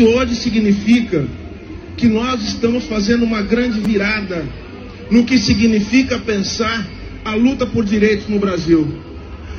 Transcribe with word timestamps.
de 0.00 0.04
hoje 0.04 0.34
significa 0.34 1.26
que 1.94 2.08
nós 2.08 2.42
estamos 2.42 2.84
fazendo 2.84 3.22
uma 3.22 3.42
grande 3.42 3.80
virada 3.80 4.46
no 5.10 5.24
que 5.24 5.38
significa 5.38 6.18
pensar 6.18 6.88
a 7.22 7.34
luta 7.34 7.66
por 7.66 7.84
direitos 7.84 8.26
no 8.26 8.38
Brasil. 8.38 8.88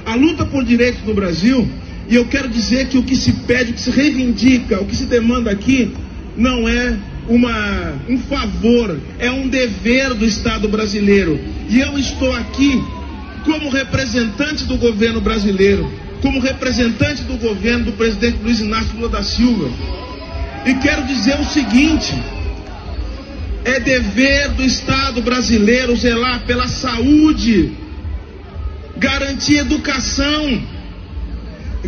A 0.03 0.15
luta 0.15 0.43
por 0.43 0.63
direitos 0.63 1.03
no 1.05 1.13
Brasil, 1.13 1.69
e 2.09 2.15
eu 2.15 2.25
quero 2.25 2.49
dizer 2.49 2.87
que 2.87 2.97
o 2.97 3.03
que 3.03 3.15
se 3.15 3.33
pede, 3.45 3.69
o 3.69 3.73
que 3.75 3.81
se 3.81 3.91
reivindica, 3.91 4.81
o 4.81 4.85
que 4.87 4.95
se 4.95 5.05
demanda 5.05 5.51
aqui, 5.51 5.93
não 6.35 6.67
é 6.67 6.97
uma, 7.29 7.93
um 8.09 8.17
favor, 8.17 8.99
é 9.19 9.29
um 9.29 9.47
dever 9.47 10.15
do 10.15 10.25
Estado 10.25 10.67
brasileiro. 10.67 11.39
E 11.69 11.79
eu 11.79 11.99
estou 11.99 12.33
aqui 12.33 12.83
como 13.45 13.69
representante 13.69 14.65
do 14.65 14.77
governo 14.77 15.21
brasileiro, 15.21 15.87
como 16.19 16.39
representante 16.39 17.21
do 17.25 17.37
governo 17.37 17.85
do 17.85 17.91
presidente 17.91 18.39
Luiz 18.41 18.59
Inácio 18.59 18.95
Lula 18.95 19.09
da 19.09 19.21
Silva. 19.21 19.69
E 20.65 20.75
quero 20.75 21.03
dizer 21.05 21.39
o 21.39 21.45
seguinte: 21.45 22.13
é 23.65 23.79
dever 23.79 24.49
do 24.51 24.63
Estado 24.63 25.21
brasileiro 25.21 25.95
zelar 25.95 26.41
pela 26.45 26.67
saúde, 26.67 27.71
garantir 28.97 29.57
educação, 29.57 30.61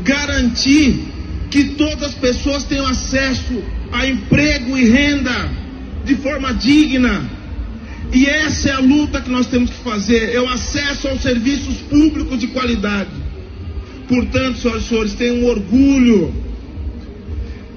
garantir 0.04 1.06
que 1.52 1.66
todas 1.76 2.10
as 2.10 2.16
pessoas 2.16 2.64
tenham 2.64 2.88
acesso 2.88 3.64
a 3.92 4.08
emprego 4.08 4.76
e 4.78 4.90
renda 4.90 5.50
de 6.04 6.16
forma 6.16 6.54
digna. 6.54 7.30
E 8.12 8.26
essa 8.26 8.70
é 8.70 8.72
a 8.74 8.80
luta 8.80 9.22
que 9.22 9.30
nós 9.30 9.48
temos 9.48 9.70
que 9.70 9.84
fazer, 9.84 10.34
é 10.34 10.42
o 10.42 10.50
acesso 10.50 11.08
aos 11.08 11.22
serviços 11.22 11.76
públicos 11.90 12.40
de 12.40 12.48
qualidade. 12.48 13.10
Portanto, 14.08 14.58
senhoras 14.58 14.84
e 14.84 14.88
senhores, 14.88 15.14
tenham 15.14 15.46
orgulho 15.46 16.34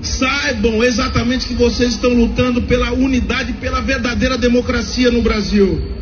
Saibam 0.00 0.84
exatamente 0.84 1.46
que 1.46 1.54
vocês 1.54 1.94
estão 1.94 2.12
lutando 2.12 2.62
pela 2.62 2.92
unidade, 2.92 3.54
pela 3.54 3.80
verdadeira 3.80 4.36
democracia 4.36 5.10
no 5.10 5.22
Brasil. 5.22 5.96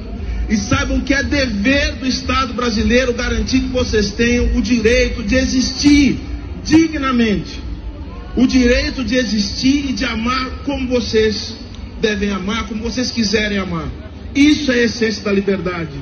E 0.48 0.56
saibam 0.56 1.00
que 1.00 1.14
é 1.14 1.22
dever 1.22 1.94
do 1.94 2.06
Estado 2.06 2.52
brasileiro 2.52 3.14
garantir 3.14 3.60
que 3.60 3.68
vocês 3.68 4.10
tenham 4.10 4.56
o 4.56 4.60
direito 4.60 5.22
de 5.22 5.36
existir 5.36 6.18
dignamente. 6.62 7.62
O 8.36 8.46
direito 8.46 9.04
de 9.04 9.14
existir 9.14 9.90
e 9.90 9.92
de 9.92 10.04
amar 10.04 10.62
como 10.64 10.88
vocês 10.88 11.54
devem 12.00 12.30
amar, 12.30 12.66
como 12.66 12.82
vocês 12.82 13.10
quiserem 13.10 13.58
amar. 13.58 13.88
Isso 14.34 14.72
é 14.72 14.80
a 14.80 14.82
essência 14.84 15.22
da 15.22 15.32
liberdade. 15.32 15.92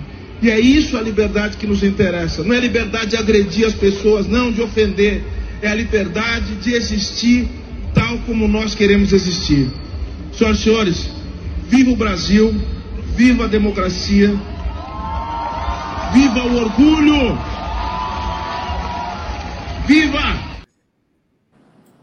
E 0.41 0.51
é 0.51 0.59
isso 0.59 0.97
a 0.97 1.03
liberdade 1.03 1.57
que 1.57 1.67
nos 1.67 1.85
interessa. 1.85 2.43
Não 2.43 2.55
é 2.55 2.59
liberdade 2.59 3.11
de 3.11 3.17
agredir 3.17 3.67
as 3.67 3.75
pessoas, 3.75 4.27
não 4.27 4.51
de 4.51 4.61
ofender. 4.61 5.23
É 5.61 5.69
a 5.69 5.75
liberdade 5.75 6.57
de 6.57 6.73
existir 6.73 7.48
tal 7.95 8.19
como 8.27 8.48
nós 8.48 8.75
queremos 8.75 9.13
existir. 9.13 9.70
Senhoras 10.33 10.58
e 10.58 10.63
senhores, 10.63 11.11
viva 11.69 11.91
o 11.91 11.97
Brasil, 11.97 12.53
viva 13.14 13.45
a 13.45 13.48
democracia, 13.48 14.29
viva 16.13 16.45
o 16.45 16.57
orgulho, 16.57 17.36
viva! 19.86 20.53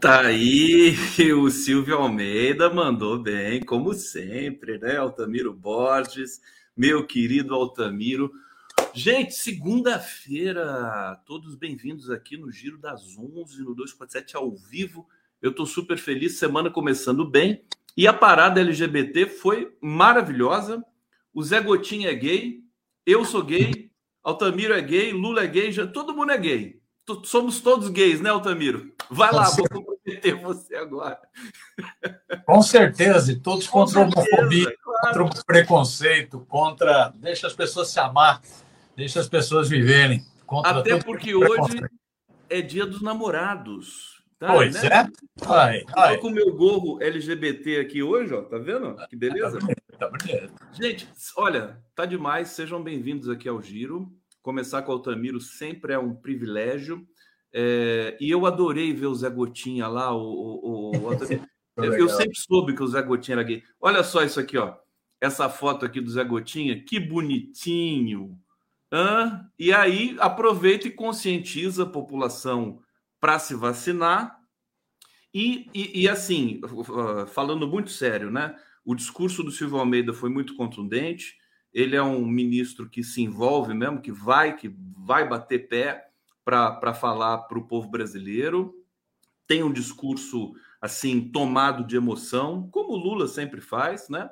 Tá 0.00 0.20
aí, 0.22 0.96
o 1.36 1.50
Silvio 1.50 1.96
Almeida 1.96 2.72
mandou 2.72 3.18
bem, 3.18 3.60
como 3.60 3.92
sempre, 3.92 4.78
né? 4.78 4.96
Altamiro 4.96 5.52
Borges, 5.52 6.40
meu 6.76 7.06
querido 7.06 7.54
Altamiro. 7.54 8.30
Gente, 8.94 9.34
segunda-feira, 9.34 11.20
todos 11.26 11.54
bem-vindos 11.54 12.10
aqui 12.10 12.36
no 12.36 12.50
Giro 12.50 12.78
das 12.78 13.02
11, 13.16 13.62
no 13.62 13.74
247 13.74 14.36
ao 14.36 14.50
vivo 14.56 15.06
eu 15.40 15.50
estou 15.50 15.66
super 15.66 15.98
feliz, 15.98 16.38
semana 16.38 16.70
começando 16.70 17.24
bem. 17.24 17.62
E 17.96 18.06
a 18.06 18.12
parada 18.12 18.60
LGBT 18.60 19.26
foi 19.26 19.74
maravilhosa. 19.80 20.84
O 21.34 21.42
Zé 21.42 21.60
Gotinha 21.60 22.10
é 22.10 22.14
gay, 22.14 22.60
eu 23.06 23.24
sou 23.24 23.42
gay, 23.42 23.90
Altamiro 24.22 24.74
é 24.74 24.80
gay, 24.80 25.12
Lula 25.12 25.44
é 25.44 25.46
gay, 25.46 25.72
já, 25.72 25.86
todo 25.86 26.14
mundo 26.14 26.32
é 26.32 26.38
gay. 26.38 26.80
T 27.06 27.20
somos 27.24 27.60
todos 27.60 27.88
gays, 27.88 28.20
né, 28.20 28.30
Altamiro? 28.30 28.92
Vai 29.10 29.32
lá, 29.32 29.48
vou 29.50 29.68
comprometer 29.68 30.34
você 30.36 30.76
agora. 30.76 31.18
Com 32.46 32.62
certeza, 32.62 33.32
e 33.32 33.36
todos 33.36 33.66
Com 33.66 33.80
contra 33.80 34.00
a 34.00 34.02
homofobia, 34.04 34.76
claro. 34.82 35.24
contra 35.24 35.40
o 35.40 35.44
preconceito, 35.44 36.46
contra. 36.48 37.12
Deixa 37.16 37.46
as 37.46 37.54
pessoas 37.54 37.88
se 37.88 37.98
amar, 37.98 38.40
deixa 38.96 39.20
as 39.20 39.28
pessoas 39.28 39.68
viverem. 39.68 40.24
Até 40.64 40.98
porque 40.98 41.34
hoje 41.34 41.80
é 42.48 42.60
dia 42.60 42.86
dos 42.86 43.02
namorados. 43.02 44.19
Tá, 44.40 44.54
pois 44.54 44.82
né? 44.82 44.88
é. 44.88 45.08
Ai, 45.46 45.84
ai. 45.94 46.14
Tô 46.14 46.22
com 46.22 46.28
o 46.28 46.30
meu 46.30 46.56
gorro 46.56 47.02
LGBT 47.02 47.80
aqui 47.80 48.02
hoje, 48.02 48.32
ó. 48.32 48.40
Tá 48.40 48.56
vendo? 48.56 48.96
Que 49.10 49.14
beleza. 49.14 49.58
Tá 49.98 50.08
bonito, 50.08 50.52
tá 50.56 50.72
Gente, 50.72 51.06
olha, 51.36 51.78
tá 51.94 52.06
demais. 52.06 52.48
Sejam 52.48 52.82
bem-vindos 52.82 53.28
aqui 53.28 53.46
ao 53.46 53.60
Giro. 53.60 54.10
Começar 54.40 54.80
com 54.80 54.92
o 54.92 54.94
Altamiro 54.94 55.42
sempre 55.42 55.92
é 55.92 55.98
um 55.98 56.14
privilégio. 56.14 57.06
É, 57.52 58.16
e 58.18 58.30
eu 58.30 58.46
adorei 58.46 58.94
ver 58.94 59.08
o 59.08 59.14
Zé 59.14 59.28
Gotinha 59.28 59.86
lá, 59.86 60.16
o, 60.16 60.22
o, 60.22 60.90
o 60.96 61.12
eu, 61.76 61.92
eu 61.92 62.08
sempre 62.08 62.38
soube 62.38 62.74
que 62.74 62.82
o 62.82 62.88
Zé 62.88 63.02
Gotinha 63.02 63.34
era 63.34 63.42
gay. 63.42 63.62
Olha 63.78 64.02
só 64.02 64.22
isso 64.22 64.40
aqui, 64.40 64.56
ó. 64.56 64.74
Essa 65.20 65.50
foto 65.50 65.84
aqui 65.84 66.00
do 66.00 66.10
Zé 66.10 66.24
Gotinha, 66.24 66.82
que 66.82 66.98
bonitinho. 66.98 68.38
Hã? 68.90 69.46
E 69.58 69.70
aí 69.70 70.16
aproveita 70.18 70.88
e 70.88 70.90
conscientiza 70.90 71.82
a 71.82 71.86
população 71.86 72.80
para 73.20 73.38
se 73.38 73.54
vacinar. 73.54 74.40
E, 75.32 75.70
e, 75.72 76.02
e, 76.02 76.08
assim, 76.08 76.60
falando 77.28 77.68
muito 77.68 77.90
sério, 77.90 78.30
né? 78.30 78.56
O 78.84 78.94
discurso 78.94 79.42
do 79.44 79.50
Silvio 79.50 79.78
Almeida 79.78 80.12
foi 80.12 80.30
muito 80.30 80.56
contundente. 80.56 81.36
Ele 81.72 81.94
é 81.94 82.02
um 82.02 82.26
ministro 82.26 82.88
que 82.88 83.04
se 83.04 83.22
envolve 83.22 83.74
mesmo, 83.74 84.00
que 84.00 84.10
vai, 84.10 84.56
que 84.56 84.74
vai 84.96 85.28
bater 85.28 85.68
pé 85.68 86.08
para 86.44 86.94
falar 86.94 87.38
para 87.38 87.58
o 87.58 87.66
povo 87.66 87.88
brasileiro. 87.88 88.74
Tem 89.46 89.62
um 89.62 89.72
discurso 89.72 90.52
assim 90.80 91.30
tomado 91.30 91.84
de 91.84 91.94
emoção, 91.94 92.68
como 92.70 92.94
o 92.94 92.96
Lula 92.96 93.28
sempre 93.28 93.60
faz, 93.60 94.08
né? 94.08 94.28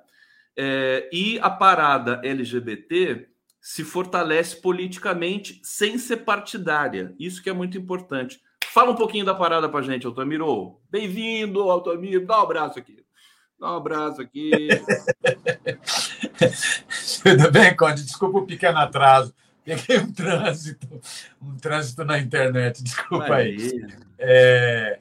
É, 0.56 1.08
e 1.12 1.38
a 1.38 1.50
parada 1.50 2.20
LGBT 2.24 3.28
se 3.60 3.84
fortalece 3.84 4.60
politicamente 4.60 5.60
sem 5.62 5.98
ser 5.98 6.18
partidária. 6.18 7.14
Isso 7.18 7.42
que 7.42 7.50
é 7.50 7.52
muito 7.52 7.78
importante. 7.78 8.40
Fala 8.72 8.90
um 8.90 8.94
pouquinho 8.94 9.24
da 9.24 9.34
parada 9.34 9.68
pra 9.68 9.82
gente, 9.82 10.06
Altamiro. 10.06 10.78
Bem-vindo, 10.90 11.70
Altamiro. 11.70 12.26
Dá 12.26 12.38
um 12.38 12.42
abraço 12.42 12.78
aqui. 12.78 13.04
Dá 13.58 13.72
um 13.72 13.76
abraço 13.76 14.20
aqui. 14.20 14.68
Tudo 17.22 17.50
bem, 17.50 17.74
Conde? 17.74 18.04
Desculpa 18.04 18.38
o 18.38 18.46
pequeno 18.46 18.78
atraso. 18.78 19.34
Peguei 19.64 19.98
um 19.98 20.12
trânsito, 20.12 20.86
um 21.40 21.56
trânsito 21.56 22.04
na 22.04 22.18
internet. 22.18 22.82
Desculpa 22.82 23.34
aí. 23.34 23.86
É... 24.18 25.00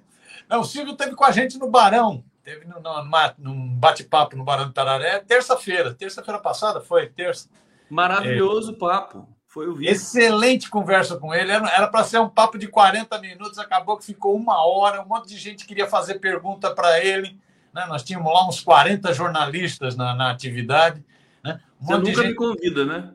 Não, 0.49 0.61
o 0.61 0.65
Silvio 0.65 0.93
esteve 0.93 1.13
com 1.13 1.25
a 1.25 1.31
gente 1.31 1.59
no 1.59 1.69
Barão. 1.69 2.23
Teve 2.43 2.65
no, 2.65 2.79
no, 2.79 3.03
num 3.37 3.75
bate-papo 3.75 4.37
no 4.37 4.45
Barão 4.45 4.67
do 4.67 4.73
Tararé, 4.73 5.19
terça-feira. 5.19 5.93
Terça-feira 5.93 6.39
passada 6.39 6.79
foi, 6.79 7.07
terça. 7.07 7.49
Maravilhoso 7.89 8.71
é... 8.71 8.75
papo. 8.75 9.27
Foi 9.57 9.67
o 9.67 9.73
vídeo. 9.73 9.91
Excelente 9.91 10.69
conversa 10.69 11.17
com 11.17 11.33
ele. 11.33 11.51
Era 11.51 11.87
para 11.87 12.03
ser 12.03 12.19
um 12.19 12.29
papo 12.29 12.59
de 12.59 12.67
40 12.67 13.19
minutos, 13.19 13.57
acabou 13.57 13.97
que 13.97 14.05
ficou 14.05 14.35
uma 14.35 14.63
hora. 14.63 15.01
Um 15.01 15.07
monte 15.07 15.29
de 15.29 15.35
gente 15.35 15.65
queria 15.65 15.87
fazer 15.87 16.19
pergunta 16.19 16.69
para 16.75 17.03
ele. 17.03 17.39
Né? 17.73 17.83
Nós 17.87 18.03
tínhamos 18.03 18.31
lá 18.31 18.47
uns 18.47 18.61
40 18.61 19.11
jornalistas 19.15 19.95
na, 19.95 20.13
na 20.13 20.29
atividade. 20.29 21.03
Né? 21.43 21.59
Um 21.81 21.87
Você 21.87 21.97
nunca 21.97 22.21
gente... 22.21 22.27
me 22.27 22.35
convida, 22.35 22.85
né? 22.85 23.13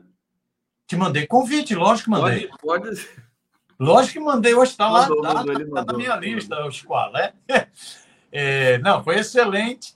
Te 0.85 0.97
mandei 0.97 1.25
convite, 1.25 1.75
lógico 1.75 2.11
que 2.11 2.21
mandei. 2.21 2.49
Pode, 2.61 2.89
pode... 2.89 3.09
Lógico 3.79 4.13
que 4.13 4.19
mandei, 4.19 4.53
hoje 4.53 4.71
está 4.71 4.89
lá, 4.89 5.03
mandou, 5.03 5.21
tá, 5.21 5.33
mandou, 5.35 5.69
tá, 5.69 5.85
tá 5.85 5.93
na 5.93 5.97
minha 5.97 6.15
lista, 6.17 6.59
o 6.65 6.71
Squall, 6.71 7.13
né? 7.13 7.31
É, 8.35 8.79
não, 8.79 9.03
foi 9.03 9.19
excelente. 9.19 9.95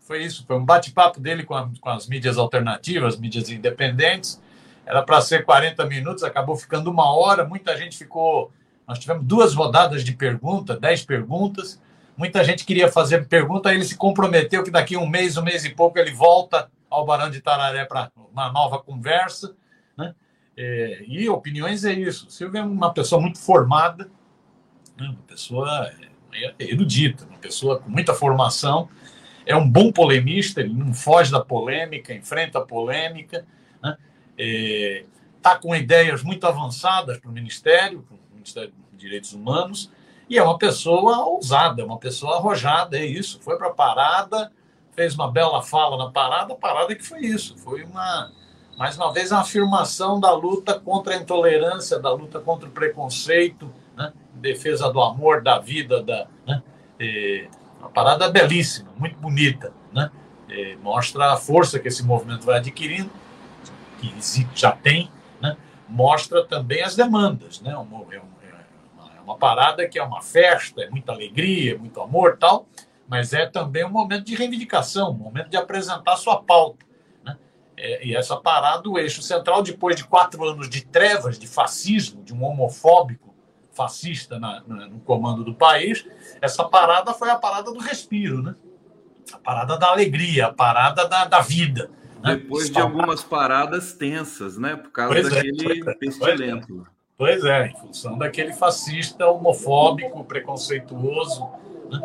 Foi 0.00 0.24
isso, 0.24 0.46
foi 0.46 0.56
um 0.56 0.64
bate-papo 0.64 1.20
dele 1.20 1.44
com, 1.44 1.54
a, 1.54 1.70
com 1.78 1.90
as 1.90 2.08
mídias 2.08 2.38
alternativas, 2.38 3.18
mídias 3.18 3.50
independentes. 3.50 4.40
Era 4.86 5.02
para 5.02 5.20
ser 5.20 5.44
40 5.44 5.84
minutos, 5.86 6.22
acabou 6.22 6.56
ficando 6.56 6.90
uma 6.90 7.12
hora. 7.12 7.44
Muita 7.44 7.76
gente 7.76 7.98
ficou. 7.98 8.52
Nós 8.86 9.00
tivemos 9.00 9.24
duas 9.24 9.52
rodadas 9.52 10.04
de 10.04 10.12
pergunta, 10.12 10.78
10 10.78 11.04
perguntas. 11.04 11.82
Muita 12.16 12.42
gente 12.44 12.64
queria 12.64 12.90
fazer 12.90 13.26
pergunta, 13.26 13.74
ele 13.74 13.84
se 13.84 13.96
comprometeu 13.96 14.62
que 14.62 14.70
daqui 14.70 14.96
um 14.96 15.06
mês, 15.06 15.36
um 15.36 15.42
mês 15.42 15.64
e 15.64 15.70
pouco, 15.70 15.98
ele 15.98 16.12
volta 16.12 16.70
ao 16.88 17.04
Barão 17.04 17.28
de 17.28 17.42
Tararé 17.42 17.84
para 17.84 18.10
uma 18.32 18.50
nova 18.50 18.78
conversa. 18.78 19.54
Né? 19.98 20.14
É, 20.56 21.04
e 21.06 21.28
opiniões 21.28 21.84
é 21.84 21.92
isso. 21.92 22.30
Silvio 22.30 22.58
é 22.58 22.64
uma 22.64 22.94
pessoa 22.94 23.20
muito 23.20 23.38
formada, 23.38 24.08
né? 24.96 25.08
uma 25.08 25.22
pessoa 25.26 25.90
erudita, 26.58 27.26
uma 27.26 27.38
pessoa 27.38 27.80
com 27.80 27.90
muita 27.90 28.14
formação. 28.14 28.88
É 29.44 29.54
um 29.54 29.68
bom 29.68 29.92
polemista, 29.92 30.60
ele 30.60 30.72
não 30.72 30.94
foge 30.94 31.30
da 31.30 31.40
polêmica, 31.40 32.14
enfrenta 32.14 32.58
a 32.60 32.62
polêmica. 32.62 33.46
Né? 33.82 33.96
Está 34.36 35.52
é, 35.52 35.58
com 35.60 35.74
ideias 35.74 36.22
muito 36.22 36.46
avançadas 36.46 37.18
para 37.18 37.30
o 37.30 37.32
Ministério, 37.32 38.02
para 38.02 38.16
o 38.16 38.34
Ministério 38.34 38.72
dos 38.90 39.00
Direitos 39.00 39.32
Humanos, 39.32 39.90
E 40.28 40.38
é 40.38 40.42
uma 40.42 40.58
pessoa 40.58 41.24
ousada, 41.24 41.82
é 41.82 41.84
uma 41.84 41.98
pessoa 41.98 42.36
arrojada, 42.36 42.98
é 42.98 43.04
isso. 43.04 43.40
Foi 43.40 43.56
para 43.56 43.68
a 43.68 43.72
parada, 43.72 44.50
fez 44.92 45.14
uma 45.14 45.30
bela 45.30 45.62
fala 45.62 45.96
na 45.96 46.10
parada, 46.10 46.52
a 46.52 46.56
parada 46.56 46.94
que 46.94 47.02
foi 47.04 47.20
isso. 47.20 47.56
Foi 47.58 47.84
uma, 47.84 48.32
mais 48.76 48.96
uma 48.96 49.12
vez, 49.12 49.30
uma 49.30 49.42
afirmação 49.42 50.18
da 50.18 50.32
luta 50.32 50.80
contra 50.80 51.14
a 51.14 51.16
intolerância, 51.16 51.98
da 51.98 52.12
luta 52.12 52.40
contra 52.40 52.68
o 52.68 52.72
preconceito, 52.72 53.72
né? 53.96 54.12
defesa 54.34 54.90
do 54.90 55.00
amor, 55.00 55.42
da 55.42 55.58
vida, 55.58 56.02
da, 56.02 56.26
né? 56.46 56.62
E, 56.98 57.48
uma 57.78 57.90
parada 57.90 58.28
belíssima, 58.28 58.90
muito 58.96 59.16
bonita, 59.18 59.72
né? 59.92 60.10
E 60.48 60.76
mostra 60.76 61.32
a 61.32 61.36
força 61.36 61.78
que 61.78 61.88
esse 61.88 62.02
movimento 62.04 62.44
vai 62.44 62.58
adquirindo, 62.58 63.10
que 64.10 64.60
já 64.60 64.72
tem, 64.72 65.10
né? 65.40 65.56
Mostra 65.88 66.44
também 66.44 66.82
as 66.82 66.96
demandas, 66.96 67.60
né? 67.60 67.70
É, 67.70 67.74
é, 67.76 69.18
é 69.18 69.20
uma 69.20 69.36
parada 69.36 69.88
que 69.88 69.98
é 69.98 70.02
uma 70.02 70.22
festa, 70.22 70.82
é 70.82 70.90
muita 70.90 71.12
alegria, 71.12 71.74
é 71.74 71.78
muito 71.78 72.00
amor, 72.00 72.36
tal, 72.38 72.66
mas 73.08 73.32
é 73.32 73.46
também 73.46 73.84
um 73.84 73.90
momento 73.90 74.24
de 74.24 74.34
reivindicação, 74.34 75.10
um 75.10 75.14
momento 75.14 75.48
de 75.48 75.56
apresentar 75.56 76.16
sua 76.16 76.42
pauta. 76.42 76.84
Né? 77.24 77.36
É, 77.76 78.06
e 78.06 78.16
essa 78.16 78.36
parada, 78.36 78.88
o 78.88 78.98
eixo 78.98 79.22
central, 79.22 79.62
depois 79.62 79.96
de 79.96 80.04
quatro 80.04 80.44
anos 80.44 80.68
de 80.68 80.84
trevas, 80.84 81.38
de 81.38 81.46
fascismo, 81.46 82.22
de 82.22 82.34
um 82.34 82.44
homofóbico 82.44 83.34
fascista 83.72 84.38
na, 84.38 84.62
na, 84.66 84.86
no 84.86 85.00
comando 85.00 85.44
do 85.44 85.54
país, 85.54 86.06
essa 86.40 86.64
parada 86.64 87.12
foi 87.12 87.30
a 87.30 87.36
parada 87.36 87.70
do 87.70 87.78
respiro, 87.78 88.42
né? 88.42 88.54
a 89.32 89.38
parada 89.38 89.78
da 89.78 89.88
alegria, 89.88 90.46
a 90.46 90.52
parada 90.52 91.06
da, 91.06 91.24
da 91.24 91.40
vida. 91.40 91.90
Né? 92.22 92.36
Depois 92.36 92.70
de 92.70 92.78
algumas 92.78 93.22
paradas 93.22 93.92
tensas, 93.92 94.56
né? 94.58 94.76
Por 94.76 94.90
causa 94.90 95.14
pois 95.14 95.26
é, 95.26 95.30
daquele 95.30 95.90
é, 95.90 95.94
pestilento. 95.94 96.86
Pois 97.18 97.44
é, 97.44 97.68
em 97.68 97.76
função 97.76 98.18
daquele 98.18 98.52
fascista 98.52 99.26
homofóbico, 99.26 100.22
preconceituoso, 100.24 101.48
né? 101.90 102.00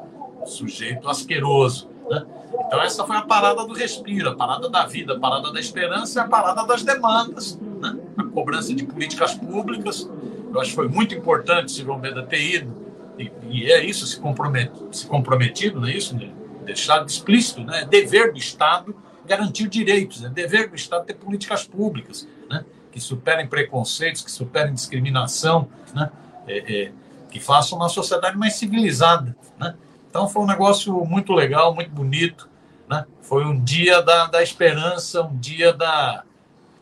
sujeito 0.46 1.08
asqueroso. 1.10 1.90
Né? 2.10 2.26
Então, 2.66 2.82
essa 2.82 3.06
foi 3.06 3.18
a 3.18 3.22
parada 3.22 3.66
do 3.66 3.74
respiro, 3.74 4.30
a 4.30 4.36
parada 4.36 4.70
da 4.70 4.86
vida, 4.86 5.14
a 5.14 5.20
parada 5.20 5.52
da 5.52 5.60
esperança 5.60 6.20
e 6.20 6.24
a 6.24 6.28
parada 6.28 6.66
das 6.66 6.84
demandas. 6.84 7.60
Né? 7.60 7.98
A 8.18 8.24
cobrança 8.24 8.74
de 8.74 8.86
políticas 8.86 9.34
públicas. 9.34 10.10
Eu 10.54 10.60
acho 10.60 10.70
que 10.70 10.76
foi 10.76 10.88
muito 10.88 11.14
importante 11.16 11.72
Silvio 11.72 11.94
Almeida 11.94 12.24
ter 12.24 12.42
ido, 12.42 12.76
e, 13.18 13.32
e 13.50 13.72
é 13.72 13.84
isso, 13.84 14.06
se, 14.08 14.20
compromet, 14.20 14.72
se 14.92 15.06
comprometido, 15.08 15.80
não 15.80 15.88
é 15.88 15.92
isso? 15.92 16.16
Né? 16.16 16.32
Deixar 16.64 17.06
explícito, 17.06 17.62
né? 17.62 17.86
dever 17.90 18.32
do 18.32 18.38
Estado 18.38 18.96
garantir 19.32 19.70
direitos, 19.70 20.26
é 20.26 20.30
dever 20.30 20.70
do 20.70 20.76
Estado 20.76 21.06
ter 21.06 21.14
políticas 21.14 21.64
públicas 21.64 22.28
né? 22.50 22.66
que 22.92 23.00
superem 23.00 23.48
preconceitos, 23.48 24.22
que 24.22 24.30
superem 24.30 24.74
discriminação, 24.74 25.70
né? 25.94 26.12
É, 26.46 26.84
é, 26.84 26.92
que 27.30 27.40
façam 27.40 27.78
uma 27.78 27.88
sociedade 27.88 28.38
mais 28.38 28.56
civilizada. 28.56 29.34
Né? 29.58 29.74
Então 30.10 30.28
foi 30.28 30.42
um 30.42 30.46
negócio 30.46 30.94
muito 31.06 31.32
legal, 31.32 31.74
muito 31.74 31.92
bonito. 31.92 32.50
Né? 32.90 33.06
Foi 33.22 33.46
um 33.46 33.58
dia 33.64 34.02
da, 34.02 34.28
da 34.28 34.44
esperança, 34.44 35.22
um 35.22 35.38
dia 35.38 35.72
da, 35.72 36.26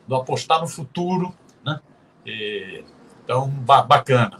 do 0.07 0.15
apostar 0.15 0.59
no 0.59 0.67
futuro. 0.67 1.31
Né? 1.63 1.79
E, 2.25 2.83
então, 3.23 3.47
ba 3.47 3.83
bacana. 3.83 4.39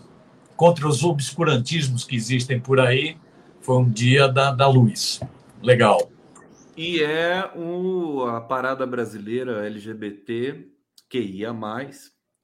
Contra 0.56 0.88
os 0.88 1.04
obscurantismos 1.04 2.04
que 2.04 2.16
existem 2.16 2.60
por 2.60 2.80
aí, 2.80 3.18
foi 3.62 3.78
um 3.78 3.88
dia 3.88 4.28
da, 4.28 4.52
da 4.52 4.68
luz. 4.68 5.20
Legal. 5.62 6.10
E 6.82 7.04
é 7.04 7.52
o, 7.58 8.24
a 8.24 8.40
parada 8.40 8.88
brasileira 8.88 9.66
LGBT 9.66 10.66
QIA, 11.10 11.54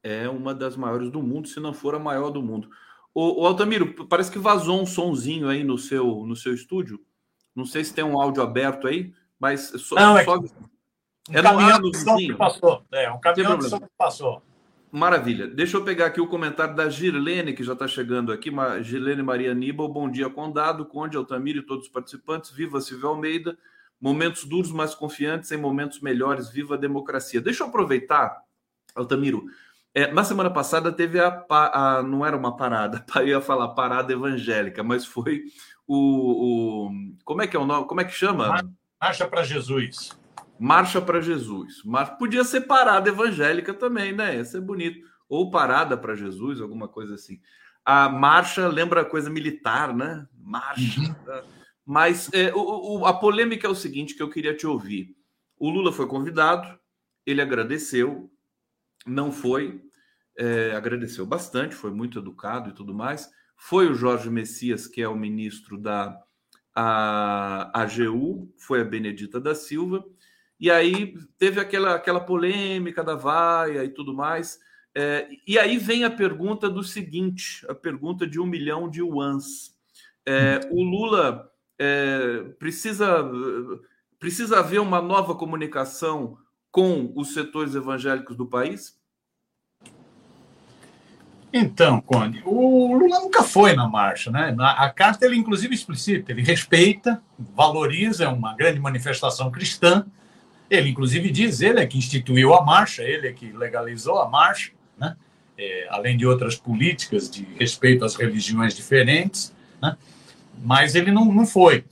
é 0.03 0.27
uma 0.27 0.53
das 0.53 0.75
maiores 0.75 1.09
do 1.09 1.23
mundo, 1.23 1.47
se 1.47 1.57
não 1.61 1.73
for 1.73 1.95
a 1.95 1.99
maior 1.99 2.31
do 2.31 2.43
mundo. 2.43 2.69
O, 3.13 3.43
o 3.43 3.47
Altamiro, 3.47 3.93
parece 4.07 4.29
que 4.29 4.37
vazou 4.37 4.81
um 4.81 4.85
sonzinho 4.85 5.47
aí 5.47 5.63
no 5.63 5.77
seu, 5.77 6.25
no 6.25 6.35
seu 6.35 6.53
estúdio. 6.53 6.99
Não 7.55 7.63
sei 7.63 7.85
se 7.85 7.93
tem 7.93 8.03
um 8.03 8.19
áudio 8.19 8.43
aberto 8.43 8.89
aí, 8.89 9.13
mas 9.39 9.71
só, 9.77 9.95
não, 9.95 10.17
é, 10.17 10.25
só... 10.25 10.38
Um 10.38 10.47
é 11.31 11.41
caminhão 11.41 11.79
de 11.79 11.97
som 11.97 12.17
que 12.17 12.33
passou. 12.33 12.85
É, 12.91 13.09
um 13.09 13.19
caminhão 13.21 13.57
de 13.57 13.69
som 13.69 13.79
que 13.79 13.88
passou. 13.97 14.41
Maravilha. 14.91 15.47
Deixa 15.47 15.77
eu 15.77 15.85
pegar 15.85 16.07
aqui 16.07 16.19
o 16.19 16.27
comentário 16.27 16.75
da 16.75 16.89
Girlene, 16.89 17.53
que 17.53 17.63
já 17.63 17.71
está 17.71 17.88
chegando 17.88 18.33
aqui. 18.33 18.51
Girlene 18.81 19.23
Maria 19.23 19.53
Aníbal, 19.53 19.88
bom 19.88 20.11
dia, 20.11 20.29
Condado, 20.29 20.85
Conde, 20.85 21.15
Altamiro 21.15 21.59
e 21.59 21.65
todos 21.65 21.85
os 21.85 21.89
participantes. 21.89 22.51
Viva 22.51 22.81
Silvio 22.81 23.07
Almeida. 23.07 23.57
Momentos 24.00 24.44
duros, 24.44 24.71
mas 24.71 24.94
confiantes 24.94 25.51
em 25.51 25.57
momentos 25.57 26.01
melhores. 26.01 26.50
Viva 26.50 26.75
a 26.75 26.77
democracia. 26.77 27.42
Deixa 27.42 27.63
eu 27.63 27.68
aproveitar, 27.68 28.42
Altamiro, 28.94 29.45
é, 29.94 30.12
na 30.12 30.25
semana 30.25 30.50
passada 30.50 30.92
teve 30.92 31.19
a, 31.21 31.45
a, 31.50 32.03
Não 32.03 32.25
era 32.25 32.36
uma 32.36 32.57
parada, 32.57 33.06
eu 33.15 33.27
ia 33.27 33.42
falar 33.42 33.69
parada 33.69 34.12
evangélica, 34.12 34.83
mas 34.83 35.06
foi 35.06 35.44
o. 35.88 36.88
o 36.88 36.92
como 37.24 37.42
é 37.42 37.47
que 37.47 37.56
é 37.56 37.59
o 37.59 37.65
nome? 37.65 37.88
Como 37.88 38.01
é 38.01 38.03
que 38.03 38.12
chama? 38.12 38.62
Marcha 39.01 39.27
para 39.27 39.44
Jesus. 39.44 40.18
Marcha 40.59 41.01
para 41.01 41.21
Jesus. 41.21 41.81
Mas 41.86 42.09
podia 42.09 42.44
ser 42.44 42.62
parada 42.62 43.09
evangélica 43.09 43.74
também, 43.74 44.12
né? 44.12 44.36
Ia 44.36 44.45
ser 44.45 44.62
bonito. 44.62 45.00
Ou 45.30 45.50
parada 45.50 45.98
para 45.98 46.15
Jesus, 46.15 46.62
alguma 46.62 46.88
coisa 46.88 47.15
assim. 47.15 47.39
A 47.83 48.09
marcha 48.09 48.68
lembra 48.68 49.06
coisa 49.06 49.30
militar, 49.30 49.94
né? 49.94 50.27
Marcha. 50.38 51.01
Uhum. 51.01 51.44
Mas 51.85 52.29
é, 52.33 52.53
o, 52.53 52.99
o, 52.99 53.05
a 53.05 53.13
polêmica 53.13 53.67
é 53.67 53.69
o 53.69 53.75
seguinte: 53.75 54.15
que 54.15 54.23
eu 54.23 54.29
queria 54.29 54.55
te 54.55 54.65
ouvir. 54.65 55.15
O 55.57 55.69
Lula 55.69 55.93
foi 55.93 56.07
convidado, 56.07 56.77
ele 57.25 57.41
agradeceu, 57.41 58.29
não 59.05 59.31
foi, 59.31 59.81
é, 60.38 60.71
agradeceu 60.71 61.25
bastante, 61.25 61.75
foi 61.75 61.91
muito 61.91 62.19
educado 62.19 62.69
e 62.69 62.74
tudo 62.74 62.93
mais. 62.93 63.29
Foi 63.55 63.88
o 63.88 63.93
Jorge 63.93 64.29
Messias, 64.29 64.88
que 64.88 65.01
é 65.01 65.07
o 65.07 65.15
ministro 65.15 65.77
da 65.77 66.19
a, 66.74 67.81
AGU, 67.81 68.51
foi 68.57 68.81
a 68.81 68.86
Benedita 68.86 69.39
da 69.39 69.55
Silva, 69.55 70.03
e 70.60 70.69
aí 70.69 71.15
teve 71.38 71.60
aquela, 71.60 71.95
aquela 71.95 72.19
polêmica 72.19 73.03
da 73.03 73.15
vaia 73.15 73.83
e 73.83 73.89
tudo 73.89 74.13
mais. 74.13 74.60
É, 74.93 75.27
e 75.45 75.60
aí 75.60 75.77
vem 75.77 76.03
a 76.03 76.10
pergunta 76.10 76.69
do 76.69 76.83
seguinte: 76.83 77.65
a 77.69 77.75
pergunta 77.75 78.25
de 78.25 78.39
um 78.39 78.45
milhão 78.45 78.89
de 78.89 79.00
yuans. 79.00 79.75
É, 80.25 80.60
o 80.71 80.81
Lula 80.81 81.51
é, 81.79 82.44
precisa, 82.60 83.29
precisa 84.20 84.60
haver 84.60 84.79
uma 84.79 85.01
nova 85.01 85.36
comunicação 85.36 86.38
com 86.72 87.12
os 87.15 87.34
setores 87.34 87.75
evangélicos 87.75 88.36
do 88.36 88.46
país? 88.46 88.98
Então, 91.58 92.01
Conde, 92.01 92.41
o 92.44 92.98
Lula 92.98 93.22
nunca 93.22 93.41
foi 93.41 93.74
na 93.74 93.88
marcha, 93.88 94.29
né? 94.29 94.53
A 94.60 94.89
carta 94.89 95.25
ele 95.25 95.38
inclusive 95.38 95.74
explicita, 95.74 96.34
ele 96.34 96.41
respeita, 96.41 97.24
valoriza, 97.39 98.25
é 98.25 98.27
uma 98.27 98.53
grande 98.55 98.77
manifestação 98.77 99.50
cristã. 99.50 100.05
Ele 100.70 100.89
inclusive 100.89 101.32
diz, 101.32 101.62
ele 101.62 101.79
é 101.79 101.86
que 101.86 101.98
instituiu 101.98 102.53
a 102.53 102.62
marcha, 102.62 103.03
ele 103.03 103.29
é 103.29 103.32
que 103.32 103.53
legalizou 103.53 104.20
a 104.20 104.27
marcha, 104.27 104.74
né? 104.98 105.15
É, 105.58 105.88
além 105.91 106.17
de 106.17 106.27
outras 106.27 106.58
políticas 106.58 107.29
de 107.29 107.48
respeito 107.58 108.03
às 108.03 108.15
religiões 108.15 108.75
diferentes, 108.75 109.55
né? 109.82 109.96
Mas 110.63 110.95
ele 110.95 111.12
não, 111.12 111.25
não 111.25 111.45
foi. 111.45 111.85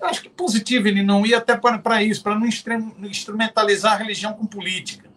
Eu 0.00 0.06
acho 0.06 0.22
que 0.22 0.28
positivo 0.28 0.88
ele 0.88 1.02
não 1.02 1.26
ir 1.26 1.34
até 1.34 1.56
para 1.56 2.02
isso, 2.02 2.22
para 2.22 2.38
não 2.38 2.46
instrumentalizar 2.46 3.94
a 3.94 3.96
religião 3.96 4.32
com 4.32 4.46
política. 4.46 5.10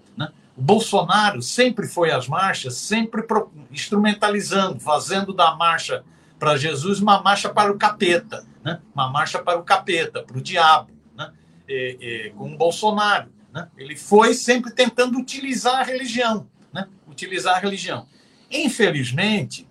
O 0.55 0.61
Bolsonaro 0.61 1.41
sempre 1.41 1.87
foi 1.87 2.11
às 2.11 2.27
marchas, 2.27 2.75
sempre 2.75 3.23
instrumentalizando, 3.71 4.79
fazendo 4.79 5.33
da 5.33 5.55
marcha 5.55 6.03
para 6.37 6.55
Jesus 6.57 6.99
uma 6.99 7.21
marcha 7.21 7.49
para 7.49 7.71
o 7.71 7.77
capeta, 7.77 8.45
né? 8.63 8.79
uma 8.93 9.09
marcha 9.09 9.39
para 9.39 9.57
o 9.57 9.63
capeta, 9.63 10.21
para 10.21 10.37
o 10.37 10.41
diabo, 10.41 10.91
né? 11.15 11.31
E, 11.67 11.97
e, 11.99 12.29
com 12.31 12.53
o 12.53 12.57
Bolsonaro. 12.57 13.29
Né? 13.51 13.67
Ele 13.77 13.95
foi 13.95 14.33
sempre 14.33 14.71
tentando 14.71 15.17
utilizar 15.17 15.79
a 15.79 15.83
religião, 15.83 16.47
né? 16.71 16.87
utilizar 17.07 17.55
a 17.55 17.59
religião. 17.59 18.05
Infelizmente, 18.51 19.67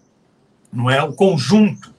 não 0.73 0.91
é 0.91 1.01
o 1.01 1.13
conjunto 1.13 1.92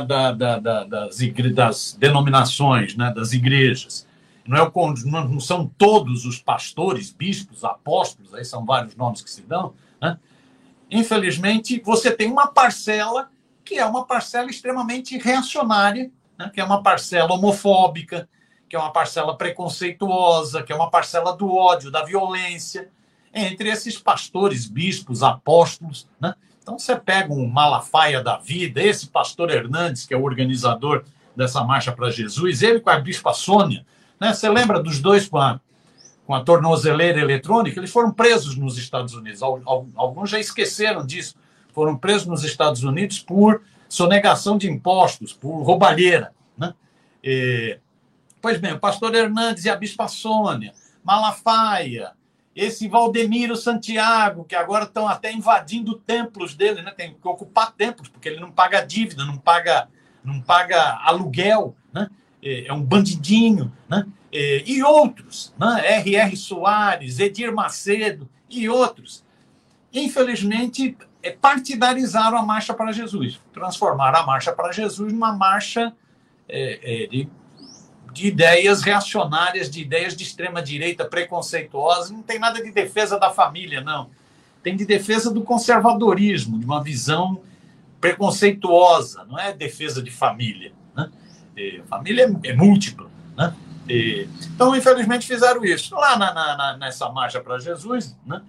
da, 0.00 0.32
da, 0.32 0.58
da, 0.58 0.84
das, 0.84 1.20
igre... 1.20 1.52
das 1.52 1.96
denominações, 1.98 2.96
né? 2.96 3.12
das 3.14 3.32
igrejas, 3.32 4.06
não, 4.46 4.56
é 4.56 4.62
o, 4.62 4.94
não 5.04 5.40
são 5.40 5.70
todos 5.78 6.24
os 6.24 6.40
pastores, 6.40 7.12
bispos, 7.12 7.64
apóstolos, 7.64 8.34
aí 8.34 8.44
são 8.44 8.64
vários 8.64 8.96
nomes 8.96 9.20
que 9.20 9.30
se 9.30 9.42
dão, 9.42 9.74
né? 10.00 10.18
infelizmente, 10.90 11.80
você 11.84 12.10
tem 12.10 12.30
uma 12.30 12.46
parcela 12.46 13.30
que 13.64 13.74
é 13.78 13.84
uma 13.84 14.06
parcela 14.06 14.50
extremamente 14.50 15.18
reacionária, 15.18 16.10
né? 16.38 16.50
que 16.52 16.60
é 16.60 16.64
uma 16.64 16.82
parcela 16.82 17.34
homofóbica, 17.34 18.28
que 18.68 18.74
é 18.74 18.78
uma 18.78 18.92
parcela 18.92 19.36
preconceituosa, 19.36 20.62
que 20.62 20.72
é 20.72 20.74
uma 20.74 20.90
parcela 20.90 21.36
do 21.36 21.54
ódio, 21.54 21.90
da 21.90 22.04
violência, 22.04 22.90
entre 23.32 23.68
esses 23.68 23.98
pastores, 23.98 24.66
bispos, 24.66 25.22
apóstolos. 25.22 26.08
Né? 26.20 26.34
Então, 26.68 26.78
você 26.78 26.94
pega 26.94 27.32
um 27.32 27.48
Malafaia 27.48 28.22
da 28.22 28.36
vida, 28.36 28.82
esse 28.82 29.06
pastor 29.06 29.50
Hernandes, 29.50 30.04
que 30.04 30.12
é 30.12 30.16
o 30.18 30.22
organizador 30.22 31.02
dessa 31.34 31.64
Marcha 31.64 31.92
para 31.92 32.10
Jesus, 32.10 32.62
ele 32.62 32.78
com 32.78 32.90
a 32.90 33.00
bispa 33.00 33.32
Sônia, 33.32 33.86
né? 34.20 34.34
Você 34.34 34.50
lembra 34.50 34.78
dos 34.82 35.00
dois 35.00 35.26
com 35.26 35.38
a, 35.38 35.58
com 36.26 36.34
a 36.34 36.44
tornozeleira 36.44 37.22
eletrônica? 37.22 37.80
Eles 37.80 37.90
foram 37.90 38.12
presos 38.12 38.54
nos 38.54 38.76
Estados 38.76 39.14
Unidos. 39.14 39.40
Alguns 39.42 40.28
já 40.28 40.38
esqueceram 40.38 41.06
disso. 41.06 41.36
Foram 41.72 41.96
presos 41.96 42.26
nos 42.26 42.44
Estados 42.44 42.82
Unidos 42.84 43.18
por 43.18 43.62
sonegação 43.88 44.58
de 44.58 44.70
impostos 44.70 45.32
por 45.32 45.62
roubalheira. 45.62 46.34
Né? 46.54 46.74
E, 47.24 47.78
pois 48.42 48.60
bem, 48.60 48.74
o 48.74 48.78
pastor 48.78 49.14
Hernandes 49.14 49.64
e 49.64 49.70
a 49.70 49.76
bispa 49.76 50.06
Sônia, 50.06 50.74
Malafaia, 51.02 52.12
esse 52.58 52.88
Valdemiro 52.88 53.54
Santiago, 53.54 54.44
que 54.44 54.56
agora 54.56 54.84
estão 54.84 55.06
até 55.06 55.32
invadindo 55.32 55.94
templos 55.94 56.56
dele, 56.56 56.82
né? 56.82 56.90
tem 56.90 57.14
que 57.14 57.28
ocupar 57.28 57.72
templos, 57.72 58.08
porque 58.08 58.28
ele 58.28 58.40
não 58.40 58.50
paga 58.50 58.80
dívida, 58.80 59.24
não 59.24 59.36
paga, 59.36 59.88
não 60.24 60.40
paga 60.40 60.98
aluguel, 61.04 61.76
né? 61.92 62.10
é 62.42 62.72
um 62.72 62.82
bandidinho, 62.82 63.72
né? 63.88 64.04
e 64.32 64.82
outros, 64.82 65.54
né? 65.56 65.82
R.R. 65.98 66.36
Soares, 66.36 67.20
Edir 67.20 67.54
Macedo 67.54 68.28
e 68.50 68.68
outros. 68.68 69.24
Infelizmente, 69.92 70.96
é, 71.22 71.30
partidarizaram 71.30 72.38
a 72.38 72.42
Marcha 72.42 72.74
para 72.74 72.90
Jesus, 72.90 73.40
transformaram 73.52 74.18
a 74.18 74.26
Marcha 74.26 74.52
para 74.52 74.72
Jesus 74.72 75.12
numa 75.12 75.32
marcha 75.32 75.94
é, 76.48 77.04
é, 77.04 77.06
de, 77.06 77.28
de, 78.18 78.26
ideias 78.26 78.82
reacionárias, 78.82 79.70
de 79.70 79.80
ideias 79.80 80.16
de 80.16 80.24
extrema-direita 80.24 81.04
preconceituosas. 81.04 82.10
Não 82.10 82.22
tem 82.22 82.38
nada 82.38 82.60
de 82.60 82.72
defesa 82.72 83.18
da 83.18 83.30
família, 83.30 83.80
não. 83.80 84.10
Tem 84.62 84.76
de 84.76 84.84
defesa 84.84 85.32
do 85.32 85.42
conservadorismo, 85.42 86.58
de 86.58 86.64
uma 86.64 86.82
visão 86.82 87.40
preconceituosa, 88.00 89.24
não 89.24 89.38
é 89.38 89.52
defesa 89.52 90.02
de 90.02 90.10
família. 90.10 90.72
Né? 90.96 91.10
É, 91.56 91.80
família 91.88 92.24
é, 92.24 92.48
é 92.48 92.52
múltipla. 92.54 93.08
Né? 93.36 93.54
então, 93.88 94.74
infelizmente, 94.76 95.26
fizeram 95.26 95.64
isso. 95.64 95.94
Lá 95.94 96.18
na, 96.18 96.34
na, 96.34 96.76
nessa 96.76 97.08
marcha 97.10 97.40
para 97.40 97.58
Jesus, 97.58 98.16
né? 98.26 98.42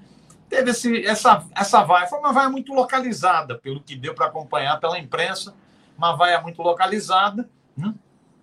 teve 0.50 0.72
esse, 0.72 1.06
essa, 1.06 1.46
essa 1.56 1.84
vaia. 1.84 2.08
Foi 2.08 2.20
uma 2.20 2.34
vaia 2.34 2.50
muito 2.50 2.74
localizada, 2.74 3.56
pelo 3.56 3.82
que 3.82 3.96
deu 3.96 4.16
para 4.16 4.26
acompanhar 4.26 4.80
pela 4.80 4.98
imprensa, 4.98 5.54
uma 5.98 6.16
vaia 6.16 6.42
muito 6.42 6.62
localizada, 6.62 7.48
né? 7.78 7.94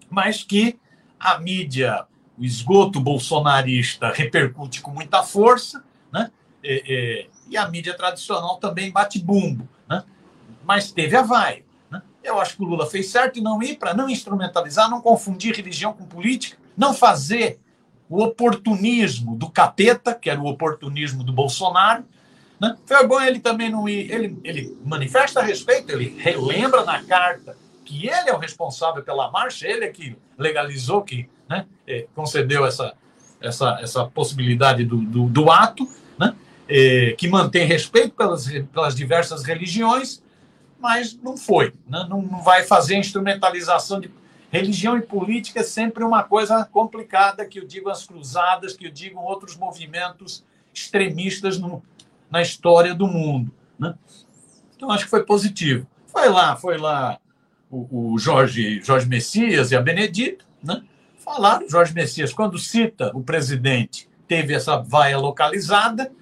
mas 0.08 0.42
que 0.42 0.78
a 1.18 1.38
mídia, 1.38 2.06
o 2.38 2.44
esgoto 2.44 3.00
bolsonarista 3.00 4.10
repercute 4.10 4.80
com 4.80 4.90
muita 4.90 5.22
força, 5.22 5.82
né? 6.12 6.30
E, 6.62 7.28
e, 7.48 7.52
e 7.52 7.56
a 7.56 7.68
mídia 7.68 7.94
tradicional 7.94 8.56
também 8.58 8.90
bate 8.90 9.18
bumbo. 9.18 9.68
Né? 9.88 10.02
Mas 10.64 10.90
teve 10.90 11.16
a 11.16 11.22
vaia. 11.22 11.64
Né? 11.90 12.02
Eu 12.22 12.40
acho 12.40 12.56
que 12.56 12.62
o 12.62 12.66
Lula 12.66 12.86
fez 12.86 13.08
certo 13.08 13.38
em 13.38 13.42
não 13.42 13.62
ir 13.62 13.78
para 13.78 13.94
não 13.94 14.08
instrumentalizar, 14.08 14.90
não 14.90 15.00
confundir 15.00 15.54
religião 15.54 15.92
com 15.92 16.04
política, 16.04 16.58
não 16.76 16.92
fazer 16.92 17.58
o 18.08 18.22
oportunismo 18.22 19.36
do 19.36 19.50
capeta, 19.50 20.14
que 20.14 20.30
era 20.30 20.40
o 20.40 20.46
oportunismo 20.46 21.24
do 21.24 21.32
Bolsonaro. 21.32 22.04
Né? 22.60 22.76
Foi 22.84 23.06
bom 23.06 23.20
ele 23.20 23.40
também 23.40 23.70
não 23.70 23.88
ir. 23.88 24.10
Ele, 24.10 24.38
ele 24.44 24.78
manifesta 24.84 25.42
respeito, 25.42 25.90
ele 25.90 26.16
relembra 26.18 26.84
na 26.84 27.02
carta 27.02 27.56
que 27.86 28.06
ele 28.06 28.28
é 28.28 28.34
o 28.34 28.38
responsável 28.38 29.02
pela 29.02 29.30
marcha, 29.30 29.66
ele 29.66 29.84
é 29.84 29.88
que 29.88 30.16
legalizou, 30.36 31.02
que 31.02 31.28
né, 31.48 31.64
é, 31.86 32.06
concedeu 32.14 32.66
essa, 32.66 32.94
essa, 33.40 33.78
essa 33.80 34.04
possibilidade 34.04 34.84
do, 34.84 34.98
do, 34.98 35.28
do 35.28 35.50
ato, 35.50 35.88
né, 36.18 36.36
é, 36.68 37.14
que 37.16 37.28
mantém 37.28 37.64
respeito 37.64 38.14
pelas, 38.14 38.46
pelas 38.72 38.94
diversas 38.94 39.44
religiões, 39.44 40.22
mas 40.78 41.16
não 41.16 41.36
foi. 41.36 41.72
Né, 41.88 42.04
não, 42.10 42.20
não 42.20 42.42
vai 42.42 42.64
fazer 42.64 42.96
instrumentalização 42.96 44.00
de 44.00 44.10
Religião 44.50 44.96
e 44.96 45.02
política 45.02 45.60
é 45.60 45.62
sempre 45.62 46.04
uma 46.04 46.22
coisa 46.22 46.64
complicada, 46.64 47.44
que 47.44 47.58
eu 47.58 47.66
digo 47.66 47.90
as 47.90 48.06
cruzadas, 48.06 48.74
que 48.74 48.86
eu 48.86 48.90
digo 48.90 49.20
outros 49.20 49.56
movimentos 49.56 50.44
extremistas 50.72 51.58
no, 51.58 51.82
na 52.30 52.40
história 52.40 52.94
do 52.94 53.06
mundo. 53.06 53.52
Né? 53.78 53.94
Então, 54.76 54.90
acho 54.90 55.04
que 55.04 55.10
foi 55.10 55.24
positivo. 55.24 55.86
Foi 56.06 56.28
lá, 56.28 56.56
foi 56.56 56.78
lá 56.78 57.18
o, 57.70 58.12
o 58.12 58.18
Jorge, 58.18 58.80
Jorge 58.82 59.08
Messias 59.08 59.70
e 59.70 59.76
a 59.76 59.80
Benedita, 59.80 60.44
né? 60.62 60.82
falaram. 61.26 61.68
Jorge 61.68 61.92
Messias, 61.92 62.32
quando 62.32 62.56
cita 62.58 63.10
o 63.12 63.22
presidente, 63.22 64.08
teve 64.28 64.54
essa 64.54 64.76
vaia 64.76 65.18
localizada, 65.18 66.12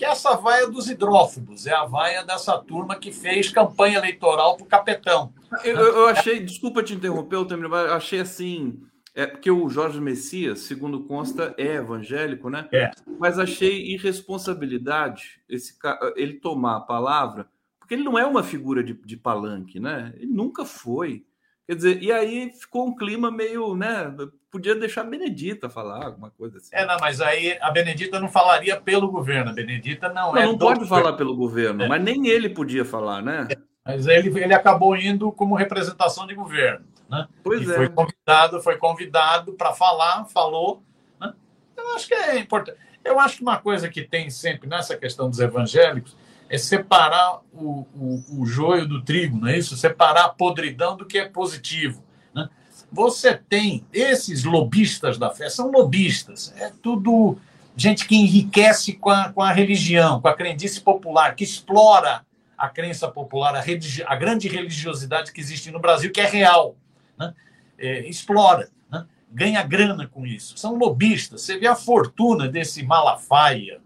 que 0.00 0.04
é 0.06 0.08
essa 0.08 0.34
vaia 0.34 0.66
dos 0.66 0.88
hidrófobos, 0.88 1.66
é 1.66 1.74
a 1.74 1.84
vaia 1.84 2.24
dessa 2.24 2.56
turma 2.56 2.96
que 2.96 3.12
fez 3.12 3.50
campanha 3.50 3.98
eleitoral 3.98 4.56
para 4.56 4.64
o 4.64 4.66
capetão. 4.66 5.30
Eu, 5.62 5.76
eu, 5.76 6.06
achei, 6.08 6.40
desculpa 6.40 6.82
te 6.82 6.94
interromper, 6.94 7.36
eu 7.36 7.94
achei 7.94 8.20
assim. 8.20 8.80
É 9.14 9.26
porque 9.26 9.50
o 9.50 9.68
Jorge 9.68 10.00
Messias, 10.00 10.60
segundo 10.60 11.04
consta, 11.04 11.54
é 11.58 11.74
evangélico, 11.74 12.48
né? 12.48 12.66
É. 12.72 12.92
Mas 13.18 13.38
achei 13.38 13.92
irresponsabilidade 13.92 15.42
esse 15.46 15.76
ele 16.16 16.34
tomar 16.34 16.76
a 16.76 16.80
palavra, 16.80 17.46
porque 17.90 17.94
ele 17.96 18.04
não 18.04 18.16
é 18.16 18.24
uma 18.24 18.44
figura 18.44 18.84
de, 18.84 18.92
de 18.92 19.16
palanque, 19.16 19.80
né? 19.80 20.12
Ele 20.14 20.32
nunca 20.32 20.64
foi. 20.64 21.24
Quer 21.66 21.74
dizer, 21.74 22.00
e 22.00 22.12
aí 22.12 22.52
ficou 22.52 22.86
um 22.86 22.94
clima 22.94 23.32
meio, 23.32 23.74
né? 23.74 24.14
Podia 24.48 24.76
deixar 24.76 25.00
a 25.00 25.04
Benedita 25.04 25.68
falar 25.68 26.04
alguma 26.04 26.30
coisa 26.30 26.58
assim. 26.58 26.70
É, 26.72 26.86
não, 26.86 26.96
mas 27.00 27.20
aí 27.20 27.58
a 27.60 27.68
Benedita 27.72 28.20
não 28.20 28.28
falaria 28.28 28.80
pelo 28.80 29.10
governo. 29.10 29.50
A 29.50 29.52
Benedita 29.52 30.08
não, 30.08 30.32
não 30.32 30.36
é. 30.36 30.46
Não 30.46 30.56
pode 30.56 30.86
falar 30.86 31.14
pelo 31.14 31.34
governo, 31.34 31.82
é. 31.82 31.88
mas 31.88 32.00
nem 32.00 32.28
ele 32.28 32.48
podia 32.48 32.84
falar, 32.84 33.22
né? 33.22 33.48
É. 33.50 33.56
Mas 33.84 34.06
ele, 34.06 34.28
ele 34.40 34.54
acabou 34.54 34.96
indo 34.96 35.32
como 35.32 35.56
representação 35.56 36.28
de 36.28 36.34
governo. 36.34 36.86
Né? 37.08 37.26
Pois 37.42 37.68
e 37.68 37.72
é. 37.72 37.74
Foi 37.74 37.88
convidado, 37.88 38.62
foi 38.62 38.76
convidado 38.76 39.52
para 39.54 39.72
falar, 39.72 40.26
falou. 40.26 40.80
Né? 41.20 41.34
Eu 41.76 41.96
acho 41.96 42.06
que 42.06 42.14
é 42.14 42.38
importante. 42.38 42.78
Eu 43.04 43.18
acho 43.18 43.38
que 43.38 43.42
uma 43.42 43.58
coisa 43.58 43.88
que 43.88 44.02
tem 44.02 44.30
sempre 44.30 44.68
nessa 44.68 44.96
questão 44.96 45.28
dos 45.28 45.40
evangélicos 45.40 46.14
é 46.50 46.58
separar 46.58 47.40
o, 47.52 47.86
o, 47.94 48.40
o 48.40 48.44
joio 48.44 48.86
do 48.86 49.02
trigo, 49.02 49.38
não 49.38 49.46
é 49.46 49.56
isso? 49.56 49.76
Separar 49.76 50.24
a 50.24 50.28
podridão 50.28 50.96
do 50.96 51.06
que 51.06 51.16
é 51.16 51.28
positivo. 51.28 52.02
Né? 52.34 52.48
Você 52.90 53.36
tem 53.36 53.86
esses 53.92 54.42
lobistas 54.42 55.16
da 55.16 55.30
fé, 55.30 55.48
são 55.48 55.70
lobistas, 55.70 56.52
é 56.56 56.72
tudo 56.82 57.38
gente 57.76 58.04
que 58.04 58.16
enriquece 58.16 58.94
com 58.94 59.10
a, 59.10 59.32
com 59.32 59.40
a 59.40 59.52
religião, 59.52 60.20
com 60.20 60.26
a 60.26 60.34
crendice 60.34 60.80
popular, 60.80 61.36
que 61.36 61.44
explora 61.44 62.26
a 62.58 62.68
crença 62.68 63.08
popular, 63.08 63.54
a, 63.54 63.60
religi 63.60 64.02
a 64.04 64.16
grande 64.16 64.48
religiosidade 64.48 65.32
que 65.32 65.40
existe 65.40 65.70
no 65.70 65.78
Brasil, 65.78 66.10
que 66.10 66.20
é 66.20 66.26
real. 66.26 66.74
Né? 67.16 67.32
É, 67.78 68.08
explora, 68.08 68.68
né? 68.90 69.06
ganha 69.30 69.62
grana 69.62 70.08
com 70.08 70.26
isso. 70.26 70.58
São 70.58 70.74
lobistas. 70.74 71.42
Você 71.42 71.58
vê 71.58 71.68
a 71.68 71.76
fortuna 71.76 72.48
desse 72.48 72.82
Malafaia, 72.82 73.80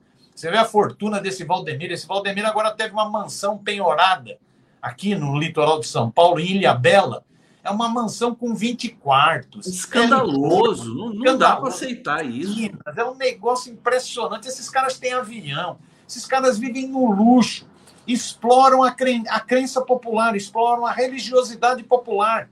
você 0.45 0.51
vê 0.51 0.59
a 0.59 0.65
fortuna 0.67 1.21
desse 1.21 1.43
Valdemir. 1.43 1.91
Esse 1.91 2.07
Valdemir 2.07 2.45
agora 2.45 2.71
teve 2.71 2.93
uma 2.93 3.09
mansão 3.09 3.57
penhorada 3.57 4.39
aqui 4.83 5.15
no 5.15 5.39
litoral 5.39 5.81
de 5.81 5.87
São 5.87 6.11
Paulo, 6.11 6.39
em 6.39 6.57
Ilha 6.57 6.75
Bela. 6.75 7.25
É 7.63 7.71
uma 7.71 7.89
mansão 7.89 8.35
com 8.35 8.55
20 8.55 8.91
quartos. 8.91 9.67
Escandaloso. 9.67 10.83
É, 10.83 10.87
não, 10.87 10.95
não 10.97 11.13
escandaloso. 11.13 11.39
dá 11.39 11.57
para 11.57 11.69
aceitar 11.69 12.27
isso. 12.27 12.61
É 12.95 13.05
um 13.07 13.15
negócio 13.15 13.73
impressionante. 13.73 14.47
Esses 14.47 14.69
caras 14.69 14.99
têm 14.99 15.15
avião. 15.15 15.79
Esses 16.07 16.27
caras 16.27 16.59
vivem 16.59 16.89
no 16.89 17.11
luxo. 17.11 17.67
Exploram 18.07 18.83
a, 18.83 18.93
cren 18.93 19.25
a 19.31 19.41
crença 19.41 19.81
popular, 19.81 20.37
exploram 20.37 20.85
a 20.85 20.93
religiosidade 20.93 21.83
popular. 21.83 22.51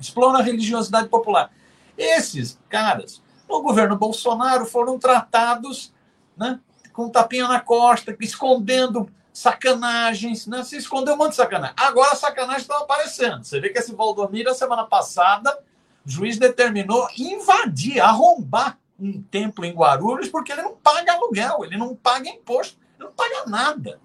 Exploram 0.00 0.38
a 0.38 0.42
religiosidade 0.42 1.08
popular. 1.08 1.50
Esses 1.98 2.58
caras, 2.70 3.22
no 3.46 3.60
governo 3.60 3.94
Bolsonaro, 3.94 4.64
foram 4.64 4.98
tratados 4.98 5.92
né, 6.34 6.58
com 6.94 7.06
um 7.06 7.10
tapinha 7.10 7.46
na 7.46 7.60
costa, 7.60 8.16
escondendo 8.20 9.10
sacanagens, 9.32 10.46
né? 10.46 10.62
Se 10.62 10.76
escondeu 10.76 11.14
um 11.14 11.16
monte 11.18 11.30
de 11.30 11.36
sacanagem. 11.36 11.74
Agora 11.76 12.12
as 12.12 12.20
sacanagens 12.20 12.62
estão 12.62 12.78
aparecendo. 12.78 13.44
Você 13.44 13.60
vê 13.60 13.68
que 13.68 13.78
esse 13.78 13.94
Valdomiro, 13.94 14.48
a 14.48 14.54
semana 14.54 14.84
passada, 14.84 15.58
o 16.06 16.10
juiz 16.10 16.38
determinou 16.38 17.08
invadir, 17.18 18.00
arrombar 18.00 18.78
um 18.98 19.20
templo 19.22 19.64
em 19.64 19.72
Guarulhos 19.72 20.28
porque 20.28 20.52
ele 20.52 20.62
não 20.62 20.76
paga 20.76 21.12
aluguel, 21.12 21.64
ele 21.64 21.76
não 21.76 21.96
paga 21.96 22.28
imposto, 22.28 22.78
ele 22.96 23.08
não 23.08 23.12
paga 23.12 23.44
nada. 23.50 24.00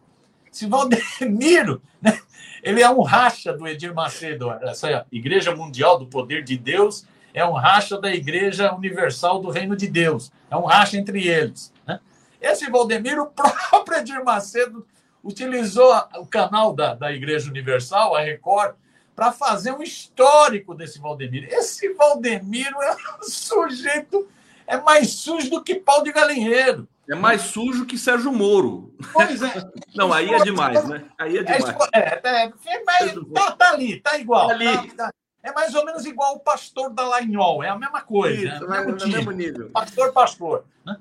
Esse 0.52 0.66
Valdemiro, 0.66 1.80
né? 2.02 2.20
ele 2.64 2.82
é 2.82 2.90
um 2.90 3.04
racha 3.04 3.54
do 3.54 3.68
Edir 3.68 3.94
Macedo, 3.94 4.50
essa 4.64 5.06
Igreja 5.12 5.56
Mundial 5.56 6.00
do 6.00 6.08
Poder 6.08 6.44
de 6.44 6.58
Deus 6.58 7.06
é 7.32 7.46
um 7.46 7.54
racha 7.54 8.02
da 8.02 8.12
Igreja 8.12 8.74
Universal 8.74 9.40
do 9.40 9.52
Reino 9.52 9.76
de 9.76 9.88
Deus, 9.88 10.32
é 10.50 10.58
um 10.58 10.66
racha 10.66 10.98
entre 10.98 11.28
eles. 11.28 11.72
Né? 11.86 12.00
Esse 12.42 12.70
Valdemiro, 12.70 13.24
o 13.24 13.28
próprio 13.70 13.98
Edir 13.98 14.24
Macedo, 14.24 14.86
utilizou 15.24 15.94
o 16.18 16.26
canal 16.26 16.74
da, 16.74 16.94
da 16.94 17.12
Igreja 17.12 17.50
Universal, 17.50 18.16
a 18.16 18.22
Record, 18.22 18.76
para 19.16 19.32
fazer 19.32 19.72
um 19.74 19.84
histórico 19.84 20.74
desse 20.74 21.00
Valdemiro. 21.00 21.48
Esse 21.50 21.94
Valdemiro 21.94 22.82
é 22.82 22.96
um 23.20 23.24
sujeito, 23.28 24.28
é 24.66 24.78
mais 24.78 25.12
sujo 25.12 25.50
do 25.50 25.64
que 25.64 25.76
pau 25.76 26.04
de 26.04 26.12
galinheiro. 26.12 26.88
É 27.10 27.16
mais 27.16 27.42
sujo 27.42 27.88
que 27.88 27.98
Sérgio 27.98 28.32
Moro. 28.32 28.94
Pois 29.12 29.42
é. 29.42 29.52
Não, 29.96 30.14
aí 30.14 30.32
é 30.32 30.40
demais, 30.44 30.88
né? 30.88 31.06
Aí 31.18 31.38
é, 31.38 31.42
é 31.42 31.44
demais. 31.44 31.76
É, 31.92 32.00
é, 32.00 32.44
é, 32.46 32.84
mas 32.86 33.14
tá, 33.34 33.52
tá, 33.52 33.72
ali, 33.72 34.00
tá 34.00 34.18
igual. 34.20 34.48
Tá 34.48 34.54
ali. 34.54 34.88
Tá, 34.92 35.06
tá, 35.06 35.14
é 35.42 35.52
mais 35.52 35.74
ou 35.74 35.86
menos 35.86 36.06
igual 36.06 36.36
o 36.36 36.40
pastor 36.40 36.94
da 36.94 37.08
Lainhol, 37.08 37.64
é 37.64 37.70
a 37.70 37.78
mesma 37.78 38.02
coisa. 38.02 38.56
Isso, 38.56 38.64
é, 38.66 38.86
mesmo, 38.86 39.08
mesmo 39.08 39.32
nível. 39.32 39.70
Pastor, 39.72 40.14
pastor. 40.14 40.66
Né? 40.86 40.98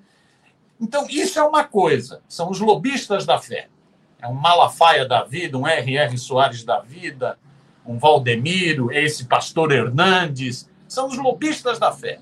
Então, 0.80 1.06
isso 1.08 1.38
é 1.38 1.42
uma 1.42 1.64
coisa. 1.64 2.22
São 2.28 2.50
os 2.50 2.60
lobistas 2.60 3.26
da 3.26 3.38
fé. 3.38 3.68
É 4.20 4.26
um 4.26 4.34
Malafaia 4.34 5.06
da 5.06 5.22
vida, 5.24 5.56
um 5.56 5.66
R.R. 5.66 6.18
Soares 6.18 6.64
da 6.64 6.80
vida, 6.80 7.38
um 7.86 7.98
Valdemiro, 7.98 8.92
esse 8.92 9.24
pastor 9.24 9.72
Hernandes, 9.72 10.68
são 10.86 11.06
os 11.06 11.16
lobistas 11.16 11.78
da 11.78 11.92
fé. 11.92 12.20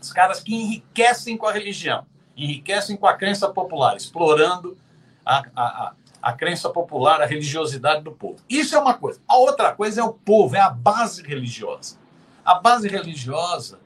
Os 0.00 0.12
caras 0.12 0.40
que 0.40 0.54
enriquecem 0.54 1.36
com 1.36 1.46
a 1.46 1.52
religião, 1.52 2.06
enriquecem 2.36 2.96
com 2.96 3.06
a 3.06 3.14
crença 3.14 3.48
popular, 3.48 3.96
explorando 3.96 4.76
a, 5.24 5.44
a, 5.56 5.92
a, 6.20 6.32
crença 6.32 6.68
popular, 6.68 7.22
a 7.22 7.26
religiosidade 7.26 8.02
do 8.02 8.12
povo. 8.12 8.36
Isso 8.48 8.76
é 8.76 8.78
uma 8.78 8.94
coisa. 8.94 9.20
A 9.26 9.36
outra 9.36 9.72
coisa 9.72 10.02
é 10.02 10.04
o 10.04 10.12
povo, 10.12 10.56
é 10.56 10.60
a 10.60 10.70
base 10.70 11.22
religiosa. 11.22 11.98
A 12.44 12.56
base 12.56 12.86
religiosa 12.88 13.80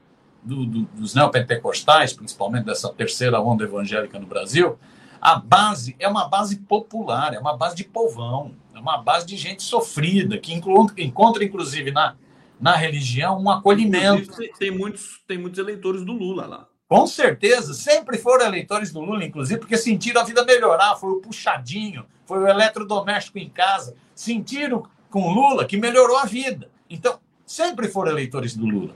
do, 0.49 0.65
do, 0.65 0.81
dos 0.93 1.13
neopentecostais, 1.13 2.11
principalmente 2.11 2.65
dessa 2.65 2.89
terceira 2.89 3.39
onda 3.39 3.63
evangélica 3.63 4.19
no 4.19 4.25
Brasil, 4.25 4.77
a 5.21 5.35
base 5.35 5.95
é 5.99 6.07
uma 6.07 6.27
base 6.27 6.57
popular, 6.57 7.33
é 7.33 7.39
uma 7.39 7.55
base 7.55 7.75
de 7.75 7.83
povão, 7.83 8.53
é 8.73 8.79
uma 8.79 8.97
base 8.97 9.25
de 9.25 9.37
gente 9.37 9.61
sofrida, 9.61 10.37
que 10.37 10.53
encontra, 10.53 11.01
encontra 11.01 11.43
inclusive, 11.43 11.91
na, 11.91 12.15
na 12.59 12.75
religião 12.75 13.41
um 13.41 13.49
acolhimento. 13.49 14.31
Tem 14.57 14.71
muitos, 14.71 15.21
tem 15.27 15.37
muitos 15.37 15.59
eleitores 15.59 16.03
do 16.03 16.13
Lula 16.13 16.45
lá. 16.45 16.67
Com 16.87 17.05
certeza, 17.05 17.73
sempre 17.73 18.17
foram 18.17 18.47
eleitores 18.47 18.91
do 18.91 18.99
Lula, 18.99 19.23
inclusive, 19.23 19.59
porque 19.59 19.77
sentiram 19.77 20.21
a 20.21 20.23
vida 20.23 20.43
melhorar, 20.43 20.95
foi 20.95 21.11
o 21.11 21.21
puxadinho, 21.21 22.05
foi 22.25 22.39
o 22.39 22.47
eletrodoméstico 22.47 23.37
em 23.37 23.49
casa, 23.49 23.95
sentiram 24.15 24.83
com 25.09 25.31
Lula 25.31 25.65
que 25.65 25.77
melhorou 25.77 26.17
a 26.17 26.25
vida. 26.25 26.69
Então, 26.89 27.19
sempre 27.45 27.87
foram 27.87 28.11
eleitores 28.11 28.55
do 28.55 28.65
Lula. 28.65 28.95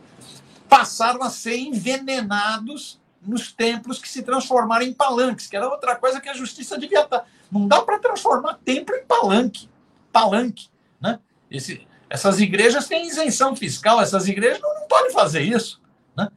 Passaram 0.75 1.22
a 1.22 1.30
ser 1.30 1.58
envenenados 1.58 3.00
nos 3.22 3.51
templos 3.51 4.00
que 4.00 4.10
se 4.10 4.24
transformaram 4.24 4.84
em 4.84 4.92
palanques, 4.92 5.46
que 5.46 5.56
era 5.56 5.70
outra 5.70 5.96
coisa 5.96 6.20
que 6.20 6.27
a 6.27 6.34
justiça 6.34 6.80
devia 6.80 7.01
estar. 7.01 7.25
Não 7.51 7.68
dá 7.68 7.82
para 7.82 8.00
transformar 8.00 8.60
templo 8.65 8.96
em 8.96 9.06
palanque. 9.06 9.70
Palanque. 10.12 10.70
Né? 11.00 11.20
Esse, 11.51 11.88
essas 12.10 12.39
igrejas 12.39 12.88
têm 12.88 13.08
isenção 13.08 13.56
fiscal, 13.56 14.01
essas 14.01 14.27
igrejas 14.27 14.60
não, 14.62 14.74
não 14.74 14.88
podem 14.88 15.12
fazer 15.12 15.42
isso. 15.42 15.80
Né? 16.18 16.27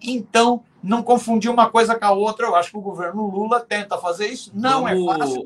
Então, 0.00 0.64
não 0.82 1.02
confundir 1.02 1.50
uma 1.50 1.68
coisa 1.68 1.94
com 1.94 2.06
a 2.06 2.12
outra, 2.12 2.46
eu 2.46 2.56
acho 2.56 2.70
que 2.70 2.78
o 2.78 2.82
governo 2.82 3.26
Lula 3.26 3.60
tenta 3.60 3.98
fazer 3.98 4.28
isso. 4.28 4.50
Não 4.54 4.88
é 4.88 4.94
Vamos, 4.94 5.14
é 5.14 5.18
fácil. 5.18 5.44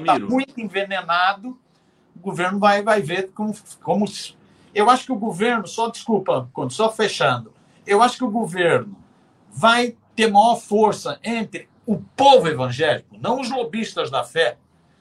Está 0.00 0.18
muito 0.18 0.60
envenenado. 0.60 1.56
O 2.16 2.18
governo 2.18 2.58
vai, 2.58 2.82
vai 2.82 3.00
ver 3.00 3.30
como, 3.32 3.54
como. 3.82 4.04
Eu 4.74 4.90
acho 4.90 5.06
que 5.06 5.12
o 5.12 5.16
governo, 5.16 5.68
só 5.68 5.88
desculpa, 5.88 6.50
só 6.70 6.90
fechando, 6.90 7.53
eu 7.86 8.02
acho 8.02 8.18
que 8.18 8.24
o 8.24 8.30
governo 8.30 8.96
vai 9.50 9.96
ter 10.14 10.30
maior 10.30 10.56
força 10.56 11.18
entre 11.22 11.68
o 11.86 11.98
povo 11.98 12.48
evangélico, 12.48 13.16
não 13.20 13.40
os 13.40 13.50
lobistas 13.50 14.10
da 14.10 14.24
fé, 14.24 14.56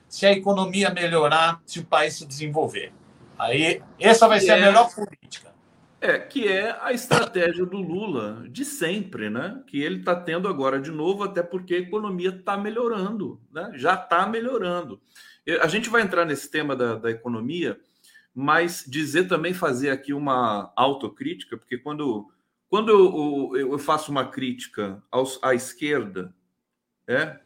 se 0.07 0.25
a 0.25 0.31
economia 0.31 0.89
melhorar, 0.89 1.61
se 1.65 1.79
o 1.79 1.85
país 1.85 2.15
se 2.15 2.25
desenvolver. 2.25 2.93
Aí, 3.37 3.81
essa 3.99 4.27
vai 4.27 4.39
ser 4.39 4.51
é, 4.51 4.53
a 4.53 4.65
melhor 4.65 4.93
política. 4.93 5.53
É, 5.99 6.19
que 6.19 6.47
é 6.47 6.77
a 6.81 6.91
estratégia 6.91 7.65
do 7.65 7.77
Lula 7.77 8.45
de 8.49 8.63
sempre, 8.63 9.29
né? 9.29 9.63
Que 9.65 9.81
ele 9.81 9.99
está 9.99 10.15
tendo 10.15 10.47
agora 10.47 10.79
de 10.79 10.91
novo, 10.91 11.23
até 11.23 11.41
porque 11.41 11.75
a 11.75 11.79
economia 11.79 12.29
está 12.29 12.57
melhorando, 12.57 13.39
né? 13.51 13.71
Já 13.75 13.95
está 13.95 14.27
melhorando. 14.27 15.01
A 15.61 15.67
gente 15.67 15.89
vai 15.89 16.01
entrar 16.01 16.25
nesse 16.25 16.49
tema 16.51 16.75
da, 16.75 16.95
da 16.95 17.09
economia, 17.09 17.79
mas 18.35 18.83
dizer 18.87 19.27
também, 19.27 19.53
fazer 19.53 19.89
aqui 19.89 20.13
uma 20.13 20.71
autocrítica, 20.75 21.57
porque 21.57 21.77
quando 21.77 22.29
quando 22.73 22.89
eu, 22.89 23.55
eu, 23.55 23.77
faço 23.77 24.09
uma 24.09 24.25
crítica 24.25 24.99
aos, 25.11 25.37
à 25.43 25.53
esquerda, 25.53 26.33
é, 27.05 27.39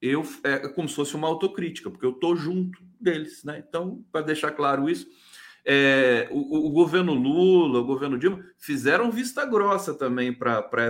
eu, 0.00 0.24
é 0.44 0.68
como 0.68 0.88
se 0.88 0.94
fosse 0.94 1.16
uma 1.16 1.26
autocrítica, 1.26 1.90
porque 1.90 2.06
eu 2.06 2.12
estou 2.12 2.36
junto 2.36 2.78
deles. 3.00 3.42
Né? 3.42 3.64
Então, 3.68 4.04
para 4.12 4.24
deixar 4.24 4.52
claro 4.52 4.88
isso, 4.88 5.08
é, 5.64 6.28
o, 6.30 6.68
o, 6.68 6.70
governo 6.70 7.12
Lula, 7.12 7.80
o 7.80 7.84
governo 7.84 8.16
Dilma, 8.16 8.40
fizeram 8.56 9.10
vista 9.10 9.44
grossa 9.44 9.92
também 9.92 10.32
para 10.32 10.86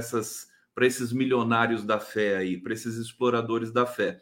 esses 0.82 1.10
milionários 1.10 1.82
da 1.82 1.98
fé 1.98 2.36
aí, 2.36 2.58
para 2.58 2.74
esses 2.74 2.96
exploradores 2.96 3.72
da 3.72 3.86
fé. 3.86 4.20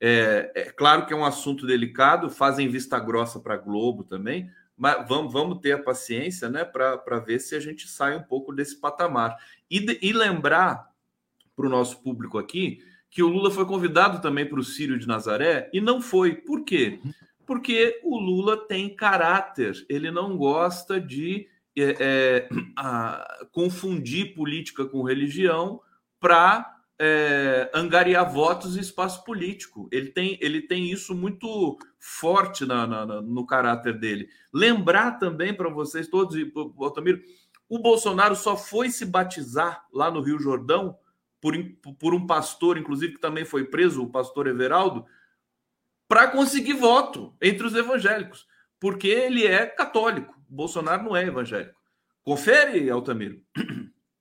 É, 0.00 0.52
é, 0.54 0.62
claro 0.70 1.04
que 1.04 1.12
é 1.12 1.16
um 1.16 1.26
assunto 1.26 1.66
delicado, 1.66 2.30
fazem 2.30 2.66
vista 2.66 2.98
grossa 2.98 3.38
para 3.38 3.58
Globo 3.58 4.04
também, 4.04 4.50
mas 4.82 5.06
vamos, 5.06 5.32
vamos 5.32 5.60
ter 5.60 5.70
a 5.70 5.78
paciência 5.80 6.48
né, 6.48 6.64
para 6.64 7.20
ver 7.20 7.38
se 7.38 7.54
a 7.54 7.60
gente 7.60 7.86
sai 7.86 8.16
um 8.16 8.22
pouco 8.24 8.52
desse 8.52 8.80
patamar. 8.80 9.36
E, 9.70 10.00
e 10.02 10.12
lembrar 10.12 10.90
para 11.54 11.66
o 11.66 11.68
nosso 11.68 12.02
público 12.02 12.36
aqui 12.36 12.82
que 13.08 13.22
o 13.22 13.28
Lula 13.28 13.48
foi 13.52 13.64
convidado 13.64 14.20
também 14.20 14.44
para 14.44 14.58
o 14.58 14.64
Sírio 14.64 14.98
de 14.98 15.06
Nazaré 15.06 15.70
e 15.72 15.80
não 15.80 16.02
foi. 16.02 16.34
Por 16.34 16.64
quê? 16.64 16.98
Porque 17.46 18.00
o 18.02 18.18
Lula 18.18 18.56
tem 18.66 18.92
caráter, 18.92 19.86
ele 19.88 20.10
não 20.10 20.36
gosta 20.36 21.00
de 21.00 21.46
é, 21.78 21.96
é, 22.00 22.48
a, 22.76 23.46
confundir 23.52 24.34
política 24.34 24.84
com 24.84 25.04
religião 25.04 25.80
para 26.18 26.76
é, 26.98 27.70
angariar 27.72 28.28
votos 28.32 28.76
e 28.76 28.80
espaço 28.80 29.22
político. 29.22 29.88
Ele 29.92 30.08
tem, 30.08 30.36
ele 30.40 30.60
tem 30.60 30.90
isso 30.90 31.14
muito 31.14 31.78
forte 32.04 32.66
na, 32.66 32.84
na, 32.84 33.06
na 33.06 33.22
no 33.22 33.46
caráter 33.46 33.96
dele. 33.96 34.28
Lembrar 34.52 35.20
também 35.20 35.54
para 35.54 35.70
vocês 35.70 36.08
todos, 36.08 36.34
e 36.34 36.52
Altamiro, 36.80 37.22
o 37.68 37.78
Bolsonaro 37.78 38.34
só 38.34 38.56
foi 38.56 38.90
se 38.90 39.06
batizar 39.06 39.86
lá 39.94 40.10
no 40.10 40.20
Rio 40.20 40.36
Jordão 40.40 40.98
por, 41.40 41.54
por 42.00 42.12
um 42.12 42.26
pastor, 42.26 42.76
inclusive, 42.76 43.14
que 43.14 43.20
também 43.20 43.44
foi 43.44 43.64
preso, 43.64 44.02
o 44.02 44.10
pastor 44.10 44.48
Everaldo, 44.48 45.06
para 46.08 46.26
conseguir 46.26 46.72
voto 46.72 47.32
entre 47.40 47.68
os 47.68 47.74
evangélicos, 47.74 48.48
porque 48.80 49.06
ele 49.06 49.46
é 49.46 49.64
católico. 49.64 50.34
O 50.50 50.54
Bolsonaro 50.54 51.04
não 51.04 51.16
é 51.16 51.24
evangélico. 51.24 51.80
Confere, 52.24 52.90
Altamiro. 52.90 53.40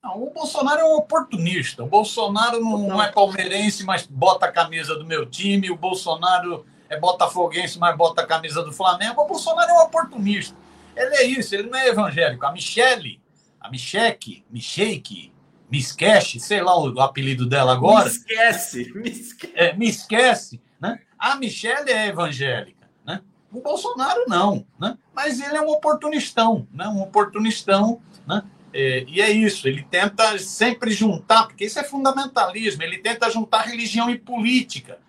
Não, 0.03 0.23
o 0.23 0.29
Bolsonaro 0.31 0.81
é 0.81 0.85
um 0.85 0.97
oportunista. 0.97 1.83
O 1.83 1.87
Bolsonaro 1.87 2.59
não, 2.59 2.87
não, 2.87 3.03
é 3.03 3.11
palmeirense, 3.11 3.83
mas 3.83 4.05
bota 4.05 4.45
a 4.45 4.51
camisa 4.51 4.95
do 4.95 5.05
meu 5.05 5.25
time. 5.25 5.69
O 5.69 5.77
Bolsonaro 5.77 6.65
é 6.91 6.99
botafoguense, 6.99 7.79
mas 7.79 7.95
bota 7.95 8.21
a 8.21 8.27
camisa 8.27 8.61
do 8.61 8.73
Flamengo. 8.73 9.21
O 9.21 9.25
Bolsonaro 9.25 9.71
é 9.71 9.73
um 9.73 9.83
oportunista. 9.83 10.55
Ele 10.93 11.15
é 11.15 11.23
isso, 11.23 11.55
ele 11.55 11.69
não 11.69 11.79
é 11.79 11.87
evangélico. 11.87 12.45
A 12.45 12.51
Michele, 12.51 13.21
a 13.59 13.71
Micheque, 13.71 14.43
Micheque, 14.51 15.31
me 15.71 15.79
esquece, 15.79 16.37
sei 16.37 16.61
lá 16.61 16.77
o 16.77 16.99
apelido 16.99 17.47
dela 17.47 17.71
agora. 17.71 18.03
Me 18.03 18.11
esquece, 18.11 18.91
me 18.93 19.09
esquece. 19.09 19.53
É, 19.55 19.73
me 19.73 19.87
esquece, 19.87 20.61
né? 20.81 20.99
A 21.17 21.35
Michelle 21.35 21.89
é 21.89 22.07
evangélica, 22.07 22.89
né? 23.05 23.21
O 23.49 23.61
Bolsonaro 23.61 24.25
não, 24.27 24.65
né? 24.77 24.97
Mas 25.15 25.39
ele 25.39 25.55
é 25.55 25.61
um 25.61 25.69
oportunistão, 25.69 26.67
né? 26.73 26.89
Um 26.89 27.01
oportunistão, 27.01 28.01
né? 28.27 28.43
É, 28.73 29.05
e 29.07 29.21
é 29.21 29.31
isso, 29.31 29.65
ele 29.65 29.83
tenta 29.83 30.37
sempre 30.39 30.91
juntar, 30.91 31.47
porque 31.47 31.65
isso 31.65 31.79
é 31.79 31.83
fundamentalismo, 31.85 32.83
ele 32.83 32.97
tenta 32.97 33.29
juntar 33.29 33.61
religião 33.61 34.09
e 34.09 34.17
política 34.17 34.99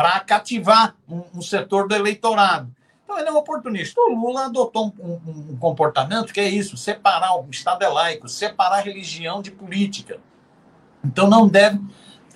para 0.00 0.18
cativar 0.20 0.96
um, 1.06 1.22
um, 1.34 1.42
setor 1.42 1.86
do 1.86 1.94
eleitorado. 1.94 2.74
Então 3.04 3.18
ele 3.18 3.28
é 3.28 3.32
um 3.32 3.36
oportunista. 3.36 4.00
O 4.00 4.14
Lula 4.14 4.46
adotou 4.46 4.94
um, 4.98 5.10
um, 5.10 5.50
um 5.50 5.56
comportamento 5.58 6.32
que 6.32 6.40
é 6.40 6.48
isso, 6.48 6.74
separar 6.74 7.36
o 7.36 7.46
Estado 7.50 7.84
é 7.84 7.88
laico, 7.88 8.26
separar 8.26 8.80
religião 8.80 9.42
de 9.42 9.50
política. 9.50 10.18
Então 11.04 11.28
não 11.28 11.46
deve, 11.46 11.78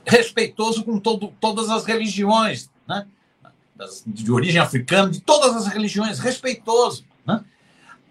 respeitoso 0.04 0.84
com 0.84 0.98
todo, 0.98 1.32
todas 1.40 1.70
as 1.70 1.86
religiões, 1.86 2.70
né? 2.86 3.06
De 4.06 4.30
origem 4.30 4.60
africana, 4.60 5.08
de 5.08 5.22
todas 5.22 5.56
as 5.56 5.66
religiões, 5.66 6.18
respeitoso. 6.18 7.06
Né? 7.26 7.42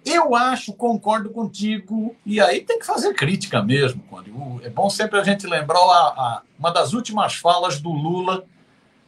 Eu 0.03 0.33
acho, 0.33 0.73
concordo 0.73 1.29
contigo, 1.29 2.15
e 2.25 2.41
aí 2.41 2.61
tem 2.61 2.79
que 2.79 2.87
fazer 2.87 3.13
crítica 3.13 3.61
mesmo. 3.61 4.03
Quando, 4.09 4.31
é 4.63 4.69
bom 4.71 4.89
sempre 4.89 5.19
a 5.19 5.23
gente 5.23 5.45
lembrar 5.45 5.77
a, 5.77 6.07
a, 6.07 6.41
uma 6.57 6.71
das 6.71 6.93
últimas 6.93 7.35
falas 7.35 7.79
do 7.79 7.91
Lula 7.91 8.47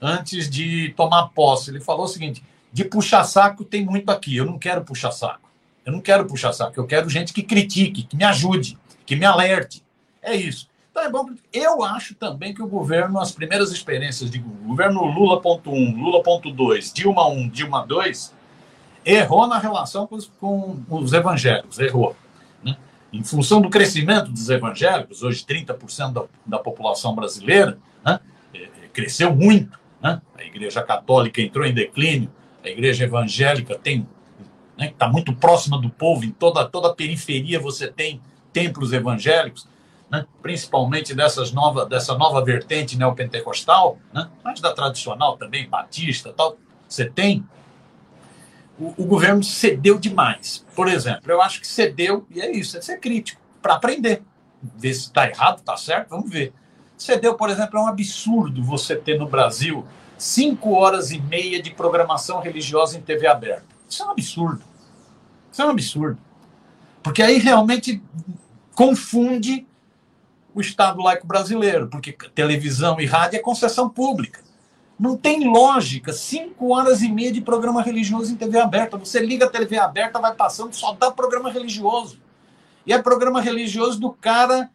antes 0.02 0.50
de 0.50 0.94
tomar 0.96 1.30
posse. 1.30 1.70
Ele 1.72 1.80
falou 1.80 2.06
o 2.06 2.08
seguinte: 2.08 2.44
de 2.72 2.84
puxar 2.84 3.24
saco 3.24 3.64
tem 3.64 3.86
muito 3.86 4.10
aqui, 4.10 4.36
eu 4.36 4.46
não 4.46 4.60
quero 4.60 4.84
puxar 4.84 5.12
saco. 5.12 5.50
Eu 5.86 5.94
não 5.94 6.02
quero 6.02 6.26
puxar 6.26 6.52
saco, 6.52 6.80
eu 6.80 6.88
quero 6.88 7.10
gente 7.10 7.32
que 7.32 7.44
critique, 7.44 8.04
que 8.04 8.16
me 8.18 8.24
ajude, 8.24 8.78
que 9.06 9.16
me 9.16 9.26
alerte. 9.26 9.84
É 10.22 10.36
isso. 10.36 10.68
Então 10.90 11.04
é 11.04 11.10
bom. 11.10 11.30
Eu 11.52 11.84
acho 11.84 12.16
também 12.16 12.54
que 12.54 12.64
o 12.64 12.68
governo, 12.68 13.20
as 13.20 13.32
primeiras 13.32 13.72
experiências 13.72 14.32
de 14.32 14.40
governo 14.40 15.04
Lula.1, 15.04 15.96
Lula.2, 15.96 16.94
Dilma 16.94 17.28
1, 17.28 17.50
Dilma 17.50 17.86
2, 17.86 18.34
errou 19.06 19.46
na 19.46 19.60
relação 19.60 20.08
com 20.08 20.16
os, 20.16 20.32
com 20.40 20.82
os 20.90 21.14
evangélicos, 21.14 21.80
errou. 21.80 22.16
Né? 22.64 22.76
Em 23.14 23.24
função 23.24 23.62
do 23.62 23.70
crescimento 23.70 24.32
dos 24.32 24.50
evangélicos, 24.50 25.22
hoje 25.22 25.46
30% 25.46 26.14
da, 26.14 26.24
da 26.46 26.60
população 26.60 27.14
brasileira, 27.14 27.78
né? 28.04 28.20
É, 28.54 28.64
é, 28.64 28.70
cresceu 28.92 29.36
muito. 29.36 29.78
Né? 30.06 30.22
A 30.38 30.44
Igreja 30.44 30.84
Católica 30.84 31.42
entrou 31.42 31.66
em 31.66 31.74
declínio, 31.74 32.32
a 32.64 32.70
Igreja 32.70 33.06
Evangélica 33.06 33.76
tem 33.76 34.08
né, 34.78 34.90
está 34.90 35.08
muito 35.08 35.34
próxima 35.34 35.82
do 35.82 35.90
povo, 35.90 36.24
em 36.24 36.30
toda, 36.30 36.64
toda 36.64 36.90
a 36.90 36.94
periferia 36.94 37.60
você 37.60 37.88
tem 37.88 38.22
templos 38.54 38.94
evangélicos, 38.94 39.68
né, 40.12 40.28
principalmente 40.44 41.16
dessas 41.16 41.52
nova, 41.52 41.88
dessa 41.88 42.16
nova 42.16 42.44
vertente 42.46 42.96
neopentecostal, 42.96 43.98
né, 44.14 44.30
mas 44.44 44.62
da 44.62 44.74
tradicional 44.74 45.38
também, 45.38 45.68
batista 45.68 46.32
tal, 46.32 46.56
você 46.88 47.10
tem 47.10 47.44
o, 48.78 48.94
o, 49.02 49.06
governo 49.06 49.44
cedeu 49.44 49.98
demais. 49.98 50.64
Por 50.76 50.88
exemplo, 50.88 51.32
eu 51.32 51.42
acho 51.42 51.60
que 51.62 51.68
cedeu, 51.68 52.28
e 52.30 52.42
é 52.42 52.52
isso, 52.52 52.78
é 52.78 52.82
ser 52.82 53.00
crítico, 53.00 53.42
para 53.60 53.74
aprender. 53.74 54.22
Ver 54.62 54.94
se 54.94 55.06
está 55.06 55.28
errado, 55.28 55.60
está 55.60 55.76
certo, 55.78 56.10
vamos 56.10 56.30
ver. 56.30 56.54
Cedeu, 56.98 57.36
por 57.36 57.50
exemplo, 57.50 57.80
é 57.80 57.82
um 57.82 57.88
absurdo 57.88 58.64
você 58.64 58.96
ter 58.96 59.20
no 59.20 59.28
Brasil 59.28 59.86
cinco 60.18 60.74
horas 60.74 61.12
e 61.12 61.20
meia 61.20 61.62
de 61.62 61.72
programação 61.72 62.40
religiosa 62.40 62.98
em 62.98 63.02
TV 63.02 63.28
aberta. 63.28 63.66
Isso 63.90 64.02
é 64.02 64.06
um 64.06 64.12
absurdo. 64.12 64.62
Isso 65.52 65.62
é 65.62 65.66
um 65.66 65.70
absurdo. 65.70 66.18
Porque 67.04 67.22
aí 67.22 67.38
realmente 67.38 68.02
confunde 68.74 69.68
o 70.54 70.62
Estado 70.62 71.02
laico 71.02 71.28
brasileiro, 71.28 71.88
porque 71.88 72.14
televisão 72.34 73.00
e 73.00 73.06
rádio 73.06 73.38
é 73.38 73.42
concessão 73.42 73.90
pública. 73.90 74.42
Não 74.98 75.18
tem 75.18 75.50
lógica. 75.50 76.14
Cinco 76.14 76.74
horas 76.74 77.02
e 77.02 77.12
meia 77.12 77.32
de 77.32 77.42
programa 77.42 77.82
religioso 77.82 78.32
em 78.32 78.38
TV 78.38 78.58
aberta. 78.58 78.98
Você 78.98 79.20
liga 79.20 79.46
a 79.46 79.50
TV 79.50 79.78
aberta, 79.78 80.20
vai 80.20 80.34
passando, 80.34 80.74
só 80.74 80.94
dá 80.94 81.12
programa 81.12 81.52
religioso. 81.52 82.18
E 82.86 82.94
é 82.94 83.02
programa 83.02 83.42
religioso 83.42 84.00
do 84.00 84.12
cara 84.12 84.70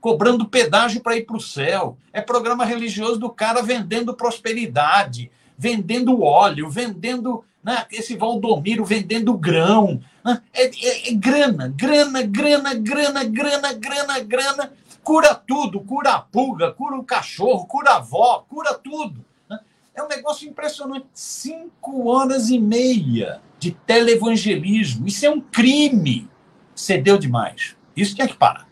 cobrando 0.00 0.48
pedágio 0.48 1.00
para 1.00 1.16
ir 1.16 1.24
para 1.24 1.36
o 1.36 1.40
céu. 1.40 1.96
É 2.12 2.20
programa 2.20 2.64
religioso 2.64 3.18
do 3.18 3.30
cara 3.30 3.62
vendendo 3.62 4.14
prosperidade, 4.14 5.30
vendendo 5.56 6.22
óleo, 6.22 6.70
vendendo 6.70 7.44
né, 7.62 7.86
esse 7.90 8.16
Valdomiro 8.16 8.84
vendendo 8.84 9.36
grão. 9.36 10.00
Né? 10.24 10.40
É, 10.52 10.64
é, 10.64 11.10
é 11.10 11.12
grana, 11.14 11.72
grana, 11.76 12.22
grana, 12.22 12.74
grana, 12.74 13.24
grana, 13.24 13.72
grana, 13.72 14.20
grana 14.20 14.72
cura 15.08 15.34
tudo, 15.34 15.80
cura 15.80 16.16
a 16.16 16.20
pulga, 16.20 16.70
cura 16.70 16.96
o 16.96 17.02
cachorro, 17.02 17.64
cura 17.64 17.92
a 17.92 17.96
avó, 17.96 18.44
cura 18.46 18.74
tudo. 18.74 19.24
Né? 19.48 19.58
É 19.94 20.02
um 20.02 20.06
negócio 20.06 20.46
impressionante. 20.46 21.06
Cinco 21.14 22.10
horas 22.10 22.50
e 22.50 22.58
meia 22.58 23.40
de 23.58 23.70
televangelismo. 23.70 25.08
Isso 25.08 25.24
é 25.24 25.30
um 25.30 25.40
crime. 25.40 26.28
Cedeu 26.74 27.16
demais. 27.16 27.74
Isso 27.96 28.14
tinha 28.14 28.28
que 28.28 28.36
parar. 28.36 28.67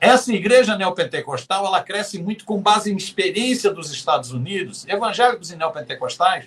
Essa 0.00 0.32
igreja 0.32 0.76
neopentecostal 0.76 1.64
ela 1.66 1.82
cresce 1.82 2.20
muito 2.20 2.44
com 2.44 2.60
base 2.60 2.92
em 2.92 2.96
experiência 2.96 3.70
dos 3.70 3.92
Estados 3.92 4.32
Unidos. 4.32 4.86
Evangélicos 4.88 5.50
e 5.50 5.56
neopentecostais 5.56 6.46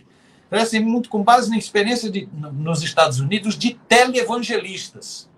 crescem 0.49 0.81
muito 0.81 1.09
com 1.09 1.23
base 1.23 1.49
na 1.49 1.57
experiência 1.57 2.09
de, 2.09 2.27
nos 2.33 2.83
Estados 2.83 3.19
Unidos 3.19 3.57
de 3.57 3.75
televangelistas. 3.87 5.29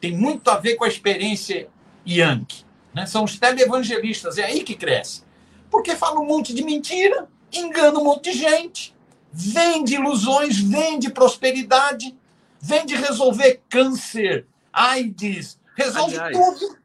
Tem 0.00 0.16
muito 0.16 0.50
a 0.50 0.56
ver 0.56 0.76
com 0.76 0.84
a 0.84 0.88
experiência 0.88 1.68
Yankee. 2.06 2.64
Né? 2.92 3.06
São 3.06 3.24
os 3.24 3.38
televangelistas, 3.38 4.38
é 4.38 4.44
aí 4.44 4.62
que 4.62 4.74
cresce. 4.74 5.22
Porque 5.70 5.94
fala 5.94 6.20
um 6.20 6.26
monte 6.26 6.52
de 6.52 6.64
mentira, 6.64 7.28
engana 7.52 7.98
um 7.98 8.04
monte 8.04 8.32
de 8.32 8.38
gente, 8.38 8.94
vende 9.32 9.94
ilusões, 9.94 10.58
vende 10.58 11.10
prosperidade, 11.10 12.16
vende 12.60 12.94
resolver 12.96 13.60
câncer, 13.68 14.46
AIDS, 14.72 15.58
resolve 15.76 16.18
Aliás, 16.18 16.36
tudo. 16.36 16.79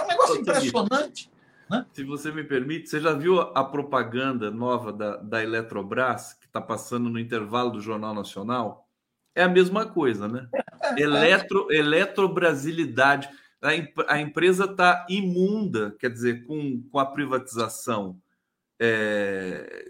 É 0.00 0.04
um 0.04 0.08
negócio 0.08 0.40
impressionante. 0.40 1.30
Né? 1.68 1.86
Se 1.92 2.02
você 2.04 2.32
me 2.32 2.42
permite, 2.42 2.88
você 2.88 3.00
já 3.00 3.12
viu 3.12 3.40
a 3.40 3.64
propaganda 3.64 4.50
nova 4.50 4.92
da, 4.92 5.16
da 5.16 5.42
Eletrobras, 5.42 6.34
que 6.34 6.46
está 6.46 6.60
passando 6.60 7.08
no 7.08 7.18
intervalo 7.18 7.70
do 7.70 7.80
Jornal 7.80 8.14
Nacional? 8.14 8.88
É 9.34 9.44
a 9.44 9.48
mesma 9.48 9.86
coisa, 9.86 10.26
né? 10.26 10.48
É, 10.52 11.00
é. 11.00 11.02
Eletro, 11.02 11.68
eletrobrasilidade 11.70 13.28
a, 13.62 14.14
a 14.14 14.20
empresa 14.20 14.64
está 14.64 15.06
imunda, 15.08 15.94
quer 15.98 16.10
dizer, 16.10 16.46
com, 16.46 16.82
com 16.90 16.98
a 16.98 17.06
privatização, 17.06 18.20
é, 18.80 19.84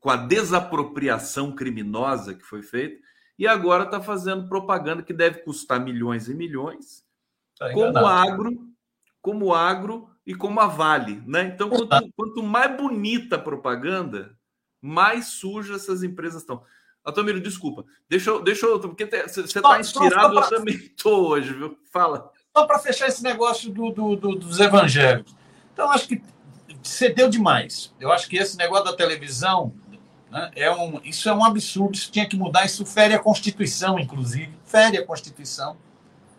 com 0.00 0.10
a 0.10 0.16
desapropriação 0.16 1.54
criminosa 1.54 2.34
que 2.34 2.44
foi 2.44 2.62
feita, 2.62 3.00
e 3.38 3.46
agora 3.46 3.84
está 3.84 4.00
fazendo 4.00 4.48
propaganda 4.48 5.02
que 5.02 5.12
deve 5.12 5.40
custar 5.40 5.80
milhões 5.80 6.28
e 6.28 6.34
milhões, 6.34 7.04
tá 7.58 7.70
como 7.72 7.98
agro, 7.98 8.69
como 9.20 9.54
agro 9.54 10.08
e 10.26 10.34
como 10.34 10.60
a 10.60 10.66
Vale. 10.66 11.22
Né? 11.26 11.44
Então, 11.54 11.68
quanto, 11.68 12.12
quanto 12.16 12.42
mais 12.42 12.76
bonita 12.76 13.36
a 13.36 13.38
propaganda, 13.38 14.36
mais 14.80 15.26
suja 15.26 15.74
essas 15.74 16.02
empresas 16.02 16.42
estão. 16.42 16.62
Atomiro, 17.04 17.40
desculpa. 17.40 17.84
Deixa 18.08 18.30
eu. 18.30 18.42
Deixa 18.42 18.66
eu 18.66 18.78
porque 18.78 19.06
você 19.06 19.40
está 19.40 19.80
inspirado, 19.80 20.38
eu 20.38 20.48
também 20.48 20.74
estou 20.74 21.28
hoje, 21.28 21.52
viu? 21.54 21.78
Fala. 21.90 22.30
Só 22.54 22.66
para 22.66 22.78
fechar 22.78 23.08
esse 23.08 23.22
negócio 23.22 23.70
do, 23.70 23.90
do, 23.90 24.16
do, 24.16 24.34
dos 24.36 24.60
evangélicos. 24.60 25.34
Então, 25.72 25.90
acho 25.90 26.08
que 26.08 26.22
cedeu 26.82 27.28
demais. 27.28 27.94
Eu 27.98 28.12
acho 28.12 28.28
que 28.28 28.36
esse 28.36 28.56
negócio 28.56 28.84
da 28.84 28.92
televisão 28.92 29.74
né, 30.30 30.50
é 30.54 30.70
um, 30.70 31.00
isso 31.02 31.28
é 31.28 31.32
um 31.32 31.44
absurdo. 31.44 31.94
Isso 31.94 32.10
tinha 32.10 32.28
que 32.28 32.36
mudar. 32.36 32.66
Isso 32.66 32.84
fere 32.84 33.14
a 33.14 33.18
Constituição, 33.18 33.98
inclusive. 33.98 34.52
Fere 34.64 34.98
a 34.98 35.06
Constituição. 35.06 35.76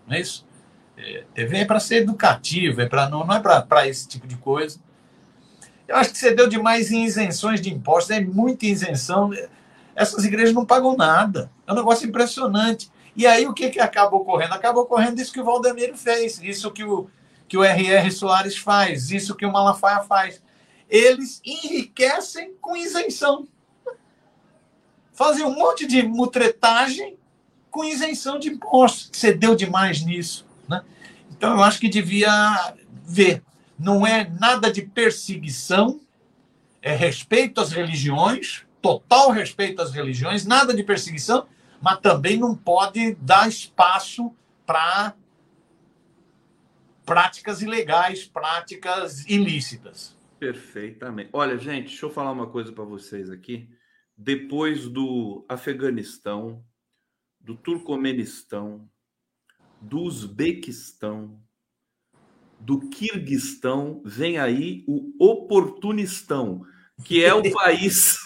Não 0.06 0.16
é 0.16 0.22
isso? 0.22 0.46
É, 0.98 1.24
TV 1.34 1.60
é 1.60 1.66
para 1.66 1.80
ser 1.80 1.98
educativa, 1.98 2.84
é 2.84 2.86
para 2.86 3.10
não, 3.10 3.26
não 3.26 3.36
é 3.36 3.40
para 3.40 3.88
esse 3.88 4.08
tipo 4.08 4.28
de 4.28 4.36
coisa. 4.38 4.80
Eu 5.88 5.98
acho 5.98 6.12
que 6.12 6.18
cedeu 6.18 6.48
demais 6.48 6.90
em 6.92 7.04
isenções 7.04 7.60
de 7.60 7.74
impostos. 7.74 8.12
É 8.12 8.22
muita 8.22 8.66
isenção. 8.66 9.32
Essas 9.94 10.24
igrejas 10.24 10.54
não 10.54 10.66
pagam 10.66 10.96
nada. 10.96 11.52
É 11.68 11.74
um 11.74 11.76
negócio 11.76 12.08
impressionante. 12.08 12.90
E 13.16 13.28
aí 13.28 13.46
o 13.46 13.54
que, 13.54 13.70
que 13.70 13.80
acaba 13.80 14.16
ocorrendo? 14.16 14.54
Acaba 14.54 14.80
ocorrendo 14.80 15.22
isso 15.22 15.34
que 15.34 15.42
o 15.42 15.44
Valdemiro 15.44 15.98
fez, 15.98 16.40
isso 16.42 16.72
que 16.72 16.84
o, 16.84 17.10
que 17.48 17.58
o 17.58 17.64
R.R. 17.64 18.10
Soares 18.10 18.58
faz, 18.58 19.12
isso 19.12 19.36
que 19.36 19.46
o 19.46 19.52
Malafaia 19.52 20.02
faz. 20.04 20.42
Eles 20.90 21.42
enriquecem 21.46 22.54
com 22.62 22.76
isenção. 22.76 23.48
Fazem 25.12 25.46
um 25.46 25.54
monte 25.54 25.86
de 25.86 26.04
mutretagem 26.04 27.18
com 27.70 27.84
isenção 27.84 28.40
de 28.40 28.50
impostos. 28.50 29.10
Cedeu 29.14 29.56
demais 29.56 30.02
nisso. 30.02 30.48
Então 31.42 31.56
eu 31.56 31.64
acho 31.64 31.80
que 31.80 31.90
devia 31.90 32.76
ver. 33.04 33.42
Não 33.76 34.06
é 34.06 34.30
nada 34.30 34.72
de 34.72 34.84
perseguição, 34.84 36.00
é 36.84 36.94
respeito 36.94 37.60
às 37.60 37.72
religiões, 37.72 38.64
total 38.80 39.32
respeito 39.32 39.82
às 39.82 39.92
religiões, 39.92 40.46
nada 40.46 40.72
de 40.72 40.84
perseguição, 40.84 41.48
mas 41.82 42.00
também 42.00 42.38
não 42.38 42.56
pode 42.56 43.16
dar 43.16 43.50
espaço 43.50 44.32
para 44.68 45.16
práticas 47.04 47.64
ilegais, 47.64 48.24
práticas 48.24 49.26
ilícitas. 49.28 50.16
Perfeitamente. 50.38 51.32
Olha, 51.34 51.58
gente, 51.58 51.88
deixa 51.88 52.06
eu 52.06 52.12
falar 52.12 52.34
uma 52.34 52.46
coisa 52.46 52.72
para 52.72 52.84
vocês 52.84 53.32
aqui. 53.32 53.68
Depois 54.16 54.88
do 54.88 55.44
Afeganistão, 55.50 56.64
do 57.40 57.56
Turcomenistão, 57.56 58.88
do 59.82 60.02
Uzbequistão, 60.02 61.40
do 62.60 62.90
Quirguistão, 62.90 64.02
vem 64.06 64.38
aí 64.38 64.86
o 64.88 65.12
Oportunistão 65.20 66.64
que 67.04 67.24
é 67.24 67.34
o 67.34 67.52
país 67.52 68.20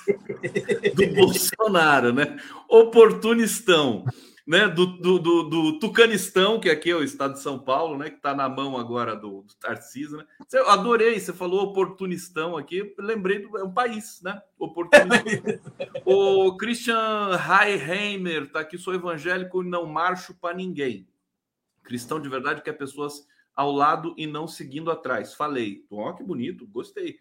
do 0.94 1.08
Bolsonaro, 1.16 2.14
né? 2.14 2.38
Oportunistão, 2.70 4.06
né? 4.46 4.68
Do, 4.68 4.86
do, 4.86 5.20
do, 5.20 5.44
do, 5.44 5.80
Tucanistão, 5.80 6.60
que 6.60 6.70
aqui 6.70 6.92
é 6.92 6.96
o 6.96 7.04
estado 7.04 7.34
de 7.34 7.42
São 7.42 7.58
Paulo, 7.58 7.98
né? 7.98 8.10
Que 8.10 8.18
está 8.18 8.36
na 8.36 8.48
mão 8.50 8.78
agora 8.78 9.16
do, 9.16 9.42
do 9.44 9.56
Tarcísio, 9.60 10.18
né? 10.18 10.26
Eu 10.54 10.70
adorei, 10.70 11.20
você 11.20 11.34
falou 11.34 11.64
oportunistão 11.64 12.58
aqui, 12.58 12.94
lembrei 13.00 13.40
do 13.40 13.58
é 13.58 13.64
um 13.64 13.74
país, 13.74 14.22
né? 14.22 14.42
Oportunistão. 14.60 15.60
o 16.06 16.56
Christian 16.58 17.32
Heiheimer 17.34 18.44
está 18.44 18.60
aqui, 18.60 18.78
sou 18.78 18.94
evangélico 18.94 19.64
e 19.64 19.68
não 19.68 19.86
marcho 19.86 20.34
para 20.34 20.56
ninguém. 20.56 21.08
Cristão 21.86 22.20
de 22.20 22.28
verdade 22.28 22.62
quer 22.62 22.74
pessoas 22.74 23.26
ao 23.56 23.72
lado 23.72 24.14
e 24.18 24.28
não 24.28 24.48
seguindo 24.48 24.92
atrás. 24.92 25.34
Falei, 25.34 25.86
ó, 25.90 26.10
oh, 26.10 26.14
que 26.14 26.24
bonito, 26.24 26.68
gostei. 26.68 27.18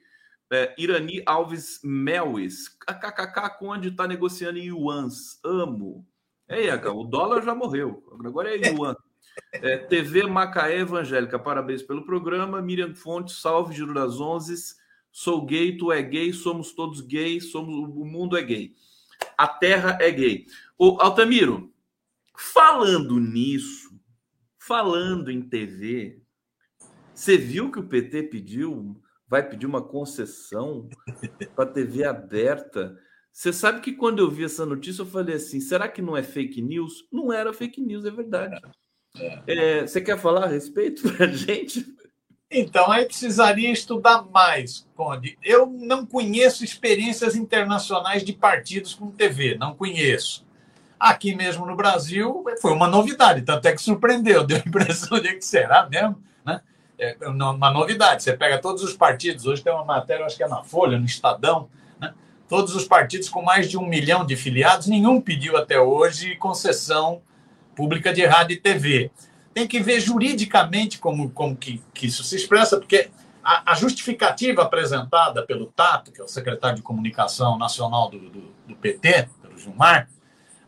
É, 0.51 0.75
Irani 0.77 1.23
Alves 1.25 1.81
Melwis. 1.85 2.69
KKK, 2.69 3.59
Conde 3.59 3.89
está 3.89 4.09
negociando 4.09 4.59
em 4.59 4.67
yuans. 4.67 5.39
Amo. 5.45 6.07
É, 6.49 6.75
o 6.89 7.05
dólar 7.05 7.43
já 7.43 7.55
morreu. 7.55 8.05
Agora 8.25 8.55
é 8.55 8.69
yuan. 8.69 8.97
É, 9.53 9.79
TV 9.79 10.25
Macaé 10.25 10.81
Evangélica, 10.81 11.39
parabéns 11.39 11.83
pelo 11.83 12.05
programa. 12.05 12.61
Miriam 12.61 12.95
Fontes, 12.95 13.37
salve, 13.37 13.75
Giro 13.75 13.95
das 13.95 14.21
Onzes. 14.21 14.77
Sou 15.11 15.45
gay, 15.47 15.77
tu 15.77 15.93
é 15.93 16.03
gay, 16.03 16.33
somos 16.33 16.73
todos 16.73 17.01
gays, 17.01 17.51
somos, 17.51 17.75
o 17.75 18.05
mundo 18.05 18.37
é 18.37 18.43
gay. 18.43 18.75
A 19.39 19.47
terra 19.47 19.97
é 20.01 20.11
gay. 20.11 20.47
O 20.77 21.01
Altamiro, 21.01 21.73
falando 22.37 23.19
nisso, 23.21 23.84
falando 24.67 25.31
em 25.31 25.43
TV, 25.43 26.21
você 27.15 27.37
viu 27.37 27.71
que 27.71 27.79
o 27.79 27.87
PT 27.87 28.25
pediu 28.25 29.01
vai 29.29 29.47
pedir 29.49 29.67
uma 29.67 29.83
concessão 29.83 30.89
para 31.55 31.71
TV 31.71 32.05
aberta. 32.05 32.97
Você 33.33 33.53
sabe 33.53 33.81
que 33.81 33.93
quando 33.93 34.21
eu 34.21 34.31
vi 34.31 34.45
essa 34.45 34.65
notícia, 34.65 35.03
eu 35.03 35.07
falei 35.07 35.37
assim: 35.37 35.61
será 35.61 35.89
que 35.89 36.03
não 36.03 36.17
é 36.17 36.23
fake 36.23 36.63
news? 36.63 37.07
Não 37.13 37.33
era 37.33 37.53
fake 37.53 37.81
news, 37.81 38.05
é 38.05 38.11
verdade. 38.11 38.61
É. 39.17 39.43
É, 39.47 39.87
você 39.87 40.01
quer 40.01 40.19
falar 40.19 40.45
a 40.45 40.49
respeito 40.49 41.03
para 41.15 41.27
gente? 41.27 41.87
Então, 42.51 42.91
aí 42.91 43.05
precisaria 43.05 43.73
estudar 43.73 44.23
mais, 44.31 44.87
Conde. 44.95 45.37
Eu 45.43 45.67
não 45.67 46.07
conheço 46.07 46.65
experiências 46.65 47.35
internacionais 47.35 48.23
de 48.23 48.33
partidos 48.33 48.95
com 48.95 49.11
TV, 49.11 49.57
não 49.57 49.75
conheço. 49.75 50.47
Aqui 50.99 51.35
mesmo 51.35 51.67
no 51.67 51.77
Brasil, 51.77 52.45
foi 52.61 52.73
uma 52.73 52.89
novidade, 52.89 53.43
tanto 53.43 53.67
é 53.67 53.73
que 53.73 53.83
surpreendeu, 53.83 54.45
deu 54.47 54.57
a 54.57 54.69
impressão 54.69 55.21
de 55.21 55.35
que 55.35 55.45
será 55.45 55.89
mesmo, 55.89 56.21
né? 56.45 56.61
É 56.99 57.17
uma 57.29 57.71
novidade. 57.71 58.23
Você 58.23 58.33
pega 58.33 58.59
todos 58.59 58.83
os 58.83 58.95
partidos, 58.95 59.47
hoje 59.47 59.63
tem 59.63 59.73
uma 59.73 59.85
matéria, 59.85 60.25
acho 60.25 60.37
que 60.37 60.45
é 60.45 60.49
na 60.49 60.63
Folha, 60.63 60.99
no 60.99 61.05
Estadão, 61.05 61.69
né? 62.01 62.15
todos 62.49 62.75
os 62.75 62.85
partidos 62.87 63.29
com 63.29 63.43
mais 63.43 63.69
de 63.69 63.77
um 63.77 63.87
milhão 63.87 64.25
de 64.25 64.37
filiados, 64.37 64.87
nenhum 64.87 65.21
pediu 65.21 65.57
até 65.57 65.79
hoje 65.79 66.37
concessão 66.37 67.21
pública 67.75 68.13
de 68.13 68.25
rádio 68.25 68.55
e 68.55 68.61
TV 68.61 69.11
tem 69.55 69.69
que 69.69 69.81
ver 69.81 70.01
juridicamente 70.01 70.99
como, 70.99 71.31
como 71.31 71.57
que, 71.57 71.81
que 71.95 72.07
isso 72.07 72.25
se 72.25 72.35
expressa, 72.35 72.77
porque 72.77 73.09
a, 73.43 73.73
a, 73.73 73.75
justificativa 73.75 74.63
apresentada 74.63 75.47
pelo 75.47 75.67
Tato, 75.67 76.11
que 76.11 76.21
é 76.21 76.25
o 76.25 76.29
secretário 76.29 76.77
de 76.77 76.83
Comunicação 76.83 77.57
Nacional 77.57 78.11
do, 78.11 78.19
do, 78.19 78.55
do, 78.67 78.75
PT, 78.75 79.29
pelo 79.41 79.57
Gilmar, 79.57 80.09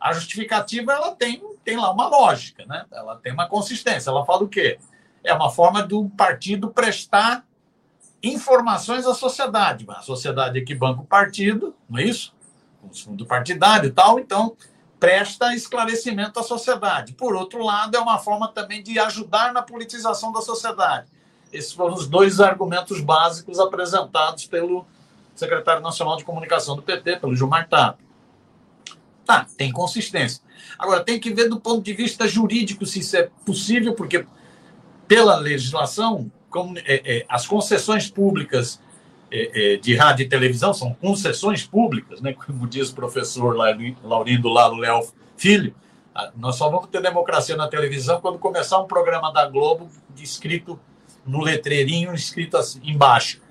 a 0.01 0.13
justificativa 0.13 0.93
ela 0.93 1.13
tem, 1.13 1.43
tem 1.65 1.77
lá 1.77 1.91
uma 1.91 2.09
lógica, 2.09 2.65
né? 2.67 2.85
ela 2.93 3.17
tem 3.17 3.33
uma 3.33 3.49
consistência. 3.49 4.11
Ela 4.11 4.25
fala 4.25 4.45
o 4.45 4.49
quê? 4.49 4.79
É 5.25 5.35
uma 5.35 5.51
forma 5.51 5.83
do 5.83 6.09
partido 6.11 6.71
prestar 6.71 7.45
informações 8.23 9.07
à 9.07 9.15
sociedade. 9.15 9.85
A 9.89 10.03
sociedade 10.03 10.59
é 10.59 10.63
que 10.63 10.75
banca 10.75 11.01
o 11.01 11.07
partido, 11.07 11.75
não 11.89 11.99
é 11.99 12.05
isso? 12.05 12.35
Com 12.81 12.89
os 12.89 13.01
fundos 13.01 13.27
partidários 13.27 13.91
e 13.91 13.93
tal, 13.93 14.19
então 14.19 14.57
presta 14.99 15.55
esclarecimento 15.55 16.41
à 16.41 16.43
sociedade. 16.43 17.13
Por 17.13 17.35
outro 17.35 17.63
lado, 17.63 17.97
é 17.97 18.01
uma 18.01 18.19
forma 18.19 18.49
também 18.49 18.83
de 18.83 18.99
ajudar 18.99 19.53
na 19.53 19.63
politização 19.63 20.33
da 20.33 20.41
sociedade. 20.41 21.07
Esses 21.53 21.73
foram 21.73 21.95
os 21.95 22.09
dois 22.09 22.41
argumentos 22.41 23.01
básicos 23.01 23.59
apresentados 23.59 24.47
pelo 24.47 24.87
secretário 25.35 25.83
nacional 25.83 26.17
de 26.17 26.25
comunicação 26.25 26.77
do 26.77 26.83
PT, 26.83 27.17
pelo 27.17 27.37
Gilmar 27.37 27.69
Tato. 27.69 28.06
Tá, 29.27 29.45
tem 29.57 29.73
consistência. 29.73 30.41
Agora, 30.79 31.03
tem 31.03 31.19
que 31.19 31.35
ver 31.35 31.49
do 31.49 31.61
ponto 31.61 31.83
de 31.83 31.93
vista 31.93 32.29
jurídico 32.29 32.87
se 32.87 33.01
isso 33.01 33.17
é 33.17 33.29
possível, 33.45 33.93
porque 33.93 34.25
pela 35.09 35.37
legislação, 35.37 36.31
como, 36.49 36.79
é, 36.79 36.85
é, 37.05 37.27
as 37.29 37.47
concessões 37.47 38.09
públicas 38.09 38.81
é, 39.31 39.75
é, 39.75 39.77
de 39.77 39.97
rádio 39.97 40.25
e 40.25 40.29
televisão, 40.29 40.73
são 40.73 40.95
concessões 40.95 41.67
públicas, 41.67 42.21
né? 42.21 42.33
como 42.33 42.67
diz 42.69 42.91
o 42.91 42.95
professor 42.95 43.57
Laurindo 43.57 44.49
Lalo 44.49 44.77
Léo 44.77 45.09
Filho, 45.37 45.75
ah, 46.15 46.31
nós 46.37 46.57
só 46.57 46.71
vamos 46.71 46.89
ter 46.89 47.03
democracia 47.03 47.57
na 47.57 47.69
televisão 47.69 48.21
quando 48.21 48.39
começar 48.39 48.81
um 48.81 48.87
programa 48.87 49.31
da 49.33 49.47
Globo 49.47 49.91
escrito 50.17 50.81
no 51.27 51.43
letreirinho, 51.43 52.15
escrito 52.15 52.57
assim, 52.57 52.81
embaixo. 52.85 53.43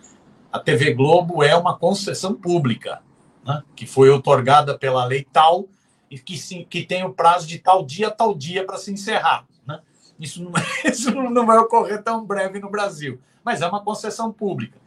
A 0.52 0.58
TV 0.58 0.94
Globo 0.94 1.44
é 1.44 1.56
uma 1.56 1.78
concessão 1.78 2.34
pública, 2.34 3.02
né? 3.46 3.64
que 3.76 3.86
foi 3.86 4.10
otorgada 4.10 4.78
pela 4.78 5.06
lei 5.06 5.26
tal 5.32 5.68
e 6.10 6.18
que, 6.18 6.38
sim, 6.38 6.66
que 6.70 6.84
tem 6.84 7.04
o 7.04 7.14
prazo 7.14 7.48
de 7.48 7.60
tal 7.60 7.86
dia 7.86 8.10
tal 8.10 8.34
dia 8.34 8.66
para 8.66 8.78
se 8.78 8.92
encerrar. 8.92 9.46
Né? 9.66 9.80
Isso, 10.20 10.44
não, 10.44 10.52
isso 10.86 11.12
não 11.12 11.46
vai 11.46 11.58
ocorrer 11.58 12.02
tão 12.04 12.26
breve 12.26 12.60
no 12.60 12.70
Brasil, 12.70 13.20
mas 13.44 13.62
é 13.62 13.68
uma 13.68 13.84
concessão 13.84 14.32
pública 14.32 14.86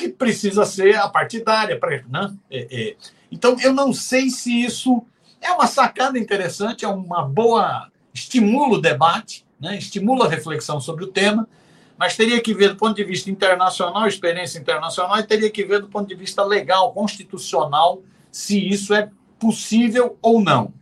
que 0.00 0.08
precisa 0.08 0.64
ser 0.64 0.96
a 0.96 1.08
partidária. 1.08 1.78
Né? 2.08 2.34
É, 2.50 2.68
é. 2.70 2.96
Então, 3.30 3.56
eu 3.60 3.72
não 3.72 3.92
sei 3.92 4.30
se 4.30 4.64
isso 4.64 5.04
é 5.40 5.52
uma 5.52 5.66
sacada 5.66 6.18
interessante, 6.18 6.86
é 6.86 6.88
uma 6.88 7.22
boa. 7.22 7.90
estimula 8.14 8.78
o 8.78 8.80
debate, 8.80 9.44
né? 9.60 9.76
estimula 9.76 10.24
a 10.24 10.28
reflexão 10.28 10.80
sobre 10.80 11.04
o 11.04 11.08
tema, 11.08 11.46
mas 12.00 12.16
teria 12.16 12.40
que 12.40 12.54
ver 12.54 12.70
do 12.70 12.76
ponto 12.76 12.96
de 12.96 13.04
vista 13.04 13.30
internacional, 13.30 14.08
experiência 14.08 14.58
internacional, 14.58 15.18
e 15.18 15.22
teria 15.22 15.50
que 15.50 15.62
ver 15.62 15.82
do 15.82 15.88
ponto 15.90 16.08
de 16.08 16.14
vista 16.14 16.42
legal, 16.42 16.94
constitucional, 16.94 18.02
se 18.32 18.58
isso 18.58 18.94
é 18.94 19.10
possível 19.38 20.18
ou 20.22 20.40
não. 20.40 20.72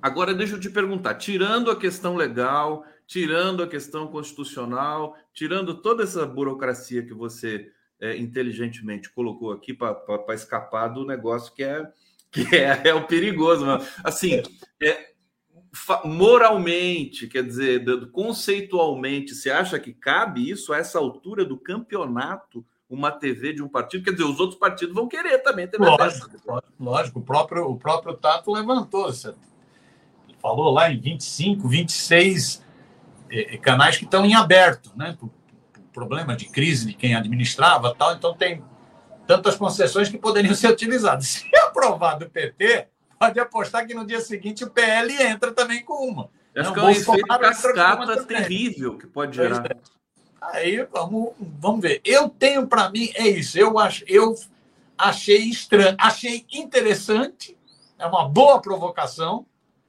Agora, 0.00 0.32
deixa 0.32 0.54
eu 0.54 0.60
te 0.60 0.70
perguntar: 0.70 1.16
tirando 1.16 1.70
a 1.70 1.76
questão 1.76 2.16
legal, 2.16 2.86
tirando 3.06 3.62
a 3.62 3.66
questão 3.66 4.06
constitucional, 4.06 5.14
tirando 5.34 5.74
toda 5.74 6.04
essa 6.04 6.24
burocracia 6.24 7.02
que 7.02 7.12
você 7.12 7.70
é, 8.00 8.16
inteligentemente 8.16 9.12
colocou 9.12 9.52
aqui 9.52 9.74
para 9.74 9.94
escapar 10.32 10.88
do 10.88 11.04
negócio 11.04 11.52
que 11.52 11.62
é 11.62 11.86
que 12.30 12.56
é, 12.56 12.80
é 12.88 12.94
o 12.94 13.06
perigoso, 13.06 13.66
assim, 14.04 14.42
é, 14.80 15.09
moralmente, 16.04 17.26
quer 17.26 17.44
dizer, 17.44 17.84
conceitualmente, 18.10 19.34
você 19.34 19.50
acha 19.50 19.78
que 19.78 19.92
cabe 19.92 20.50
isso 20.50 20.72
a 20.72 20.78
essa 20.78 20.98
altura 20.98 21.44
do 21.44 21.56
campeonato? 21.56 22.64
Uma 22.88 23.12
TV 23.12 23.52
de 23.52 23.62
um 23.62 23.68
partido, 23.68 24.02
quer 24.02 24.10
dizer, 24.10 24.24
os 24.24 24.40
outros 24.40 24.58
partidos 24.58 24.92
vão 24.92 25.06
querer 25.06 25.38
também 25.38 25.68
ter 25.68 25.80
lógico, 25.80 26.28
lógico, 26.78 27.20
o 27.20 27.22
próprio, 27.22 27.64
o 27.70 27.76
próprio 27.76 28.14
Tato 28.14 28.52
levantou. 28.52 29.12
Falou 30.42 30.72
lá 30.72 30.90
em 30.90 30.98
25, 30.98 31.68
26 31.68 32.64
eh, 33.30 33.56
canais 33.58 33.96
que 33.96 34.04
estão 34.04 34.26
em 34.26 34.34
aberto, 34.34 34.90
né? 34.96 35.16
problema 35.92 36.34
de 36.36 36.46
crise 36.46 36.86
de 36.86 36.94
quem 36.94 37.14
administrava 37.14 37.94
tal, 37.94 38.14
então 38.14 38.34
tem 38.34 38.62
tantas 39.26 39.54
concessões 39.54 40.08
que 40.08 40.18
poderiam 40.18 40.54
ser 40.56 40.70
utilizadas. 40.70 41.28
Se 41.28 41.56
aprovado 41.56 42.24
o 42.24 42.30
PT, 42.30 42.88
pode 43.20 43.38
apostar 43.38 43.86
que 43.86 43.92
no 43.92 44.06
dia 44.06 44.20
seguinte 44.20 44.64
o 44.64 44.70
PL 44.70 45.12
entra 45.22 45.52
também 45.52 45.84
com 45.84 46.08
uma. 46.08 46.30
Acho 46.56 46.72
que 46.72 46.80
é 46.80 46.82
um 46.82 46.90
efeito 46.90 47.26
cascata 47.26 48.24
terrível 48.24 48.96
que 48.96 49.06
pode 49.06 49.36
gerar. 49.36 49.64
É. 49.66 49.76
Aí 50.40 50.82
vamos, 50.90 51.34
vamos 51.38 51.82
ver. 51.82 52.00
Eu 52.02 52.30
tenho 52.30 52.66
para 52.66 52.88
mim, 52.88 53.10
é 53.14 53.28
isso. 53.28 53.58
Eu, 53.58 53.78
acho, 53.78 54.04
eu 54.08 54.34
achei 54.96 55.42
estranho, 55.42 55.94
achei 56.00 56.46
interessante, 56.50 57.56
é 57.98 58.06
uma 58.06 58.26
boa 58.26 58.60
provocação 58.60 59.44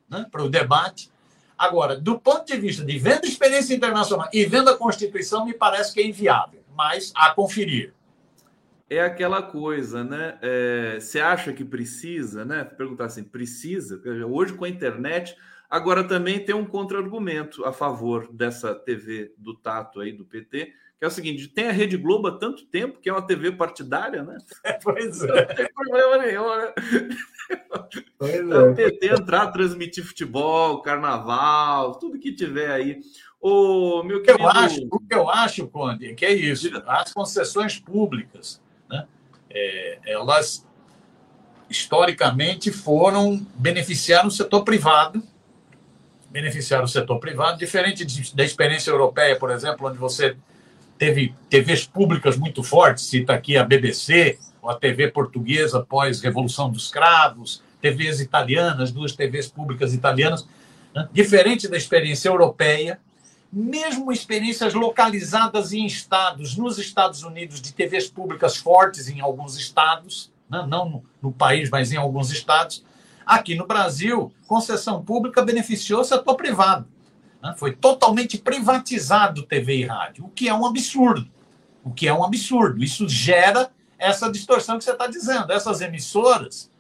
né, 0.10 0.26
para 0.30 0.44
o 0.44 0.50
debate. 0.50 1.10
Agora, 1.58 1.96
do 1.96 2.20
ponto 2.20 2.46
de 2.46 2.58
vista 2.58 2.84
de 2.84 3.00
vendo 3.00 3.26
experiência 3.26 3.74
internacional 3.74 4.28
e 4.34 4.46
vendo 4.46 4.70
a 4.70 4.78
Constituição, 4.78 5.46
me 5.46 5.54
parece 5.54 5.94
que 5.94 6.02
é 6.02 6.06
inviável, 6.06 6.62
mas 6.76 7.14
a 7.16 7.34
conferir. 7.34 7.94
É 8.92 9.00
aquela 9.00 9.42
coisa, 9.42 10.04
né? 10.04 10.38
É, 10.42 11.00
você 11.00 11.22
acha 11.22 11.54
que 11.54 11.64
precisa, 11.64 12.44
né? 12.44 12.66
Perguntar 12.66 13.06
assim, 13.06 13.24
precisa? 13.24 14.02
Hoje 14.30 14.52
com 14.52 14.66
a 14.66 14.70
internet, 14.70 15.34
agora 15.70 16.04
também 16.04 16.44
tem 16.44 16.54
um 16.54 16.66
contra-argumento 16.66 17.64
a 17.64 17.72
favor 17.72 18.28
dessa 18.34 18.76
TV 18.76 19.34
do 19.38 19.56
Tato 19.56 20.02
aí, 20.02 20.12
do 20.12 20.26
PT, 20.26 20.74
que 21.00 21.06
é 21.06 21.08
o 21.08 21.10
seguinte: 21.10 21.48
tem 21.48 21.70
a 21.70 21.72
Rede 21.72 21.96
Globo 21.96 22.28
há 22.28 22.38
tanto 22.38 22.66
tempo 22.66 23.00
que 23.00 23.08
é 23.08 23.14
uma 23.14 23.26
TV 23.26 23.54
partidária, 23.54 24.24
né? 24.24 24.38
É, 24.62 24.74
pois 24.74 25.24
é. 25.24 25.28
Não 25.48 25.56
tem 25.56 25.74
problema 25.74 26.18
nenhum, 26.18 26.58
né? 26.58 26.74
Pois 28.20 28.34
é. 28.34 28.60
O 28.60 28.76
PT 28.76 29.08
entrar, 29.08 29.54
transmitir 29.54 30.04
futebol, 30.04 30.82
carnaval, 30.82 31.96
tudo 31.96 32.20
que 32.20 32.36
tiver 32.36 32.70
aí. 32.70 33.00
O 33.40 34.04
meu 34.04 34.22
querido... 34.22 34.44
eu 34.44 34.50
acho, 34.50 34.88
o 34.92 35.00
que 35.00 35.16
eu 35.16 35.30
acho, 35.30 35.66
Conde, 35.70 36.08
é 36.08 36.14
que 36.14 36.26
é 36.26 36.34
isso. 36.34 36.70
As 36.86 37.14
concessões 37.14 37.80
públicas? 37.80 38.60
É, 39.54 40.00
elas 40.06 40.66
historicamente 41.70 42.72
foram 42.72 43.46
beneficiar 43.56 44.26
o 44.26 44.32
setor 44.32 44.64
privado, 44.64 45.24
beneficiar 46.30 46.84
o 46.84 46.88
setor 46.88 47.20
privado, 47.20 47.58
diferente 47.58 48.06
da 48.36 48.44
experiência 48.44 48.92
europeia, 48.92 49.38
por 49.38 49.52
exemplo, 49.52 49.88
onde 49.88 49.98
você 49.98 50.36
teve 50.98 51.34
TVs 51.50 51.86
públicas 51.86 52.38
muito 52.38 52.62
fortes, 52.62 53.06
cita 53.06 53.34
aqui 53.34 53.58
a 53.58 53.64
BBC, 53.64 54.38
ou 54.62 54.70
a 54.70 54.76
TV 54.76 55.10
portuguesa 55.10 55.80
após 55.80 56.22
Revolução 56.22 56.72
dos 56.72 56.90
Cravos, 56.90 57.64
TVs 57.82 58.20
italianas, 58.20 58.92
duas 58.92 59.14
TVs 59.14 59.48
públicas 59.48 59.94
italianas, 59.94 60.48
né? 60.94 61.10
diferente 61.12 61.68
da 61.68 61.76
experiência 61.76 62.30
europeia, 62.30 63.00
mesmo 63.52 64.12
experiências 64.12 64.74
localizadas 64.74 65.74
em 65.74 65.86
estados, 65.86 66.56
nos 66.56 66.78
Estados 66.78 67.24
Unidos, 67.24 67.62
de 67.62 67.74
TVs 67.74 68.10
públicas 68.10 68.56
fortes 68.56 69.10
em 69.10 69.20
alguns 69.20 69.58
estados, 69.58 70.32
né? 70.50 70.66
não 70.68 70.90
no, 70.90 71.04
no 71.22 71.32
país, 71.32 71.70
mas 71.70 71.92
em 71.92 71.98
alguns 71.98 72.32
estados, 72.32 72.84
aqui 73.26 73.56
no 73.56 73.68
Brasil, 73.68 74.32
concessão 74.48 75.04
pública 75.04 75.42
beneficiou 75.42 76.02
o 76.02 76.06
setor 76.06 76.36
privado. 76.36 76.88
Né? 77.44 77.54
Foi 77.58 77.76
totalmente 77.76 78.38
privatizado 78.38 79.44
TV 79.44 79.80
e 79.80 79.86
rádio, 79.86 80.26
o 80.26 80.30
que 80.30 80.48
é 80.48 80.54
um 80.54 80.66
absurdo. 80.66 81.30
O 81.84 81.92
que 81.92 82.08
é 82.08 82.14
um 82.14 82.24
absurdo. 82.24 82.84
Isso 82.84 83.10
gera 83.10 83.72
essa 83.98 84.32
distorção 84.32 84.78
que 84.78 84.84
você 84.84 84.92
está 84.92 85.08
dizendo. 85.08 85.52
Essas 85.52 85.82
emissoras, 85.82 86.72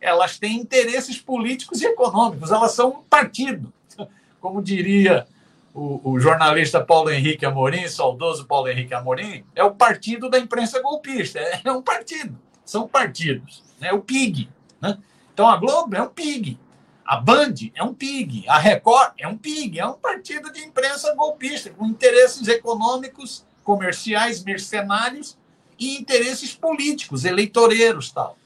elas 0.00 0.38
têm 0.38 0.58
interesses 0.58 1.18
políticos 1.18 1.80
e 1.80 1.86
econômicos, 1.86 2.52
elas 2.52 2.72
são 2.72 2.90
um 2.90 3.02
partido. 3.02 3.72
Como 4.40 4.62
diria 4.62 5.26
o, 5.72 6.12
o, 6.12 6.20
jornalista 6.20 6.84
Paulo 6.84 7.10
Henrique 7.10 7.46
Amorim, 7.46 7.86
saudoso 7.88 8.46
Paulo 8.46 8.68
Henrique 8.68 8.94
Amorim, 8.94 9.44
é 9.54 9.62
o 9.62 9.74
partido 9.74 10.28
da 10.28 10.38
imprensa 10.38 10.80
golpista. 10.82 11.38
É, 11.38 11.60
é 11.64 11.72
um 11.72 11.82
partido. 11.82 12.38
São 12.64 12.88
partidos. 12.88 13.62
É 13.80 13.84
né? 13.84 13.92
o 13.92 14.00
PIG. 14.00 14.48
Né? 14.80 14.98
Então 15.32 15.48
a 15.48 15.56
Globo 15.56 15.94
é 15.94 16.02
um 16.02 16.08
PIG. 16.08 16.58
A 17.04 17.16
Band 17.16 17.54
é 17.74 17.82
um 17.82 17.92
PIG, 17.92 18.44
a 18.48 18.56
Record 18.56 19.14
é 19.18 19.26
um 19.26 19.36
PIG, 19.36 19.80
é 19.80 19.86
um 19.86 19.94
partido 19.94 20.52
de 20.52 20.60
imprensa 20.60 21.12
golpista, 21.16 21.70
com 21.70 21.84
interesses 21.86 22.46
econômicos 22.46 23.44
comerciais, 23.64 24.44
mercenários 24.44 25.36
e 25.76 25.98
interesses 25.98 26.54
políticos, 26.54 27.24
eleitoreiros 27.24 28.12
tal. 28.12 28.38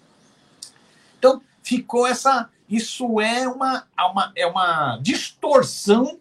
Então, 1.19 1.43
ficou 1.63 2.07
essa. 2.07 2.49
Isso 2.67 3.21
é 3.21 3.47
uma, 3.47 3.87
uma, 3.99 4.33
é 4.35 4.47
uma 4.47 4.99
distorção 5.03 6.19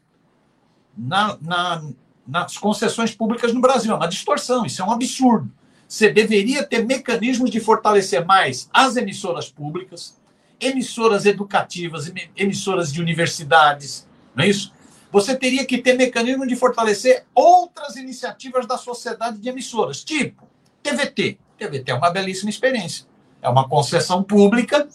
na, 0.98 1.38
na, 1.42 1.84
nas 2.28 2.58
concessões 2.58 3.14
públicas 3.14 3.54
no 3.54 3.62
Brasil. 3.62 3.92
É 3.92 3.96
uma 3.96 4.08
distorção, 4.08 4.66
isso 4.66 4.82
é 4.82 4.86
um 4.86 4.92
absurdo. 4.92 5.52
Você 5.88 6.10
deveria 6.10 6.64
ter 6.64 6.86
mecanismos 6.86 7.52
de 7.52 7.60
fortalecer 7.60 8.26
mais 8.26 8.70
as 8.74 8.96
emissoras 8.96 9.50
públicas, 9.50 10.20
emissoras 10.60 11.26
educativas, 11.26 12.12
emissoras 12.36 12.92
de 12.92 13.02
universidades, 13.02 14.08
não 14.36 14.44
é 14.44 14.48
isso? 14.48 14.74
Você 15.12 15.36
teria 15.36 15.64
que 15.66 15.78
ter 15.78 15.94
mecanismo 15.94 16.48
de 16.48 16.56
fortalecer 16.56 17.26
outras 17.36 17.96
iniciativas 17.96 18.66
da 18.66 18.78
sociedade 18.78 19.38
de 19.38 19.48
emissoras, 19.48 20.04
tipo 20.04 20.48
TVT. 20.82 21.38
TVT 21.58 21.92
é 21.92 21.94
uma 21.94 22.10
belíssima 22.10 22.50
experiência. 22.50 23.06
É 23.40 23.48
uma 23.48 23.70
concessão 23.70 24.24
pública, 24.24 24.88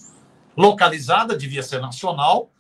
localizada, 0.57 1.37
devia 1.37 1.63
ser 1.63 1.81
nacional, 1.81 2.51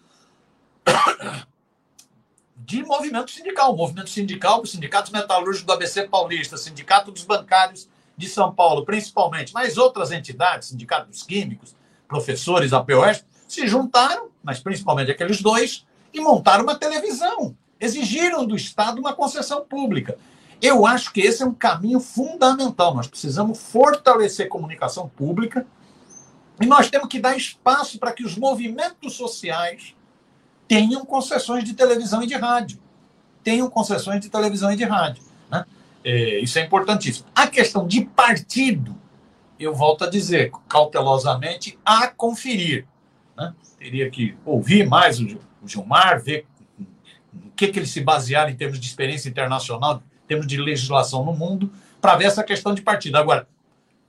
de 2.69 2.85
movimento 2.85 3.31
sindical. 3.31 3.75
Movimento 3.75 4.11
sindical, 4.11 4.61
os 4.61 4.73
sindicatos 4.73 5.11
metalúrgicos 5.11 5.65
do 5.65 5.73
ABC 5.73 6.07
Paulista, 6.07 6.59
sindicato 6.59 7.11
dos 7.11 7.25
bancários 7.25 7.89
de 8.15 8.29
São 8.29 8.55
Paulo, 8.55 8.85
principalmente, 8.85 9.55
mas 9.55 9.79
outras 9.79 10.13
entidades, 10.13 10.69
sindicato 10.69 11.09
dos 11.09 11.23
químicos, 11.23 11.75
professores, 12.07 12.75
APOS, 12.75 13.25
se 13.49 13.67
juntaram, 13.67 14.29
mas 14.43 14.61
principalmente 14.61 15.11
aqueles 15.11 15.41
dois, 15.41 15.87
e 16.13 16.21
montaram 16.21 16.63
uma 16.63 16.75
televisão. 16.75 17.57
Exigiram 17.81 18.45
do 18.45 18.55
Estado 18.55 19.01
uma 19.01 19.15
concessão 19.15 19.65
pública. 19.65 20.19
Eu 20.61 20.85
acho 20.85 21.11
que 21.11 21.23
esse 21.23 21.43
é 21.43 21.47
um 21.47 21.55
caminho 21.55 22.01
fundamental. 22.01 22.95
Nós 22.95 23.07
precisamos 23.07 23.59
fortalecer 23.59 24.45
a 24.45 24.51
comunicação 24.51 25.09
pública 25.09 25.67
e 26.61 26.67
nós 26.67 26.91
temos 26.91 27.09
que 27.09 27.19
dar 27.19 27.35
espaço 27.35 27.99
para 27.99 28.13
que 28.13 28.25
os 28.25 28.37
movimentos 28.37 29.15
sociais 29.15 29.95
tenham 30.69 31.05
concessões 31.05 31.65
de 31.65 31.73
televisão 31.73 32.23
e 32.23 32.27
de 32.27 32.35
rádio. 32.35 32.79
Tenham 33.43 33.71
concessões 33.71 34.21
de 34.21 34.29
televisão 34.29 34.71
e 34.71 34.77
de 34.77 34.85
rádio. 34.85 35.25
Né? 35.51 35.65
É, 36.05 36.39
isso 36.41 36.59
é 36.59 36.63
importantíssimo. 36.63 37.27
A 37.35 37.47
questão 37.47 37.87
de 37.87 38.05
partido, 38.05 38.95
eu 39.59 39.75
volto 39.75 40.05
a 40.05 40.11
dizer, 40.11 40.53
cautelosamente, 40.69 41.79
a 41.85 42.07
conferir. 42.09 42.87
Né? 43.35 43.55
Teria 43.79 44.11
que 44.11 44.37
ouvir 44.45 44.87
mais 44.87 45.19
o 45.19 45.39
Gilmar, 45.67 46.23
ver 46.23 46.47
o 46.79 47.51
que, 47.57 47.69
que 47.69 47.79
eles 47.79 47.91
se 47.91 48.03
basearam 48.03 48.51
em 48.51 48.57
termos 48.57 48.79
de 48.79 48.87
experiência 48.87 49.29
internacional, 49.29 50.03
em 50.25 50.29
termos 50.29 50.47
de 50.47 50.59
legislação 50.59 51.25
no 51.25 51.33
mundo, 51.33 51.73
para 52.01 52.15
ver 52.17 52.27
essa 52.27 52.45
questão 52.45 52.75
de 52.75 52.83
partido. 52.83 53.17
Agora, 53.17 53.49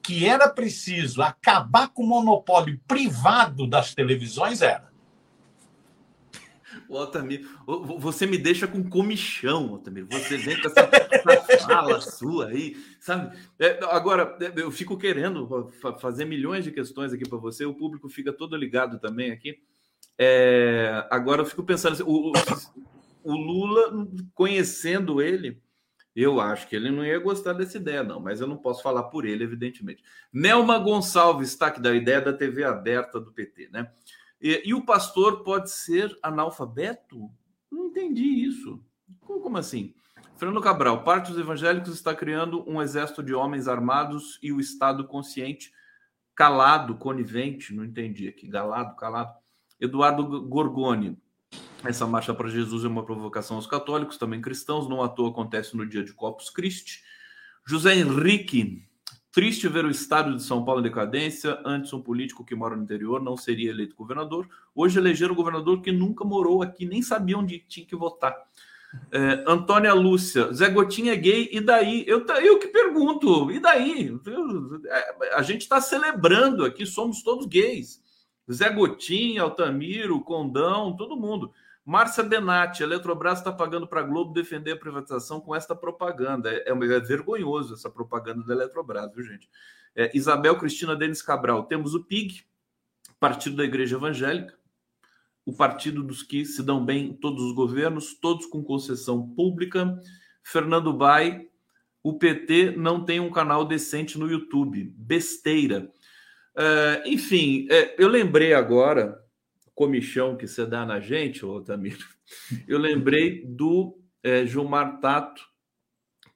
que 0.01 0.27
era 0.27 0.49
preciso 0.49 1.21
acabar 1.21 1.87
com 1.89 2.03
o 2.03 2.07
monopólio 2.07 2.79
privado 2.87 3.65
das 3.65 3.93
televisões, 3.93 4.61
era. 4.61 4.88
O 6.89 6.97
Altamir, 6.97 7.47
você 7.99 8.25
me 8.25 8.35
deixa 8.35 8.67
com 8.67 8.89
comichão, 8.89 9.69
Altamir. 9.69 10.07
Você 10.09 10.37
vem 10.37 10.59
com 10.59 10.67
essa, 10.67 10.89
essa 10.91 11.67
fala 11.67 12.01
sua 12.01 12.47
aí, 12.47 12.75
sabe? 12.99 13.37
É, 13.59 13.79
agora, 13.91 14.35
é, 14.41 14.51
eu 14.59 14.71
fico 14.71 14.97
querendo 14.97 15.71
fazer 16.01 16.25
milhões 16.25 16.63
de 16.63 16.71
questões 16.71 17.13
aqui 17.13 17.29
para 17.29 17.37
você, 17.37 17.63
o 17.63 17.75
público 17.75 18.09
fica 18.09 18.33
todo 18.33 18.57
ligado 18.57 18.99
também 18.99 19.29
aqui. 19.29 19.59
É, 20.17 21.05
agora 21.11 21.43
eu 21.43 21.45
fico 21.45 21.61
pensando 21.61 21.93
assim, 21.93 22.03
o, 22.07 22.31
o, 23.23 23.33
Lula, 23.33 24.07
conhecendo 24.33 25.21
ele, 25.21 25.61
eu 26.15 26.41
acho 26.41 26.67
que 26.67 26.75
ele 26.75 26.89
não 26.89 27.05
ia 27.05 27.19
gostar 27.19 27.53
dessa 27.53 27.77
ideia, 27.77 28.01
não, 28.01 28.19
mas 28.19 28.41
eu 28.41 28.47
não 28.47 28.57
posso 28.57 28.81
falar 28.81 29.03
por 29.03 29.25
ele, 29.25 29.43
evidentemente. 29.43 30.03
Nelma 30.33 30.79
Gonçalves 30.79 31.49
está 31.49 31.67
aqui 31.67 31.79
da 31.79 31.93
ideia 31.93 32.19
da 32.19 32.33
TV 32.33 32.63
aberta 32.63 33.19
do 33.19 33.31
PT, 33.31 33.69
né? 33.71 33.91
E, 34.41 34.63
e, 34.65 34.73
o 34.73 34.85
pastor 34.85 35.43
pode 35.43 35.69
ser 35.69 36.17
analfabeto? 36.23 37.29
Não 37.71 37.87
entendi 37.87 38.23
isso. 38.23 38.81
Como, 39.19 39.41
como 39.41 39.57
assim? 39.57 39.93
Fernando 40.37 40.61
Cabral, 40.61 41.03
parte 41.03 41.31
dos 41.31 41.39
evangélicos 41.39 41.93
está 41.93 42.15
criando 42.15 42.63
um 42.69 42.81
exército 42.81 43.21
de 43.21 43.33
homens 43.33 43.67
armados 43.67 44.39
e 44.41 44.53
o 44.53 44.59
Estado 44.59 45.05
consciente, 45.05 45.73
calado, 46.33 46.95
conivente, 46.95 47.73
não 47.73 47.83
entendi 47.83 48.27
aqui, 48.27 48.47
galado, 48.47 48.95
calado. 48.95 49.33
Eduardo 49.79 50.41
Gorgoni. 50.47 51.17
Essa 51.83 52.05
marcha 52.05 52.33
para 52.33 52.49
Jesus 52.49 52.83
é 52.83 52.87
uma 52.87 53.05
provocação 53.05 53.57
aos 53.57 53.67
católicos, 53.67 54.17
também 54.17 54.41
cristãos, 54.41 54.87
não 54.87 55.01
à 55.01 55.09
toa 55.09 55.29
acontece 55.29 55.75
no 55.75 55.85
dia 55.85 56.03
de 56.03 56.13
Corpus 56.13 56.49
Christi. 56.49 57.03
José 57.65 57.95
Henrique, 57.95 58.88
triste 59.39 59.69
ver 59.69 59.85
o 59.85 59.89
estado 59.89 60.35
de 60.35 60.43
São 60.43 60.65
Paulo 60.65 60.81
em 60.81 60.83
decadência. 60.83 61.57
Antes, 61.63 61.93
um 61.93 62.01
político 62.01 62.43
que 62.43 62.53
mora 62.53 62.75
no 62.75 62.83
interior 62.83 63.23
não 63.23 63.37
seria 63.37 63.69
eleito 63.69 63.95
governador. 63.95 64.45
Hoje, 64.75 64.99
elegeram 64.99 65.31
um 65.31 65.37
governador 65.37 65.81
que 65.81 65.93
nunca 65.93 66.25
morou 66.25 66.61
aqui, 66.61 66.85
nem 66.85 67.01
sabia 67.01 67.37
onde 67.37 67.59
tinha 67.59 67.85
que 67.85 67.95
votar. 67.95 68.35
É, 69.09 69.45
Antônia 69.47 69.93
Lúcia, 69.93 70.51
Zé 70.51 70.69
Gotinha 70.69 71.13
é 71.13 71.15
gay, 71.15 71.47
e 71.53 71.61
daí? 71.61 72.03
Eu, 72.05 72.25
eu 72.41 72.59
que 72.59 72.67
pergunto, 72.67 73.49
e 73.49 73.61
daí? 73.61 74.13
É, 74.87 75.35
a 75.35 75.41
gente 75.41 75.61
está 75.61 75.79
celebrando 75.79 76.65
aqui, 76.65 76.85
somos 76.85 77.23
todos 77.23 77.45
gays. 77.45 78.03
Zé 78.51 78.69
Gotinha, 78.69 79.43
Altamiro, 79.43 80.19
Condão, 80.19 80.97
todo 80.97 81.15
mundo. 81.15 81.53
Márcia 81.89 82.23
Benatti, 82.23 82.83
a 82.83 82.85
Eletrobras 82.85 83.39
está 83.39 83.51
pagando 83.51 83.87
para 83.87 84.01
a 84.01 84.03
Globo 84.03 84.31
defender 84.31 84.73
a 84.73 84.77
privatização 84.77 85.41
com 85.41 85.55
esta 85.55 85.75
propaganda. 85.75 86.53
É, 86.53 86.65
é, 86.67 86.71
é, 86.71 86.99
vergonhoso 86.99 87.73
essa 87.73 87.89
propaganda 87.89 88.43
da 88.45 88.53
Eletrobras, 88.53 89.11
viu, 89.11 89.23
gente? 89.23 89.49
É, 89.95 90.15
Isabel 90.15 90.55
Cristina 90.55 90.95
Denis 90.95 91.23
Cabral, 91.23 91.63
temos 91.63 91.95
o 91.95 92.03
PIG, 92.03 92.45
Partido 93.19 93.55
da 93.55 93.63
Igreja 93.63 93.95
Evangélica, 93.95 94.55
o 95.43 95.51
partido 95.51 96.03
dos 96.03 96.21
que 96.21 96.45
se 96.45 96.61
dão 96.61 96.85
bem 96.85 97.07
em 97.07 97.13
todos 97.13 97.43
os 97.43 97.55
governos, 97.55 98.13
todos 98.13 98.45
com 98.45 98.63
concessão 98.63 99.27
pública. 99.27 99.99
Fernando 100.43 100.93
Bai, 100.93 101.47
o 102.03 102.19
PT 102.19 102.75
não 102.77 103.03
tem 103.03 103.19
um 103.19 103.31
canal 103.31 103.65
decente 103.65 104.15
no 104.19 104.29
YouTube. 104.29 104.93
Besteira. 104.95 105.91
Uh, 106.55 107.07
enfim, 107.07 107.65
uh, 107.65 107.95
eu 107.97 108.07
lembrei 108.07 108.53
agora, 108.53 109.19
comichão 109.79 110.35
que 110.35 110.45
você 110.45 110.65
dá 110.65 110.85
na 110.85 110.99
gente, 110.99 111.45
Otamiro, 111.45 112.05
eu 112.67 112.77
lembrei 112.77 113.45
do 113.45 113.97
uh, 114.25 114.45
Gilmar 114.45 114.99
Tato 114.99 115.41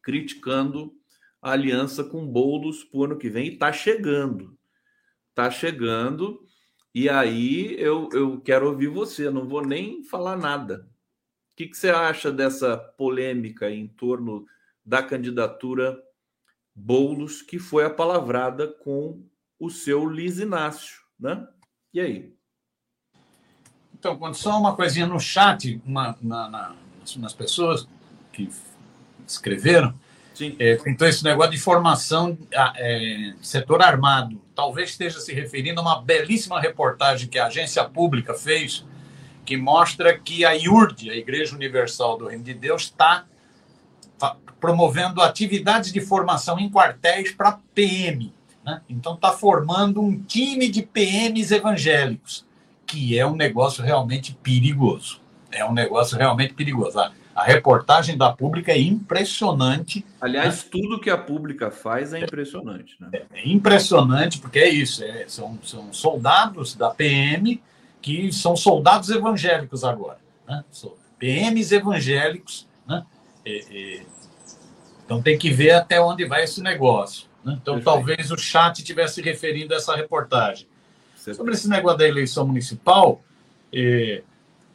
criticando 0.01 0.93
a 1.41 1.51
aliança 1.51 2.05
com 2.05 2.25
Boulos 2.25 2.85
para 2.85 2.97
o 2.97 3.03
ano 3.03 3.17
que 3.17 3.29
vem, 3.29 3.47
e 3.47 3.53
está 3.55 3.73
chegando. 3.73 4.57
Está 5.31 5.51
chegando, 5.51 6.39
e 6.95 7.09
aí 7.09 7.75
eu, 7.77 8.07
eu 8.13 8.39
quero 8.39 8.69
ouvir 8.69 8.87
você, 8.87 9.29
não 9.29 9.45
vou 9.45 9.61
nem 9.61 10.05
falar 10.05 10.37
nada. 10.37 10.89
O 11.51 11.55
que, 11.57 11.67
que 11.67 11.75
você 11.75 11.89
acha 11.89 12.31
dessa 12.31 12.77
polêmica 12.77 13.69
em 13.69 13.89
torno 13.89 14.45
da 14.85 15.03
candidatura 15.03 16.01
Boulos, 16.73 17.41
que 17.41 17.59
foi 17.59 17.83
apalavrada 17.83 18.69
com 18.69 19.21
o 19.59 19.69
seu 19.69 20.09
Liz 20.09 20.39
Inácio, 20.39 21.01
né? 21.19 21.45
E 21.93 21.99
aí? 21.99 22.42
Então, 24.03 24.17
quando 24.17 24.35
só 24.35 24.59
uma 24.59 24.75
coisinha 24.75 25.07
no 25.07 25.17
chat, 25.17 25.81
uma, 25.85 26.17
na, 26.21 26.49
na, 26.49 26.75
nas 27.19 27.33
pessoas 27.33 27.87
que 28.33 28.49
escreveram, 29.25 29.93
é, 30.59 30.77
então 30.85 31.07
esse 31.07 31.23
negócio 31.23 31.53
de 31.53 31.57
formação 31.57 32.37
é, 32.51 33.33
setor 33.41 33.81
armado, 33.81 34.41
talvez 34.53 34.89
esteja 34.89 35.21
se 35.21 35.33
referindo 35.33 35.79
a 35.79 35.83
uma 35.83 36.01
belíssima 36.01 36.59
reportagem 36.59 37.29
que 37.29 37.39
a 37.39 37.45
agência 37.45 37.81
pública 37.85 38.33
fez, 38.33 38.85
que 39.45 39.55
mostra 39.55 40.19
que 40.19 40.43
a 40.43 40.51
IURD, 40.51 41.09
a 41.09 41.15
Igreja 41.15 41.55
Universal 41.55 42.17
do 42.17 42.27
Reino 42.27 42.43
de 42.43 42.53
Deus, 42.53 42.81
está 42.81 43.23
promovendo 44.59 45.21
atividades 45.21 45.93
de 45.93 46.01
formação 46.01 46.59
em 46.59 46.69
quartéis 46.69 47.31
para 47.31 47.57
PM. 47.73 48.33
Né? 48.65 48.81
Então 48.89 49.13
está 49.13 49.31
formando 49.31 50.01
um 50.01 50.21
time 50.21 50.67
de 50.67 50.81
PMs 50.81 51.53
evangélicos, 51.53 52.45
que 52.93 53.17
é 53.17 53.25
um 53.25 53.35
negócio 53.35 53.83
realmente 53.83 54.37
perigoso. 54.43 55.19
É 55.51 55.65
um 55.65 55.73
negócio 55.73 56.15
realmente 56.15 56.53
perigoso. 56.53 56.99
A, 56.99 57.11
a 57.35 57.43
reportagem 57.43 58.15
da 58.15 58.31
Pública 58.31 58.71
é 58.71 58.79
impressionante. 58.79 60.05
Aliás, 60.21 60.63
né? 60.63 60.69
tudo 60.71 60.99
que 60.99 61.09
a 61.09 61.17
Pública 61.17 61.71
faz 61.71 62.13
é 62.13 62.19
impressionante. 62.19 62.95
Né? 62.99 63.09
É, 63.13 63.25
é 63.33 63.49
impressionante, 63.49 64.37
porque 64.37 64.59
é 64.59 64.69
isso: 64.69 65.03
é, 65.03 65.25
são, 65.27 65.57
são 65.63 65.91
soldados 65.91 66.75
da 66.75 66.91
PM 66.91 67.59
que 67.99 68.31
são 68.31 68.55
soldados 68.55 69.09
evangélicos 69.09 69.83
agora. 69.83 70.19
Né? 70.47 70.63
PMs 71.17 71.71
evangélicos. 71.71 72.67
Né? 72.87 73.03
É, 73.43 73.57
é, 73.71 74.01
então 75.03 75.19
tem 75.19 75.35
que 75.35 75.49
ver 75.49 75.71
até 75.71 75.99
onde 75.99 76.25
vai 76.25 76.43
esse 76.43 76.61
negócio. 76.61 77.27
Né? 77.43 77.57
Então, 77.59 77.75
Perfeito. 77.75 77.85
talvez 77.85 78.31
o 78.31 78.37
chat 78.37 78.79
estivesse 78.79 79.19
referindo 79.19 79.73
a 79.73 79.77
essa 79.77 79.95
reportagem. 79.95 80.67
Sobre 81.31 81.53
esse 81.53 81.69
negócio 81.69 81.99
da 81.99 82.07
eleição 82.07 82.47
municipal, 82.47 83.21
é, 83.71 84.23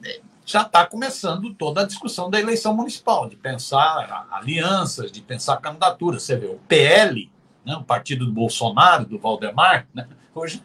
é, 0.05 0.21
já 0.47 0.63
está 0.63 0.87
começando 0.87 1.53
toda 1.53 1.83
a 1.83 1.87
discussão 1.87 2.31
da 2.31 2.41
eleição 2.41 2.75
municipal, 2.75 3.29
de 3.29 3.37
pensar 3.37 4.29
alianças, 4.31 5.11
de 5.11 5.21
pensar 5.21 5.57
candidaturas. 5.59 6.23
Você 6.23 6.37
vê, 6.37 6.47
o 6.47 6.59
PL, 6.69 7.31
né, 7.67 7.75
o 7.77 7.83
partido 7.83 8.25
do 8.25 8.33
Bolsonaro, 8.33 9.05
do 9.05 9.19
Valdemar, 9.19 9.87
né, 9.93 10.09
hoje, 10.35 10.63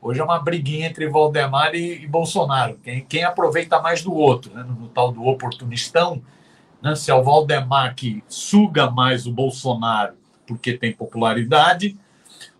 hoje 0.00 0.20
é 0.20 0.24
uma 0.24 0.40
briguinha 0.40 0.88
entre 0.88 1.08
Valdemar 1.08 1.74
e, 1.74 2.02
e 2.02 2.06
Bolsonaro, 2.06 2.78
quem, 2.82 3.04
quem, 3.04 3.22
aproveita 3.22 3.80
mais 3.80 4.02
do 4.02 4.12
outro, 4.12 4.52
né, 4.54 4.64
no, 4.64 4.74
no, 4.74 4.88
tal 4.88 5.12
do 5.12 5.24
oportunistão, 5.24 6.20
né, 6.82 6.96
se 6.96 7.10
é 7.10 7.14
o 7.14 7.22
Valdemar 7.22 7.94
que 7.94 8.24
suga 8.26 8.90
mais 8.90 9.26
o 9.26 9.32
Bolsonaro 9.32 10.14
porque 10.50 10.76
tem 10.76 10.92
popularidade, 10.92 11.96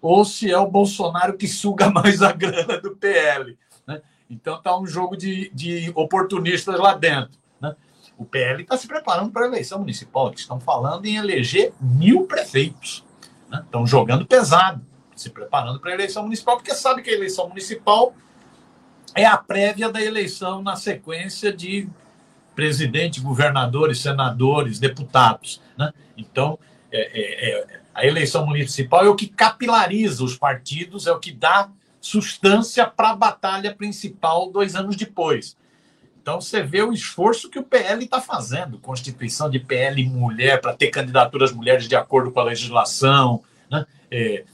ou 0.01 0.24
se 0.24 0.51
é 0.51 0.59
o 0.59 0.70
Bolsonaro 0.70 1.36
que 1.36 1.46
suga 1.46 1.90
mais 1.92 2.22
a 2.22 2.32
grana 2.32 2.78
do 2.78 2.96
PL. 2.96 3.57
Né? 3.86 4.01
Então 4.28 4.57
está 4.57 4.78
um 4.78 4.86
jogo 4.86 5.16
de, 5.16 5.51
de 5.55 5.92
oportunistas 5.94 6.78
lá 6.78 6.94
dentro. 6.94 7.38
Né? 7.61 7.74
O 8.16 8.24
PL 8.24 8.62
está 8.62 8.76
se 8.76 8.86
preparando 8.86 9.30
para 9.30 9.44
a 9.44 9.48
eleição 9.48 9.78
municipal. 9.78 10.28
Eles 10.28 10.40
estão 10.40 10.61
falando 10.61 11.07
em 11.07 11.16
eleger 11.16 11.72
mil 11.80 12.26
prefeitos. 12.26 13.05
Né? 13.48 13.62
Estão 13.64 13.86
jogando 13.86 14.26
pesado, 14.26 14.84
se 15.14 15.30
preparando 15.30 15.80
para 15.80 15.90
a 15.90 15.94
eleição 15.94 16.22
municipal, 16.22 16.57
porque 16.57 16.74
sabe 16.74 17.03
que 17.03 17.11
a 17.11 17.14
eleição 17.14 17.48
municipal 17.48 18.14
é 19.14 19.26
a 19.26 19.36
prévia 19.36 19.90
da 19.90 20.01
eleição 20.01 20.62
na 20.62 20.76
sequência 20.76 21.53
de 21.53 21.88
presidente, 22.55 23.20
governadores, 23.20 24.01
senadores, 24.01 24.78
deputados. 24.78 25.61
Né? 25.76 25.92
Então, 26.16 26.59
é, 26.92 27.01
é, 27.01 27.61
é, 27.61 27.80
a 28.01 28.07
eleição 28.07 28.46
municipal 28.46 29.05
é 29.05 29.09
o 29.11 29.14
que 29.14 29.28
capilariza 29.28 30.24
os 30.24 30.34
partidos, 30.36 31.07
é 31.07 31.12
o 31.12 31.18
que 31.18 31.30
dá 31.30 31.68
substância 32.01 32.86
para 32.86 33.11
a 33.11 33.16
batalha 33.16 33.74
principal 33.74 34.51
dois 34.51 34.74
anos 34.74 34.96
depois. 34.96 35.55
Então 36.22 36.40
você 36.40 36.62
vê 36.62 36.82
o 36.82 36.94
esforço 36.94 37.51
que 37.51 37.59
o 37.59 37.62
PL 37.62 38.03
está 38.03 38.18
fazendo, 38.18 38.78
constituição 38.78 39.51
de 39.51 39.59
PL 39.59 40.03
mulher 40.09 40.62
para 40.62 40.74
ter 40.74 40.88
candidaturas 40.88 41.53
mulheres 41.53 41.86
de 41.86 41.94
acordo 41.94 42.30
com 42.30 42.40
a 42.40 42.44
legislação, 42.44 43.42
né? 43.70 43.84
é, 44.11 44.44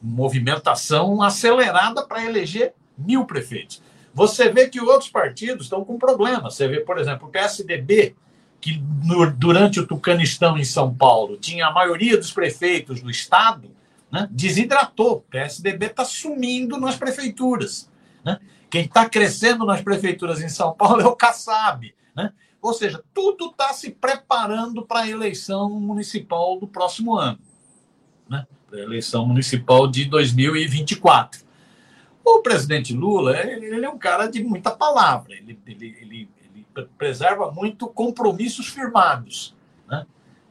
movimentação 0.00 1.22
acelerada 1.22 2.06
para 2.06 2.24
eleger 2.24 2.72
mil 2.96 3.24
prefeitos. 3.24 3.82
Você 4.12 4.48
vê 4.48 4.68
que 4.68 4.80
outros 4.80 5.10
partidos 5.10 5.66
estão 5.66 5.84
com 5.84 5.98
problemas. 5.98 6.54
Você 6.54 6.68
vê, 6.68 6.78
por 6.78 6.98
exemplo, 6.98 7.26
o 7.26 7.30
PSDB, 7.32 8.14
que 8.64 8.82
no, 9.04 9.30
durante 9.30 9.78
o 9.78 9.86
Tucanistão 9.86 10.56
em 10.56 10.64
São 10.64 10.94
Paulo 10.94 11.36
tinha 11.36 11.66
a 11.66 11.70
maioria 11.70 12.16
dos 12.16 12.32
prefeitos 12.32 13.02
do 13.02 13.10
estado, 13.10 13.70
né, 14.10 14.26
desidratou. 14.30 15.16
O 15.16 15.20
PSDB 15.20 15.84
está 15.84 16.02
sumindo 16.02 16.80
nas 16.80 16.96
prefeituras. 16.96 17.90
Né? 18.24 18.40
Quem 18.70 18.86
está 18.86 19.06
crescendo 19.06 19.66
nas 19.66 19.82
prefeituras 19.82 20.40
em 20.40 20.48
São 20.48 20.72
Paulo 20.72 21.02
é 21.02 21.06
o 21.06 21.14
Kassab. 21.14 21.94
Né? 22.16 22.32
Ou 22.62 22.72
seja, 22.72 23.04
tudo 23.12 23.48
está 23.48 23.70
se 23.74 23.90
preparando 23.90 24.80
para 24.80 25.00
a 25.00 25.10
eleição 25.10 25.68
municipal 25.78 26.58
do 26.58 26.66
próximo 26.66 27.18
ano. 27.18 27.38
Né? 28.26 28.46
Para 28.66 28.78
a 28.78 28.82
eleição 28.82 29.26
municipal 29.26 29.86
de 29.86 30.06
2024. 30.06 31.44
O 32.24 32.40
presidente 32.40 32.94
Lula, 32.94 33.36
ele 33.38 33.84
é 33.84 33.90
um 33.90 33.98
cara 33.98 34.26
de 34.26 34.42
muita 34.42 34.70
palavra. 34.70 35.34
Ele, 35.34 35.60
ele, 35.66 35.96
ele, 36.00 36.28
preserva 36.82 37.50
muito 37.50 37.86
compromissos 37.86 38.68
firmados. 38.68 39.54
Né? 39.88 40.06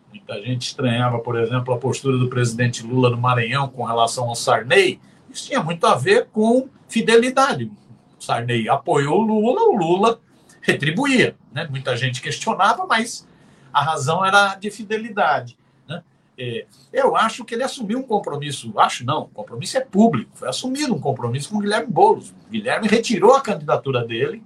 Muita 0.09 0.41
gente 0.41 0.67
estranhava, 0.67 1.19
por 1.19 1.39
exemplo, 1.39 1.73
a 1.73 1.77
postura 1.77 2.17
do 2.17 2.29
presidente 2.29 2.85
Lula 2.85 3.09
no 3.09 3.17
Maranhão 3.17 3.67
com 3.67 3.83
relação 3.83 4.29
ao 4.29 4.35
Sarney. 4.35 4.99
Isso 5.29 5.47
tinha 5.47 5.61
muito 5.61 5.85
a 5.85 5.95
ver 5.95 6.27
com 6.31 6.69
fidelidade. 6.87 7.71
O 8.19 8.23
Sarney 8.23 8.69
apoiou 8.69 9.21
o 9.21 9.23
Lula, 9.23 9.61
o 9.63 9.75
Lula 9.75 10.19
retribuía. 10.61 11.35
Né? 11.51 11.67
Muita 11.69 11.95
gente 11.97 12.21
questionava, 12.21 12.85
mas 12.85 13.27
a 13.73 13.81
razão 13.81 14.25
era 14.25 14.55
de 14.55 14.69
fidelidade. 14.69 15.57
Né? 15.87 16.03
É, 16.37 16.65
eu 16.91 17.15
acho 17.15 17.43
que 17.43 17.55
ele 17.55 17.63
assumiu 17.63 17.99
um 17.99 18.03
compromisso, 18.03 18.71
acho 18.79 19.05
não, 19.05 19.23
o 19.23 19.27
compromisso 19.27 19.77
é 19.77 19.81
público, 19.81 20.31
foi 20.35 20.47
assumido 20.47 20.93
um 20.93 20.99
compromisso 20.99 21.49
com 21.49 21.57
o 21.57 21.59
Guilherme 21.59 21.91
Boulos. 21.91 22.29
O 22.29 22.51
Guilherme 22.51 22.87
retirou 22.87 23.35
a 23.35 23.41
candidatura 23.41 24.05
dele? 24.05 24.43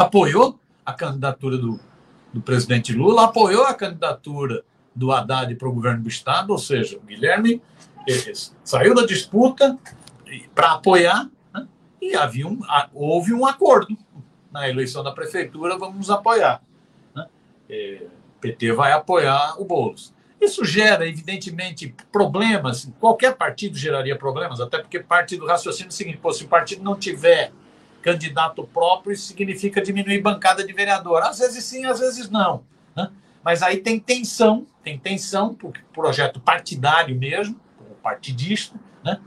Apoiou 0.00 0.58
a 0.84 0.92
candidatura 0.92 1.58
do, 1.58 1.78
do 2.32 2.40
presidente 2.40 2.92
Lula, 2.92 3.24
apoiou 3.24 3.64
a 3.64 3.74
candidatura 3.74 4.64
do 4.94 5.12
Haddad 5.12 5.54
para 5.54 5.68
o 5.68 5.72
governo 5.72 6.02
do 6.02 6.08
Estado, 6.08 6.50
ou 6.50 6.58
seja, 6.58 6.96
o 6.96 7.00
Guilherme 7.00 7.62
eh, 8.08 8.32
saiu 8.64 8.94
da 8.94 9.04
disputa 9.04 9.78
para 10.54 10.72
apoiar 10.72 11.28
né? 11.52 11.68
e 12.00 12.14
havia 12.16 12.46
um, 12.46 12.60
houve 12.92 13.32
um 13.32 13.46
acordo 13.46 13.96
na 14.50 14.68
eleição 14.68 15.02
da 15.02 15.12
prefeitura, 15.12 15.78
vamos 15.78 16.10
apoiar. 16.10 16.62
Né? 17.14 17.26
É, 17.68 18.06
PT 18.40 18.72
vai 18.72 18.92
apoiar 18.92 19.60
o 19.60 19.64
Boulos. 19.64 20.12
Isso 20.40 20.64
gera, 20.64 21.06
evidentemente, 21.06 21.94
problemas. 22.10 22.90
Qualquer 22.98 23.36
partido 23.36 23.76
geraria 23.76 24.16
problemas, 24.16 24.58
até 24.58 24.78
porque 24.78 24.98
parte 24.98 25.36
do 25.36 25.46
raciocínio 25.46 25.88
é 25.88 25.90
o 25.90 25.92
seguinte: 25.92 26.16
pô, 26.16 26.32
se 26.32 26.44
o 26.44 26.48
partido 26.48 26.82
não 26.82 26.96
tiver 26.96 27.52
candidato 28.02 28.64
próprio, 28.64 29.16
significa 29.16 29.82
diminuir 29.82 30.20
bancada 30.20 30.64
de 30.64 30.72
vereador. 30.72 31.22
Às 31.22 31.38
vezes 31.38 31.64
sim, 31.64 31.84
às 31.84 32.00
vezes 32.00 32.28
não. 32.30 32.64
Né? 32.96 33.10
Mas 33.44 33.62
aí 33.62 33.78
tem 33.78 33.98
tensão, 33.98 34.66
tem 34.82 34.98
tensão, 34.98 35.54
porque 35.54 35.80
projeto 35.92 36.40
partidário 36.40 37.16
mesmo, 37.16 37.58
partidista, 38.02 38.76
né? 39.04 39.20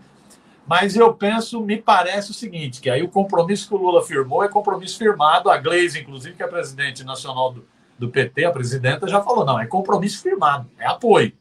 Mas 0.65 0.95
eu 0.95 1.13
penso, 1.13 1.61
me 1.61 1.77
parece 1.77 2.31
o 2.31 2.33
seguinte, 2.33 2.79
que 2.79 2.89
aí 2.89 3.03
o 3.03 3.09
compromisso 3.09 3.67
que 3.67 3.75
o 3.75 3.77
Lula 3.77 4.01
firmou 4.01 4.43
é 4.43 4.47
compromisso 4.47 4.97
firmado, 4.97 5.49
a 5.49 5.57
Gleisi, 5.57 5.99
inclusive, 5.99 6.35
que 6.35 6.41
é 6.41 6.47
presidente 6.47 7.03
nacional 7.03 7.51
do, 7.51 7.67
do 7.99 8.09
PT, 8.09 8.45
a 8.45 8.51
presidenta, 8.51 9.07
já 9.07 9.21
falou, 9.21 9.45
não, 9.45 9.59
é 9.59 9.67
compromisso 9.67 10.23
firmado, 10.23 10.69
é 10.79 10.87
apoio. 10.87 11.33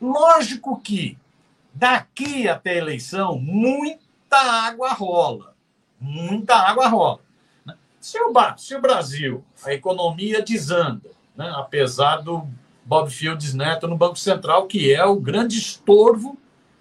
Lógico 0.00 0.80
que 0.80 1.18
daqui 1.72 2.48
até 2.48 2.70
a 2.70 2.76
eleição, 2.76 3.38
muita 3.38 4.38
água 4.38 4.92
rola 4.94 5.55
muita 6.00 6.56
água 6.56 6.88
rola. 6.88 7.20
Né? 7.64 7.74
Se, 8.00 8.18
o, 8.20 8.32
se 8.56 8.74
o 8.74 8.80
Brasil, 8.80 9.44
a 9.64 9.72
economia 9.72 10.42
desanda, 10.42 11.10
né? 11.36 11.52
apesar 11.56 12.18
do 12.18 12.46
Bob 12.84 13.10
Fields 13.10 13.52
Neto 13.52 13.88
no 13.88 13.96
Banco 13.96 14.16
Central, 14.16 14.66
que 14.66 14.94
é 14.94 15.04
o 15.04 15.16
grande 15.16 15.58
estorvo 15.58 16.38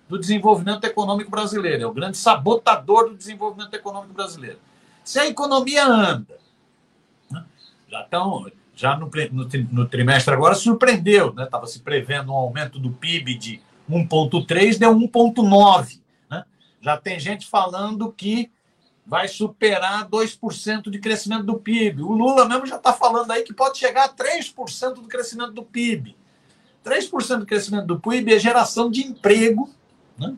do 0.08 0.20
desenvolvimento 0.20 0.84
econômico 0.84 1.32
brasileiro, 1.32 1.84
é 1.84 1.88
o 1.88 1.94
grande 1.94 2.18
sabotador 2.18 3.10
do 3.10 3.18
desenvolvimento 3.18 3.74
econômico 3.74 4.14
brasileiro. 4.14 4.60
Se 5.04 5.20
a 5.20 5.28
economia 5.28 5.86
anda, 5.86 6.38
né? 7.32 7.44
já 7.90 8.02
estão, 8.02 8.52
já 8.76 8.96
no, 8.96 9.10
no, 9.32 9.50
no, 9.72 9.88
trimestre 9.88 10.34
agora 10.34 10.54
surpreendeu, 10.54 11.30
estava 11.30 11.66
né? 11.66 11.72
se 11.72 11.80
prevendo 11.80 12.32
um 12.32 12.36
aumento 12.36 12.78
do 12.78 12.92
PIB 12.92 13.36
de 13.36 13.62
1,3, 13.90 14.78
deu 14.78 14.96
1,9. 14.96 16.00
Né? 16.30 16.44
Já 16.82 16.98
tem 16.98 17.20
gente 17.20 17.48
falando 17.48 18.12
que 18.12 18.52
vai 19.06 19.28
superar 19.28 20.10
2% 20.10 20.90
de 20.90 21.00
crescimento 21.00 21.44
do 21.44 21.58
PIB. 21.58 22.02
O 22.02 22.12
Lula 22.12 22.48
mesmo 22.48 22.66
já 22.66 22.78
está 22.78 22.92
falando 22.92 23.32
aí 23.32 23.44
que 23.44 23.54
pode 23.54 23.78
chegar 23.78 24.06
a 24.06 24.10
3% 24.10 24.96
do 24.96 25.04
crescimento 25.04 25.52
do 25.52 25.64
PIB. 25.64 26.16
3% 26.84 27.40
do 27.40 27.46
crescimento 27.46 27.86
do 27.86 28.00
PIB 28.00 28.34
é 28.34 28.40
geração 28.40 28.90
de 28.90 29.02
emprego, 29.02 29.70
né? 30.18 30.36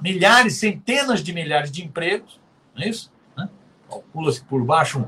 milhares, 0.00 0.58
centenas 0.58 1.22
de 1.22 1.32
milhares 1.32 1.70
de 1.70 1.84
empregos, 1.84 2.40
não 2.74 2.84
é 2.84 2.88
isso? 2.88 3.12
Né? 3.36 3.48
Calcula-se 3.88 4.42
por 4.44 4.64
baixo 4.64 5.04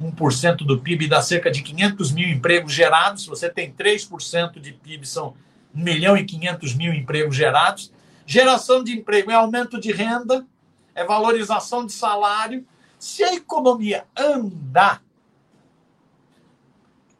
1% 0.00 0.56
do 0.58 0.80
PIB 0.80 1.06
dá 1.06 1.20
cerca 1.20 1.50
de 1.50 1.62
500 1.62 2.12
mil 2.12 2.28
empregos 2.28 2.72
gerados. 2.72 3.24
Se 3.24 3.28
você 3.28 3.50
tem 3.50 3.70
3% 3.70 4.58
de 4.58 4.72
PIB, 4.72 5.06
são 5.06 5.34
1 5.74 5.82
milhão 5.82 6.16
e 6.16 6.24
500 6.24 6.74
mil 6.74 6.92
empregos 6.94 7.36
gerados. 7.36 7.92
Geração 8.24 8.82
de 8.82 8.92
emprego 8.92 9.30
é 9.30 9.34
aumento 9.34 9.78
de 9.78 9.92
renda, 9.92 10.46
é 10.94 11.04
valorização 11.04 11.86
de 11.86 11.92
salário. 11.92 12.66
Se 12.98 13.22
a 13.22 13.34
economia 13.34 14.06
andar, 14.16 15.02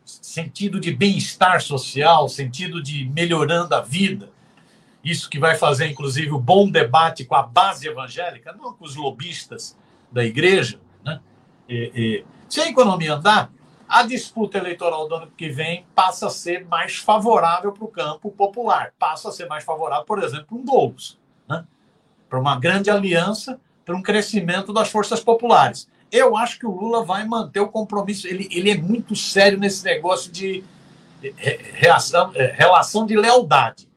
sentido 0.05 0.79
de 0.81 0.93
bem-estar 0.93 1.61
social, 1.63 2.29
sentido 2.29 2.83
de 2.83 3.09
melhorando 3.09 3.75
a 3.75 3.81
vida, 3.81 4.31
isso 5.03 5.31
que 5.31 5.39
vai 5.39 5.57
fazer, 5.57 5.89
inclusive, 5.89 6.31
o 6.31 6.39
bom 6.39 6.71
debate 6.71 7.25
com 7.25 7.35
a 7.35 7.43
base 7.43 7.89
evangélica, 7.89 8.53
não 8.53 8.75
com 8.75 8.85
os 8.85 8.97
lobistas 8.97 9.77
da 10.13 10.25
igreja. 10.25 10.79
Né? 11.03 11.21
E, 11.69 11.93
e, 11.95 12.25
se 12.49 12.61
a 12.61 12.69
economia 12.69 13.15
andar, 13.15 13.51
a 13.89 14.03
disputa 14.03 14.59
eleitoral 14.59 15.09
do 15.09 15.15
ano 15.15 15.33
que 15.37 15.49
vem 15.49 15.85
passa 15.95 16.27
a 16.27 16.31
ser 16.31 16.67
mais 16.67 16.97
favorável 16.97 17.73
para 17.73 17.85
o 17.85 17.89
campo 17.89 18.31
popular, 18.31 18.93
passa 18.99 19.31
a 19.31 19.33
ser 19.33 19.49
mais 19.49 19.65
favorável, 19.65 20.05
por 20.05 20.23
exemplo, 20.23 20.47
para 20.47 20.57
um 20.57 20.65
né? 20.65 21.20
Para 22.31 22.41
uma 22.41 22.59
grande 22.59 22.89
aliança 22.89 23.61
para 23.85 23.97
um 23.97 24.03
crescimento 24.03 24.73
das 24.73 24.89
forças 24.89 25.19
populares. 25.19 25.89
Eu 26.13 26.37
acho 26.37 26.61
que 26.61 26.67
o 26.67 26.71
Lula 26.71 27.05
vai 27.05 27.27
manter 27.27 27.59
o 27.59 27.69
compromisso. 27.69 28.29
Ele, 28.29 28.49
ele 28.53 28.71
é 28.71 28.77
muito 28.77 29.17
sério 29.17 29.59
nesse 29.59 29.85
negócio 29.85 30.31
de 30.31 30.63
reação, 31.75 32.31
é, 32.35 32.47
relação 32.47 33.05
de 33.05 33.17
lealdade. 33.17 33.89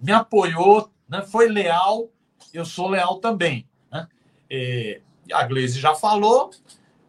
Me 0.00 0.12
apoiou, 0.12 0.90
né, 1.08 1.22
foi 1.22 1.48
leal, 1.48 2.08
eu 2.54 2.64
sou 2.64 2.88
leal 2.88 3.18
também. 3.18 3.66
Né? 3.90 4.06
E 4.48 5.00
a 5.32 5.42
Gleisi 5.44 5.80
já 5.80 5.94
falou, 5.94 6.50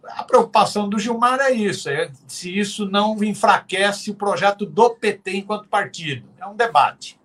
a 0.04 0.24
preocupação 0.24 0.90
do 0.90 1.00
Gilmar 1.00 1.40
é 1.40 1.52
isso, 1.52 1.88
é 1.90 2.12
se 2.28 2.58
isso 2.58 2.86
não 2.90 3.24
enfraquece 3.24 4.10
o 4.10 4.16
projeto 4.16 4.66
do 4.66 4.90
PT 4.92 5.38
enquanto 5.38 5.68
partido. 5.68 6.28
É 6.40 6.46
um 6.48 6.56
debate. 6.56 7.20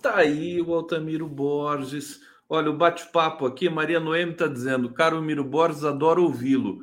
Tá 0.00 0.18
aí 0.18 0.60
o 0.60 0.72
Altamiro 0.72 1.26
Borges. 1.26 2.27
Olha, 2.48 2.70
o 2.70 2.76
bate-papo 2.76 3.44
aqui, 3.44 3.68
Maria 3.68 4.00
Noemi 4.00 4.32
está 4.32 4.46
dizendo, 4.46 4.88
caro 4.90 5.20
Miro 5.20 5.44
Borges, 5.44 5.84
adoro 5.84 6.22
ouvi-lo. 6.22 6.78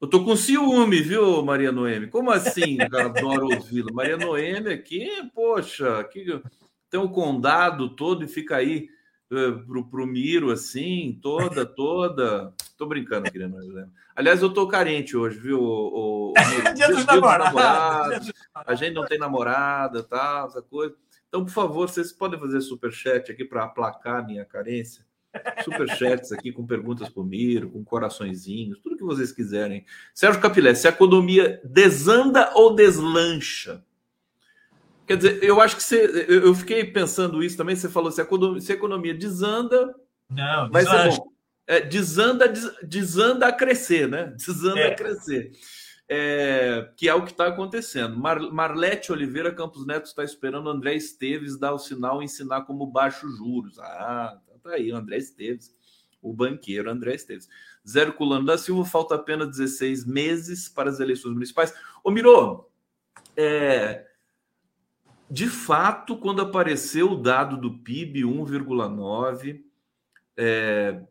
Eu 0.00 0.08
tô 0.08 0.24
com 0.24 0.36
ciúme, 0.36 1.02
viu, 1.02 1.44
Maria 1.44 1.72
Noemi? 1.72 2.06
Como 2.06 2.30
assim, 2.30 2.78
adoro 2.94 3.46
ouvi-lo? 3.46 3.92
Maria 3.92 4.16
Noemi 4.16 4.72
aqui, 4.72 5.08
poxa, 5.34 5.98
aqui 5.98 6.40
tem 6.88 7.00
o 7.00 7.04
um 7.04 7.08
condado 7.08 7.90
todo 7.96 8.24
e 8.24 8.28
fica 8.28 8.56
aí 8.56 8.88
uh, 9.32 9.66
pro, 9.66 9.84
pro 9.88 10.06
Miro, 10.06 10.52
assim, 10.52 11.18
toda, 11.20 11.66
toda. 11.66 12.54
Tô 12.78 12.86
brincando, 12.86 13.30
querendo. 13.30 13.58
Aliás, 14.14 14.40
eu 14.40 14.54
tô 14.54 14.68
carente 14.68 15.16
hoje, 15.16 15.40
viu? 15.40 15.60
O, 15.60 16.30
o, 16.30 16.34
o 16.34 16.74
dia 16.74 16.88
dos 16.88 17.04
namorados. 17.04 18.32
A 18.54 18.74
gente 18.76 18.94
não 18.94 19.04
tem 19.04 19.18
namorada, 19.18 20.04
tal, 20.04 20.46
essa 20.46 20.62
coisa. 20.62 20.94
Então, 21.30 21.44
por 21.44 21.52
favor, 21.52 21.88
vocês 21.88 22.12
podem 22.12 22.38
fazer 22.40 22.60
super 22.60 22.90
chat 22.90 23.30
aqui 23.30 23.44
para 23.44 23.62
aplacar 23.62 24.26
minha 24.26 24.44
carência. 24.44 25.06
Super 25.62 25.88
chats 25.96 26.32
aqui 26.32 26.50
com 26.50 26.66
perguntas 26.66 27.08
para 27.08 27.22
o 27.22 27.24
Miro, 27.24 27.70
com 27.70 27.84
coraçõezinhos, 27.84 28.80
tudo 28.80 28.96
que 28.96 29.04
vocês 29.04 29.30
quiserem. 29.30 29.86
Sérgio 30.12 30.42
Capilé, 30.42 30.74
se 30.74 30.88
a 30.88 30.90
economia 30.90 31.60
desanda 31.62 32.50
ou 32.56 32.74
deslancha? 32.74 33.84
Quer 35.06 35.18
dizer, 35.18 35.44
eu 35.44 35.60
acho 35.60 35.76
que 35.76 35.84
você. 35.84 36.26
Eu 36.28 36.52
fiquei 36.52 36.84
pensando 36.84 37.44
isso 37.44 37.56
também. 37.56 37.76
Você 37.76 37.88
falou 37.88 38.10
se 38.10 38.20
a 38.20 38.24
economia, 38.24 38.60
se 38.60 38.72
a 38.72 38.74
economia 38.74 39.14
desanda. 39.14 39.94
Não, 40.28 40.68
vai 40.68 40.84
ser 40.84 41.10
bom. 41.10 41.30
É, 41.64 41.80
desanda, 41.80 42.48
des, 42.48 42.68
desanda 42.82 43.46
a 43.46 43.52
crescer, 43.52 44.08
né? 44.08 44.34
Desanda 44.36 44.80
é. 44.80 44.92
a 44.92 44.94
crescer 44.96 45.52
é, 46.12 46.90
que 46.96 47.08
é 47.08 47.14
o 47.14 47.24
que 47.24 47.30
está 47.30 47.46
acontecendo. 47.46 48.18
Mar, 48.18 48.40
Marlete 48.40 49.12
Oliveira 49.12 49.54
Campos 49.54 49.86
Neto 49.86 50.06
está 50.06 50.24
esperando 50.24 50.68
André 50.68 50.96
Esteves 50.96 51.56
dar 51.56 51.72
o 51.72 51.78
sinal 51.78 52.20
e 52.20 52.24
ensinar 52.24 52.62
como 52.62 52.84
baixo 52.84 53.30
juros. 53.30 53.78
Ah, 53.78 54.36
tá, 54.44 54.54
tá 54.60 54.70
aí, 54.72 54.90
André 54.90 55.18
Esteves, 55.18 55.72
o 56.20 56.32
banqueiro 56.32 56.90
André 56.90 57.14
Esteves. 57.14 57.48
Zero 57.88 58.12
Culano 58.12 58.44
da 58.44 58.58
Silva, 58.58 58.84
falta 58.84 59.14
apenas 59.14 59.56
16 59.56 60.04
meses 60.04 60.68
para 60.68 60.90
as 60.90 60.98
eleições 60.98 61.32
municipais. 61.32 61.72
Ô, 62.02 62.10
Miro, 62.10 62.68
é, 63.36 64.04
de 65.30 65.46
fato, 65.46 66.16
quando 66.16 66.42
apareceu 66.42 67.12
o 67.12 67.22
dado 67.22 67.56
do 67.56 67.78
PIB 67.78 68.22
1,9, 68.22 69.62
é, 70.36 71.02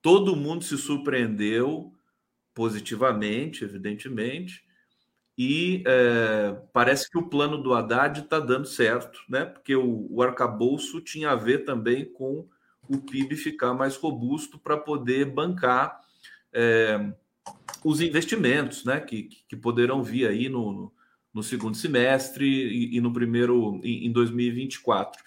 todo 0.00 0.34
mundo 0.34 0.64
se 0.64 0.78
surpreendeu 0.78 1.92
positivamente, 2.56 3.62
evidentemente, 3.62 4.64
e 5.36 5.84
é, 5.86 6.56
parece 6.72 7.10
que 7.10 7.18
o 7.18 7.28
plano 7.28 7.58
do 7.58 7.74
Haddad 7.74 8.20
está 8.20 8.40
dando 8.40 8.66
certo, 8.66 9.20
né? 9.28 9.44
Porque 9.44 9.76
o, 9.76 10.06
o 10.10 10.22
arcabouço 10.22 11.02
tinha 11.02 11.32
a 11.32 11.36
ver 11.36 11.66
também 11.66 12.10
com 12.10 12.48
o 12.88 12.98
PIB 12.98 13.36
ficar 13.36 13.74
mais 13.74 13.96
robusto 13.96 14.58
para 14.58 14.78
poder 14.78 15.26
bancar 15.26 16.00
é, 16.50 17.12
os 17.84 18.00
investimentos, 18.00 18.86
né? 18.86 19.00
Que, 19.00 19.28
que 19.46 19.54
poderão 19.54 20.02
vir 20.02 20.26
aí 20.26 20.48
no, 20.48 20.90
no 21.34 21.42
segundo 21.42 21.76
semestre 21.76 22.46
e, 22.46 22.96
e 22.96 23.00
no 23.02 23.12
primeiro 23.12 23.78
em, 23.84 24.06
em 24.06 24.12
2024. 24.12 25.22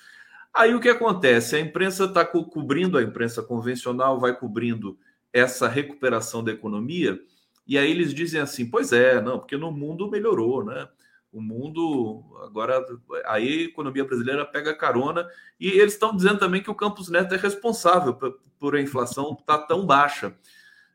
Aí 0.51 0.73
o 0.73 0.79
que 0.79 0.89
acontece? 0.89 1.55
A 1.55 1.59
imprensa 1.59 2.05
está 2.05 2.25
co 2.25 2.43
cobrindo, 2.45 2.97
a 2.97 3.03
imprensa 3.03 3.43
convencional 3.43 4.19
vai 4.19 4.35
cobrindo 4.35 4.97
essa 5.33 5.67
recuperação 5.67 6.43
da 6.43 6.51
economia, 6.51 7.19
e 7.67 7.77
aí 7.77 7.91
eles 7.91 8.13
dizem 8.13 8.41
assim: 8.41 8.69
pois 8.69 8.91
é, 8.91 9.21
não, 9.21 9.39
porque 9.39 9.55
no 9.55 9.71
mundo 9.71 10.09
melhorou, 10.09 10.65
né? 10.65 10.87
O 11.31 11.39
mundo 11.39 12.23
agora 12.43 12.83
aí 13.25 13.59
a 13.59 13.63
economia 13.65 14.03
brasileira 14.03 14.43
pega 14.43 14.75
carona 14.75 15.29
e 15.59 15.67
eles 15.67 15.93
estão 15.93 16.15
dizendo 16.15 16.39
também 16.39 16.63
que 16.63 16.71
o 16.71 16.75
Campos 16.75 17.07
Neto 17.07 17.35
é 17.35 17.37
responsável 17.37 18.15
por, 18.15 18.39
por 18.59 18.75
a 18.75 18.81
inflação 18.81 19.37
estar 19.39 19.59
tá 19.59 19.67
tão 19.67 19.85
baixa. 19.85 20.35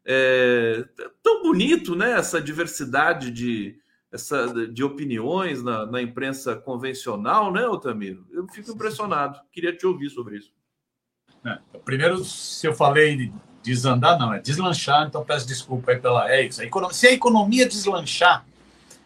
É, 0.04 0.84
tão 1.22 1.40
bonito, 1.42 1.94
né? 1.94 2.10
Essa 2.12 2.40
diversidade 2.40 3.30
de, 3.30 3.78
essa, 4.10 4.66
de 4.66 4.82
opiniões 4.82 5.62
na, 5.62 5.86
na 5.86 6.02
imprensa 6.02 6.56
convencional, 6.56 7.52
né, 7.52 7.66
Otamiro? 7.68 8.26
Eu 8.32 8.48
fico 8.48 8.72
impressionado. 8.72 9.40
Queria 9.52 9.74
te 9.74 9.86
ouvir 9.86 10.10
sobre 10.10 10.38
isso. 10.38 10.52
É, 11.46 11.58
primeiro, 11.84 12.24
se 12.24 12.66
eu 12.66 12.74
falei 12.74 13.30
desandar, 13.64 14.18
não, 14.18 14.32
é 14.34 14.40
deslanchar, 14.40 15.06
então 15.06 15.24
peço 15.24 15.46
desculpa 15.48 15.92
aí 15.92 15.98
pela. 15.98 16.30
É 16.30 16.42
isso. 16.42 16.60
Se 16.92 17.06
a 17.06 17.12
economia 17.12 17.66
deslanchar, 17.66 18.44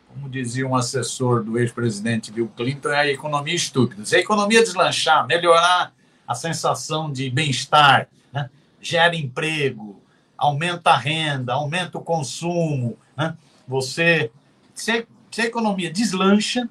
como 0.08 0.28
dizia 0.28 0.66
um 0.66 0.74
assessor 0.74 1.44
do 1.44 1.56
ex-presidente 1.56 2.32
Bill 2.32 2.50
Clinton, 2.56 2.88
é 2.88 3.00
a 3.00 3.06
economia 3.06 3.54
estúpida. 3.54 4.04
Se 4.04 4.16
a 4.16 4.18
economia 4.18 4.60
deslanchar, 4.60 5.26
melhorar 5.28 5.92
a 6.26 6.34
sensação 6.34 7.10
de 7.10 7.30
bem-estar, 7.30 8.08
né? 8.32 8.50
gera 8.80 9.14
emprego, 9.14 10.02
aumenta 10.36 10.90
a 10.90 10.96
renda, 10.96 11.54
aumenta 11.54 11.96
o 11.96 12.02
consumo, 12.02 12.98
né? 13.16 13.36
você. 13.66 14.30
Se 14.74 14.90
a, 14.90 15.04
se 15.30 15.42
a 15.42 15.46
economia 15.46 15.90
deslancha, 15.90 16.68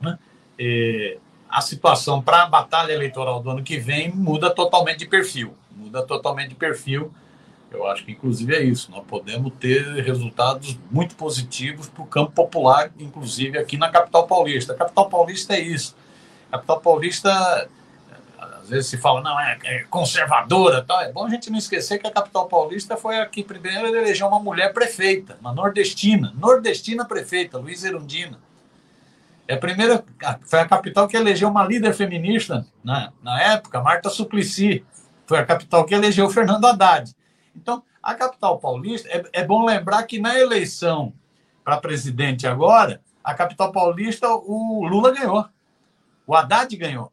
né? 0.00 0.18
É, 0.58 1.18
a 1.48 1.60
situação 1.60 2.20
para 2.20 2.42
a 2.42 2.46
batalha 2.46 2.92
eleitoral 2.92 3.40
do 3.40 3.50
ano 3.50 3.62
que 3.62 3.78
vem 3.78 4.10
muda 4.10 4.50
totalmente 4.50 4.98
de 4.98 5.06
perfil 5.06 5.54
muda 5.76 6.02
totalmente 6.02 6.50
de 6.50 6.54
perfil. 6.54 7.12
Eu 7.70 7.86
acho 7.86 8.04
que, 8.04 8.12
inclusive, 8.12 8.54
é 8.54 8.62
isso. 8.62 8.90
Nós 8.90 9.04
podemos 9.04 9.52
ter 9.58 9.82
resultados 10.02 10.78
muito 10.90 11.16
positivos 11.16 11.88
para 11.88 12.02
o 12.02 12.06
campo 12.06 12.30
popular, 12.30 12.90
inclusive 12.98 13.58
aqui 13.58 13.76
na 13.76 13.90
capital 13.90 14.26
paulista. 14.26 14.72
A 14.72 14.76
capital 14.76 15.08
paulista 15.08 15.54
é 15.54 15.60
isso. 15.60 15.96
A 16.48 16.52
capital 16.52 16.80
paulista, 16.80 17.68
às 18.38 18.68
vezes 18.68 18.86
se 18.86 18.96
fala, 18.96 19.20
não, 19.20 19.38
é, 19.40 19.58
é 19.64 19.84
conservadora. 19.84 20.82
Tal. 20.82 21.00
É 21.00 21.10
bom 21.10 21.26
a 21.26 21.30
gente 21.30 21.50
não 21.50 21.58
esquecer 21.58 21.98
que 21.98 22.06
a 22.06 22.12
capital 22.12 22.46
paulista 22.46 22.96
foi 22.96 23.18
a 23.18 23.26
que 23.26 23.42
primeiro 23.42 23.88
elegeu 23.88 24.28
uma 24.28 24.38
mulher 24.38 24.72
prefeita, 24.72 25.36
uma 25.40 25.52
nordestina. 25.52 26.32
Nordestina 26.38 27.04
prefeita, 27.04 27.58
Luiz 27.58 27.82
Erundina. 27.82 28.38
É 29.46 29.54
a 29.54 29.58
primeira, 29.58 30.02
foi 30.46 30.60
a 30.60 30.66
capital 30.66 31.06
que 31.06 31.16
elegeu 31.16 31.48
uma 31.48 31.66
líder 31.66 31.92
feminista 31.92 32.66
na, 32.82 33.12
na 33.22 33.42
época, 33.42 33.82
Marta 33.82 34.08
Suplicy. 34.08 34.84
Foi 35.26 35.38
a 35.38 35.46
capital 35.46 35.84
que 35.84 35.94
elegeu 35.94 36.28
Fernando 36.30 36.66
Haddad. 36.66 37.14
Então, 37.54 37.82
a 38.02 38.14
capital 38.14 38.58
paulista, 38.58 39.08
é, 39.08 39.24
é 39.32 39.44
bom 39.44 39.64
lembrar 39.64 40.02
que 40.04 40.18
na 40.18 40.38
eleição 40.38 41.12
para 41.64 41.78
presidente 41.78 42.46
agora, 42.46 43.00
a 43.22 43.32
capital 43.32 43.72
paulista, 43.72 44.28
o 44.28 44.86
Lula 44.86 45.12
ganhou. 45.12 45.46
O 46.26 46.34
Haddad 46.34 46.76
ganhou. 46.76 47.10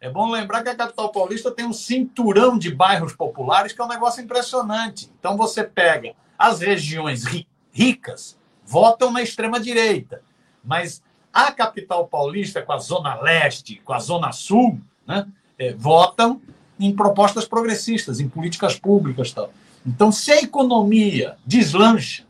É 0.00 0.08
bom 0.08 0.30
lembrar 0.30 0.62
que 0.62 0.70
a 0.70 0.74
capital 0.74 1.12
paulista 1.12 1.50
tem 1.50 1.66
um 1.66 1.72
cinturão 1.72 2.58
de 2.58 2.74
bairros 2.74 3.14
populares 3.14 3.72
que 3.72 3.80
é 3.80 3.84
um 3.84 3.88
negócio 3.88 4.22
impressionante. 4.22 5.10
Então 5.18 5.36
você 5.36 5.62
pega 5.62 6.14
as 6.38 6.60
regiões 6.60 7.24
ricas, 7.70 8.38
votam 8.64 9.12
na 9.12 9.20
extrema 9.20 9.60
direita, 9.60 10.22
mas 10.64 11.02
a 11.32 11.52
capital 11.52 12.08
paulista 12.08 12.62
com 12.62 12.72
a 12.72 12.78
zona 12.78 13.20
leste, 13.20 13.76
com 13.84 13.92
a 13.92 13.98
zona 13.98 14.32
sul, 14.32 14.80
né, 15.06 15.26
é, 15.58 15.74
votam 15.74 16.40
em 16.80 16.94
propostas 16.94 17.44
progressistas, 17.44 18.18
em 18.18 18.28
políticas 18.28 18.78
públicas. 18.78 19.32
Tal. 19.32 19.52
Então, 19.86 20.10
se 20.10 20.32
a 20.32 20.40
economia 20.40 21.36
deslancha, 21.46 22.24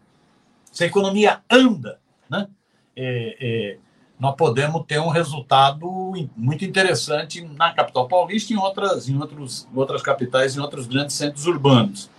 se 0.72 0.84
a 0.84 0.86
economia 0.86 1.40
anda, 1.50 1.98
né, 2.28 2.48
é, 2.96 3.36
é, 3.40 3.78
nós 4.18 4.34
podemos 4.36 4.84
ter 4.86 5.00
um 5.00 5.08
resultado 5.08 5.88
muito 6.36 6.64
interessante 6.64 7.42
na 7.42 7.72
capital 7.72 8.06
paulista 8.06 8.52
e 8.52 8.56
em 8.56 8.58
outras, 8.58 9.08
em 9.08 9.16
outros, 9.16 9.66
outras 9.74 10.02
capitais, 10.02 10.56
em 10.56 10.60
outros 10.60 10.86
grandes 10.86 11.16
centros 11.16 11.46
urbanos. 11.46 12.10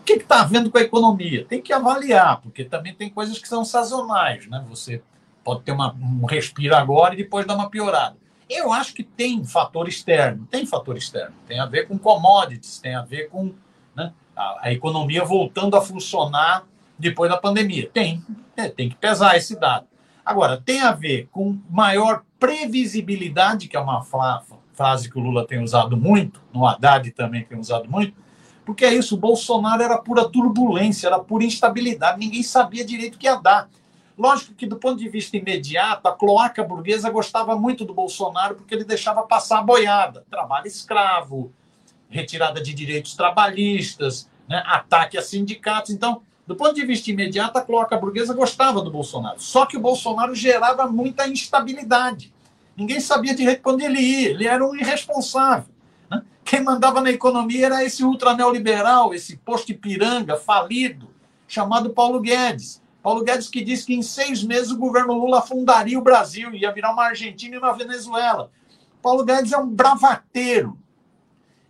O 0.00 0.04
que 0.04 0.14
está 0.14 0.40
havendo 0.40 0.70
com 0.70 0.78
a 0.78 0.82
economia? 0.82 1.44
Tem 1.44 1.62
que 1.62 1.72
avaliar, 1.72 2.40
porque 2.40 2.64
também 2.64 2.92
tem 2.92 3.08
coisas 3.08 3.38
que 3.38 3.46
são 3.46 3.64
sazonais. 3.64 4.48
Né? 4.48 4.64
Você 4.68 5.00
pode 5.44 5.62
ter 5.62 5.70
uma, 5.70 5.94
um 5.94 6.24
respiro 6.24 6.74
agora 6.74 7.14
e 7.14 7.18
depois 7.18 7.46
dar 7.46 7.54
uma 7.54 7.70
piorada. 7.70 8.16
Eu 8.50 8.72
acho 8.72 8.92
que 8.92 9.04
tem 9.04 9.44
fator 9.44 9.86
externo, 9.86 10.44
tem 10.50 10.66
fator 10.66 10.96
externo, 10.96 11.36
tem 11.46 11.60
a 11.60 11.66
ver 11.66 11.86
com 11.86 11.96
commodities, 11.96 12.80
tem 12.80 12.96
a 12.96 13.02
ver 13.02 13.28
com 13.28 13.54
né, 13.94 14.12
a, 14.34 14.66
a, 14.66 14.72
economia 14.72 15.24
voltando 15.24 15.76
a 15.76 15.80
funcionar 15.80 16.64
depois 16.98 17.30
da 17.30 17.36
pandemia. 17.36 17.88
Tem, 17.94 18.20
é, 18.56 18.68
tem 18.68 18.88
que 18.88 18.96
pesar 18.96 19.36
esse 19.36 19.54
dado. 19.54 19.86
Agora, 20.24 20.60
tem 20.60 20.80
a 20.80 20.90
ver 20.90 21.28
com 21.30 21.60
maior 21.70 22.24
previsibilidade, 22.40 23.68
que 23.68 23.76
é 23.76 23.80
uma 23.80 24.02
frase 24.02 25.08
que 25.08 25.16
o 25.16 25.22
Lula 25.22 25.46
tem 25.46 25.62
usado 25.62 25.96
muito, 25.96 26.42
no 26.52 26.66
Haddad 26.66 27.08
também 27.12 27.44
tem 27.44 27.56
usado 27.56 27.88
muito, 27.88 28.14
porque 28.64 28.84
é 28.84 28.92
isso, 28.92 29.14
o 29.14 29.18
Bolsonaro 29.18 29.80
era 29.80 29.96
pura 29.96 30.28
turbulência, 30.28 31.06
era 31.06 31.20
pura 31.20 31.44
instabilidade, 31.44 32.18
ninguém 32.18 32.42
sabia 32.42 32.84
direito 32.84 33.14
o 33.14 33.18
que 33.18 33.26
ia 33.26 33.36
dar. 33.36 33.68
Lógico 34.20 34.54
que, 34.54 34.66
do 34.66 34.76
ponto 34.76 34.98
de 34.98 35.08
vista 35.08 35.34
imediato, 35.38 36.06
a 36.06 36.12
cloaca 36.12 36.62
burguesa 36.62 37.08
gostava 37.08 37.56
muito 37.56 37.86
do 37.86 37.94
Bolsonaro 37.94 38.54
porque 38.54 38.74
ele 38.74 38.84
deixava 38.84 39.22
passar 39.22 39.60
a 39.60 39.62
boiada. 39.62 40.26
Trabalho 40.28 40.66
escravo, 40.66 41.50
retirada 42.10 42.62
de 42.62 42.74
direitos 42.74 43.14
trabalhistas, 43.14 44.28
né? 44.46 44.62
ataque 44.66 45.16
a 45.16 45.22
sindicatos. 45.22 45.90
Então, 45.90 46.20
Do 46.46 46.56
ponto 46.56 46.74
de 46.74 46.84
vista 46.84 47.08
imediato, 47.10 47.56
a 47.58 47.62
cloaca 47.62 47.96
burguesa 47.96 48.34
gostava 48.34 48.82
do 48.82 48.90
Bolsonaro. 48.90 49.40
Só 49.40 49.64
que 49.64 49.76
o 49.76 49.80
Bolsonaro 49.80 50.34
gerava 50.34 50.86
muita 50.86 51.28
instabilidade. 51.28 52.34
Ninguém 52.76 52.98
sabia 52.98 53.34
direito 53.34 53.64
onde 53.70 53.84
ele 53.84 54.00
ia. 54.00 54.30
Ele 54.30 54.48
era 54.48 54.66
um 54.66 54.74
irresponsável. 54.74 55.72
Né? 56.10 56.22
Quem 56.44 56.60
mandava 56.60 57.00
na 57.00 57.10
economia 57.10 57.66
era 57.66 57.84
esse 57.84 58.02
ultra 58.02 58.34
neoliberal, 58.34 59.14
esse 59.14 59.36
posto 59.36 59.72
piranga 59.74 60.36
falido, 60.36 61.08
chamado 61.46 61.90
Paulo 61.90 62.20
Guedes. 62.20 62.82
Paulo 63.02 63.24
Guedes 63.24 63.48
que 63.48 63.64
disse 63.64 63.86
que 63.86 63.94
em 63.94 64.02
seis 64.02 64.42
meses 64.42 64.70
o 64.70 64.78
governo 64.78 65.14
Lula 65.14 65.38
afundaria 65.38 65.98
o 65.98 66.02
Brasil, 66.02 66.54
ia 66.54 66.72
virar 66.72 66.92
uma 66.92 67.06
Argentina 67.06 67.54
e 67.54 67.58
uma 67.58 67.72
Venezuela. 67.72 68.50
Paulo 69.02 69.24
Guedes 69.24 69.52
é 69.52 69.58
um 69.58 69.68
bravateiro, 69.68 70.78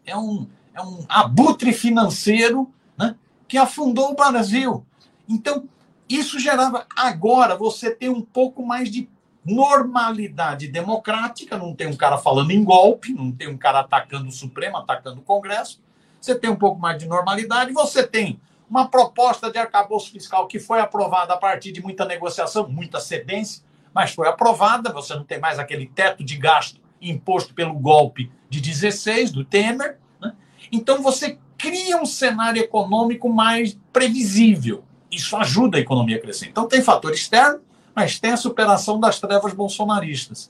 é 0.05 0.17
um, 0.17 0.49
é 0.75 0.83
um 0.83 1.05
abutre 1.09 1.73
financeiro 1.73 2.73
né, 2.99 3.15
que 3.47 3.57
afundou 3.57 4.11
o 4.11 4.17
Brasil. 4.17 4.85
Então, 5.29 5.69
isso 6.09 6.41
gerava. 6.41 6.87
Agora 6.97 7.57
você 7.57 7.91
tem 7.95 8.09
um 8.09 8.21
pouco 8.21 8.67
mais 8.67 8.91
de 8.91 9.09
normalidade 9.45 10.67
democrática, 10.67 11.57
não 11.57 11.75
tem 11.75 11.87
um 11.87 11.97
cara 11.97 12.19
falando 12.19 12.51
em 12.51 12.63
golpe, 12.63 13.13
não 13.13 13.31
tem 13.31 13.49
um 13.49 13.57
cara 13.57 13.81
atacando 13.81 14.29
o 14.29 14.33
Supremo, 14.33 14.77
atacando 14.77 15.21
o 15.21 15.25
Congresso. 15.25 15.81
Você 16.21 16.35
tem 16.35 16.51
um 16.51 16.57
pouco 16.57 16.79
mais 16.79 16.99
de 16.99 17.07
normalidade, 17.07 17.73
você 17.73 18.07
tem 18.07 18.41
uma 18.71 18.87
proposta 18.87 19.51
de 19.51 19.59
arcabouço 19.59 20.13
fiscal 20.13 20.47
que 20.47 20.61
foi 20.61 20.81
aprovada 20.81 21.35
a 21.35 21.37
partir 21.37 21.73
de 21.73 21.83
muita 21.83 22.05
negociação, 22.05 22.69
muita 22.69 23.01
cedência, 23.01 23.65
mas 23.93 24.13
foi 24.13 24.29
aprovada, 24.29 24.93
você 24.93 25.13
não 25.13 25.25
tem 25.25 25.41
mais 25.41 25.59
aquele 25.59 25.87
teto 25.87 26.23
de 26.23 26.37
gasto 26.37 26.81
imposto 27.03 27.53
pelo 27.53 27.75
golpe 27.75 28.31
de 28.49 28.61
16 28.61 29.33
do 29.33 29.45
Temer. 29.45 29.99
Né? 30.21 30.33
Então 30.71 31.03
você 31.03 31.37
cria 31.59 31.97
um 31.97 32.07
cenário 32.07 32.63
econômico 32.63 33.29
mais 33.29 33.77
previsível. 33.93 34.85
Isso 35.11 35.37
ajuda 35.37 35.77
a 35.77 35.81
economia 35.81 36.17
a 36.17 36.21
crescer. 36.21 36.47
Então 36.47 36.69
tem 36.69 36.81
fator 36.81 37.13
externo, 37.13 37.61
mas 37.93 38.21
tem 38.21 38.31
a 38.31 38.37
superação 38.37 39.01
das 39.01 39.19
trevas 39.19 39.53
bolsonaristas. 39.53 40.49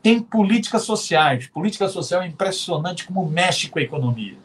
Tem 0.00 0.22
políticas 0.22 0.82
sociais. 0.82 1.48
Política 1.48 1.88
social 1.88 2.22
é 2.22 2.28
impressionante 2.28 3.04
como 3.04 3.28
mexe 3.28 3.68
com 3.68 3.80
a 3.80 3.82
economia. 3.82 4.36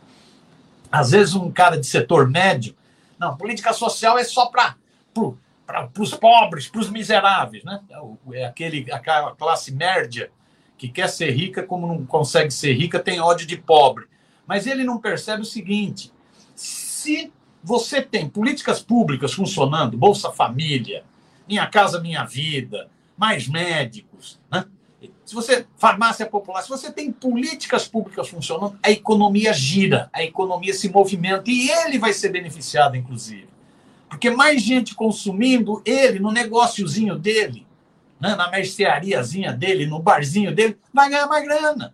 Às 0.92 1.12
vezes 1.12 1.36
um 1.36 1.52
cara 1.52 1.78
de 1.78 1.86
setor 1.86 2.28
médio 2.28 2.76
não, 3.24 3.38
política 3.38 3.74
social 3.74 4.18
é 4.18 4.24
só 4.24 4.48
para 4.48 4.76
os 5.98 6.14
pobres, 6.14 6.68
para 6.68 6.82
os 6.82 6.90
miseráveis, 6.90 7.64
né? 7.64 7.82
É, 7.90 8.40
é 8.40 8.46
aquele, 8.46 8.92
aquela 8.92 9.36
classe 9.36 9.74
média 9.74 10.32
que 10.78 10.90
quer 10.90 11.08
ser 11.08 11.32
rica, 11.32 11.64
como 11.64 11.88
não 11.88 12.06
consegue 12.06 12.52
ser 12.52 12.74
rica, 12.74 13.00
tem 13.00 13.20
ódio 13.20 13.48
de 13.48 13.58
pobre. 13.58 14.06
Mas 14.46 14.68
ele 14.68 14.84
não 14.84 15.00
percebe 15.00 15.42
o 15.42 15.46
seguinte: 15.46 16.12
se 16.56 17.32
você 17.64 18.02
tem 18.02 18.28
políticas 18.28 18.82
públicas 18.82 19.34
funcionando, 19.34 19.98
Bolsa 19.98 20.32
Família, 20.32 21.06
Minha 21.48 21.66
Casa 21.68 22.02
Minha 22.02 22.26
Vida, 22.26 22.90
mais 23.18 23.48
médicos, 23.48 24.40
né? 24.52 24.66
Se 25.26 25.34
você 25.34 25.66
farmácia 25.78 26.26
popular, 26.26 26.62
se 26.62 26.70
você 26.70 26.92
tem 26.92 27.12
políticas 27.12 27.88
públicas 27.88 28.28
funcionando, 28.28 28.78
a 28.84 28.92
economia 28.92 29.54
gira, 29.54 30.10
a 30.12 30.24
economia 30.24 30.74
se 30.74 30.90
movimenta 30.90 31.50
e 31.50 31.70
ele 31.70 31.98
vai 31.98 32.14
ser 32.14 32.30
beneficiado, 32.30 32.98
inclusive. 32.98 33.48
Porque 34.10 34.30
mais 34.30 34.62
gente 34.62 34.94
consumindo, 34.94 35.82
ele, 35.86 36.20
no 36.20 36.32
negóciozinho 36.32 37.18
dele, 37.18 37.66
né, 38.20 38.36
na 38.36 38.50
merceariazinha 38.50 39.52
dele, 39.54 39.86
no 39.86 40.00
barzinho 40.00 40.54
dele, 40.54 40.78
vai 40.94 41.10
ganhar 41.10 41.28
mais 41.28 41.44
grana. 41.44 41.94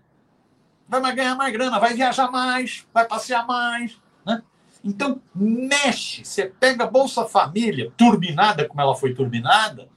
Vai 0.87 1.15
ganhar 1.15 1.35
mais 1.35 1.53
grana, 1.53 1.79
vai 1.79 1.93
viajar 1.93 2.31
mais, 2.31 2.85
vai 2.93 3.05
passear 3.05 3.45
mais. 3.45 3.95
Né? 4.25 4.41
Então, 4.83 5.21
mexe. 5.33 6.25
Você 6.25 6.45
pega 6.45 6.83
a 6.83 6.87
Bolsa 6.87 7.25
Família, 7.25 7.91
turbinada 7.95 8.67
como 8.67 8.81
ela 8.81 8.95
foi 8.95 9.13
turbinada, 9.13 9.87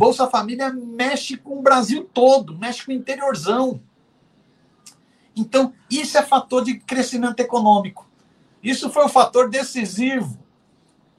Bolsa 0.00 0.26
Família 0.28 0.72
mexe 0.72 1.36
com 1.36 1.58
o 1.58 1.62
Brasil 1.62 2.08
todo, 2.14 2.56
mexe 2.56 2.86
com 2.86 2.90
o 2.90 2.94
interiorzão. 2.94 3.82
Então, 5.36 5.74
isso 5.90 6.16
é 6.16 6.22
fator 6.22 6.64
de 6.64 6.78
crescimento 6.78 7.38
econômico. 7.40 8.08
Isso 8.62 8.88
foi 8.88 9.04
o 9.04 9.10
fator 9.10 9.50
decisivo. 9.50 10.38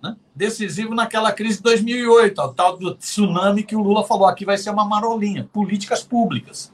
Né? 0.01 0.17
Decisivo 0.33 0.95
naquela 0.95 1.31
crise 1.31 1.57
de 1.57 1.63
2008, 1.63 2.41
o 2.41 2.53
tal 2.55 2.75
do 2.75 2.95
tsunami 2.95 3.61
que 3.61 3.75
o 3.75 3.83
Lula 3.83 4.03
falou 4.03 4.25
aqui 4.25 4.45
vai 4.45 4.57
ser 4.57 4.71
uma 4.71 4.83
marolinha. 4.83 5.47
Políticas 5.53 6.01
públicas, 6.01 6.73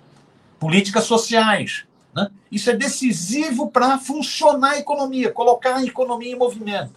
políticas 0.58 1.04
sociais. 1.04 1.84
Né? 2.16 2.32
Isso 2.50 2.70
é 2.70 2.74
decisivo 2.74 3.70
para 3.70 4.00
funcionar 4.00 4.76
a 4.76 4.80
economia, 4.80 5.30
colocar 5.30 5.76
a 5.76 5.84
economia 5.84 6.32
em 6.32 6.40
movimento. 6.40 6.94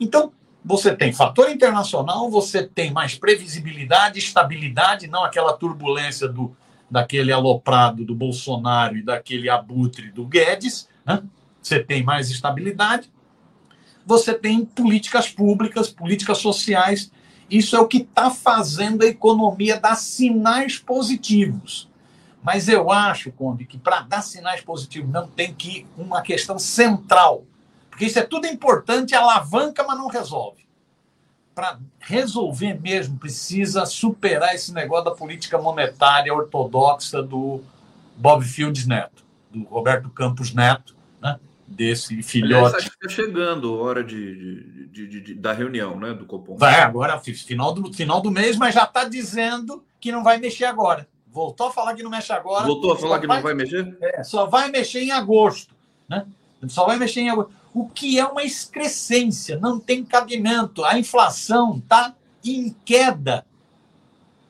Então, 0.00 0.32
você 0.64 0.94
tem 0.94 1.12
fator 1.12 1.50
internacional, 1.50 2.30
você 2.30 2.62
tem 2.62 2.92
mais 2.92 3.16
previsibilidade, 3.16 4.18
estabilidade, 4.18 5.08
não 5.08 5.24
aquela 5.24 5.52
turbulência 5.52 6.28
do 6.28 6.56
daquele 6.92 7.32
aloprado 7.32 8.04
do 8.04 8.14
Bolsonaro 8.14 8.98
e 8.98 9.02
daquele 9.02 9.48
abutre 9.48 10.12
do 10.12 10.26
Guedes. 10.26 10.86
Né? 11.06 11.22
Você 11.60 11.80
tem 11.82 12.02
mais 12.02 12.30
estabilidade. 12.30 13.10
Você 14.04 14.34
tem 14.34 14.62
políticas 14.62 15.30
públicas, 15.30 15.88
políticas 15.88 16.36
sociais. 16.36 17.10
Isso 17.48 17.74
é 17.74 17.80
o 17.80 17.88
que 17.88 17.98
está 17.98 18.30
fazendo 18.30 19.04
a 19.04 19.06
economia 19.06 19.80
dar 19.80 19.94
sinais 19.94 20.76
positivos. 20.76 21.88
Mas 22.42 22.68
eu 22.68 22.90
acho, 22.90 23.32
Conde, 23.32 23.64
que 23.64 23.78
para 23.78 24.02
dar 24.02 24.20
sinais 24.20 24.60
positivos 24.60 25.10
não 25.10 25.26
tem 25.26 25.54
que 25.54 25.86
uma 25.96 26.20
questão 26.20 26.58
central 26.58 27.44
porque 28.02 28.06
isso 28.06 28.18
é 28.18 28.24
tudo 28.24 28.46
importante, 28.46 29.14
alavanca, 29.14 29.84
mas 29.84 29.96
não 29.96 30.08
resolve. 30.08 30.66
Para 31.54 31.78
resolver 32.00 32.80
mesmo, 32.80 33.16
precisa 33.16 33.86
superar 33.86 34.54
esse 34.54 34.72
negócio 34.72 35.04
da 35.04 35.10
política 35.12 35.56
monetária 35.56 36.34
ortodoxa 36.34 37.22
do 37.22 37.62
Bob 38.16 38.44
Fields 38.44 38.86
Neto, 38.86 39.22
do 39.52 39.62
Roberto 39.64 40.10
Campos 40.10 40.52
Neto, 40.52 40.96
né? 41.20 41.38
desse 41.64 42.22
filhote. 42.24 42.74
Aliás, 42.74 42.84
está 42.86 43.08
chegando 43.08 43.72
a 43.74 43.82
hora 43.82 44.02
de, 44.02 44.88
de, 44.88 45.06
de, 45.06 45.20
de, 45.20 45.34
da 45.34 45.52
reunião 45.52 45.96
né, 46.00 46.12
do 46.12 46.24
Copom. 46.24 46.56
Vai, 46.56 46.80
agora, 46.80 47.20
final 47.20 47.72
do, 47.72 47.92
final 47.92 48.20
do 48.20 48.32
mês, 48.32 48.56
mas 48.56 48.74
já 48.74 48.84
está 48.84 49.04
dizendo 49.04 49.84
que 50.00 50.10
não 50.10 50.24
vai 50.24 50.38
mexer 50.38 50.64
agora. 50.64 51.06
Voltou 51.30 51.68
a 51.68 51.72
falar 51.72 51.94
que 51.94 52.02
não 52.02 52.10
mexe 52.10 52.32
agora. 52.32 52.66
Voltou 52.66 52.94
a 52.94 52.98
falar 52.98 53.20
que 53.20 53.28
vai, 53.28 53.36
não 53.36 53.44
vai 53.44 53.54
mexer? 53.54 53.96
É, 54.00 54.24
só 54.24 54.46
vai 54.46 54.70
mexer 54.70 55.02
em 55.02 55.12
agosto. 55.12 55.72
Né? 56.08 56.26
Só 56.66 56.84
vai 56.84 56.98
mexer 56.98 57.20
em 57.20 57.30
agosto 57.30 57.61
o 57.74 57.88
que 57.88 58.18
é 58.18 58.26
uma 58.26 58.42
excrescência, 58.42 59.58
não 59.58 59.78
tem 59.80 60.04
cabimento. 60.04 60.84
A 60.84 60.98
inflação 60.98 61.78
está 61.78 62.14
em 62.44 62.74
queda 62.84 63.46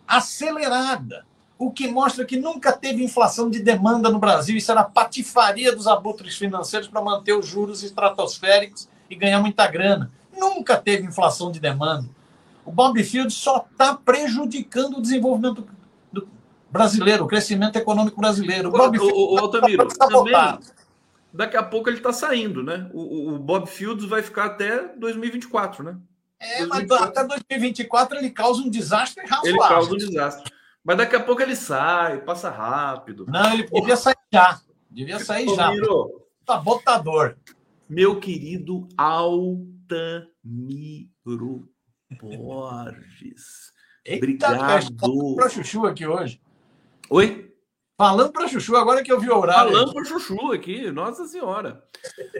acelerada, 0.06 1.24
o 1.58 1.70
que 1.70 1.86
mostra 1.88 2.24
que 2.24 2.36
nunca 2.36 2.72
teve 2.72 3.04
inflação 3.04 3.48
de 3.48 3.60
demanda 3.60 4.10
no 4.10 4.18
Brasil. 4.18 4.56
Isso 4.56 4.72
era 4.72 4.82
patifaria 4.82 5.74
dos 5.74 5.86
abutres 5.86 6.36
financeiros 6.36 6.88
para 6.88 7.00
manter 7.00 7.34
os 7.34 7.46
juros 7.46 7.82
estratosféricos 7.82 8.88
e 9.08 9.14
ganhar 9.14 9.40
muita 9.40 9.66
grana. 9.68 10.10
Nunca 10.36 10.76
teve 10.76 11.06
inflação 11.06 11.52
de 11.52 11.60
demanda. 11.60 12.08
O 12.64 12.72
Bob 12.72 13.02
Field 13.04 13.32
só 13.32 13.64
está 13.70 13.94
prejudicando 13.94 14.98
o 14.98 15.02
desenvolvimento 15.02 15.66
brasileiro, 16.70 17.24
o 17.24 17.28
crescimento 17.28 17.76
econômico 17.76 18.20
brasileiro. 18.20 18.68
O, 18.68 18.72
Bob 18.72 18.98
o, 18.98 19.04
o, 19.04 19.34
o 19.34 19.38
Altamiro, 19.38 19.86
também, 19.88 20.34
daqui 21.32 21.56
a 21.56 21.62
pouco 21.62 21.88
ele 21.88 21.96
está 21.98 22.12
saindo, 22.12 22.62
né? 22.62 22.90
O, 22.92 23.32
o, 23.32 23.38
Bob 23.38 23.66
Fields 23.66 24.04
vai 24.04 24.22
ficar 24.22 24.44
até 24.46 24.88
2024, 24.96 25.82
né? 25.84 25.98
É, 26.38 26.66
2024. 26.66 26.98
mas 26.98 27.08
até 27.08 27.24
2024 27.24 28.18
ele 28.18 28.30
causa 28.30 28.60
um 28.62 28.68
desastre 28.68 29.24
razoável. 29.24 29.50
Ele 29.50 29.58
causa 29.58 29.92
um 29.92 29.96
desastre. 29.96 30.52
Mas 30.84 30.96
daqui 30.96 31.14
a 31.14 31.20
pouco 31.20 31.40
ele 31.40 31.54
sai, 31.54 32.20
passa 32.22 32.50
rápido. 32.50 33.24
Não, 33.28 33.52
ele 33.54 33.64
devia 33.64 33.96
sair 33.96 34.16
já. 34.32 34.60
Devia 34.90 35.18
sair 35.20 35.48
Ô, 35.48 35.54
já. 35.54 35.70
Miro, 35.70 36.26
tá 36.44 36.58
botador. 36.58 37.36
Meu 37.88 38.18
querido 38.18 38.88
Altamiro 38.96 39.38
Borges. 42.20 43.72
Eita, 44.04 44.48
Obrigado. 44.48 45.36
Para 45.36 45.48
chuchu 45.48 45.86
aqui 45.86 46.06
hoje. 46.06 46.40
Oi? 47.08 47.51
Falando 48.02 48.32
para 48.32 48.48
Chuchu, 48.48 48.74
agora 48.74 49.00
que 49.00 49.12
eu 49.12 49.20
vi 49.20 49.30
o 49.30 49.38
horário. 49.38 49.70
Falando 49.70 49.92
para 49.92 50.04
Chuchu 50.04 50.50
aqui, 50.50 50.90
Nossa 50.90 51.24
Senhora. 51.24 51.84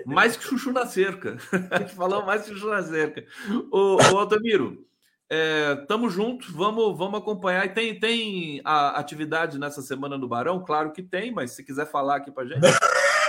Mais 0.04 0.36
que 0.36 0.42
Chuchu 0.42 0.72
na 0.72 0.86
cerca. 0.86 1.36
Falando 1.94 2.26
mais 2.26 2.42
que 2.42 2.48
Chuchu 2.48 2.66
na 2.66 2.82
cerca. 2.82 3.24
Ô, 3.70 3.96
ô 4.12 4.18
Altamiro, 4.18 4.84
é, 5.30 5.76
tamo 5.86 6.10
junto, 6.10 6.52
vamos, 6.52 6.98
vamos 6.98 7.20
acompanhar. 7.20 7.64
E 7.64 7.68
tem, 7.68 7.96
tem 7.96 8.60
a 8.64 8.98
atividade 8.98 9.56
nessa 9.56 9.82
semana 9.82 10.18
no 10.18 10.26
Barão? 10.26 10.64
Claro 10.64 10.90
que 10.90 11.00
tem, 11.00 11.30
mas 11.30 11.52
se 11.52 11.62
quiser 11.62 11.88
falar 11.88 12.16
aqui 12.16 12.32
para 12.32 12.44
gente. 12.44 12.60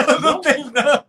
não, 0.08 0.18
não 0.34 0.42
tem, 0.42 0.64
não. 0.72 1.06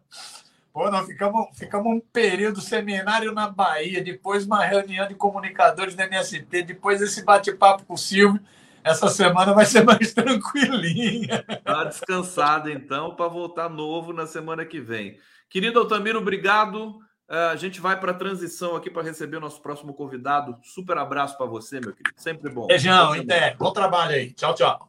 Pô, 0.75 0.91
nós 0.91 1.07
ficamos, 1.07 1.57
ficamos 1.57 1.91
um 1.91 2.01
período 2.01 2.61
seminário 2.61 3.33
na 3.33 3.49
Bahia, 3.49 4.05
depois 4.05 4.45
uma 4.45 4.63
reunião 4.63 5.09
de 5.09 5.15
comunicadores 5.15 5.95
da 5.95 6.05
MST, 6.05 6.65
depois 6.65 7.01
esse 7.01 7.25
bate-papo 7.25 7.87
com 7.87 7.95
o 7.95 7.99
Silvio 7.99 8.43
essa 8.85 9.09
semana 9.09 9.55
vai 9.55 9.65
ser 9.65 9.83
mais 9.83 10.13
tranquilinha. 10.13 11.43
Tá 11.65 11.85
descansado, 11.85 12.71
então, 12.71 13.17
para 13.17 13.27
voltar 13.29 13.71
novo 13.71 14.13
na 14.13 14.27
semana 14.27 14.65
que 14.65 14.81
vem. 14.81 15.19
Querido 15.49 15.81
Altamiro, 15.81 16.19
obrigado. 16.19 16.99
Uh, 17.29 17.53
a 17.53 17.57
gente 17.57 17.81
vai 17.81 17.99
para 17.99 18.11
a 18.11 18.15
transição 18.15 18.77
aqui 18.77 18.91
para 18.91 19.03
receber 19.03 19.39
o 19.39 19.41
nosso 19.41 19.63
próximo 19.63 19.95
convidado. 19.95 20.59
Super 20.63 20.99
abraço 20.99 21.39
para 21.39 21.47
você, 21.47 21.81
meu 21.81 21.95
querido. 21.95 22.15
Sempre 22.17 22.53
bom. 22.53 22.67
Beijão, 22.67 23.17
Inter. 23.17 23.57
Bom 23.57 23.73
trabalho 23.73 24.15
aí. 24.15 24.33
Tchau, 24.33 24.55
tchau. 24.55 24.89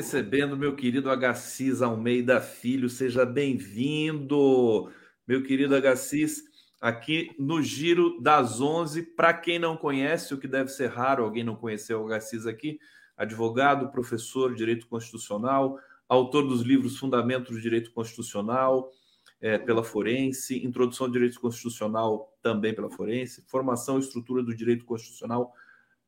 Recebendo 0.00 0.56
meu 0.56 0.74
querido 0.74 1.10
Agassiz 1.10 1.82
Almeida 1.82 2.40
Filho, 2.40 2.88
seja 2.88 3.26
bem-vindo, 3.26 4.90
meu 5.28 5.42
querido 5.42 5.76
Agassiz, 5.76 6.42
aqui 6.80 7.36
no 7.38 7.62
Giro 7.62 8.18
das 8.18 8.62
11. 8.62 9.02
Para 9.14 9.34
quem 9.34 9.58
não 9.58 9.76
conhece, 9.76 10.32
o 10.32 10.38
que 10.38 10.48
deve 10.48 10.70
ser 10.70 10.86
raro 10.86 11.22
alguém 11.22 11.44
não 11.44 11.54
conhecer 11.54 11.92
o 11.92 12.06
Agassiz 12.06 12.46
aqui, 12.46 12.78
advogado, 13.14 13.92
professor 13.92 14.52
de 14.52 14.56
Direito 14.56 14.88
Constitucional, 14.88 15.78
autor 16.08 16.48
dos 16.48 16.62
livros 16.62 16.96
Fundamentos 16.96 17.54
do 17.54 17.60
Direito 17.60 17.92
Constitucional, 17.92 18.90
é, 19.38 19.58
pela 19.58 19.84
Forense, 19.84 20.64
Introdução 20.64 21.08
ao 21.08 21.12
Direito 21.12 21.38
Constitucional 21.38 22.34
também 22.42 22.74
pela 22.74 22.88
Forense, 22.88 23.44
Formação 23.48 23.98
e 23.98 24.00
Estrutura 24.00 24.42
do 24.42 24.56
Direito 24.56 24.86
Constitucional 24.86 25.52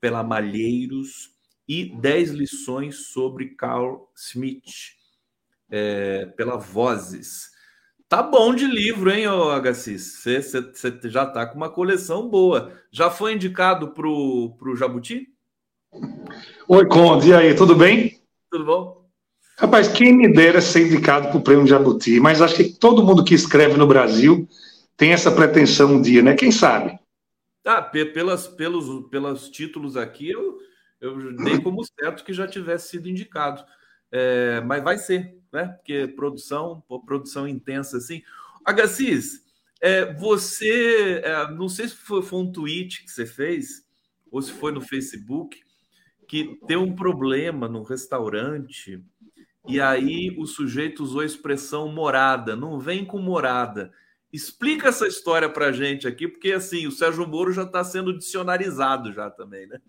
pela 0.00 0.24
Malheiros, 0.24 1.31
e 1.68 1.84
10 1.84 2.30
lições 2.30 3.08
sobre 3.08 3.50
Carl 3.54 4.10
Smith, 4.16 4.94
é, 5.70 6.26
pela 6.36 6.56
Vozes. 6.56 7.50
Tá 8.08 8.22
bom 8.22 8.54
de 8.54 8.66
livro, 8.66 9.10
hein, 9.10 9.26
Agassiz? 9.26 10.22
Você 10.22 11.00
já 11.04 11.24
tá 11.24 11.46
com 11.46 11.56
uma 11.56 11.70
coleção 11.70 12.28
boa. 12.28 12.72
Já 12.90 13.10
foi 13.10 13.32
indicado 13.32 13.92
pro, 13.92 14.54
pro 14.58 14.76
Jabuti? 14.76 15.28
Oi, 16.68 16.86
Conde, 16.86 17.30
e 17.30 17.34
aí, 17.34 17.54
tudo 17.54 17.74
bem? 17.74 18.20
Tudo 18.50 18.64
bom? 18.64 19.02
Rapaz, 19.58 19.88
quem 19.88 20.12
me 20.14 20.32
dera 20.32 20.60
ser 20.60 20.86
indicado 20.86 21.28
para 21.28 21.38
o 21.38 21.42
prêmio 21.42 21.66
Jabuti, 21.66 22.18
mas 22.20 22.42
acho 22.42 22.56
que 22.56 22.64
todo 22.64 23.02
mundo 23.02 23.24
que 23.24 23.34
escreve 23.34 23.76
no 23.76 23.86
Brasil 23.86 24.48
tem 24.96 25.12
essa 25.12 25.30
pretensão 25.30 25.94
um 25.94 26.02
dia, 26.02 26.22
né? 26.22 26.34
Quem 26.34 26.50
sabe? 26.50 26.98
Ah, 27.64 27.80
pelas, 27.80 28.48
pelos, 28.48 29.08
pelos 29.08 29.48
títulos 29.48 29.96
aqui, 29.96 30.30
eu, 30.30 30.58
eu 31.02 31.34
dei 31.34 31.60
como 31.60 31.84
certo 31.84 32.24
que 32.24 32.32
já 32.32 32.46
tivesse 32.46 32.90
sido 32.90 33.08
indicado. 33.08 33.64
É, 34.10 34.60
mas 34.60 34.84
vai 34.84 34.96
ser, 34.96 35.36
né? 35.52 35.66
Porque 35.66 36.06
produção, 36.06 36.82
produção 37.04 37.48
intensa 37.48 37.96
assim. 37.96 38.22
Agassiz, 38.64 39.44
é, 39.80 40.14
você, 40.14 41.20
é, 41.24 41.50
não 41.50 41.68
sei 41.68 41.88
se 41.88 41.96
foi, 41.96 42.22
foi, 42.22 42.38
um 42.38 42.52
tweet 42.52 43.02
que 43.04 43.10
você 43.10 43.26
fez, 43.26 43.84
ou 44.30 44.40
se 44.40 44.52
foi 44.52 44.70
no 44.70 44.80
Facebook, 44.80 45.60
que 46.28 46.56
tem 46.68 46.76
um 46.76 46.94
problema 46.94 47.68
no 47.68 47.82
restaurante, 47.82 49.04
e 49.66 49.80
aí 49.80 50.32
o 50.38 50.46
sujeito 50.46 51.02
usou 51.02 51.22
a 51.22 51.26
expressão 51.26 51.88
morada, 51.88 52.54
não 52.54 52.78
vem 52.78 53.04
com 53.04 53.18
morada. 53.18 53.92
Explica 54.32 54.88
essa 54.88 55.06
história 55.06 55.48
para 55.48 55.72
gente 55.72 56.06
aqui, 56.06 56.28
porque 56.28 56.52
assim, 56.52 56.86
o 56.86 56.92
Sérgio 56.92 57.26
Moro 57.26 57.52
já 57.52 57.64
está 57.64 57.82
sendo 57.82 58.16
dicionarizado 58.16 59.12
já 59.12 59.28
também, 59.30 59.66
né? 59.66 59.80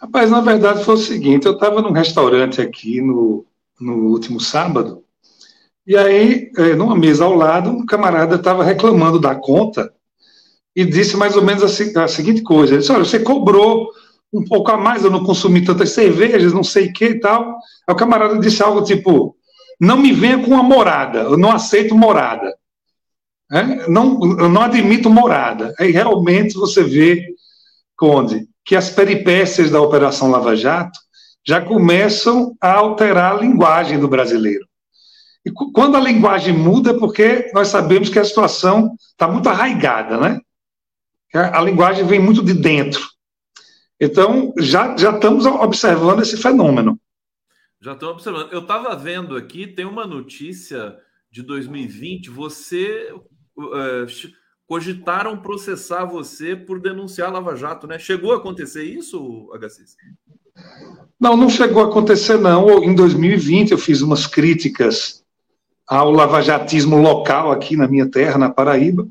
Rapaz, 0.00 0.30
na 0.30 0.40
verdade 0.40 0.84
foi 0.84 0.94
o 0.94 0.98
seguinte, 0.98 1.46
eu 1.46 1.52
estava 1.52 1.82
num 1.82 1.92
restaurante 1.92 2.60
aqui 2.60 3.00
no, 3.00 3.44
no 3.78 4.08
último 4.08 4.40
sábado, 4.40 5.04
e 5.86 5.96
aí, 5.96 6.50
é, 6.56 6.74
numa 6.74 6.96
mesa 6.96 7.24
ao 7.24 7.34
lado, 7.34 7.70
um 7.70 7.84
camarada 7.84 8.36
estava 8.36 8.62
reclamando 8.62 9.18
da 9.18 9.34
conta 9.34 9.92
e 10.74 10.84
disse 10.84 11.16
mais 11.16 11.34
ou 11.36 11.42
menos 11.42 11.64
a, 11.64 12.04
a, 12.04 12.08
seguinte 12.08 12.42
coisa, 12.42 12.74
ele 12.74 12.80
disse, 12.80 12.92
olha, 12.92 13.04
você 13.04 13.18
cobrou 13.18 13.88
um 14.32 14.44
pouco 14.44 14.70
a 14.70 14.76
mais, 14.76 15.02
eu 15.02 15.10
não 15.10 15.24
consumi 15.24 15.64
tantas 15.64 15.90
cervejas, 15.90 16.52
não 16.52 16.62
sei 16.62 16.86
o 16.86 16.92
que 16.92 17.06
e 17.06 17.20
tal. 17.20 17.56
Aí 17.88 17.92
o 17.92 17.96
camarada 17.96 18.38
disse 18.38 18.62
algo 18.62 18.84
tipo, 18.84 19.36
não 19.80 19.96
me 19.96 20.12
venha 20.12 20.38
com 20.38 20.52
uma 20.52 20.62
morada, 20.62 21.20
eu 21.22 21.36
não 21.36 21.50
aceito 21.50 21.94
morada. 21.94 22.54
É? 23.50 23.88
Não, 23.88 24.20
eu 24.38 24.48
não 24.48 24.62
admito 24.62 25.10
morada. 25.10 25.74
Aí 25.76 25.90
realmente 25.90 26.54
você 26.54 26.84
vê, 26.84 27.26
Conde, 27.96 28.48
que 28.70 28.76
as 28.76 28.88
peripécias 28.88 29.68
da 29.68 29.80
Operação 29.82 30.30
Lava 30.30 30.54
Jato 30.54 30.96
já 31.44 31.60
começam 31.60 32.56
a 32.60 32.72
alterar 32.74 33.32
a 33.32 33.40
linguagem 33.40 33.98
do 33.98 34.06
brasileiro. 34.06 34.64
E 35.44 35.50
quando 35.50 35.96
a 35.96 36.00
linguagem 36.00 36.56
muda, 36.56 36.92
é 36.92 36.96
porque 36.96 37.50
nós 37.52 37.66
sabemos 37.66 38.08
que 38.08 38.18
a 38.20 38.24
situação 38.24 38.94
está 39.10 39.26
muito 39.26 39.48
arraigada, 39.48 40.16
né? 40.18 40.40
A 41.34 41.60
linguagem 41.60 42.06
vem 42.06 42.20
muito 42.20 42.44
de 42.44 42.54
dentro. 42.54 43.04
Então, 43.98 44.54
já, 44.56 44.96
já 44.96 45.16
estamos 45.16 45.46
observando 45.46 46.22
esse 46.22 46.36
fenômeno. 46.36 46.96
Já 47.80 47.94
estamos 47.94 48.14
observando. 48.14 48.52
Eu 48.52 48.60
estava 48.60 48.94
vendo 48.94 49.34
aqui, 49.34 49.66
tem 49.66 49.84
uma 49.84 50.06
notícia 50.06 50.96
de 51.28 51.42
2020, 51.42 52.30
você 52.30 53.12
uh, 53.56 54.06
cogitaram 54.70 55.36
processar 55.36 56.04
você 56.04 56.54
por 56.54 56.78
denunciar 56.78 57.32
Lava 57.32 57.56
Jato, 57.56 57.88
né? 57.88 57.98
Chegou 57.98 58.32
a 58.32 58.36
acontecer 58.36 58.84
isso, 58.84 59.50
HCs? 59.52 59.96
Não, 61.18 61.36
não 61.36 61.50
chegou 61.50 61.82
a 61.82 61.86
acontecer, 61.86 62.38
não. 62.38 62.84
Em 62.84 62.94
2020 62.94 63.72
eu 63.72 63.78
fiz 63.78 64.00
umas 64.00 64.28
críticas 64.28 65.24
ao 65.88 66.12
lavajatismo 66.12 66.96
local 66.96 67.50
aqui 67.50 67.76
na 67.76 67.88
minha 67.88 68.08
terra, 68.08 68.38
na 68.38 68.48
Paraíba, 68.48 69.08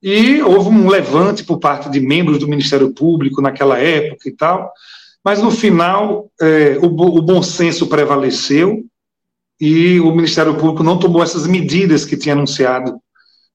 e 0.00 0.40
houve 0.42 0.68
um 0.68 0.88
levante 0.88 1.42
por 1.42 1.58
parte 1.58 1.90
de 1.90 1.98
membros 1.98 2.38
do 2.38 2.46
Ministério 2.46 2.94
Público 2.94 3.42
naquela 3.42 3.78
época 3.78 4.28
e 4.28 4.32
tal, 4.32 4.72
mas 5.24 5.42
no 5.42 5.50
final 5.50 6.30
é, 6.40 6.78
o, 6.78 6.86
o 6.86 7.20
bom 7.20 7.42
senso 7.42 7.88
prevaleceu 7.88 8.84
e 9.60 9.98
o 9.98 10.12
Ministério 10.12 10.54
Público 10.54 10.84
não 10.84 11.00
tomou 11.00 11.20
essas 11.20 11.48
medidas 11.48 12.04
que 12.04 12.16
tinha 12.16 12.36
anunciado 12.36 13.00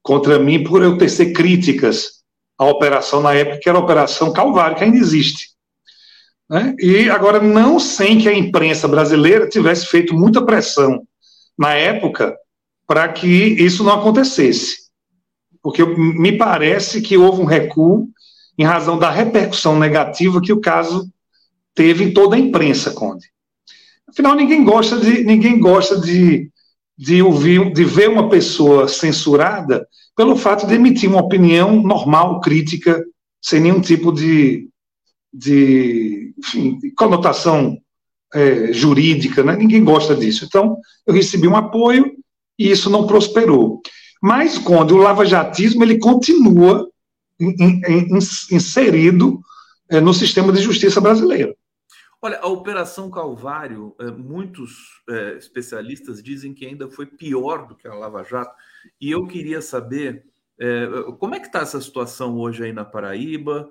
contra 0.04 0.38
mim 0.38 0.62
por 0.62 0.82
eu 0.82 0.98
tecer 0.98 1.32
críticas 1.32 2.22
à 2.58 2.66
operação 2.66 3.22
na 3.22 3.32
época, 3.32 3.58
que 3.60 3.68
era 3.68 3.78
a 3.78 3.80
Operação 3.80 4.32
Calvário, 4.32 4.76
que 4.76 4.84
ainda 4.84 4.98
existe. 4.98 5.48
Né? 6.48 6.76
E 6.78 7.08
agora, 7.08 7.40
não 7.40 7.80
sem 7.80 8.18
que 8.18 8.28
a 8.28 8.34
imprensa 8.36 8.86
brasileira 8.86 9.48
tivesse 9.48 9.86
feito 9.86 10.14
muita 10.14 10.44
pressão 10.44 11.02
na 11.58 11.72
época 11.72 12.36
para 12.86 13.08
que 13.08 13.26
isso 13.26 13.82
não 13.82 13.94
acontecesse. 13.94 14.84
Porque 15.62 15.82
me 15.82 16.36
parece 16.36 17.00
que 17.00 17.16
houve 17.16 17.40
um 17.40 17.46
recuo 17.46 18.06
em 18.58 18.64
razão 18.64 18.98
da 18.98 19.10
repercussão 19.10 19.78
negativa 19.78 20.40
que 20.40 20.52
o 20.52 20.60
caso 20.60 21.10
teve 21.74 22.04
em 22.04 22.12
toda 22.12 22.36
a 22.36 22.38
imprensa, 22.38 22.90
Conde. 22.90 23.26
Afinal, 24.06 24.34
ninguém 24.34 24.62
gosta 24.62 24.98
de, 24.98 25.24
ninguém 25.24 25.58
gosta 25.58 25.98
de 25.98 26.50
de 26.96 27.22
ouvir, 27.22 27.72
de 27.72 27.84
ver 27.84 28.08
uma 28.08 28.28
pessoa 28.28 28.86
censurada 28.88 29.86
pelo 30.16 30.36
fato 30.36 30.66
de 30.66 30.74
emitir 30.74 31.10
uma 31.10 31.20
opinião 31.20 31.82
normal, 31.82 32.40
crítica, 32.40 33.04
sem 33.42 33.60
nenhum 33.60 33.80
tipo 33.80 34.12
de, 34.12 34.68
de, 35.32 36.32
enfim, 36.38 36.78
de 36.78 36.92
conotação 36.92 37.76
é, 38.32 38.72
jurídica, 38.72 39.42
né? 39.42 39.56
ninguém 39.56 39.84
gosta 39.84 40.14
disso. 40.14 40.44
Então, 40.44 40.76
eu 41.06 41.14
recebi 41.14 41.48
um 41.48 41.56
apoio 41.56 42.12
e 42.58 42.70
isso 42.70 42.88
não 42.88 43.06
prosperou. 43.06 43.80
Mas, 44.22 44.56
quando 44.56 44.92
o 44.92 44.98
lavajatismo 44.98 45.82
ele 45.82 45.98
continua 45.98 46.88
in, 47.40 47.54
in, 47.58 47.82
in, 47.88 48.18
inserido 48.52 49.40
é, 49.90 50.00
no 50.00 50.14
sistema 50.14 50.52
de 50.52 50.62
justiça 50.62 51.00
brasileiro. 51.00 51.54
Olha, 52.24 52.38
a 52.40 52.46
Operação 52.46 53.10
Calvário, 53.10 53.94
eh, 54.00 54.10
muitos 54.10 55.02
é, 55.10 55.36
especialistas 55.36 56.22
dizem 56.22 56.54
que 56.54 56.64
ainda 56.64 56.88
foi 56.88 57.04
pior 57.04 57.66
do 57.66 57.76
que 57.76 57.86
a 57.86 57.92
Lava 57.92 58.24
Jato. 58.24 58.56
E 58.98 59.10
eu 59.10 59.26
queria 59.26 59.60
saber 59.60 60.24
é, 60.58 60.86
como 61.18 61.34
é 61.34 61.38
que 61.38 61.48
está 61.48 61.58
essa 61.58 61.78
situação 61.78 62.38
hoje 62.38 62.64
aí 62.64 62.72
na 62.72 62.82
Paraíba, 62.82 63.68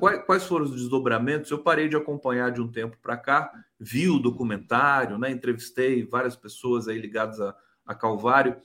quais, 0.00 0.24
quais, 0.26 0.44
foram 0.44 0.64
os 0.64 0.72
desdobramentos. 0.72 1.52
Eu 1.52 1.58
parei 1.62 1.88
de 1.88 1.94
acompanhar 1.94 2.50
de 2.50 2.60
um 2.60 2.66
tempo 2.66 2.96
para 3.00 3.16
cá, 3.16 3.48
vi 3.78 4.08
o 4.08 4.18
documentário, 4.18 5.16
né, 5.16 5.30
entrevistei 5.30 6.04
várias 6.04 6.34
pessoas 6.34 6.88
aí 6.88 6.98
ligadas 6.98 7.40
a, 7.40 7.54
a 7.86 7.94
Calvário. 7.94 8.56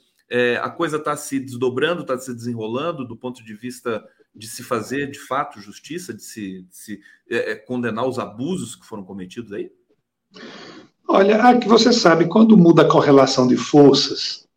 a 0.59 0.70
coisa 0.72 0.97
está 0.97 1.16
se 1.16 1.39
desdobrando, 1.39 2.01
está 2.01 2.18
se 2.18 2.34
desenrolando 2.34 3.07
do 3.07 3.16
ponto 3.16 3.43
de 3.43 3.53
vista 3.53 4.03
de 4.36 4.47
se 4.47 4.63
fazer 4.63 5.11
de 5.11 5.19
fato 5.19 5.61
justiça, 5.61 6.13
de 6.13 6.23
se, 6.23 6.61
de 6.63 6.75
se 6.75 7.01
é, 7.29 7.51
é, 7.51 7.55
condenar 7.55 8.07
os 8.07 8.17
abusos 8.17 8.75
que 8.75 8.86
foram 8.86 9.03
cometidos 9.03 9.51
aí? 9.53 9.71
Olha, 11.07 11.43
aqui 11.43 11.67
você 11.67 11.93
sabe, 11.93 12.27
quando 12.27 12.57
muda 12.57 12.81
a 12.81 12.88
correlação 12.88 13.47
de 13.47 13.57
forças, 13.57 14.47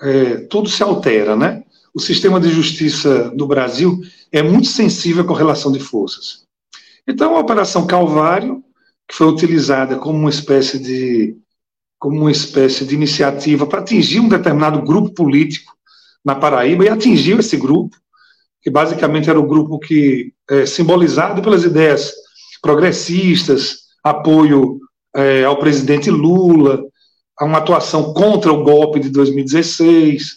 é, 0.00 0.36
tudo 0.46 0.68
se 0.68 0.82
altera, 0.82 1.36
né? 1.36 1.64
O 1.94 2.00
sistema 2.00 2.40
de 2.40 2.48
justiça 2.48 3.30
do 3.30 3.46
Brasil 3.46 4.00
é 4.30 4.42
muito 4.42 4.68
sensível 4.68 5.22
à 5.24 5.26
correlação 5.26 5.72
de 5.72 5.80
forças. 5.80 6.46
Então, 7.06 7.36
a 7.36 7.40
Operação 7.40 7.86
Calvário, 7.86 8.62
que 9.08 9.14
foi 9.14 9.26
utilizada 9.26 9.96
como 9.96 10.18
uma 10.18 10.30
espécie 10.30 10.78
de, 10.78 11.36
como 11.98 12.20
uma 12.20 12.30
espécie 12.30 12.84
de 12.84 12.94
iniciativa 12.94 13.66
para 13.66 13.80
atingir 13.80 14.20
um 14.20 14.28
determinado 14.28 14.82
grupo 14.82 15.10
político 15.10 15.76
na 16.24 16.34
Paraíba 16.34 16.84
e 16.84 16.88
atingiu 16.88 17.38
esse 17.40 17.56
grupo, 17.56 17.96
que 18.68 18.70
basicamente 18.70 19.30
era 19.30 19.40
o 19.40 19.46
grupo 19.46 19.78
que 19.78 20.30
é 20.50 20.66
simbolizado 20.66 21.40
pelas 21.40 21.64
ideias 21.64 22.12
progressistas, 22.60 23.78
apoio 24.04 24.78
é, 25.16 25.42
ao 25.42 25.58
presidente 25.58 26.10
Lula, 26.10 26.82
a 27.38 27.46
uma 27.46 27.58
atuação 27.58 28.12
contra 28.12 28.52
o 28.52 28.62
golpe 28.62 29.00
de 29.00 29.08
2016, 29.08 30.34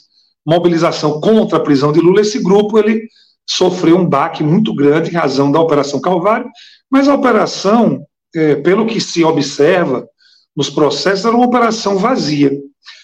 mobilização 0.47 1.19
contra 1.19 1.57
a 1.57 1.61
prisão 1.61 1.91
de 1.91 1.99
Lula. 1.99 2.21
Esse 2.21 2.41
grupo 2.41 2.79
ele 2.79 3.01
sofreu 3.45 3.97
um 3.97 4.07
baque 4.07 4.41
muito 4.43 4.73
grande 4.73 5.09
em 5.09 5.13
razão 5.13 5.51
da 5.51 5.59
Operação 5.59 5.99
Calvário, 5.99 6.49
mas 6.89 7.09
a 7.09 7.15
operação, 7.15 8.05
é, 8.33 8.55
pelo 8.55 8.85
que 8.85 9.01
se 9.01 9.25
observa 9.25 10.07
nos 10.55 10.69
processos, 10.69 11.25
era 11.25 11.35
uma 11.35 11.47
operação 11.47 11.97
vazia. 11.97 12.49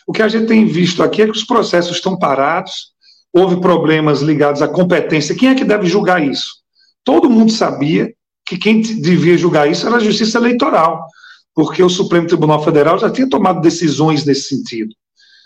O 0.08 0.14
que 0.14 0.22
a 0.22 0.30
gente 0.30 0.48
tem 0.48 0.66
visto 0.66 1.04
aqui 1.04 1.22
é 1.22 1.26
que 1.26 1.32
os 1.32 1.44
processos 1.44 1.98
estão 1.98 2.18
parados, 2.18 2.96
houve 3.34 3.60
problemas 3.62 4.22
ligados 4.22 4.62
à 4.62 4.68
competência. 4.68 5.36
Quem 5.36 5.50
é 5.50 5.56
que 5.56 5.66
deve 5.66 5.88
julgar 5.88 6.24
isso? 6.24 6.56
Todo 7.04 7.30
mundo 7.30 7.52
sabia 7.52 8.14
que 8.46 8.58
quem 8.58 8.82
devia 8.82 9.38
julgar 9.38 9.70
isso 9.70 9.86
era 9.86 9.98
a 9.98 10.00
Justiça 10.00 10.38
Eleitoral, 10.38 11.06
porque 11.54 11.84
o 11.84 11.90
Supremo 11.90 12.28
Tribunal 12.28 12.64
Federal 12.64 12.98
já 12.98 13.10
tinha 13.10 13.30
tomado 13.30 13.62
decisões 13.62 14.26
nesse 14.26 14.50
sentido. 14.56 14.94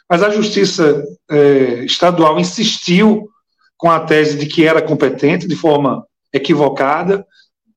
Mas 0.10 0.22
a 0.22 0.30
Justiça 0.30 1.04
é, 1.30 1.86
Estadual 1.86 2.40
insistiu 2.40 3.30
com 3.78 3.90
a 3.90 4.02
tese 4.02 4.38
de 4.38 4.46
que 4.46 4.66
era 4.66 4.82
competente 4.82 5.48
de 5.48 5.56
forma 5.56 6.06
equivocada. 6.32 7.26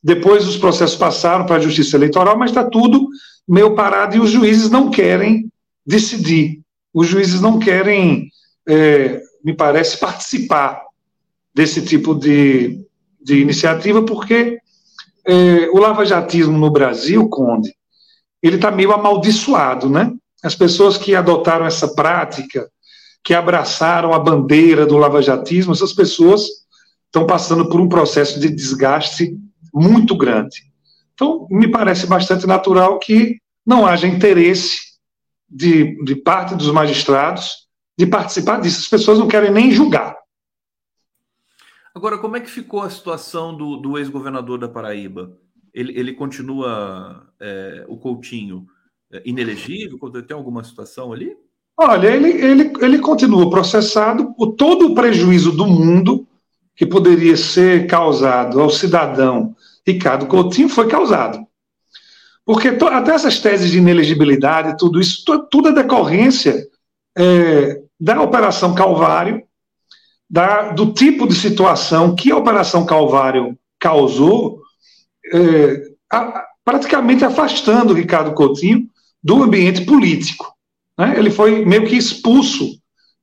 Depois 0.03 0.47
os 0.47 0.57
processos 0.57 0.97
passaram 0.97 1.47
para 1.47 1.57
a 1.57 1.61
Justiça 1.61 1.97
Eleitoral, 1.97 2.37
mas 2.37 2.51
está 2.51 2.63
tudo 2.63 3.09
meio 3.49 3.75
parado 3.75 4.17
e 4.17 4.21
os 4.21 4.31
juízes 4.31 4.71
não 4.71 4.91
querem 4.91 5.51
decidir. 5.87 6.61
Os 6.93 7.07
juízes 7.07 7.41
não 7.41 7.59
querem, 7.59 8.29
é, 8.69 9.21
me 9.45 9.55
parece, 9.55 9.99
participar 10.01 10.81
desse 11.55 11.85
tipo 11.85 12.15
de, 12.15 12.85
de 13.23 13.41
iniciativa, 13.41 14.03
porque 14.03 14.59
é, 15.27 15.69
o 15.71 15.79
lavajatismo 15.79 16.59
no 16.59 16.71
Brasil, 16.71 17.29
Conde, 17.29 17.73
ele 18.43 18.57
está 18.57 18.71
meio 18.71 18.93
amaldiçoado, 18.93 19.89
né? 19.89 20.13
As 20.43 20.55
pessoas 20.55 20.99
que 20.99 21.15
adotaram 21.15 21.65
essa 21.65 21.95
prática, 21.95 22.69
que 23.23 23.33
abraçaram 23.33 24.13
a 24.13 24.19
bandeira 24.19 24.85
do 24.85 24.99
lavajatismo, 24.99 25.73
essas 25.73 25.95
pessoas 25.95 26.43
estão 27.07 27.27
passando 27.27 27.69
por 27.69 27.81
um 27.81 27.89
processo 27.89 28.39
de 28.39 28.51
desgaste 28.51 29.35
muito 29.73 30.17
grande. 30.17 30.65
Então, 31.15 31.47
me 31.51 31.69
parece 31.69 32.07
bastante 32.07 32.47
natural 32.47 32.99
que 32.99 33.39
não 33.65 33.87
haja 33.87 34.07
interesse 34.07 34.79
de, 35.49 35.97
de 36.05 36.17
parte 36.17 36.55
dos 36.55 36.71
magistrados 36.71 37.64
de 37.97 38.07
participar 38.07 38.61
disso. 38.61 38.81
As 38.81 38.89
pessoas 38.89 39.19
não 39.19 39.29
querem 39.29 39.51
nem 39.51 39.71
julgar. 39.71 40.17
Agora, 41.95 42.19
como 42.19 42.37
é 42.37 42.41
que 42.41 42.51
ficou 42.51 42.83
a 42.83 42.91
situação 42.91 43.57
do, 43.57 43.77
do 43.77 43.99
ex-governador 43.99 44.59
da 44.59 44.69
Paraíba? 44.69 45.37
Ele, 45.73 45.97
ele 45.99 46.13
continua, 46.13 47.29
é, 47.41 47.85
o 47.89 47.97
Coutinho, 47.97 48.67
é, 49.13 49.23
inelegível? 49.25 49.99
Tem 50.27 50.37
alguma 50.37 50.65
situação 50.65 51.13
ali? 51.13 51.37
Olha, 51.77 52.09
ele, 52.09 52.31
ele, 52.31 52.73
ele 52.81 52.99
continua 52.99 53.51
processado 53.51 54.35
por 54.35 54.53
todo 54.53 54.87
o 54.87 54.95
prejuízo 54.95 55.53
do 55.53 55.67
mundo 55.67 56.27
que 56.77 56.87
poderia 56.87 57.37
ser 57.37 57.87
causado 57.87 58.61
ao 58.61 58.71
cidadão 58.71 59.55
Ricardo 59.87 60.27
Coutinho 60.27 60.69
foi 60.69 60.89
causado. 60.89 61.47
Porque 62.45 62.73
to, 62.73 62.87
até 62.87 63.13
essas 63.13 63.39
teses 63.39 63.71
de 63.71 63.79
inelegibilidade, 63.79 64.77
tudo 64.79 65.01
isso, 65.01 65.25
tudo 65.51 65.69
é 65.69 65.73
decorrência 65.73 66.67
é, 67.17 67.83
da 68.05 68.21
Operação 68.21 68.75
Calvário, 68.75 69.43
da, 70.29 70.73
do 70.73 70.93
tipo 70.93 71.27
de 71.27 71.35
situação 71.35 72.15
que 72.15 72.31
a 72.31 72.37
Operação 72.37 72.85
Calvário 72.85 73.59
causou, 73.81 74.61
é, 75.33 75.85
a, 76.13 76.45
praticamente 76.63 77.25
afastando 77.25 77.95
Ricardo 77.95 78.35
Coutinho 78.35 78.87
do 79.23 79.43
ambiente 79.43 79.87
político. 79.87 80.55
Né? 80.99 81.15
Ele 81.17 81.31
foi 81.31 81.65
meio 81.65 81.87
que 81.87 81.97
expulso 81.97 82.79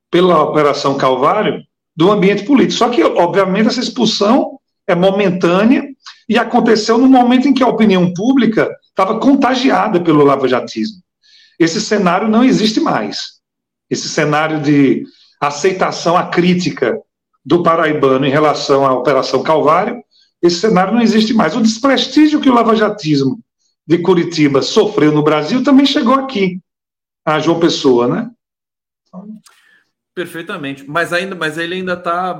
pela 0.09 0.41
Operação 0.41 0.97
Calvário 0.97 1.61
do 1.95 2.11
ambiente 2.11 2.43
político. 2.43 2.79
Só 2.79 2.89
que, 2.89 3.03
obviamente, 3.03 3.67
essa 3.67 3.79
expulsão 3.79 4.57
é 4.87 4.95
momentânea 4.95 5.87
e 6.27 6.39
aconteceu 6.39 6.97
no 6.97 7.07
momento 7.07 7.47
em 7.47 7.53
que 7.53 7.61
a 7.61 7.67
opinião 7.67 8.11
pública 8.15 8.67
estava 8.89 9.19
contagiada 9.19 10.01
pelo 10.01 10.23
lavajatismo. 10.23 11.03
Esse 11.59 11.79
cenário 11.79 12.27
não 12.27 12.43
existe 12.43 12.79
mais. 12.79 13.40
Esse 13.91 14.07
cenário 14.07 14.61
de 14.61 15.05
aceitação 15.39 16.17
à 16.17 16.27
crítica 16.27 16.97
do 17.45 17.61
paraibano 17.61 18.25
em 18.25 18.29
relação 18.29 18.85
à 18.85 18.93
Operação 18.93 19.43
Calvário, 19.43 20.01
esse 20.41 20.61
cenário 20.61 20.93
não 20.93 21.01
existe 21.01 21.33
mais. 21.33 21.55
O 21.55 21.61
desprestígio 21.61 22.39
que 22.39 22.49
o 22.49 22.53
lavajatismo 22.53 23.39
de 23.85 23.97
Curitiba 23.97 24.61
sofreu 24.61 25.11
no 25.11 25.23
Brasil 25.23 25.63
também 25.63 25.85
chegou 25.85 26.13
aqui, 26.13 26.59
a 27.25 27.39
João 27.39 27.59
Pessoa, 27.59 28.07
né? 28.07 28.31
Perfeitamente, 30.13 30.89
mas 30.89 31.13
ainda, 31.13 31.35
mas 31.35 31.57
ele 31.57 31.75
ainda 31.75 31.93
está 31.93 32.37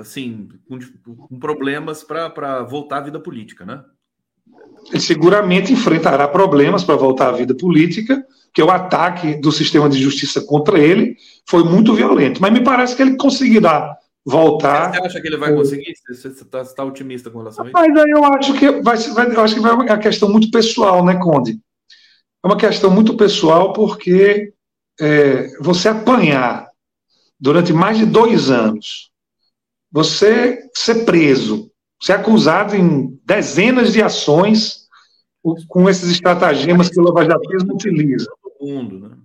assim 0.00 0.48
com, 0.68 0.78
com 1.16 1.38
problemas 1.38 2.02
para 2.02 2.62
voltar 2.62 2.98
à 2.98 3.00
vida 3.00 3.20
política, 3.20 3.64
né? 3.64 3.82
Ele 4.90 5.00
seguramente 5.00 5.72
enfrentará 5.72 6.26
problemas 6.28 6.84
para 6.84 6.96
voltar 6.96 7.28
à 7.28 7.32
vida 7.32 7.54
política, 7.54 8.24
que 8.52 8.62
o 8.62 8.70
ataque 8.70 9.34
do 9.34 9.52
sistema 9.52 9.88
de 9.88 10.00
justiça 10.00 10.40
contra 10.40 10.78
ele 10.78 11.16
foi 11.48 11.64
muito 11.64 11.94
violento. 11.94 12.40
Mas 12.40 12.52
me 12.52 12.62
parece 12.62 12.96
que 12.96 13.02
ele 13.02 13.16
conseguirá 13.16 13.96
voltar. 14.24 14.92
Você 14.92 15.06
acha 15.06 15.20
que 15.20 15.26
ele 15.26 15.36
vai 15.36 15.54
conseguir? 15.54 15.94
Você 16.08 16.28
está 16.28 16.64
tá 16.64 16.84
otimista 16.84 17.30
com 17.30 17.38
relação 17.38 17.64
a 17.64 17.68
isso? 17.68 17.74
Mas 17.74 17.96
aí 17.96 18.10
eu 18.10 18.24
acho 18.24 18.54
que 18.54 18.70
vai, 18.82 18.96
vai, 18.96 19.34
eu 19.34 19.40
acho 19.40 19.54
que 19.54 19.60
vai 19.60 19.72
uma 19.72 19.98
questão 19.98 20.28
muito 20.28 20.50
pessoal, 20.50 21.04
né, 21.04 21.16
Conde? 21.16 21.58
É 22.42 22.46
uma 22.46 22.56
questão 22.56 22.90
muito 22.90 23.16
pessoal 23.16 23.72
porque 23.72 24.52
é, 25.00 25.48
você 25.60 25.88
apanhar 25.88 26.68
durante 27.40 27.72
mais 27.72 27.98
de 27.98 28.06
dois 28.06 28.50
anos, 28.50 29.10
você 29.90 30.68
ser 30.74 31.04
preso, 31.04 31.70
ser 32.00 32.12
acusado 32.12 32.74
em 32.74 33.18
dezenas 33.24 33.92
de 33.92 34.02
ações 34.02 34.88
com 35.68 35.88
esses 35.88 36.10
estratagemas 36.10 36.88
que 36.88 37.00
o 37.00 37.02
lavajatismo 37.02 37.74
utiliza. 37.74 38.30
Mundo, 38.68 38.98
né? 39.00 39.16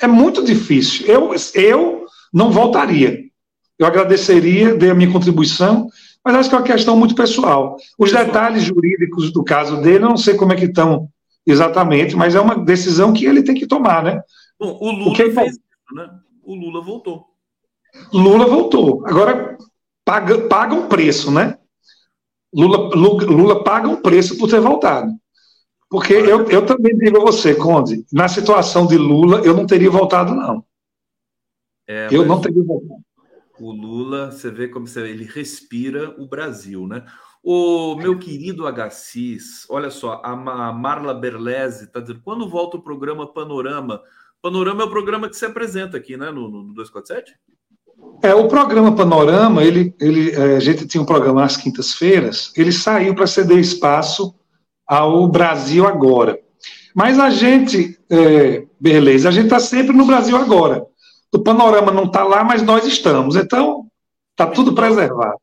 É 0.00 0.06
muito 0.06 0.44
difícil. 0.44 1.06
Eu, 1.06 1.34
eu 1.54 2.06
não 2.32 2.50
voltaria. 2.50 3.24
Eu 3.78 3.86
agradeceria, 3.86 4.74
dei 4.74 4.90
a 4.90 4.94
minha 4.94 5.12
contribuição, 5.12 5.88
mas 6.24 6.34
acho 6.34 6.48
que 6.48 6.54
é 6.54 6.58
uma 6.58 6.64
questão 6.64 6.96
muito 6.96 7.14
pessoal. 7.14 7.76
Os 7.98 8.12
detalhes 8.12 8.62
jurídicos 8.64 9.32
do 9.32 9.44
caso 9.44 9.80
dele, 9.80 10.04
eu 10.04 10.08
não 10.08 10.16
sei 10.16 10.34
como 10.34 10.52
é 10.52 10.56
que 10.56 10.64
estão 10.64 11.08
exatamente, 11.46 12.16
mas 12.16 12.34
é 12.34 12.40
uma 12.40 12.56
decisão 12.56 13.12
que 13.12 13.26
ele 13.26 13.42
tem 13.42 13.54
que 13.54 13.66
tomar, 13.66 14.02
né? 14.02 14.22
Bom, 14.58 14.78
o 14.80 14.90
Lula 14.90 15.10
o 15.10 15.14
que 15.14 15.30
fez 15.30 15.52
isso, 15.52 15.60
né? 15.94 16.10
O 16.42 16.54
Lula 16.54 16.82
voltou. 16.82 17.26
Lula 18.12 18.46
voltou. 18.46 19.06
Agora 19.06 19.56
paga, 20.04 20.48
paga 20.48 20.74
um 20.74 20.88
preço, 20.88 21.30
né? 21.30 21.58
Lula, 22.54 22.94
Lula, 22.94 23.24
Lula 23.24 23.64
paga 23.64 23.88
um 23.88 23.96
preço 23.96 24.38
por 24.38 24.48
ter 24.48 24.60
voltado. 24.60 25.12
Porque 25.88 26.12
eu, 26.12 26.48
eu 26.50 26.66
também 26.66 26.96
digo 26.96 27.18
a 27.18 27.24
você, 27.24 27.54
Conde, 27.54 28.04
na 28.12 28.28
situação 28.28 28.86
de 28.86 28.96
Lula, 28.96 29.40
eu 29.40 29.54
não 29.54 29.66
teria 29.66 29.90
voltado, 29.90 30.34
não. 30.34 30.64
É, 31.86 32.08
eu 32.10 32.24
não 32.24 32.40
teria 32.40 32.62
voltado. 32.62 33.02
O 33.60 33.70
Lula, 33.70 34.32
você 34.32 34.50
vê 34.50 34.66
como 34.68 34.86
você, 34.86 35.00
ele 35.02 35.24
respira 35.24 36.14
o 36.18 36.26
Brasil, 36.26 36.86
né? 36.86 37.04
O 37.42 37.94
meu 37.96 38.18
querido 38.18 38.66
Agassiz, 38.66 39.66
olha 39.68 39.90
só, 39.90 40.20
a 40.24 40.34
Marla 40.34 41.12
Berlese 41.12 41.84
está 41.84 42.00
dizendo, 42.00 42.22
quando 42.24 42.48
volta 42.48 42.78
o 42.78 42.82
programa 42.82 43.30
Panorama? 43.30 44.00
Panorama 44.40 44.82
é 44.82 44.86
o 44.86 44.90
programa 44.90 45.28
que 45.28 45.36
se 45.36 45.44
apresenta 45.44 45.96
aqui, 45.96 46.16
né, 46.16 46.30
no, 46.30 46.48
no 46.48 46.74
247? 46.74 47.34
É, 48.22 48.34
o 48.34 48.48
programa 48.48 48.96
Panorama, 48.96 49.62
ele, 49.62 49.94
ele, 50.00 50.30
é, 50.32 50.56
a 50.56 50.60
gente 50.60 50.86
tinha 50.86 51.02
um 51.02 51.06
programa 51.06 51.42
nas 51.42 51.56
quintas-feiras, 51.56 52.52
ele 52.56 52.72
saiu 52.72 53.14
para 53.14 53.26
ceder 53.26 53.58
espaço 53.58 54.34
ao 54.86 55.26
Brasil 55.28 55.86
Agora. 55.86 56.38
Mas 56.94 57.18
a 57.18 57.30
gente, 57.30 57.98
é, 58.08 58.66
beleza, 58.78 59.28
a 59.28 59.32
gente 59.32 59.46
está 59.46 59.58
sempre 59.58 59.96
no 59.96 60.06
Brasil 60.06 60.36
Agora. 60.36 60.86
O 61.34 61.38
panorama 61.40 61.90
não 61.90 62.04
está 62.04 62.22
lá, 62.22 62.44
mas 62.44 62.62
nós 62.62 62.86
estamos. 62.86 63.34
Então, 63.34 63.88
está 64.30 64.46
tudo 64.46 64.74
preservado. 64.74 65.38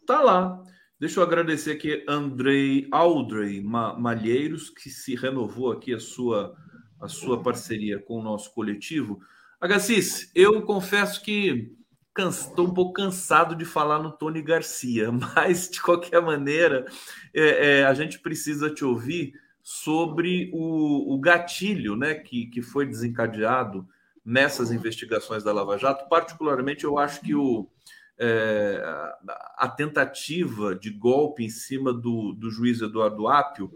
Está 0.00 0.22
lá. 0.22 0.62
Deixa 0.98 1.20
eu 1.20 1.24
agradecer 1.24 1.72
aqui 1.72 2.04
Andrei 2.08 2.88
Aldrey 2.90 3.62
Malheiros, 3.62 4.70
que 4.70 4.90
se 4.90 5.14
renovou 5.14 5.70
aqui 5.70 5.94
a 5.94 6.00
sua, 6.00 6.54
a 7.00 7.06
sua 7.06 7.42
parceria 7.42 8.00
com 8.00 8.18
o 8.18 8.22
nosso 8.22 8.52
coletivo. 8.52 9.20
Agassiz, 9.60 10.30
eu 10.34 10.62
confesso 10.62 11.22
que 11.22 11.72
estou 12.18 12.66
um 12.66 12.74
pouco 12.74 12.92
cansado 12.92 13.54
de 13.54 13.64
falar 13.64 14.02
no 14.02 14.10
Tony 14.10 14.42
Garcia, 14.42 15.10
mas 15.34 15.70
de 15.70 15.80
qualquer 15.80 16.20
maneira, 16.20 16.86
é, 17.32 17.80
é, 17.80 17.84
a 17.84 17.94
gente 17.94 18.18
precisa 18.18 18.70
te 18.70 18.84
ouvir 18.84 19.34
sobre 19.62 20.50
o, 20.52 21.14
o 21.14 21.18
gatilho 21.20 21.94
né, 21.94 22.14
que, 22.14 22.46
que 22.46 22.62
foi 22.62 22.86
desencadeado 22.86 23.86
nessas 24.24 24.72
investigações 24.72 25.44
da 25.44 25.52
Lava 25.52 25.78
Jato. 25.78 26.08
Particularmente, 26.08 26.84
eu 26.84 26.98
acho 26.98 27.20
que 27.20 27.34
o, 27.34 27.68
é, 28.18 28.82
a 29.56 29.68
tentativa 29.68 30.74
de 30.74 30.90
golpe 30.90 31.44
em 31.44 31.50
cima 31.50 31.92
do, 31.92 32.32
do 32.32 32.50
juiz 32.50 32.80
Eduardo 32.80 33.28
Apio 33.28 33.70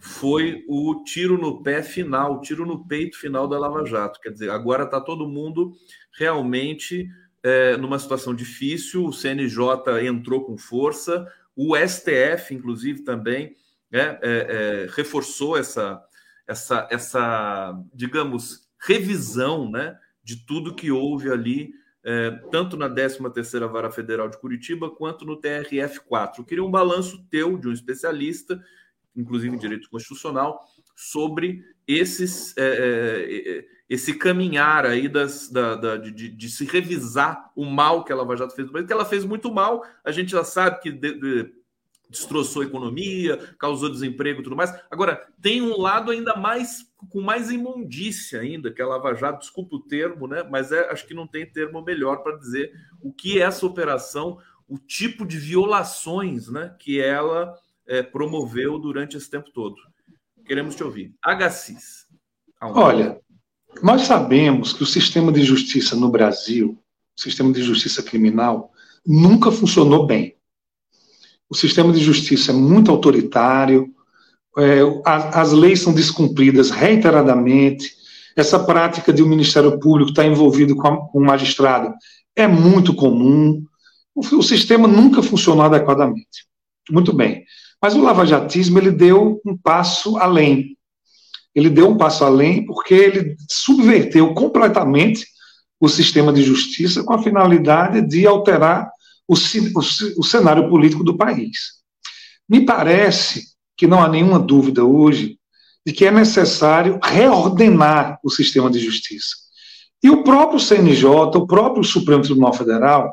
foi 0.00 0.64
o 0.68 1.04
tiro 1.04 1.38
no 1.38 1.62
pé 1.62 1.82
final, 1.82 2.34
o 2.34 2.40
tiro 2.40 2.66
no 2.66 2.86
peito 2.86 3.16
final 3.16 3.46
da 3.46 3.58
Lava 3.58 3.84
Jato. 3.84 4.20
Quer 4.20 4.30
dizer, 4.30 4.50
agora 4.50 4.82
está 4.82 5.00
todo 5.00 5.28
mundo 5.28 5.72
realmente 6.18 7.08
é, 7.42 7.76
numa 7.76 7.98
situação 7.98 8.34
difícil, 8.34 9.04
o 9.04 9.12
CNJ 9.12 10.06
entrou 10.06 10.44
com 10.44 10.56
força, 10.56 11.26
o 11.56 11.76
STF, 11.76 12.54
inclusive, 12.54 13.02
também 13.02 13.56
né, 13.90 14.18
é, 14.22 14.22
é, 14.22 14.86
reforçou 14.94 15.56
essa, 15.56 16.02
essa, 16.46 16.88
essa, 16.90 17.78
digamos, 17.92 18.68
revisão 18.80 19.70
né, 19.70 19.98
de 20.24 20.46
tudo 20.46 20.74
que 20.74 20.90
houve 20.90 21.30
ali 21.30 21.74
é, 22.04 22.30
tanto 22.50 22.76
na 22.76 22.90
13ª 22.90 23.70
Vara 23.70 23.90
Federal 23.90 24.28
de 24.28 24.38
Curitiba 24.38 24.90
quanto 24.90 25.24
no 25.24 25.40
TRF4. 25.40 26.38
Eu 26.38 26.44
queria 26.44 26.64
um 26.64 26.70
balanço 26.70 27.24
teu, 27.30 27.56
de 27.56 27.68
um 27.68 27.72
especialista, 27.72 28.60
inclusive 29.14 29.54
em 29.54 29.58
direito 29.58 29.88
constitucional, 29.88 30.64
sobre 30.96 31.64
esses, 31.86 32.56
é, 32.56 33.58
é, 33.58 33.66
esse 33.92 34.14
caminhar 34.14 34.86
aí 34.86 35.06
das, 35.06 35.50
da, 35.50 35.74
da 35.74 35.96
de, 35.98 36.30
de, 36.30 36.48
se 36.48 36.64
revisar 36.64 37.52
o 37.54 37.66
mal 37.66 38.02
que 38.02 38.10
a 38.10 38.16
Lava 38.16 38.34
Jato 38.34 38.54
fez, 38.54 38.70
porque 38.70 38.90
ela 38.90 39.04
fez 39.04 39.22
muito 39.22 39.52
mal, 39.52 39.84
a 40.02 40.10
gente 40.10 40.30
já 40.30 40.42
sabe 40.42 40.80
que 40.80 40.90
de, 40.90 41.12
de, 41.20 41.52
destroçou 42.08 42.62
a 42.62 42.64
economia, 42.64 43.36
causou 43.58 43.90
desemprego 43.90 44.40
e 44.40 44.44
tudo 44.44 44.56
mais. 44.56 44.74
Agora, 44.90 45.28
tem 45.42 45.60
um 45.60 45.78
lado 45.78 46.10
ainda 46.10 46.34
mais 46.36 46.90
com 47.10 47.20
mais 47.20 47.50
imundícia 47.50 48.40
ainda, 48.40 48.72
que 48.72 48.80
a 48.80 48.86
Lava 48.86 49.14
Jato, 49.14 49.40
desculpa 49.40 49.76
o 49.76 49.82
termo, 49.82 50.26
né? 50.26 50.42
Mas 50.42 50.72
é, 50.72 50.90
acho 50.90 51.06
que 51.06 51.12
não 51.12 51.26
tem 51.26 51.44
termo 51.44 51.82
melhor 51.82 52.22
para 52.22 52.38
dizer 52.38 52.72
o 53.02 53.12
que 53.12 53.42
é 53.42 53.42
essa 53.42 53.66
operação, 53.66 54.38
o 54.66 54.78
tipo 54.78 55.26
de 55.26 55.36
violações 55.36 56.48
né, 56.48 56.74
que 56.78 56.98
ela 56.98 57.54
é, 57.86 58.02
promoveu 58.02 58.78
durante 58.78 59.18
esse 59.18 59.28
tempo 59.28 59.50
todo. 59.50 59.76
Queremos 60.46 60.74
te 60.74 60.82
ouvir. 60.82 61.14
HCIS. 61.22 62.06
Olha, 62.58 63.20
nós 63.80 64.02
sabemos 64.02 64.72
que 64.72 64.82
o 64.82 64.86
sistema 64.86 65.30
de 65.32 65.42
justiça 65.42 65.94
no 65.94 66.08
Brasil, 66.08 66.78
o 67.16 67.20
sistema 67.20 67.52
de 67.52 67.62
justiça 67.62 68.02
criminal, 68.02 68.72
nunca 69.06 69.50
funcionou 69.50 70.06
bem. 70.06 70.36
O 71.48 71.54
sistema 71.54 71.92
de 71.92 72.00
justiça 72.00 72.50
é 72.50 72.54
muito 72.54 72.90
autoritário, 72.90 73.92
é, 74.58 74.80
as, 75.04 75.36
as 75.36 75.52
leis 75.52 75.80
são 75.80 75.92
descumpridas 75.92 76.70
reiteradamente, 76.70 77.94
essa 78.36 78.58
prática 78.58 79.12
de 79.12 79.22
o 79.22 79.26
um 79.26 79.28
Ministério 79.28 79.78
Público 79.78 80.10
estar 80.10 80.24
envolvido 80.24 80.74
com, 80.76 80.88
a, 80.88 80.96
com 81.08 81.18
o 81.18 81.24
magistrado 81.24 81.94
é 82.34 82.46
muito 82.46 82.94
comum. 82.94 83.62
O, 84.14 84.20
o, 84.20 84.42
sistema 84.42 84.88
nunca 84.88 85.22
funcionou 85.22 85.64
adequadamente. 85.64 86.46
Muito 86.90 87.12
bem. 87.12 87.44
Mas 87.80 87.94
o 87.94 88.02
lavajatismo 88.02 88.78
ele 88.78 88.90
deu 88.90 89.40
um 89.44 89.56
passo 89.56 90.16
além. 90.16 90.76
Ele 91.54 91.68
deu 91.68 91.88
um 91.88 91.96
passo 91.96 92.24
além 92.24 92.64
porque 92.64 92.94
ele 92.94 93.36
subverteu 93.48 94.32
completamente 94.34 95.26
o 95.78 95.88
sistema 95.88 96.32
de 96.32 96.42
justiça 96.42 97.02
com 97.02 97.12
a 97.12 97.22
finalidade 97.22 98.00
de 98.06 98.26
alterar 98.26 98.90
o, 99.28 99.34
o, 99.34 99.80
o 100.18 100.24
cenário 100.24 100.68
político 100.68 101.04
do 101.04 101.16
país. 101.16 101.82
Me 102.48 102.64
parece 102.64 103.52
que 103.76 103.86
não 103.86 104.02
há 104.02 104.08
nenhuma 104.08 104.38
dúvida 104.38 104.84
hoje 104.84 105.38
de 105.84 105.92
que 105.92 106.06
é 106.06 106.10
necessário 106.10 106.98
reordenar 107.02 108.18
o 108.22 108.30
sistema 108.30 108.70
de 108.70 108.78
justiça. 108.78 109.34
E 110.02 110.10
o 110.10 110.22
próprio 110.22 110.60
CNJ, 110.60 111.06
o 111.06 111.46
próprio 111.46 111.84
Supremo 111.84 112.22
Tribunal 112.22 112.52
Federal, 112.52 113.12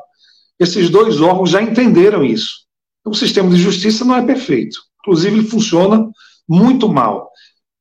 esses 0.58 0.90
dois 0.90 1.20
órgãos 1.20 1.50
já 1.50 1.62
entenderam 1.62 2.24
isso. 2.24 2.66
O 3.04 3.14
sistema 3.14 3.48
de 3.50 3.56
justiça 3.56 4.04
não 4.04 4.16
é 4.16 4.22
perfeito. 4.22 4.78
Inclusive, 5.00 5.38
ele 5.38 5.48
funciona 5.48 6.08
muito 6.48 6.88
mal. 6.88 7.30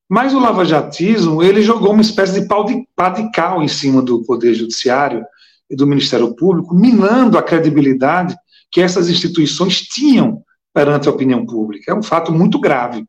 Mas 0.09 0.33
o 0.33 0.39
lavajatismo, 0.39 1.43
ele 1.43 1.61
jogou 1.61 1.91
uma 1.91 2.01
espécie 2.01 2.41
de 2.41 2.47
pau 2.47 2.65
de, 2.65 2.83
pá 2.95 3.09
de 3.09 3.31
cal 3.31 3.61
em 3.61 3.67
cima 3.67 4.01
do 4.01 4.23
Poder 4.23 4.55
Judiciário 4.55 5.23
e 5.69 5.75
do 5.75 5.85
Ministério 5.85 6.35
Público, 6.35 6.73
minando 6.73 7.37
a 7.37 7.43
credibilidade 7.43 8.35
que 8.71 8.81
essas 8.81 9.07
instituições 9.07 9.81
tinham 9.81 10.43
perante 10.73 11.07
a 11.07 11.11
opinião 11.11 11.45
pública. 11.45 11.91
É 11.91 11.95
um 11.95 12.01
fato 12.01 12.31
muito 12.31 12.59
grave. 12.59 13.05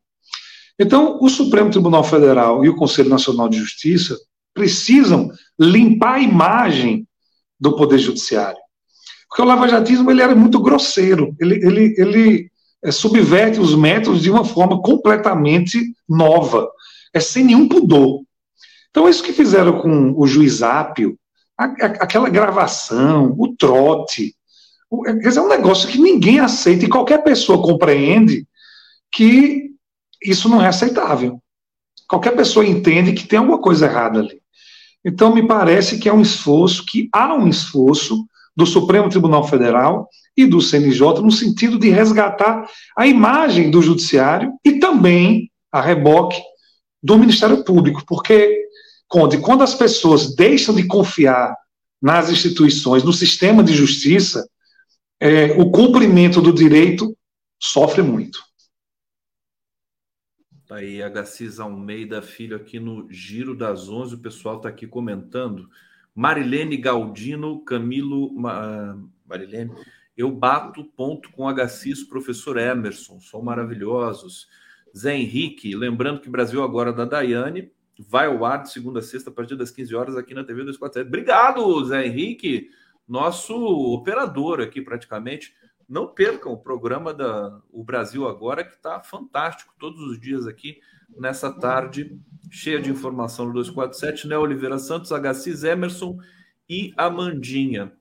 Então, 0.79 1.17
o 1.21 1.29
Supremo 1.29 1.71
Tribunal 1.71 2.03
Federal 2.03 2.63
e 2.63 2.69
o 2.69 2.75
Conselho 2.75 3.09
Nacional 3.09 3.49
de 3.49 3.57
Justiça 3.57 4.15
precisam 4.53 5.31
limpar 5.59 6.15
a 6.15 6.21
imagem 6.21 7.07
do 7.59 7.75
Poder 7.75 7.99
Judiciário. 7.99 8.59
Porque 9.29 9.41
o 9.41 9.45
lavajatismo 9.45 10.11
ele 10.11 10.21
era 10.21 10.35
muito 10.35 10.59
grosseiro, 10.59 11.35
ele, 11.39 11.55
ele, 11.65 11.95
ele 11.97 12.51
é, 12.83 12.91
subverte 12.91 13.59
os 13.59 13.75
métodos 13.75 14.21
de 14.21 14.29
uma 14.29 14.43
forma 14.43 14.81
completamente 14.81 15.79
nova, 16.09 16.67
é 17.13 17.19
sem 17.19 17.43
nenhum 17.43 17.67
pudor. 17.67 18.21
Então, 18.89 19.07
isso 19.07 19.23
que 19.23 19.33
fizeram 19.33 19.79
com 19.81 20.13
o 20.15 20.27
juiz 20.27 20.61
Ápio, 20.61 21.17
a, 21.57 21.65
a, 21.65 21.85
aquela 22.01 22.29
gravação, 22.29 23.33
o 23.37 23.55
trote, 23.55 24.35
esse 25.23 25.37
é 25.37 25.41
um 25.41 25.47
negócio 25.47 25.87
que 25.87 25.97
ninguém 25.97 26.39
aceita 26.39 26.85
e 26.85 26.89
qualquer 26.89 27.23
pessoa 27.23 27.61
compreende 27.61 28.45
que 29.11 29.71
isso 30.21 30.49
não 30.49 30.61
é 30.61 30.67
aceitável. 30.67 31.41
Qualquer 32.07 32.35
pessoa 32.35 32.65
entende 32.65 33.13
que 33.13 33.25
tem 33.25 33.39
alguma 33.39 33.59
coisa 33.59 33.85
errada 33.85 34.19
ali. 34.19 34.41
Então, 35.03 35.33
me 35.33 35.47
parece 35.47 35.97
que 35.97 36.09
é 36.09 36.13
um 36.13 36.21
esforço, 36.21 36.85
que 36.85 37.09
há 37.13 37.33
um 37.33 37.47
esforço 37.47 38.25
do 38.55 38.65
Supremo 38.65 39.09
Tribunal 39.09 39.47
Federal 39.47 40.09
e 40.35 40.45
do 40.45 40.61
CNJ 40.61 41.21
no 41.21 41.31
sentido 41.31 41.79
de 41.79 41.89
resgatar 41.89 42.69
a 42.97 43.07
imagem 43.07 43.71
do 43.71 43.81
Judiciário 43.81 44.53
e 44.63 44.73
também 44.73 45.49
a 45.71 45.81
reboque 45.81 46.41
do 47.01 47.17
Ministério 47.17 47.63
Público, 47.63 48.03
porque, 48.05 48.67
Conde, 49.07 49.39
quando 49.39 49.63
as 49.63 49.75
pessoas 49.75 50.35
deixam 50.35 50.75
de 50.75 50.87
confiar 50.87 51.55
nas 52.01 52.29
instituições, 52.29 53.03
no 53.03 53.13
sistema 53.13 53.63
de 53.63 53.73
justiça, 53.73 54.47
é, 55.19 55.51
o 55.51 55.69
cumprimento 55.69 56.41
do 56.41 56.53
direito 56.53 57.15
sofre 57.59 58.01
muito. 58.01 58.39
Tá 60.67 60.77
aí, 60.77 61.03
Agacis 61.03 61.59
Almeida 61.59 62.21
Filho 62.21 62.55
aqui 62.55 62.79
no 62.79 63.11
Giro 63.11 63.55
das 63.55 63.89
Onze, 63.89 64.15
o 64.15 64.19
pessoal 64.19 64.57
está 64.57 64.69
aqui 64.69 64.87
comentando. 64.87 65.69
Marilene 66.15 66.77
Galdino, 66.77 67.63
Camilo. 67.63 68.31
Marilene, 69.25 69.71
eu 70.15 70.31
bato 70.31 70.83
ponto 70.83 71.29
com 71.31 71.47
Agacis, 71.47 72.03
professor 72.03 72.57
Emerson, 72.57 73.19
são 73.19 73.41
maravilhosos. 73.41 74.47
Zé 74.97 75.15
Henrique, 75.15 75.75
lembrando 75.75 76.21
que 76.21 76.29
Brasil 76.29 76.63
agora 76.63 76.91
da 76.91 77.05
Daiane 77.05 77.71
vai 77.99 78.27
ao 78.27 78.43
ar 78.45 78.63
de 78.63 78.71
segunda 78.71 78.99
a 78.99 79.01
sexta 79.01 79.29
a 79.29 79.33
partir 79.33 79.55
das 79.55 79.71
15 79.71 79.95
horas 79.95 80.17
aqui 80.17 80.33
na 80.33 80.43
TV 80.43 80.61
247. 80.63 81.07
Obrigado, 81.07 81.85
Zé 81.85 82.05
Henrique 82.05 82.69
nosso 83.11 83.53
operador 83.93 84.61
aqui 84.61 84.81
praticamente. 84.81 85.53
Não 85.87 86.07
percam 86.07 86.53
o 86.53 86.57
programa 86.57 87.13
da 87.13 87.59
O 87.69 87.83
Brasil 87.83 88.25
Agora, 88.25 88.63
que 88.63 88.75
está 88.75 89.01
fantástico 89.01 89.73
todos 89.77 89.99
os 90.01 90.17
dias 90.17 90.47
aqui 90.47 90.79
nessa 91.17 91.51
tarde, 91.51 92.17
cheia 92.49 92.79
de 92.79 92.89
informação 92.89 93.47
no 93.47 93.53
247, 93.53 94.29
né? 94.29 94.37
Oliveira 94.37 94.79
Santos, 94.79 95.11
HCs 95.11 95.65
Emerson 95.65 96.17
e 96.69 96.93
Amandinha. 96.95 97.91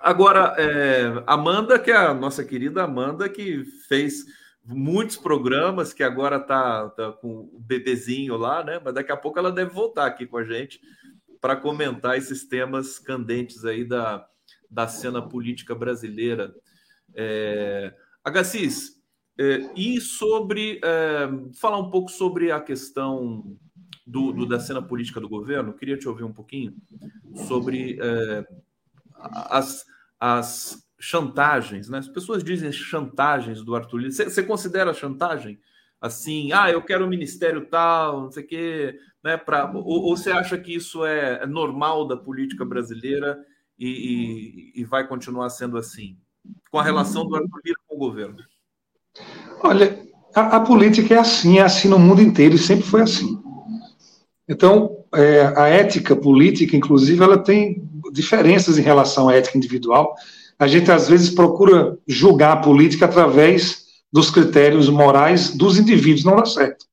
Agora, 0.00 0.56
é, 0.58 1.22
Amanda, 1.24 1.78
que 1.78 1.92
é 1.92 1.96
a 1.96 2.12
nossa 2.12 2.44
querida 2.44 2.82
Amanda, 2.82 3.28
que 3.28 3.64
fez 3.88 4.24
muitos 4.68 5.16
programas, 5.16 5.92
que 5.92 6.02
agora 6.02 6.36
está 6.36 6.88
tá 6.90 7.12
com 7.12 7.50
o 7.52 7.58
bebezinho 7.58 8.36
lá, 8.36 8.62
né? 8.62 8.80
Mas 8.84 8.94
daqui 8.94 9.10
a 9.10 9.16
pouco 9.16 9.38
ela 9.38 9.50
deve 9.50 9.70
voltar 9.70 10.06
aqui 10.06 10.26
com 10.26 10.36
a 10.36 10.44
gente 10.44 10.80
para 11.40 11.56
comentar 11.56 12.18
esses 12.18 12.46
temas 12.46 12.98
candentes 12.98 13.64
aí 13.64 13.84
da, 13.84 14.26
da 14.70 14.86
cena 14.86 15.26
política 15.26 15.74
brasileira. 15.74 16.54
É, 17.14 17.94
Agassiz, 18.22 19.00
é, 19.38 19.70
e 19.74 20.00
sobre 20.00 20.80
é, 20.84 21.28
falar 21.58 21.78
um 21.78 21.90
pouco 21.90 22.10
sobre 22.10 22.50
a 22.50 22.60
questão 22.60 23.56
do, 24.06 24.32
do, 24.32 24.46
da 24.46 24.60
cena 24.60 24.82
política 24.82 25.20
do 25.20 25.28
governo, 25.28 25.72
queria 25.72 25.96
te 25.96 26.08
ouvir 26.08 26.24
um 26.24 26.32
pouquinho 26.32 26.76
sobre 27.46 27.98
é, 28.00 28.46
as, 29.18 29.84
as 30.18 30.87
chantagens, 30.98 31.88
né? 31.88 31.98
As 31.98 32.08
pessoas 32.08 32.42
dizem 32.42 32.72
chantagens 32.72 33.62
do 33.62 33.74
Arthur 33.74 33.98
Lira. 33.98 34.12
Você 34.12 34.42
considera 34.42 34.92
chantagem? 34.92 35.58
Assim, 36.00 36.52
ah, 36.52 36.70
eu 36.70 36.82
quero 36.82 37.04
o 37.04 37.06
um 37.06 37.10
ministério 37.10 37.66
tal, 37.66 38.22
não 38.22 38.30
sei 38.30 38.44
o 38.44 38.46
quê, 38.46 38.98
né? 39.22 39.36
Pra, 39.36 39.70
ou, 39.74 40.16
você 40.16 40.30
acha 40.30 40.58
que 40.58 40.74
isso 40.74 41.04
é, 41.04 41.42
é 41.42 41.46
normal 41.46 42.06
da 42.06 42.16
política 42.16 42.64
brasileira 42.64 43.38
e, 43.78 44.72
e, 44.74 44.80
e 44.80 44.84
vai 44.84 45.06
continuar 45.06 45.50
sendo 45.50 45.76
assim, 45.76 46.16
com 46.70 46.78
a 46.78 46.82
relação 46.82 47.26
do 47.26 47.36
Arthur 47.36 47.60
Lira 47.64 47.78
com 47.86 47.96
o 47.96 47.98
governo? 47.98 48.38
Olha, 49.62 50.06
A, 50.34 50.56
a, 50.56 50.60
política 50.60 51.14
é 51.14 51.18
assim, 51.18 51.58
é 51.58 51.62
assim 51.62 51.88
no 51.88 51.98
mundo 51.98 52.22
inteiro 52.22 52.54
e 52.54 52.58
sempre 52.58 52.86
foi 52.86 53.02
assim. 53.02 53.40
Então, 54.48 55.04
é, 55.14 55.52
a 55.56 55.68
ética 55.68 56.14
política, 56.14 56.76
inclusive, 56.76 57.22
ela 57.22 57.38
tem 57.38 57.82
diferenças 58.12 58.78
em 58.78 58.82
relação 58.82 59.28
à 59.28 59.34
ética 59.34 59.58
individual. 59.58 60.14
A 60.58 60.66
gente, 60.66 60.90
às 60.90 61.08
vezes, 61.08 61.30
procura 61.30 61.96
julgar 62.06 62.52
a 62.52 62.56
política 62.60 63.04
através 63.04 63.84
dos 64.12 64.30
critérios 64.30 64.88
morais 64.88 65.56
dos 65.56 65.78
indivíduos, 65.78 66.24
não 66.24 66.36
dá 66.36 66.46
certo. 66.46 66.84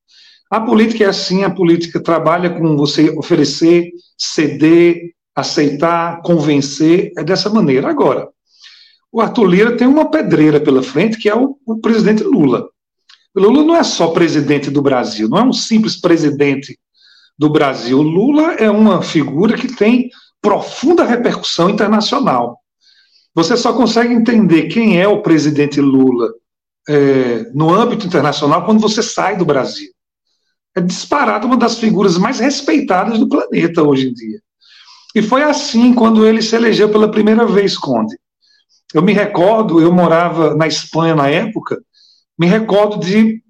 A 0.50 0.60
política 0.60 1.04
é 1.04 1.08
assim, 1.08 1.42
a 1.42 1.50
política 1.50 2.00
trabalha 2.00 2.50
com 2.50 2.76
você 2.76 3.10
oferecer, 3.10 3.90
ceder, 4.16 5.12
aceitar, 5.34 6.22
convencer, 6.22 7.12
é 7.18 7.24
dessa 7.24 7.50
maneira. 7.50 7.88
Agora, 7.90 8.28
o 9.10 9.20
Arthur 9.20 9.46
Lira 9.46 9.76
tem 9.76 9.88
uma 9.88 10.10
pedreira 10.10 10.60
pela 10.60 10.82
frente, 10.82 11.18
que 11.18 11.28
é 11.28 11.34
o, 11.34 11.58
o 11.66 11.78
presidente 11.80 12.22
Lula. 12.22 12.68
Lula 13.34 13.64
não 13.64 13.76
é 13.76 13.82
só 13.82 14.08
presidente 14.08 14.70
do 14.70 14.80
Brasil, 14.80 15.28
não 15.28 15.38
é 15.38 15.42
um 15.42 15.52
simples 15.52 16.00
presidente 16.00 16.78
do 17.38 17.50
Brasil. 17.50 17.98
O 17.98 18.02
Lula 18.02 18.54
é 18.54 18.70
uma 18.70 19.02
figura 19.02 19.56
que 19.56 19.74
tem 19.74 20.08
profunda 20.40 21.04
repercussão 21.04 21.68
internacional. 21.68 22.58
Você 23.36 23.54
só 23.54 23.74
consegue 23.74 24.14
entender 24.14 24.68
quem 24.68 24.98
é 24.98 25.06
o 25.06 25.20
presidente 25.20 25.78
Lula 25.78 26.32
é, 26.88 27.50
no 27.52 27.68
âmbito 27.72 28.06
internacional 28.06 28.64
quando 28.64 28.80
você 28.80 29.02
sai 29.02 29.36
do 29.36 29.44
Brasil. 29.44 29.90
É 30.74 30.80
disparado 30.80 31.46
uma 31.46 31.58
das 31.58 31.78
figuras 31.78 32.16
mais 32.16 32.38
respeitadas 32.38 33.18
do 33.18 33.28
planeta 33.28 33.82
hoje 33.82 34.08
em 34.08 34.14
dia. 34.14 34.40
E 35.14 35.20
foi 35.20 35.42
assim 35.42 35.92
quando 35.92 36.26
ele 36.26 36.40
se 36.40 36.56
elegeu 36.56 36.88
pela 36.88 37.10
primeira 37.10 37.44
vez, 37.46 37.76
Conde. 37.76 38.16
Eu 38.94 39.02
me 39.02 39.12
recordo, 39.12 39.82
eu 39.82 39.92
morava 39.92 40.54
na 40.54 40.66
Espanha 40.66 41.14
na 41.14 41.28
época, 41.28 41.78
me 42.38 42.46
recordo 42.46 42.98
de, 42.98 43.42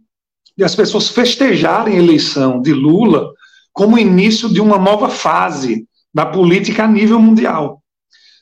de 0.57 0.65
as 0.65 0.75
pessoas 0.75 1.09
festejarem 1.11 1.95
a 1.95 2.03
eleição 2.03 2.61
de 2.61 2.73
Lula 2.73 3.33
como 3.73 3.99
início 3.99 4.53
de 4.53 4.61
uma 4.61 4.79
nova 4.79 5.09
fase 5.09 5.87
da 6.13 6.27
política 6.27 6.85
a 6.85 6.89
nível 6.89 7.21
mundial. 7.21 7.83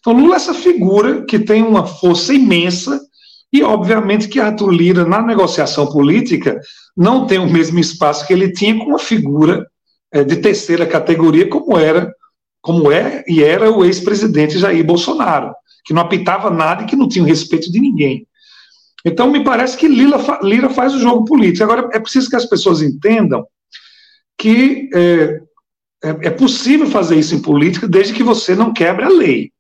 Então, 0.04 0.12
Lula 0.12 0.34
é 0.34 0.36
essa 0.36 0.52
figura 0.52 1.24
que 1.24 1.38
tem 1.38 1.62
uma 1.62 1.86
força 1.86 2.34
imensa 2.34 3.00
e, 3.50 3.62
obviamente, 3.62 4.28
que 4.28 4.38
Arthur 4.38 4.70
Lira, 4.70 5.06
na 5.06 5.22
negociação 5.22 5.86
política, 5.86 6.60
não 6.94 7.26
tem 7.26 7.38
o 7.38 7.50
mesmo 7.50 7.78
espaço 7.78 8.26
que 8.26 8.32
ele 8.34 8.52
tinha 8.52 8.76
com 8.76 8.90
uma 8.90 8.98
figura 8.98 9.66
é, 10.12 10.22
de 10.22 10.36
terceira 10.36 10.84
categoria, 10.84 11.48
como 11.48 11.78
era, 11.78 12.12
como 12.60 12.92
é 12.92 13.24
e 13.26 13.42
era 13.42 13.70
o 13.70 13.82
ex-presidente 13.82 14.58
Jair 14.58 14.84
Bolsonaro, 14.84 15.54
que 15.86 15.94
não 15.94 16.02
apitava 16.02 16.50
nada 16.50 16.82
e 16.82 16.86
que 16.86 16.96
não 16.96 17.08
tinha 17.08 17.24
o 17.24 17.28
respeito 17.28 17.72
de 17.72 17.80
ninguém. 17.80 18.26
Então, 19.06 19.30
me 19.30 19.42
parece 19.42 19.74
que 19.74 19.88
Lira, 19.88 20.18
Lira 20.42 20.68
faz 20.68 20.94
o 20.94 21.00
jogo 21.00 21.24
político. 21.24 21.64
Agora, 21.64 21.88
é 21.94 21.98
preciso 21.98 22.28
que 22.28 22.36
as 22.36 22.44
pessoas 22.44 22.82
entendam 22.82 23.46
que 24.36 24.90
é, 24.92 25.40
é, 26.04 26.26
é 26.26 26.30
possível 26.30 26.86
fazer 26.86 27.16
isso 27.16 27.34
em 27.34 27.40
política 27.40 27.88
desde 27.88 28.12
que 28.12 28.22
você 28.22 28.54
não 28.54 28.70
quebre 28.70 29.06
a 29.06 29.08
lei. 29.08 29.53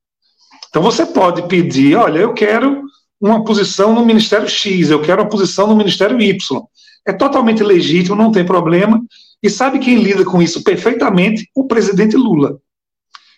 Então 0.74 0.82
você 0.82 1.06
pode 1.06 1.46
pedir, 1.46 1.94
olha, 1.94 2.18
eu 2.18 2.34
quero 2.34 2.82
uma 3.20 3.44
posição 3.44 3.94
no 3.94 4.04
Ministério 4.04 4.48
X, 4.48 4.90
eu 4.90 5.00
quero 5.00 5.22
uma 5.22 5.28
posição 5.28 5.68
no 5.68 5.76
Ministério 5.76 6.20
Y. 6.20 6.62
É 7.06 7.12
totalmente 7.12 7.62
legítimo, 7.62 8.16
não 8.16 8.32
tem 8.32 8.44
problema. 8.44 9.00
E 9.40 9.48
sabe 9.48 9.78
quem 9.78 10.02
lida 10.02 10.24
com 10.24 10.42
isso 10.42 10.64
perfeitamente? 10.64 11.48
O 11.54 11.68
presidente 11.68 12.16
Lula, 12.16 12.58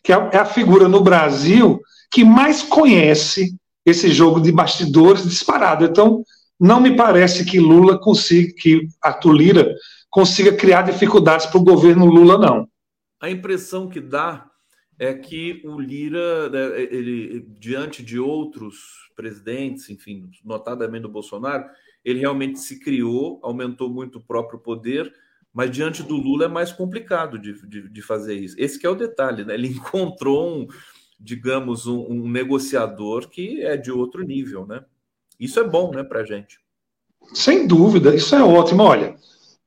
que 0.02 0.14
é, 0.14 0.30
é 0.32 0.38
a 0.38 0.46
figura 0.46 0.88
no 0.88 1.02
Brasil 1.02 1.78
que 2.10 2.24
mais 2.24 2.62
conhece 2.62 3.54
esse 3.84 4.08
jogo 4.08 4.40
de 4.40 4.50
bastidores 4.50 5.28
disparado. 5.28 5.84
Então, 5.84 6.24
não 6.58 6.80
me 6.80 6.96
parece 6.96 7.44
que 7.44 7.60
Lula 7.60 7.98
consiga, 7.98 8.50
que 8.56 8.88
Arthur 9.02 9.32
Lira 9.32 9.74
consiga 10.08 10.54
criar 10.54 10.80
dificuldades 10.80 11.44
para 11.44 11.58
o 11.58 11.64
governo 11.64 12.06
Lula, 12.06 12.38
não. 12.38 12.66
A 13.20 13.28
impressão 13.28 13.90
que 13.90 14.00
dá 14.00 14.46
é 14.98 15.12
que 15.14 15.62
o 15.64 15.78
Lira, 15.78 16.48
né, 16.48 16.82
ele, 16.82 17.46
diante 17.58 18.02
de 18.02 18.18
outros 18.18 19.10
presidentes, 19.14 19.90
enfim, 19.90 20.30
notadamente 20.44 21.02
do 21.02 21.08
Bolsonaro, 21.08 21.64
ele 22.04 22.20
realmente 22.20 22.58
se 22.60 22.78
criou, 22.78 23.40
aumentou 23.42 23.90
muito 23.90 24.18
o 24.18 24.22
próprio 24.22 24.58
poder, 24.58 25.12
mas 25.52 25.70
diante 25.70 26.02
do 26.02 26.16
Lula 26.16 26.44
é 26.44 26.48
mais 26.48 26.72
complicado 26.72 27.38
de, 27.38 27.54
de, 27.66 27.88
de 27.88 28.02
fazer 28.02 28.34
isso. 28.34 28.54
Esse 28.58 28.84
é 28.86 28.90
o 28.90 28.94
detalhe, 28.94 29.44
né? 29.44 29.54
Ele 29.54 29.68
encontrou 29.74 30.48
um, 30.48 30.66
digamos, 31.18 31.86
um, 31.86 32.00
um, 32.00 32.28
negociador 32.28 33.28
que 33.28 33.62
é 33.62 33.76
de 33.76 33.90
outro 33.90 34.22
nível, 34.22 34.66
né? 34.66 34.84
Isso 35.38 35.58
é 35.58 35.64
bom, 35.64 35.90
né, 35.90 36.02
para 36.02 36.24
gente. 36.24 36.58
Sem 37.34 37.66
dúvida, 37.66 38.14
isso 38.14 38.34
é 38.34 38.42
ótimo. 38.42 38.82
Olha, 38.82 39.16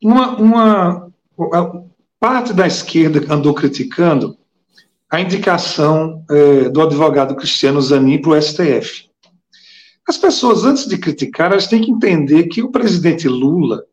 uma, 0.01 0.35
uma 0.37 1.89
parte 2.19 2.53
da 2.53 2.65
esquerda 2.65 3.31
andou 3.31 3.53
criticando 3.53 4.38
a 5.09 5.19
indicação 5.19 6.23
é, 6.29 6.69
do 6.69 6.81
advogado 6.81 7.35
Cristiano 7.35 7.81
Zanin 7.81 8.21
para 8.21 8.31
o 8.31 8.41
STF. 8.41 9.09
As 10.07 10.17
pessoas, 10.17 10.65
antes 10.65 10.87
de 10.87 10.97
criticar, 10.97 11.51
elas 11.51 11.67
têm 11.67 11.81
que 11.81 11.91
entender 11.91 12.45
que 12.45 12.61
o 12.61 12.71
presidente 12.71 13.27
Lula 13.27 13.83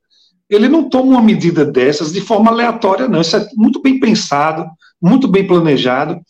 ele 0.48 0.68
não 0.68 0.88
toma 0.88 1.12
uma 1.12 1.22
medida 1.22 1.64
dessas 1.64 2.12
de 2.12 2.20
forma 2.20 2.50
aleatória, 2.50 3.08
não. 3.08 3.20
Isso 3.20 3.36
é 3.36 3.48
muito 3.54 3.82
bem 3.82 3.98
pensado, 3.98 4.66
muito 5.02 5.26
bem 5.26 5.46
planejado. 5.46 6.20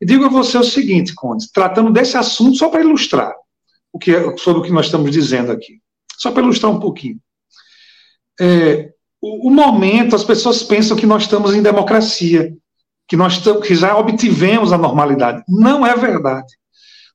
E 0.00 0.06
digo 0.06 0.24
a 0.24 0.28
você 0.28 0.56
o 0.56 0.64
seguinte, 0.64 1.14
Conde, 1.14 1.50
tratando 1.52 1.92
desse 1.92 2.16
assunto 2.16 2.56
só 2.56 2.68
para 2.68 2.82
ilustrar 2.82 3.34
o 3.92 3.98
que 3.98 4.14
é, 4.14 4.36
sobre 4.36 4.60
o 4.60 4.64
que 4.64 4.72
nós 4.72 4.86
estamos 4.86 5.10
dizendo 5.10 5.50
aqui, 5.50 5.80
só 6.18 6.30
para 6.30 6.42
ilustrar 6.42 6.70
um 6.70 6.80
pouquinho. 6.80 7.18
É, 8.40 8.90
o, 9.20 9.48
o, 9.48 9.50
momento, 9.50 10.16
as 10.16 10.24
pessoas 10.24 10.62
pensam 10.62 10.96
que 10.96 11.06
nós 11.06 11.22
estamos 11.22 11.54
em 11.54 11.62
democracia, 11.62 12.52
que 13.06 13.16
nós 13.16 13.38
que 13.38 13.74
já 13.74 13.96
obtivemos 13.96 14.72
a 14.72 14.78
normalidade. 14.78 15.42
Não 15.48 15.86
é 15.86 15.94
verdade. 15.96 16.52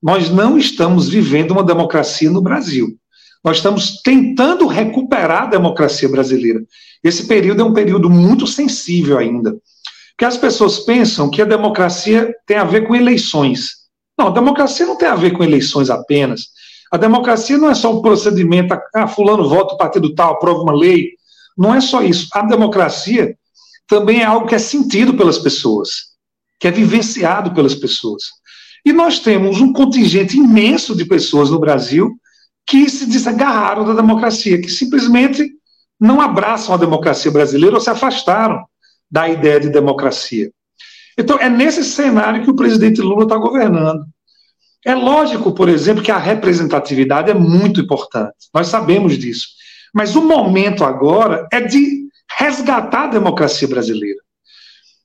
Nós 0.02 0.30
não 0.30 0.57
estamos 0.57 1.10
vivendo 1.10 1.52
uma 1.52 1.64
democracia 1.64 2.30
no 2.30 2.41
Brasil. 2.41 2.95
Nós 3.44 3.57
estamos 3.57 4.02
tentando 4.02 4.68
recuperar 4.68 5.44
a 5.44 5.48
democracia 5.48 6.10
brasileira. 6.10 6.61
Esse 7.03 7.28
período 7.28 7.61
é 7.61 7.66
um 7.66 7.74
período 7.74 8.10
muito 8.10 8.45
sensível 8.45 9.18
ainda. 9.18 9.56
Porque 10.11 10.26
as 10.26 10.38
pessoas 10.38 10.80
pensam 10.80 11.30
que 11.30 11.41
a 11.41 11.45
democracia 11.45 12.34
tem 12.45 12.57
a 12.57 12.66
ver 12.66 12.88
com 12.88 12.95
eleições. 12.95 13.80
Não, 14.18 14.28
a 14.28 14.32
democracia 14.32 14.86
não 14.86 14.98
tem 14.98 15.07
a 15.07 15.16
ver 15.16 15.32
com 15.32 15.44
eleições 15.44 15.90
apenas. 15.90 16.48
A 16.91 16.98
democracia 16.98 17.57
não 17.57 17.70
é 17.70 17.76
só 17.76 17.94
um 17.94 18.02
procedimento, 18.02 18.78
ah, 18.94 19.07
fulano 19.07 19.48
vota 19.48 19.76
o 19.76 19.78
partido 19.78 20.14
tal, 20.14 20.34
aprova 20.34 20.61
uma 20.61 20.74
lei, 20.74 21.11
não 21.57 21.74
é 21.74 21.80
só 21.80 22.02
isso. 22.02 22.28
A 22.34 22.41
democracia 22.41 23.38
também 23.90 24.22
é 24.22 24.26
algo 24.26 24.48
que 24.48 24.53
é 24.53 24.60
sentido 24.60 25.16
pelas 25.16 25.40
pessoas, 25.40 26.11
que 26.60 26.68
é 26.68 26.72
vivenciado 26.72 27.56
pelas 27.56 27.74
pessoas. 27.74 28.22
E 28.86 28.94
nós 28.94 29.20
temos 29.20 29.60
um 29.60 29.74
contingente 29.74 30.38
imenso 30.38 30.95
de 30.95 31.03
pessoas 31.06 31.49
no 31.49 31.60
Brasil 31.60 32.16
que 32.68 32.88
se 32.88 33.07
desagarraram 33.07 33.84
da 33.84 33.94
democracia, 33.94 34.61
que 34.61 34.70
simplesmente 34.70 35.52
não 35.99 36.22
abraçam 36.22 36.74
a 36.74 36.78
democracia 36.78 37.32
brasileira 37.32 37.76
ou 37.76 37.82
se 37.82 37.90
afastaram 37.90 38.64
da 39.10 39.28
ideia 39.28 39.60
de 39.60 39.70
democracia. 39.70 40.52
Então, 41.18 41.40
é 41.40 41.49
nesse 41.49 41.84
cenário 41.84 42.44
que 42.44 42.52
o 42.52 42.56
presidente 42.56 43.02
Lula 43.02 43.24
está 43.24 43.38
governando. 43.38 44.06
É 44.86 44.94
lógico, 44.94 45.52
por 45.52 45.68
exemplo, 45.68 46.03
que 46.03 46.11
a 46.11 46.18
representatividade 46.18 47.32
é 47.32 47.34
muito 47.34 47.82
importante. 47.82 48.36
Nós 48.53 48.68
sabemos 48.68 49.18
disso. 49.18 49.48
Mas 49.94 50.16
o 50.16 50.22
momento 50.22 50.86
agora 50.86 51.48
é 51.52 51.60
de 51.60 51.98
resgatar 52.38 53.06
a 53.06 53.07
democracia 53.07 53.68
brasileira. 53.68 54.19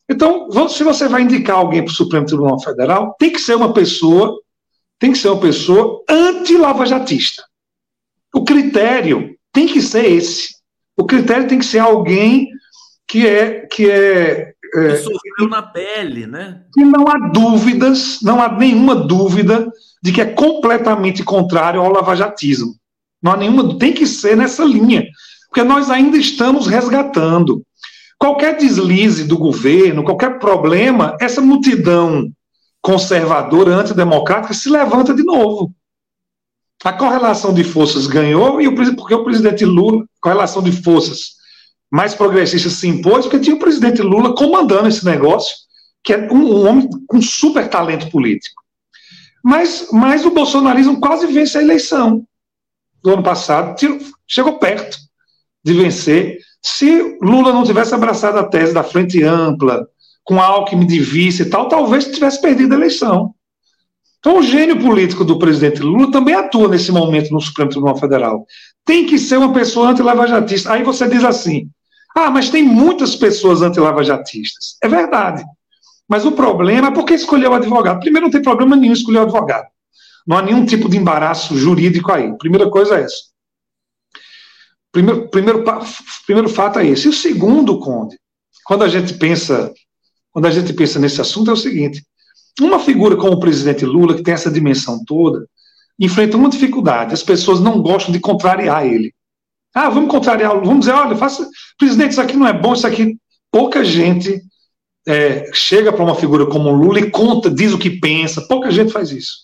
Então, 0.09 0.69
se 0.69 0.85
você 0.85 1.09
vai 1.09 1.23
indicar 1.23 1.57
alguém 1.57 1.83
para 1.83 1.91
o 1.91 1.95
Supremo 1.95 2.27
Tribunal 2.27 2.61
Federal, 2.61 3.15
tem 3.19 3.33
que 3.33 3.41
ser 3.41 3.55
uma 3.55 3.73
pessoa, 3.73 4.39
tem 4.99 5.13
que 5.13 5.19
ser 5.19 5.29
uma 5.29 5.41
pessoa 5.41 6.05
anti-lavajatista. 6.09 7.43
O 8.35 8.45
critério 8.45 9.35
tem 9.53 9.67
que 9.67 9.81
ser 9.81 10.05
esse. 10.05 10.55
O 10.97 11.05
critério 11.05 11.49
tem 11.49 11.59
que 11.59 11.65
ser 11.65 11.79
alguém 11.79 12.49
que 13.07 13.27
é 13.27 13.67
que 13.67 13.91
é, 13.91 14.53
é 14.75 14.89
que 14.89 14.97
sofreu 14.97 15.49
na 15.49 15.63
pele, 15.63 16.27
né? 16.27 16.63
E 16.77 16.85
não 16.85 17.07
há 17.09 17.29
dúvidas, 17.29 18.19
não 18.23 18.43
há 18.43 18.53
nenhuma 18.53 18.95
dúvida 18.95 19.71
de 20.03 20.13
que 20.13 20.21
é 20.21 20.27
completamente 20.27 21.23
contrário 21.23 21.81
ao 21.81 21.91
lavajatismo. 21.91 22.75
Não 23.23 23.33
há 23.33 23.37
nenhuma, 23.37 23.79
tem 23.79 23.93
que 23.93 24.07
ser 24.07 24.37
nessa 24.37 24.65
linha, 24.65 25.07
porque 25.55 25.63
nós 25.63 25.89
ainda 25.89 26.17
estamos 26.17 26.67
resgatando. 26.67 27.65
Qualquer 28.19 28.57
deslize 28.57 29.23
do 29.23 29.39
governo, 29.39 30.03
qualquer 30.03 30.41
problema, 30.41 31.17
essa 31.21 31.41
multidão 31.41 32.29
conservadora, 32.83 33.77
antidemocrática, 33.77 34.53
se 34.53 34.69
levanta 34.69 35.15
de 35.15 35.23
novo. 35.23 35.73
A 36.83 36.93
correlação 36.93 37.55
de 37.55 37.63
forças 37.63 38.09
ganhou, 38.09 38.61
e 38.61 38.67
o, 38.67 38.75
porque 38.97 39.15
o 39.15 39.23
presidente 39.23 39.65
Lula, 39.65 40.05
correlação 40.21 40.61
de 40.61 40.73
forças 40.73 41.35
mais 41.89 42.17
progressistas 42.17 42.73
se 42.73 42.89
impôs, 42.89 43.25
porque 43.25 43.39
tinha 43.39 43.55
o 43.55 43.61
presidente 43.61 44.03
Lula 44.03 44.35
comandando 44.35 44.89
esse 44.89 45.05
negócio, 45.05 45.55
que 46.03 46.15
é 46.15 46.33
um, 46.33 46.53
um 46.53 46.69
homem 46.69 46.89
com 47.07 47.23
super 47.23 47.69
talento 47.69 48.11
político. 48.11 48.61
Mas, 49.41 49.87
mas 49.93 50.27
o 50.27 50.33
bolsonarismo 50.33 51.01
quase 51.01 51.29
vence 51.29 51.57
a 51.57 51.63
eleição 51.63 52.27
do 53.05 53.13
ano 53.13 53.23
passado, 53.23 53.77
chegou 54.27 54.59
perto. 54.59 55.04
De 55.65 55.73
vencer 55.73 56.39
se 56.63 57.19
Lula 57.21 57.53
não 57.53 57.63
tivesse 57.63 57.95
abraçado 57.95 58.39
a 58.39 58.45
tese 58.45 58.73
da 58.73 58.83
frente 58.83 59.23
ampla, 59.23 59.87
com 60.25 60.41
Alckmin 60.41 60.87
de 60.87 60.99
vice 60.99 61.43
e 61.43 61.45
tal, 61.45 61.69
talvez 61.69 62.07
tivesse 62.07 62.41
perdido 62.41 62.73
a 62.73 62.77
eleição. 62.77 63.35
Então, 64.19 64.39
o 64.39 64.43
gênio 64.43 64.81
político 64.81 65.23
do 65.23 65.39
presidente 65.39 65.83
Lula 65.83 66.11
também 66.11 66.35
atua 66.35 66.67
nesse 66.67 66.91
momento 66.91 67.31
no 67.31 67.41
Supremo 67.41 67.71
Tribunal 67.71 67.99
Federal. 67.99 68.47
Tem 68.83 69.05
que 69.05 69.19
ser 69.19 69.37
uma 69.37 69.53
pessoa 69.53 69.91
anti-lavajatista. 69.91 70.73
Aí 70.73 70.83
você 70.83 71.07
diz 71.07 71.23
assim: 71.23 71.69
ah, 72.17 72.31
mas 72.31 72.49
tem 72.49 72.63
muitas 72.63 73.15
pessoas 73.15 73.61
anti-lavajatistas. 73.61 74.79
É 74.83 74.89
verdade. 74.89 75.45
Mas 76.09 76.25
o 76.25 76.33
problema 76.33 76.89
é 76.89 76.91
por 76.91 77.05
que 77.05 77.13
escolheu 77.13 77.51
o 77.51 77.55
advogado. 77.55 78.01
Primeiro, 78.01 78.27
não 78.27 78.33
tem 78.33 78.41
problema 78.41 78.75
nenhum 78.75 78.95
escolher 78.95 79.19
o 79.19 79.23
advogado. 79.23 79.67
Não 80.27 80.39
há 80.39 80.43
nenhum 80.43 80.65
tipo 80.65 80.89
de 80.89 80.97
embaraço 80.97 81.55
jurídico 81.59 82.11
aí. 82.11 82.33
Primeira 82.39 82.71
coisa 82.71 82.99
é 82.99 83.03
essa. 83.03 83.34
Primeiro, 84.95 85.29
primeiro, 85.29 85.65
primeiro 86.25 86.49
fato 86.49 86.79
é 86.79 86.87
esse. 86.87 87.07
E 87.07 87.11
o 87.11 87.13
segundo, 87.13 87.81
Conde, 87.81 88.17
quando 88.65 88.85
a 88.85 88.89
gente 88.89 89.15
pensa, 89.15 89.75
quando 90.31 90.47
a 90.47 90.53
gente 90.53 90.73
pensa 90.73 91.01
nesse 91.01 91.21
assunto, 91.21 91.51
é 91.51 91.53
o 91.53 91.57
seguinte: 91.57 92.01
uma 92.61 92.79
figura 92.79 93.17
como 93.17 93.33
o 93.33 93.41
presidente 93.41 93.85
Lula, 93.85 94.15
que 94.15 94.23
tem 94.23 94.33
essa 94.33 94.53
dimensão 94.53 95.05
toda, 95.05 95.49
enfrenta 95.99 96.37
uma 96.37 96.49
dificuldade. 96.49 97.13
As 97.13 97.25
pessoas 97.25 97.59
não 97.59 97.83
gostam 97.83 98.13
de 98.13 98.21
contrariar 98.21 98.87
ele. 98.87 99.13
Ah, 99.75 99.91
vamos 99.91 100.09
contrariar, 100.09 100.53
vamos 100.53 100.81
dizer, 100.81 100.93
olha, 100.93 101.17
faça, 101.17 101.45
presidente, 101.77 102.13
isso 102.13 102.21
aqui 102.21 102.37
não 102.37 102.47
é 102.47 102.53
bom, 102.53 102.73
isso 102.73 102.87
aqui. 102.87 103.19
Pouca 103.51 103.85
gente 103.85 104.41
é, 105.09 105.51
chega 105.53 105.93
para 105.93 106.05
uma 106.05 106.15
figura 106.15 106.47
como 106.47 106.71
Lula 106.71 107.01
e 107.01 107.11
conta, 107.11 107.51
diz 107.51 107.73
o 107.73 107.79
que 107.79 107.91
pensa. 107.99 108.47
Pouca 108.47 108.71
gente 108.71 108.93
faz 108.93 109.11
isso. 109.11 109.39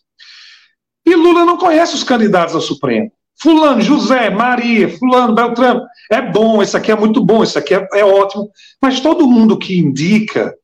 E 1.05 1.13
Lula 1.17 1.45
não 1.45 1.59
conhece 1.59 1.97
os 1.97 2.05
candidatos 2.05 2.55
ao 2.55 2.61
Supremo. 2.61 3.11
Fulano, 3.41 3.81
José, 3.81 4.29
Maria, 4.31 4.89
Fulano, 4.99 5.35
Beltrano, 5.35 5.83
é 6.11 6.21
bom, 6.21 6.63
isso 6.63 6.77
aqui 6.77 6.93
é 6.93 6.97
muito 6.97 7.25
bom, 7.25 7.43
isso 7.43 7.59
aqui 7.59 7.75
é, 7.75 7.89
é 7.95 8.05
ótimo. 8.05 8.51
Mas 8.83 9.01
todo 9.01 9.27
mundo 9.27 9.57
que 9.57 9.79
indica 9.79 10.55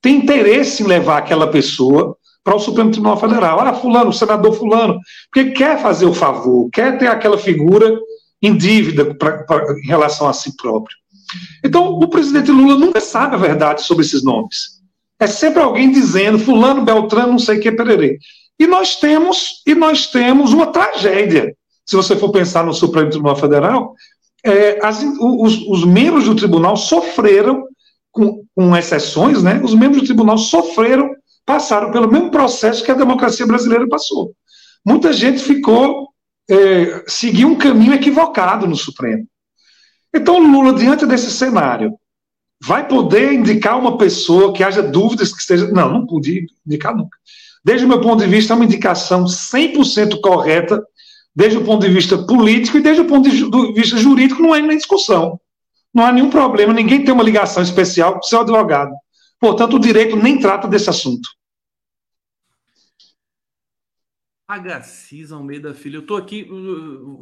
tem 0.00 0.16
interesse 0.16 0.82
em 0.82 0.86
levar 0.86 1.18
aquela 1.18 1.50
pessoa 1.50 2.16
para 2.44 2.56
o 2.56 2.58
Supremo 2.58 2.90
Tribunal 2.90 3.16
Federal. 3.16 3.60
Ah, 3.60 3.72
fulano, 3.72 4.12
senador 4.12 4.52
fulano, 4.54 4.98
porque 5.32 5.52
quer 5.52 5.80
fazer 5.80 6.06
o 6.06 6.14
favor, 6.14 6.68
quer 6.70 6.98
ter 6.98 7.06
aquela 7.06 7.38
figura 7.38 7.98
em 8.40 8.56
dívida 8.56 9.14
pra, 9.14 9.44
pra, 9.44 9.78
em 9.78 9.86
relação 9.86 10.28
a 10.28 10.32
si 10.32 10.56
próprio. 10.56 10.96
Então, 11.64 11.86
o 11.92 12.08
presidente 12.08 12.50
Lula 12.50 12.76
nunca 12.76 13.00
sabe 13.00 13.36
a 13.36 13.38
verdade 13.38 13.82
sobre 13.82 14.04
esses 14.04 14.22
nomes. 14.22 14.82
É 15.18 15.26
sempre 15.26 15.62
alguém 15.62 15.90
dizendo, 15.90 16.38
fulano, 16.38 16.82
Beltrano, 16.82 17.32
não 17.32 17.38
sei 17.38 17.58
o 17.58 17.60
que, 17.60 17.70
pererê. 17.70 18.18
E 18.58 18.66
nós 18.66 18.96
temos, 18.96 19.62
e 19.66 19.74
nós 19.74 20.08
temos 20.08 20.52
uma 20.52 20.66
tragédia. 20.66 21.54
Se 21.92 21.96
você 21.96 22.16
for 22.16 22.30
pensar 22.32 22.64
no 22.64 22.72
Supremo 22.72 23.10
Tribunal 23.10 23.36
Federal, 23.36 23.94
é, 24.42 24.78
as, 24.82 25.02
os, 25.20 25.58
os 25.68 25.84
membros 25.84 26.24
do 26.24 26.34
tribunal 26.34 26.74
sofreram 26.74 27.66
com, 28.10 28.42
com 28.54 28.74
exceções, 28.74 29.42
né, 29.42 29.60
os 29.62 29.74
membros 29.74 30.00
do 30.00 30.06
tribunal 30.06 30.38
sofreram, 30.38 31.14
passaram 31.44 31.92
pelo 31.92 32.10
mesmo 32.10 32.30
processo 32.30 32.82
que 32.82 32.90
a 32.90 32.94
democracia 32.94 33.46
brasileira 33.46 33.86
passou. 33.86 34.32
Muita 34.82 35.12
gente 35.12 35.42
ficou, 35.42 36.08
é, 36.48 37.04
seguiu 37.06 37.48
um 37.48 37.56
caminho 37.56 37.92
equivocado 37.92 38.66
no 38.66 38.74
Supremo. 38.74 39.26
Então, 40.14 40.38
Lula, 40.38 40.72
diante 40.72 41.04
desse 41.04 41.30
cenário, 41.30 41.92
vai 42.64 42.88
poder 42.88 43.34
indicar 43.34 43.78
uma 43.78 43.98
pessoa 43.98 44.54
que 44.54 44.64
haja 44.64 44.82
dúvidas 44.82 45.30
que 45.30 45.40
esteja. 45.40 45.70
Não, 45.70 45.92
não 45.92 46.06
podia 46.06 46.40
indicar 46.66 46.96
nunca. 46.96 47.18
Desde 47.62 47.84
o 47.84 47.88
meu 47.88 48.00
ponto 48.00 48.24
de 48.24 48.30
vista, 48.30 48.54
é 48.54 48.56
uma 48.56 48.64
indicação 48.64 49.24
100% 49.26 50.22
correta, 50.22 50.82
desde 51.34 51.58
o 51.58 51.64
ponto 51.64 51.86
de 51.86 51.92
vista 51.92 52.18
político 52.18 52.78
e 52.78 52.82
desde 52.82 53.02
o 53.02 53.06
ponto 53.06 53.28
de 53.28 53.72
vista 53.72 53.96
jurídico, 53.96 54.42
não 54.42 54.54
é 54.54 54.60
nem 54.60 54.76
discussão 54.76 55.40
não 55.92 56.06
há 56.06 56.12
nenhum 56.12 56.30
problema, 56.30 56.72
ninguém 56.72 57.04
tem 57.04 57.12
uma 57.12 57.22
ligação 57.22 57.62
especial 57.62 58.14
com 58.14 58.20
o 58.20 58.24
seu 58.24 58.40
advogado. 58.40 58.94
Portanto, 59.38 59.76
o 59.76 59.80
direito 59.80 60.16
nem 60.16 60.38
trata 60.38 60.66
desse 60.66 60.88
assunto. 60.88 61.28
Agassiz 64.48 65.32
Almeida 65.32 65.74
Filho, 65.74 65.98
eu 65.98 66.02
estou 66.02 66.16
aqui. 66.16 66.48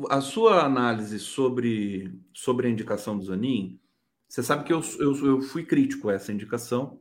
A 0.09 0.21
sua 0.21 0.65
análise 0.65 1.19
sobre, 1.19 2.13
sobre 2.33 2.67
a 2.67 2.71
indicação 2.71 3.17
do 3.17 3.25
Zanin, 3.25 3.79
você 4.29 4.43
sabe 4.43 4.65
que 4.65 4.73
eu, 4.73 4.81
eu, 4.99 5.27
eu 5.27 5.43
fui 5.43 5.65
crítico 5.65 6.09
a 6.09 6.15
essa 6.15 6.33
indicação, 6.33 7.01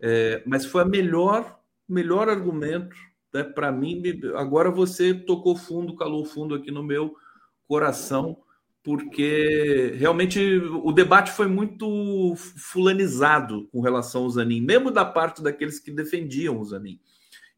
é, 0.00 0.42
mas 0.46 0.64
foi 0.64 0.82
a 0.82 0.86
melhor, 0.86 1.60
melhor 1.88 2.28
argumento 2.28 2.96
né, 3.32 3.42
para 3.42 3.70
mim. 3.72 4.02
Agora 4.34 4.70
você 4.70 5.14
tocou 5.14 5.56
fundo, 5.56 5.96
calou 5.96 6.24
fundo 6.24 6.54
aqui 6.54 6.70
no 6.70 6.82
meu 6.82 7.14
coração 7.66 8.36
porque 8.82 9.94
realmente 9.98 10.40
o 10.82 10.90
debate 10.90 11.30
foi 11.30 11.46
muito 11.46 12.34
fulanizado 12.36 13.68
com 13.70 13.80
relação 13.80 14.22
ao 14.22 14.30
Zanin, 14.30 14.60
mesmo 14.62 14.90
da 14.90 15.04
parte 15.04 15.42
daqueles 15.42 15.78
que 15.78 15.90
defendiam 15.90 16.58
o 16.58 16.64
Zanin. 16.64 16.98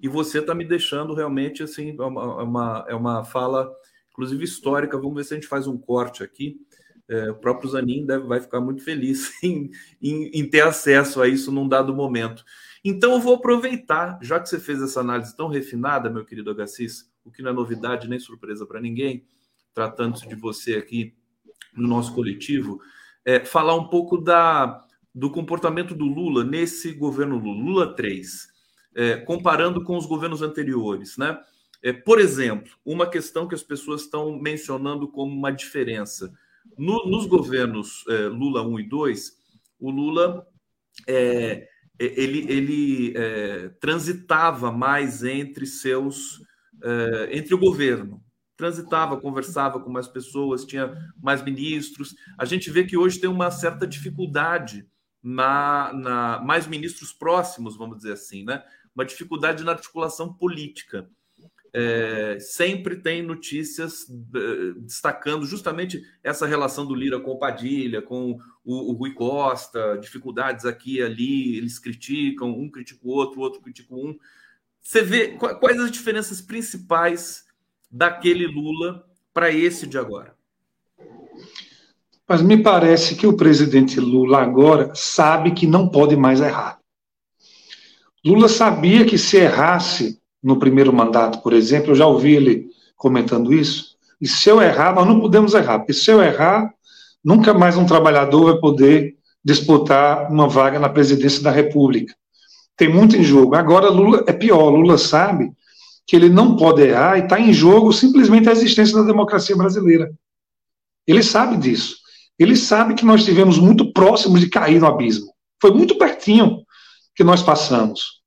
E 0.00 0.08
você 0.08 0.40
está 0.40 0.52
me 0.52 0.64
deixando 0.64 1.14
realmente 1.14 1.62
assim, 1.62 1.96
é 1.96 2.02
uma, 2.02 2.22
é 2.22 2.42
uma, 2.42 2.86
é 2.88 2.94
uma 2.94 3.24
fala, 3.24 3.72
inclusive 4.10 4.42
histórica. 4.42 4.98
Vamos 4.98 5.14
ver 5.14 5.24
se 5.24 5.34
a 5.34 5.36
gente 5.36 5.46
faz 5.46 5.68
um 5.68 5.78
corte 5.78 6.24
aqui. 6.24 6.56
É, 7.08 7.30
o 7.30 7.36
próprio 7.36 7.70
Zanin 7.70 8.04
deve, 8.04 8.26
vai 8.26 8.40
ficar 8.40 8.60
muito 8.60 8.82
feliz 8.82 9.30
em, 9.44 9.70
em, 10.02 10.28
em 10.34 10.48
ter 10.48 10.62
acesso 10.62 11.22
a 11.22 11.28
isso 11.28 11.52
num 11.52 11.68
dado 11.68 11.94
momento. 11.94 12.44
Então 12.84 13.12
eu 13.12 13.20
vou 13.20 13.36
aproveitar, 13.36 14.18
já 14.20 14.40
que 14.40 14.48
você 14.48 14.58
fez 14.58 14.82
essa 14.82 15.00
análise 15.00 15.36
tão 15.36 15.48
refinada, 15.48 16.10
meu 16.10 16.24
querido 16.24 16.50
Agassiz, 16.50 17.10
o 17.24 17.30
que 17.30 17.42
não 17.42 17.50
é 17.50 17.54
novidade 17.54 18.08
nem 18.08 18.18
surpresa 18.18 18.66
para 18.66 18.80
ninguém 18.80 19.24
tratando-se 19.74 20.28
de 20.28 20.34
você 20.34 20.74
aqui 20.74 21.14
no 21.74 21.88
nosso 21.88 22.14
coletivo, 22.14 22.80
é, 23.24 23.44
falar 23.44 23.74
um 23.74 23.88
pouco 23.88 24.18
da, 24.18 24.84
do 25.14 25.30
comportamento 25.30 25.94
do 25.94 26.04
Lula 26.04 26.44
nesse 26.44 26.92
governo 26.92 27.38
Lula, 27.38 27.64
Lula 27.64 27.96
3, 27.96 28.48
é, 28.94 29.16
comparando 29.16 29.82
com 29.82 29.96
os 29.96 30.06
governos 30.06 30.42
anteriores, 30.42 31.16
né? 31.16 31.40
É, 31.82 31.92
por 31.92 32.20
exemplo, 32.20 32.72
uma 32.84 33.08
questão 33.08 33.48
que 33.48 33.54
as 33.54 33.62
pessoas 33.62 34.02
estão 34.02 34.38
mencionando 34.38 35.08
como 35.08 35.34
uma 35.34 35.50
diferença. 35.50 36.32
No, 36.78 37.06
nos 37.06 37.26
governos 37.26 38.04
é, 38.08 38.28
Lula 38.28 38.62
1 38.62 38.80
e 38.80 38.82
2, 38.84 39.36
o 39.80 39.90
Lula 39.90 40.46
é, 41.08 41.68
é, 42.04 42.20
ele, 42.20 42.50
ele 42.50 43.14
transitava 43.80 44.70
mais 44.72 45.24
entre 45.24 45.66
seus 45.66 46.40
entre 47.30 47.54
o 47.54 47.58
governo, 47.58 48.20
transitava, 48.56 49.20
conversava 49.20 49.78
com 49.78 49.90
mais 49.90 50.08
pessoas, 50.08 50.64
tinha 50.64 50.92
mais 51.22 51.42
ministros. 51.42 52.14
A 52.36 52.44
gente 52.44 52.70
vê 52.70 52.84
que 52.84 52.96
hoje 52.96 53.20
tem 53.20 53.30
uma 53.30 53.50
certa 53.50 53.86
dificuldade 53.86 54.84
na, 55.22 55.92
na 55.92 56.40
mais 56.40 56.66
ministros 56.66 57.12
próximos, 57.12 57.76
vamos 57.76 57.98
dizer 57.98 58.14
assim, 58.14 58.44
né? 58.44 58.62
Uma 58.94 59.04
dificuldade 59.04 59.64
na 59.64 59.72
articulação 59.72 60.32
política. 60.32 61.08
É, 61.74 62.36
sempre 62.38 62.96
tem 62.96 63.22
notícias 63.22 64.06
é, 64.10 64.80
destacando 64.80 65.46
justamente 65.46 66.02
essa 66.22 66.46
relação 66.46 66.84
do 66.84 66.94
Lira 66.94 67.18
com 67.18 67.30
o 67.30 67.38
Padilha, 67.38 68.02
com 68.02 68.38
o, 68.62 68.90
o, 68.90 68.92
Rui 68.92 69.14
Costa, 69.14 69.96
dificuldades 69.98 70.66
aqui 70.66 70.96
e 70.96 71.02
ali, 71.02 71.56
eles 71.56 71.78
criticam, 71.78 72.50
um 72.50 72.70
critica 72.70 73.00
o 73.02 73.10
outro, 73.10 73.40
o 73.40 73.42
outro 73.42 73.62
critica 73.62 73.94
um. 73.94 74.18
Você 74.82 75.00
vê 75.00 75.28
quais 75.28 75.80
as 75.80 75.90
diferenças 75.90 76.42
principais 76.42 77.46
daquele 77.90 78.46
Lula 78.46 79.06
para 79.32 79.50
esse 79.50 79.86
de 79.86 79.96
agora? 79.96 80.36
Mas 82.28 82.42
me 82.42 82.62
parece 82.62 83.16
que 83.16 83.26
o 83.26 83.36
presidente 83.36 83.98
Lula 83.98 84.42
agora 84.42 84.94
sabe 84.94 85.52
que 85.52 85.66
não 85.66 85.88
pode 85.88 86.16
mais 86.16 86.40
errar. 86.40 86.80
Lula 88.24 88.48
sabia 88.48 89.04
que 89.04 89.18
se 89.18 89.36
errasse 89.36 90.21
no 90.42 90.58
primeiro 90.58 90.92
mandato, 90.92 91.40
por 91.40 91.52
exemplo, 91.52 91.92
eu 91.92 91.94
já 91.94 92.06
ouvi 92.06 92.34
ele 92.34 92.66
comentando 92.96 93.52
isso, 93.52 93.92
e 94.20 94.26
se 94.28 94.48
eu 94.48 94.62
errar, 94.62 94.94
nós 94.94 95.06
não 95.06 95.20
podemos 95.20 95.54
errar, 95.54 95.80
porque 95.80 95.92
se 95.92 96.10
eu 96.10 96.22
errar, 96.22 96.72
nunca 97.24 97.52
mais 97.52 97.76
um 97.76 97.86
trabalhador 97.86 98.52
vai 98.52 98.60
poder 98.60 99.16
disputar 99.44 100.30
uma 100.30 100.48
vaga 100.48 100.78
na 100.78 100.88
presidência 100.88 101.42
da 101.42 101.50
República. 101.50 102.14
Tem 102.76 102.88
muito 102.88 103.16
em 103.16 103.22
jogo. 103.24 103.54
Agora, 103.54 103.88
Lula 103.88 104.24
é 104.26 104.32
pior, 104.32 104.70
Lula 104.70 104.96
sabe 104.96 105.52
que 106.06 106.16
ele 106.16 106.28
não 106.28 106.56
pode 106.56 106.82
errar 106.82 107.18
e 107.18 107.22
está 107.22 107.38
em 107.40 107.52
jogo 107.52 107.92
simplesmente 107.92 108.48
a 108.48 108.52
existência 108.52 108.96
da 108.96 109.02
democracia 109.02 109.56
brasileira. 109.56 110.12
Ele 111.06 111.22
sabe 111.22 111.56
disso. 111.56 111.96
Ele 112.38 112.56
sabe 112.56 112.94
que 112.94 113.04
nós 113.04 113.20
estivemos 113.20 113.58
muito 113.58 113.92
próximos 113.92 114.40
de 114.40 114.48
cair 114.48 114.80
no 114.80 114.86
abismo. 114.86 115.32
Foi 115.60 115.70
muito 115.72 115.98
pertinho 115.98 116.62
que 117.14 117.22
nós 117.22 117.42
passamos. 117.42 118.21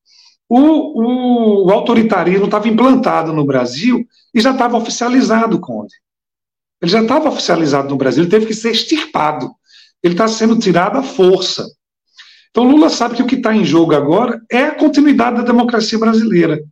O, 0.47 1.65
o, 1.65 1.71
autoritarismo 1.71 2.45
estava 2.45 2.67
implantado 2.67 3.33
no 3.33 3.45
Brasil 3.45 4.05
e 4.33 4.39
já 4.39 4.51
estava 4.51 4.77
oficializado, 4.77 5.59
Conde. 5.59 5.95
Ele 6.81 6.91
já 6.91 7.01
estava 7.01 7.29
oficializado 7.29 7.89
no 7.89 7.97
Brasil, 7.97 8.23
ele 8.23 8.31
teve 8.31 8.45
que 8.45 8.53
ser 8.53 8.71
extirpado. 8.71 9.51
Ele 10.03 10.13
está 10.13 10.27
sendo 10.27 10.59
tirado 10.59 10.97
à 10.97 11.03
força. 11.03 11.65
Então 12.51 12.63
Lula 12.63 12.89
sabe 12.89 13.15
que 13.15 13.23
o 13.23 13.27
que 13.27 13.35
está 13.35 13.55
em 13.55 13.65
jogo 13.65 13.95
agora 13.95 14.39
é 14.51 14.65
a 14.65 14.75
continuidade 14.75 15.37
da 15.37 15.43
democracia 15.43 15.97
brasileira. 15.97 16.63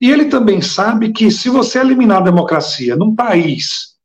E 0.00 0.10
ele 0.10 0.26
também 0.26 0.60
sabe 0.60 1.12
que 1.12 1.30
se 1.30 1.48
você 1.48 1.78
eliminar 1.78 2.18
a 2.18 2.24
democracia 2.24 2.96
num 2.96 3.14
país 3.14 3.96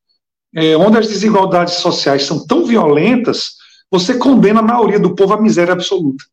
é, 0.55 0.75
onde 0.77 0.97
as 0.97 1.07
desigualdades 1.07 1.75
sociais 1.75 2.23
são 2.23 2.45
tão 2.45 2.65
violentas, 2.65 3.53
você 3.89 4.17
condena 4.17 4.59
a 4.59 4.63
maioria 4.63 4.99
do 4.99 5.15
povo 5.15 5.33
à 5.33 5.41
miséria 5.41 5.73
absoluta. 5.73 6.23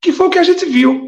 Que 0.00 0.12
foi 0.12 0.26
o 0.26 0.30
que 0.30 0.38
a 0.38 0.42
gente 0.42 0.66
viu. 0.66 1.07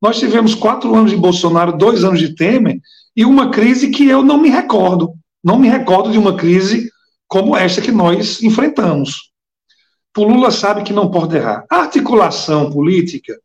Nós 0.00 0.18
tivemos 0.18 0.54
quatro 0.54 0.94
anos 0.94 1.10
de 1.10 1.16
Bolsonaro, 1.16 1.76
dois 1.76 2.04
anos 2.04 2.18
de 2.18 2.34
Temer, 2.34 2.80
e 3.14 3.24
uma 3.24 3.50
crise 3.50 3.90
que 3.90 4.08
eu 4.08 4.22
não 4.22 4.38
me 4.38 4.48
recordo. 4.48 5.14
Não 5.42 5.58
me 5.58 5.68
recordo 5.68 6.10
de 6.10 6.18
uma 6.18 6.36
crise 6.36 6.90
como 7.28 7.56
esta 7.56 7.80
que 7.80 7.92
nós 7.92 8.42
enfrentamos. 8.42 9.30
O 10.16 10.24
Lula 10.24 10.50
sabe 10.50 10.82
que 10.82 10.92
não 10.92 11.10
pode 11.10 11.36
errar. 11.36 11.64
A 11.70 11.76
articulação 11.76 12.70
política 12.70 13.38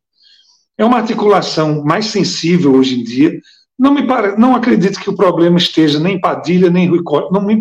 é 0.76 0.84
uma 0.84 0.98
articulação 0.98 1.84
mais 1.84 2.06
sensível 2.06 2.74
hoje 2.74 3.00
em 3.00 3.04
dia. 3.04 3.40
Não 3.78 3.94
me 3.94 4.06
pare... 4.06 4.36
não 4.36 4.54
acredito 4.54 4.98
que 4.98 5.08
o 5.08 5.16
problema 5.16 5.58
esteja 5.58 5.98
nem 6.00 6.16
em 6.16 6.20
Padilha, 6.20 6.70
nem 6.70 6.84
em 6.84 6.88
Rui 6.88 7.02
Costa. 7.02 7.30
Não 7.32 7.42
me... 7.42 7.58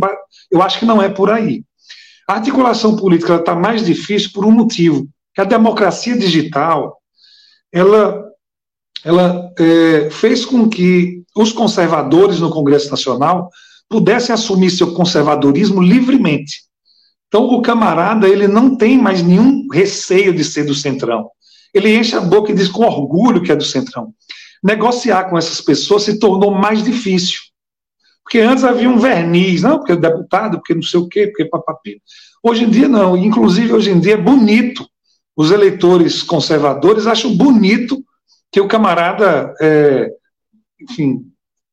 Eu 0.51 0.61
acho 0.61 0.79
que 0.79 0.85
não 0.85 1.01
é 1.01 1.09
por 1.09 1.29
aí. 1.29 1.63
A 2.27 2.33
articulação 2.33 2.95
política 2.95 3.35
está 3.35 3.53
mais 3.53 3.85
difícil 3.85 4.31
por 4.33 4.45
um 4.45 4.51
motivo, 4.51 5.07
que 5.33 5.41
a 5.41 5.45
democracia 5.45 6.17
digital 6.17 6.97
ela, 7.71 8.24
ela 9.05 9.53
é, 9.59 10.09
fez 10.09 10.43
com 10.43 10.67
que 10.67 11.21
os 11.37 11.51
conservadores 11.51 12.39
no 12.39 12.49
Congresso 12.49 12.89
Nacional 12.89 13.51
pudessem 13.87 14.33
assumir 14.33 14.71
seu 14.71 14.95
conservadorismo 14.95 15.79
livremente. 15.79 16.63
Então, 17.27 17.43
o 17.43 17.61
camarada 17.61 18.27
ele 18.27 18.47
não 18.47 18.75
tem 18.75 18.97
mais 18.97 19.21
nenhum 19.21 19.67
receio 19.71 20.33
de 20.33 20.43
ser 20.43 20.63
do 20.63 20.73
centrão. 20.73 21.29
Ele 21.71 21.95
enche 21.95 22.15
a 22.15 22.21
boca 22.21 22.51
e 22.51 22.55
diz 22.55 22.67
com 22.67 22.83
orgulho 22.83 23.43
que 23.43 23.51
é 23.51 23.55
do 23.55 23.63
centrão. 23.63 24.11
Negociar 24.63 25.25
com 25.25 25.37
essas 25.37 25.61
pessoas 25.61 26.01
se 26.01 26.17
tornou 26.17 26.49
mais 26.49 26.83
difícil. 26.83 27.41
Porque 28.23 28.39
antes 28.39 28.63
havia 28.63 28.89
um 28.89 28.97
verniz, 28.97 29.61
não, 29.61 29.77
porque 29.77 29.91
é 29.91 29.95
deputado, 29.95 30.57
porque 30.57 30.73
não 30.73 30.81
sei 30.81 30.99
o 30.99 31.07
quê, 31.07 31.27
porque 31.27 31.45
papapi. 31.45 32.01
Hoje 32.41 32.63
em 32.63 32.69
dia 32.71 32.87
não, 32.87 33.15
inclusive 33.15 33.71
hoje 33.71 33.91
em 33.91 33.99
dia 33.99 34.13
é 34.13 34.17
bonito. 34.17 34.87
Os 35.37 35.51
eleitores 35.51 36.23
conservadores 36.23 37.05
acham 37.05 37.35
bonito 37.35 38.03
que 38.55 38.61
o 38.61 38.69
camarada, 38.69 39.53
é, 39.59 40.09
enfim, 40.79 41.25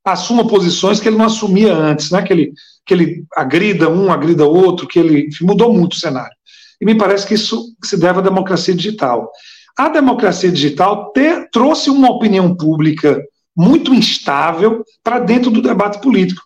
assuma 0.04 0.48
posições 0.48 0.98
que 0.98 1.08
ele 1.08 1.16
não 1.16 1.26
assumia 1.26 1.72
antes, 1.72 2.10
né? 2.10 2.20
que, 2.22 2.32
ele, 2.32 2.52
que 2.84 2.92
ele 2.92 3.24
agrida 3.36 3.88
um, 3.88 4.10
agrida 4.10 4.44
outro, 4.44 4.88
que 4.88 4.98
ele 4.98 5.28
enfim, 5.28 5.44
mudou 5.44 5.72
muito 5.72 5.92
o 5.92 5.96
cenário. 5.96 6.34
E 6.80 6.84
me 6.84 6.96
parece 6.96 7.24
que 7.24 7.34
isso 7.34 7.72
se 7.84 7.96
deve 7.96 8.18
à 8.18 8.22
democracia 8.22 8.74
digital. 8.74 9.30
A 9.78 9.88
democracia 9.90 10.50
digital 10.50 11.12
trouxe 11.52 11.88
uma 11.88 12.10
opinião 12.10 12.52
pública 12.52 13.22
muito 13.56 13.94
instável 13.94 14.84
para 15.04 15.20
dentro 15.20 15.52
do 15.52 15.62
debate 15.62 16.00
político, 16.00 16.42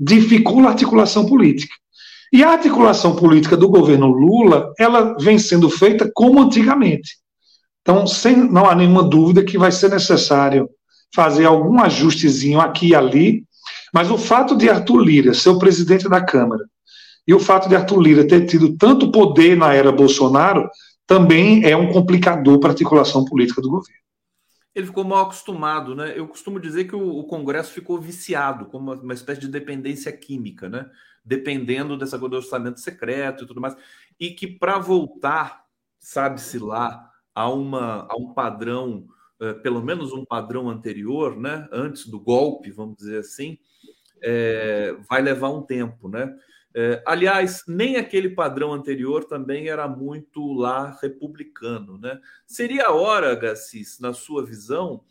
dificulta 0.00 0.68
a 0.68 0.70
articulação 0.70 1.26
política. 1.26 1.74
E 2.32 2.42
a 2.42 2.52
articulação 2.52 3.14
política 3.14 3.54
do 3.54 3.68
governo 3.68 4.06
Lula, 4.06 4.72
ela 4.78 5.14
vem 5.20 5.38
sendo 5.38 5.68
feita 5.68 6.10
como 6.14 6.40
antigamente. 6.40 7.22
Então, 7.84 8.06
sem, 8.06 8.34
não 8.34 8.64
há 8.64 8.74
nenhuma 8.74 9.02
dúvida 9.02 9.44
que 9.44 9.58
vai 9.58 9.70
ser 9.70 9.90
necessário 9.90 10.70
fazer 11.14 11.44
algum 11.44 11.78
ajustezinho 11.80 12.58
aqui 12.58 12.88
e 12.88 12.94
ali, 12.94 13.44
mas 13.92 14.10
o 14.10 14.16
fato 14.16 14.56
de 14.56 14.70
Arthur 14.70 14.98
Lira 15.00 15.34
ser 15.34 15.50
o 15.50 15.58
presidente 15.58 16.08
da 16.08 16.24
Câmara 16.24 16.64
e 17.28 17.34
o 17.34 17.38
fato 17.38 17.68
de 17.68 17.76
Arthur 17.76 18.00
Lira 18.00 18.26
ter 18.26 18.46
tido 18.46 18.76
tanto 18.76 19.12
poder 19.12 19.54
na 19.54 19.74
era 19.74 19.92
Bolsonaro 19.92 20.68
também 21.06 21.62
é 21.64 21.76
um 21.76 21.92
complicador 21.92 22.58
para 22.58 22.70
a 22.70 22.72
articulação 22.72 23.24
política 23.24 23.60
do 23.60 23.70
governo. 23.70 24.02
Ele 24.74 24.86
ficou 24.86 25.04
mal 25.04 25.24
acostumado, 25.24 25.94
né? 25.94 26.18
Eu 26.18 26.26
costumo 26.26 26.58
dizer 26.58 26.84
que 26.84 26.96
o, 26.96 27.22
Congresso 27.24 27.70
ficou 27.70 28.00
viciado, 28.00 28.66
como 28.66 28.92
uma, 28.92 29.00
uma, 29.00 29.14
espécie 29.14 29.42
de 29.42 29.48
dependência 29.48 30.10
química, 30.10 30.68
né? 30.68 30.90
Dependendo 31.24 31.96
dessa 31.96 32.18
coisa 32.18 32.30
do 32.30 32.36
orçamento 32.38 32.80
secreto 32.80 33.44
e 33.44 33.46
tudo 33.46 33.60
mais. 33.60 33.76
E 34.18 34.30
que 34.30 34.46
para 34.46 34.78
voltar, 34.78 35.62
sabe-se 36.00 36.58
lá, 36.58 37.08
a, 37.34 37.50
uma, 37.50 38.06
a 38.08 38.16
um 38.16 38.32
padrão 38.32 39.08
eh, 39.40 39.52
pelo 39.52 39.82
menos 39.82 40.12
um 40.12 40.24
padrão 40.24 40.70
anterior, 40.70 41.36
né, 41.36 41.68
antes 41.72 42.06
do 42.06 42.20
golpe, 42.20 42.70
vamos 42.70 42.96
dizer 42.96 43.18
assim, 43.18 43.58
é, 44.22 44.96
vai 45.08 45.20
levar 45.20 45.50
um 45.50 45.62
tempo, 45.62 46.08
né? 46.08 46.34
É, 46.76 47.02
aliás, 47.06 47.62
nem 47.68 47.96
aquele 47.96 48.30
padrão 48.30 48.72
anterior 48.72 49.24
também 49.24 49.68
era 49.68 49.86
muito 49.86 50.52
lá 50.54 50.98
republicano, 51.00 51.98
né? 51.98 52.18
Seria 52.46 52.86
a 52.86 52.92
hora, 52.92 53.34
Gassis, 53.34 54.00
na 54.00 54.12
sua 54.12 54.44
visão, 54.44 55.04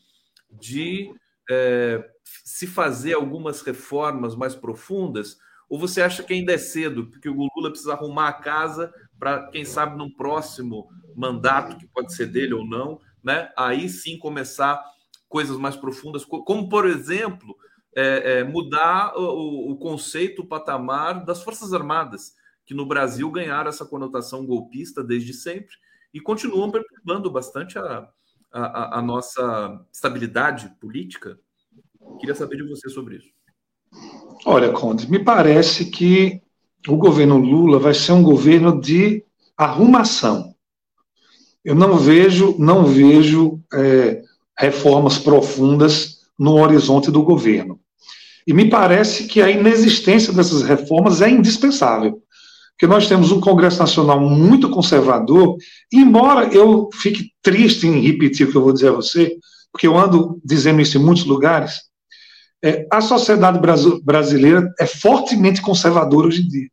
de 0.52 1.14
é, 1.50 2.04
se 2.24 2.66
fazer 2.66 3.14
algumas 3.14 3.62
reformas 3.62 4.36
mais 4.36 4.56
profundas? 4.56 5.38
Ou 5.70 5.78
você 5.80 6.02
acha 6.02 6.24
que 6.24 6.34
ainda 6.34 6.54
é 6.54 6.58
cedo, 6.58 7.08
porque 7.08 7.30
o 7.30 7.34
Lula 7.56 7.70
precisa 7.70 7.94
arrumar 7.94 8.30
a 8.30 8.34
casa 8.34 8.94
para, 9.20 9.48
quem 9.50 9.64
sabe, 9.64 9.98
num 9.98 10.12
próximo 10.12 10.90
mandato, 11.16 11.78
que 11.78 11.88
pode 11.88 12.14
ser 12.14 12.28
dele 12.28 12.54
ou 12.54 12.66
não, 12.66 13.00
né? 13.24 13.52
Aí 13.58 13.88
sim 13.90 14.18
começar 14.18 14.84
coisas 15.30 15.58
mais 15.58 15.76
profundas, 15.76 16.24
como 16.26 16.70
por 16.70 16.86
exemplo 16.86 17.56
é, 17.96 18.40
é, 18.40 18.44
mudar 18.44 19.14
o, 19.16 19.72
o, 19.72 19.78
conceito, 19.78 20.42
o 20.42 20.48
patamar 20.48 21.26
das 21.26 21.42
Forças 21.42 21.74
Armadas, 21.74 22.34
que 22.66 22.74
no 22.74 22.86
Brasil 22.86 23.30
ganharam 23.32 23.70
essa 23.70 23.86
conotação 23.86 24.46
golpista 24.46 25.04
desde 25.04 25.34
sempre 25.34 25.76
e 26.14 26.20
continuam 26.20 26.72
perturbando 26.72 27.32
bastante 27.32 27.80
a, 27.80 28.08
a, 28.52 29.00
a 29.00 29.02
nossa 29.02 29.84
estabilidade 29.92 30.70
política. 30.80 31.40
Queria 32.20 32.36
saber 32.36 32.58
de 32.58 32.68
você 32.68 32.90
sobre 32.90 33.18
isso. 33.18 33.30
Olha, 34.46 34.72
Conde, 34.72 35.10
me 35.10 35.24
parece 35.24 35.90
que 35.90 36.42
o 36.88 36.98
governo 36.98 37.38
Lula 37.38 37.80
vai 37.80 37.94
ser 37.94 38.12
um 38.12 38.24
governo 38.24 38.80
de 38.80 39.26
arrumação 39.58 40.53
eu 41.64 41.76
não 41.76 41.98
vejo, 41.98 42.56
não 42.60 42.86
vejo 42.86 43.60
é, 43.74 44.22
reformas 44.58 45.18
profundas 45.18 46.20
no 46.38 46.56
horizonte 46.56 47.10
do 47.10 47.24
governo. 47.24 47.80
E 48.46 48.54
me 48.54 48.70
parece 48.70 49.26
que 49.26 49.42
a 49.42 49.50
inexistência 49.50 50.34
dessas 50.34 50.62
reformas 50.64 51.22
é 51.22 51.30
indispensável. 51.30 52.22
Porque 52.72 52.88
nós 52.88 53.08
temos 53.08 53.32
um 53.32 53.40
Congresso 53.40 53.80
Nacional 53.80 54.20
muito 54.20 54.70
conservador, 54.70 55.56
e 55.92 55.98
embora 55.98 56.54
eu 56.54 56.90
fique 56.94 57.32
triste 57.42 57.88
em 57.88 58.02
repetir 58.02 58.48
o 58.48 58.52
que 58.52 58.58
eu 58.58 58.64
vou 58.64 58.74
dizer 58.74 58.90
a 58.90 58.94
você, 58.94 59.38
porque 59.72 59.88
eu 59.88 59.98
ando 59.98 60.40
dizendo 60.44 60.82
isso 60.82 60.98
em 60.98 61.02
muitos 61.02 61.24
lugares, 61.26 61.82
é, 62.64 62.88
a 62.92 63.02
sociedade 63.02 63.60
brasileira 64.04 64.74
é 64.80 64.86
fortemente 64.86 65.62
conservadora 65.62 66.28
hoje 66.28 66.42
em 66.42 66.48
dia. 66.48 66.68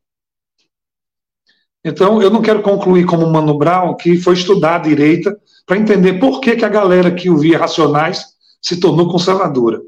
Então, 1.85 2.21
eu 2.21 2.31
não 2.31 2.43
quero 2.43 2.63
concluir 2.63 3.07
como 3.07 3.31
Mano 3.31 3.57
Brown, 3.57 3.97
que 3.97 4.19
foi 4.19 4.35
estudar 4.35 4.77
a 4.77 4.81
direita 4.81 5.37
para 5.67 5.79
entender 5.79 6.15
por 6.15 6.41
que, 6.41 6.57
que 6.57 6.65
a 6.65 6.69
galera 6.69 7.11
que 7.11 7.31
o 7.31 7.39
via 7.39 7.59
racionais 7.59 8.25
se 8.61 8.79
tornou 8.79 9.11
conservadora. 9.11 9.81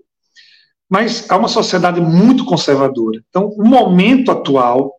Mas 0.89 1.31
há 1.31 1.37
uma 1.37 1.49
sociedade 1.49 2.01
muito 2.01 2.45
conservadora. 2.45 3.23
Então, 3.29 3.49
o 3.49 3.65
momento 3.65 4.31
atual 4.31 4.93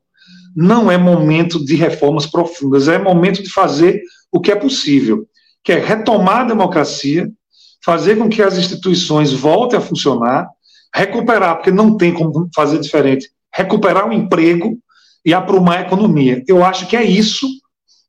não 0.55 0.91
é 0.91 0.97
momento 0.97 1.63
de 1.63 1.75
reformas 1.75 2.27
profundas, 2.27 2.87
é 2.87 2.99
momento 2.99 3.41
de 3.41 3.49
fazer 3.49 4.01
o 4.31 4.39
que 4.39 4.51
é 4.51 4.55
possível, 4.55 5.27
que 5.63 5.71
é 5.71 5.79
retomar 5.79 6.41
a 6.41 6.45
democracia, 6.45 7.27
fazer 7.83 8.17
com 8.17 8.29
que 8.29 8.41
as 8.41 8.57
instituições 8.57 9.33
voltem 9.33 9.77
a 9.77 9.81
funcionar, 9.81 10.47
recuperar, 10.93 11.55
porque 11.55 11.71
não 11.71 11.97
tem 11.97 12.13
como 12.13 12.49
fazer 12.53 12.79
diferente, 12.79 13.29
recuperar 13.51 14.07
o 14.07 14.13
emprego, 14.13 14.77
e 15.25 15.33
aprumar 15.33 15.77
a 15.77 15.81
economia. 15.81 16.43
Eu 16.47 16.63
acho 16.63 16.87
que 16.87 16.95
é 16.95 17.03
isso 17.03 17.47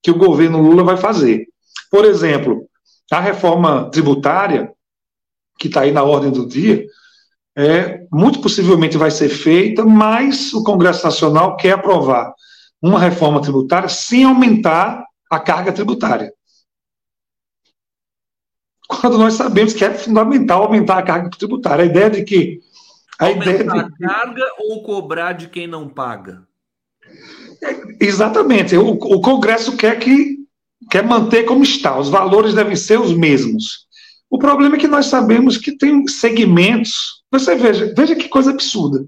que 0.02 0.10
o 0.10 0.18
governo 0.18 0.60
Lula 0.60 0.82
vai 0.82 0.96
fazer. 0.96 1.46
Por 1.90 2.04
exemplo, 2.04 2.68
a 3.10 3.20
reforma 3.20 3.90
tributária, 3.90 4.72
que 5.58 5.68
está 5.68 5.82
aí 5.82 5.92
na 5.92 6.02
ordem 6.02 6.30
do 6.30 6.46
dia, 6.46 6.84
é, 7.56 8.04
muito 8.12 8.40
possivelmente 8.40 8.96
vai 8.96 9.10
ser 9.10 9.28
feita, 9.28 9.84
mas 9.84 10.52
o 10.52 10.64
Congresso 10.64 11.04
Nacional 11.04 11.56
quer 11.56 11.72
aprovar 11.72 12.34
uma 12.82 12.98
reforma 12.98 13.40
tributária 13.40 13.88
sem 13.88 14.24
aumentar 14.24 15.04
a 15.30 15.38
carga 15.38 15.72
tributária. 15.72 16.32
Quando 18.86 19.16
nós 19.16 19.34
sabemos 19.34 19.72
que 19.72 19.84
é 19.84 19.94
fundamental 19.94 20.64
aumentar 20.64 20.98
a 20.98 21.02
carga 21.02 21.30
tributária. 21.30 21.84
A 21.84 21.86
ideia 21.86 22.10
de 22.10 22.24
que. 22.24 22.60
A 23.18 23.26
aumentar 23.26 23.50
ideia 23.50 23.64
de... 23.64 24.04
a 24.04 24.08
carga 24.08 24.44
ou 24.58 24.82
cobrar 24.82 25.32
de 25.32 25.48
quem 25.48 25.66
não 25.66 25.88
paga? 25.88 26.46
Exatamente. 28.00 28.76
O, 28.76 28.90
o 28.90 29.20
Congresso 29.20 29.76
quer 29.76 29.98
que 29.98 30.38
quer 30.90 31.04
manter 31.04 31.44
como 31.44 31.62
está. 31.62 31.98
Os 31.98 32.08
valores 32.08 32.54
devem 32.54 32.76
ser 32.76 33.00
os 33.00 33.12
mesmos. 33.12 33.86
O 34.30 34.38
problema 34.38 34.76
é 34.76 34.78
que 34.78 34.88
nós 34.88 35.06
sabemos 35.06 35.56
que 35.56 35.76
tem 35.76 36.06
segmentos. 36.06 37.22
Você 37.30 37.54
veja, 37.54 37.92
veja 37.96 38.16
que 38.16 38.28
coisa 38.28 38.50
absurda. 38.50 39.06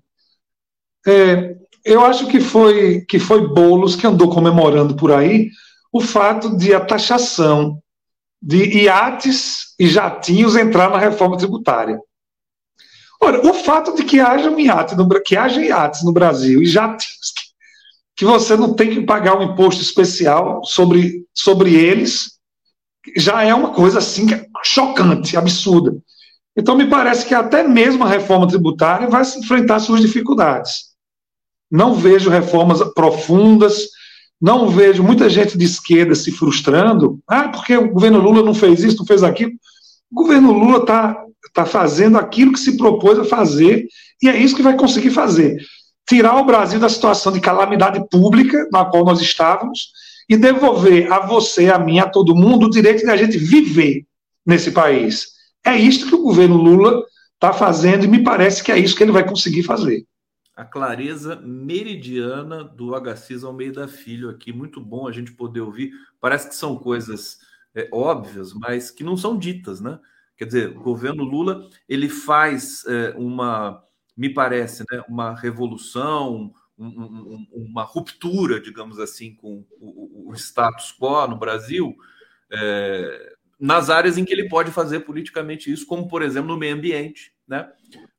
É, 1.07 1.57
eu 1.85 2.05
acho 2.05 2.27
que 2.27 2.41
foi 2.41 3.03
que 3.03 3.19
foi 3.19 3.47
Bolos 3.47 3.95
que 3.95 4.07
andou 4.07 4.29
comemorando 4.29 4.97
por 4.97 5.13
aí 5.13 5.51
o 5.93 6.01
fato 6.01 6.57
de 6.57 6.75
a 6.75 6.81
taxação 6.81 7.81
de 8.43 8.83
iates 8.83 9.75
e 9.79 9.89
jatinhos 9.89 10.57
entrar 10.57 10.91
na 10.91 10.99
reforma 10.99 11.39
tributária. 11.39 11.99
Ora, 13.21 13.47
o 13.49 13.55
fato 13.55 13.95
de 13.95 14.05
que 14.05 14.21
haja 14.21 14.51
um 14.51 14.61
iate 14.61 14.95
no, 14.95 15.09
que 15.23 15.37
haja 15.37 15.61
iates 15.61 16.05
no 16.05 16.13
Brasil 16.13 16.63
e 16.63 16.67
jatinhos 16.67 17.33
que 17.35 17.46
você 18.25 18.57
não 18.57 18.75
tem 18.75 18.91
que 18.91 19.03
pagar 19.03 19.39
um 19.39 19.43
imposto 19.43 19.83
especial 19.83 20.65
sobre, 20.65 21.25
sobre 21.35 21.75
eles, 21.75 22.37
já 23.17 23.43
é 23.43 23.55
uma 23.55 23.71
coisa 23.73 23.99
assim 23.99 24.33
é 24.33 24.47
chocante, 24.65 25.37
absurda. 25.37 25.97
Então, 26.57 26.75
me 26.75 26.89
parece 26.89 27.27
que 27.27 27.35
até 27.35 27.63
mesmo 27.63 28.05
a 28.05 28.09
reforma 28.09 28.49
tributária 28.49 29.09
vai 29.09 29.25
se 29.25 29.39
enfrentar 29.39 29.79
suas 29.79 30.01
dificuldades. 30.01 30.87
Não 31.71 31.95
vejo 31.95 32.31
reformas 32.31 32.83
profundas, 32.95 33.89
não 34.41 34.69
vejo 34.69 35.03
muita 35.03 35.29
gente 35.29 35.59
de 35.59 35.65
esquerda 35.65 36.15
se 36.15 36.33
frustrando. 36.33 37.21
Ah, 37.29 37.49
porque 37.49 37.77
o 37.77 37.93
governo 37.93 38.21
Lula 38.21 38.43
não 38.43 38.55
fez 38.55 38.83
isso, 38.83 38.99
não 38.99 39.07
fez 39.07 39.23
aquilo. 39.23 39.53
O 40.11 40.23
governo 40.23 40.53
Lula 40.53 40.79
está 40.79 41.23
tá 41.53 41.67
fazendo 41.67 42.17
aquilo 42.17 42.53
que 42.53 42.61
se 42.61 42.77
propôs 42.77 43.19
a 43.19 43.25
fazer, 43.25 43.87
e 44.23 44.29
é 44.29 44.37
isso 44.37 44.57
que 44.57 44.63
vai 44.63 44.77
conseguir 44.77 45.11
fazer. 45.11 45.59
Tirar 46.09 46.37
o 46.37 46.45
Brasil 46.45 46.79
da 46.79 46.89
situação 46.89 47.33
de 47.33 47.41
calamidade 47.41 48.07
pública 48.09 48.69
na 48.71 48.85
qual 48.85 49.05
nós 49.05 49.21
estávamos 49.21 49.91
e 50.29 50.37
devolver 50.37 51.13
a 51.13 51.27
você, 51.27 51.69
a 51.69 51.79
mim, 51.79 51.99
a 51.99 52.09
todo 52.09 52.35
mundo 52.35 52.67
o 52.67 52.71
direito 52.71 53.05
de 53.05 53.11
a 53.11 53.17
gente 53.17 53.39
viver 53.39 54.07
nesse 54.45 54.71
país. 54.71 55.29
É 55.65 55.77
isso 55.77 56.07
que 56.07 56.15
o 56.15 56.23
governo 56.23 56.57
Lula 56.57 57.05
está 57.35 57.53
fazendo 57.53 58.05
e 58.05 58.09
me 58.09 58.23
parece 58.23 58.63
que 58.63 58.73
é 58.73 58.79
isso 58.79 58.97
que 58.97 59.03
ele 59.03 59.13
vai 59.13 59.27
conseguir 59.27 59.63
fazer. 59.63 60.07
A 60.57 60.65
clareza 60.65 61.37
meridiana 61.37 62.65
do 62.65 62.95
Agassiz 62.95 63.45
Almeida 63.45 63.87
Filho 63.87 64.31
aqui, 64.31 64.53
muito 64.53 64.81
bom 64.81 65.07
a 65.07 65.13
gente 65.13 65.33
poder 65.33 65.61
ouvir. 65.61 65.91
Parece 66.21 66.49
que 66.49 66.55
são 66.55 66.77
coisas 66.77 67.39
é, 67.75 67.89
óbvias, 67.93 68.55
mas 68.55 68.91
que 68.91 69.05
não 69.05 69.17
são 69.17 69.37
ditas, 69.37 69.81
né? 69.81 69.99
Quer 70.37 70.47
dizer, 70.47 70.77
o 70.77 70.81
governo 70.81 71.25
Lula 71.25 71.69
ele 71.89 72.09
faz 72.09 72.85
é, 72.87 73.15
uma, 73.17 73.83
me 74.17 74.33
parece, 74.33 74.85
né, 74.91 75.03
uma 75.09 75.35
revolução, 75.35 76.53
um, 76.79 76.87
um, 76.87 77.47
uma 77.53 77.83
ruptura, 77.83 78.61
digamos 78.61 78.99
assim, 78.99 79.35
com 79.35 79.65
o, 79.81 80.31
o 80.31 80.35
status 80.35 80.95
quo 80.99 81.27
no 81.27 81.39
Brasil, 81.39 81.95
é, 82.51 83.37
nas 83.59 83.91
áreas 83.91 84.19
em 84.19 84.25
que 84.25 84.33
ele 84.33 84.49
pode 84.49 84.71
fazer 84.71 85.01
politicamente 85.01 85.73
isso, 85.73 85.87
como, 85.87 86.09
por 86.09 86.23
exemplo, 86.23 86.49
no 86.49 86.59
meio 86.59 86.75
ambiente, 86.75 87.33
né? 87.47 87.71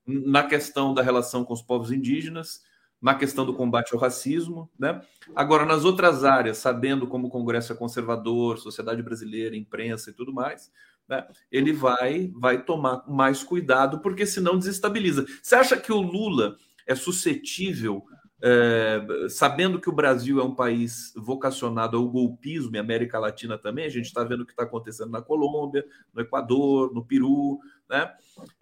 na 0.05 0.43
questão 0.43 0.93
da 0.93 1.01
relação 1.01 1.43
com 1.43 1.53
os 1.53 1.61
povos 1.61 1.91
indígenas, 1.91 2.61
na 3.01 3.13
questão 3.13 3.45
do 3.45 3.53
combate 3.53 3.93
ao 3.93 3.99
racismo. 3.99 4.69
Né? 4.79 4.99
Agora, 5.35 5.65
nas 5.65 5.85
outras 5.85 6.23
áreas, 6.23 6.57
sabendo 6.57 7.07
como 7.07 7.27
o 7.27 7.29
Congresso 7.29 7.73
é 7.73 7.75
conservador, 7.75 8.57
sociedade 8.57 9.03
brasileira, 9.03 9.55
imprensa 9.55 10.09
e 10.09 10.13
tudo 10.13 10.33
mais, 10.33 10.71
né? 11.07 11.25
ele 11.51 11.73
vai, 11.73 12.31
vai 12.35 12.63
tomar 12.63 13.03
mais 13.07 13.43
cuidado, 13.43 13.99
porque 13.99 14.25
senão 14.25 14.57
desestabiliza. 14.57 15.25
Você 15.41 15.55
acha 15.55 15.77
que 15.77 15.91
o 15.91 16.01
Lula 16.01 16.55
é 16.85 16.95
suscetível 16.95 18.03
é, 18.41 18.99
sabendo 19.29 19.81
que 19.81 19.89
o 19.89 19.95
Brasil 19.95 20.39
é 20.39 20.43
um 20.43 20.53
país 20.53 21.11
vocacionado 21.15 21.97
ao 21.97 22.07
golpismo 22.07 22.75
e 22.75 22.79
América 22.79 23.17
Latina 23.17 23.57
também, 23.57 23.85
a 23.85 23.89
gente 23.89 24.05
está 24.05 24.23
vendo 24.23 24.41
o 24.41 24.45
que 24.45 24.51
está 24.51 24.63
acontecendo 24.63 25.09
na 25.09 25.21
Colômbia, 25.21 25.83
no 26.13 26.21
Equador, 26.21 26.93
no 26.93 27.03
Peru, 27.03 27.59
né? 27.89 28.11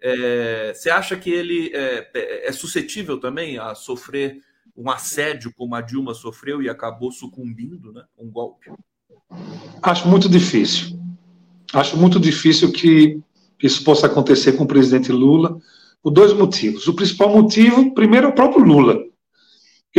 É, 0.00 0.72
você 0.74 0.88
acha 0.88 1.16
que 1.16 1.30
ele 1.30 1.70
é, 1.74 2.48
é, 2.48 2.52
suscetível 2.52 3.20
também 3.20 3.58
a 3.58 3.74
sofrer 3.74 4.40
um 4.74 4.90
assédio 4.90 5.52
como 5.54 5.74
a 5.74 5.80
Dilma 5.80 6.14
sofreu 6.14 6.62
e 6.62 6.68
acabou 6.68 7.12
sucumbindo, 7.12 7.92
né? 7.92 8.04
Um 8.16 8.30
golpe? 8.30 8.70
Acho 9.82 10.08
muito 10.08 10.28
difícil. 10.28 10.95
Acho 11.72 11.96
muito 11.96 12.20
difícil 12.20 12.72
que 12.72 13.18
isso 13.62 13.82
possa 13.84 14.06
acontecer 14.06 14.52
com 14.52 14.64
o 14.64 14.68
presidente 14.68 15.10
Lula 15.10 15.58
por 16.02 16.10
dois 16.10 16.32
motivos. 16.32 16.86
O 16.86 16.94
principal 16.94 17.30
motivo, 17.30 17.92
primeiro, 17.94 18.26
é 18.26 18.30
o 18.30 18.34
próprio 18.34 18.64
Lula 18.64 19.06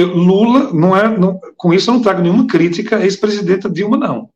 Lula 0.03 0.71
não 0.73 0.95
é, 0.95 1.17
não, 1.17 1.39
com 1.55 1.73
isso 1.73 1.89
eu 1.89 1.95
não 1.95 2.01
trago 2.01 2.21
nenhuma 2.21 2.45
crítica 2.45 2.97
à 2.97 3.03
ex-presidenta 3.03 3.69
Dilma, 3.69 3.97
não. 3.97 4.29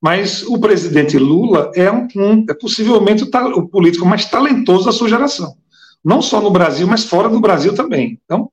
Mas 0.00 0.42
o 0.44 0.58
presidente 0.58 1.18
Lula 1.18 1.72
é, 1.74 1.90
um, 1.90 2.06
um, 2.16 2.44
é 2.48 2.54
possivelmente 2.54 3.24
o, 3.24 3.28
o, 3.58 3.68
político 3.68 4.06
mais 4.06 4.24
talentoso 4.24 4.86
da 4.86 4.92
sua 4.92 5.08
geração. 5.08 5.56
Não 6.04 6.22
só 6.22 6.40
no 6.40 6.50
Brasil, 6.50 6.86
mas 6.86 7.04
fora 7.04 7.28
do 7.28 7.40
Brasil 7.40 7.74
também. 7.74 8.18
Então, 8.24 8.50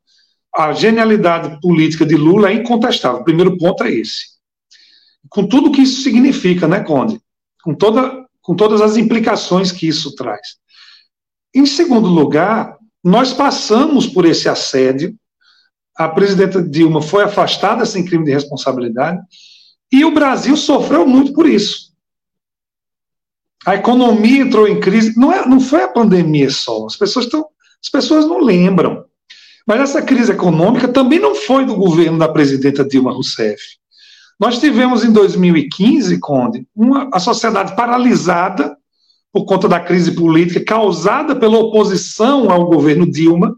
a 0.54 0.74
genialidade 0.74 1.60
política 1.62 2.06
de 2.06 2.16
Lula 2.16 2.50
é 2.50 2.54
incontestável. 2.54 3.22
O 3.22 3.24
primeiro 3.24 3.58
ponto 3.58 3.84
é 3.84 3.92
esse. 3.92 4.36
Com 5.30 5.48
tudo 5.48 5.72
que 5.72 5.82
isso 5.82 6.02
significa, 6.02 6.68
né, 6.68 6.80
Conde? 6.80 7.20
Com, 7.66 7.76
toda, 7.76 8.26
com 8.42 8.56
todas 8.56 8.80
as 8.80 8.96
implicações 8.96 9.74
que 9.74 9.88
isso 9.88 10.16
traz. 10.16 10.56
Em 11.54 11.66
segundo 11.66 12.08
lugar, 12.08 12.78
nós 13.04 13.34
passamos 13.34 14.08
por 14.08 14.24
esse 14.24 14.48
assédio 14.48 15.18
a 15.98 16.10
presidenta 16.10 16.62
Dilma 16.62 17.02
foi 17.02 17.24
afastada 17.24 17.86
sem 17.86 18.04
crime 18.04 18.26
de 18.26 18.32
responsabilidade 18.32 19.22
e 19.92 20.04
o 20.04 20.14
Brasil 20.14 20.58
sofreu 20.58 21.08
muito 21.08 21.34
por 21.34 21.48
isso. 21.48 21.94
A 23.66 23.76
economia 23.76 24.42
entrou 24.44 24.68
em 24.68 24.80
crise. 24.80 25.18
Não, 25.18 25.32
é, 25.32 25.48
não 25.48 25.60
foi 25.60 25.84
a 25.84 25.88
pandemia 25.88 26.50
só. 26.50 26.86
As 26.86 26.98
pessoas, 26.98 27.26
estão, 27.26 27.48
as 27.82 27.90
pessoas 27.90 28.26
não 28.26 28.40
lembram. 28.40 29.06
Mas 29.66 29.80
essa 29.80 30.02
crise 30.02 30.32
econômica 30.32 30.88
também 30.88 31.18
não 31.18 31.34
foi 31.34 31.66
do 31.66 31.76
governo 31.76 32.20
da 32.20 32.28
presidenta 32.28 32.86
Dilma 32.86 33.12
Rousseff. 33.12 33.62
Nós 34.40 34.60
tivemos 34.60 35.04
em 35.04 35.12
2015, 35.12 36.20
Conde, 36.20 36.68
uma, 36.76 37.10
a 37.14 37.20
sociedade 37.20 37.76
paralisada 37.76 38.78
por 39.32 39.46
conta 39.46 39.68
da 39.68 39.80
crise 39.80 40.14
política 40.14 40.64
causada 40.64 41.36
pela 41.36 41.58
oposição 41.58 42.50
ao 42.50 42.66
governo 42.66 43.10
Dilma, 43.10 43.56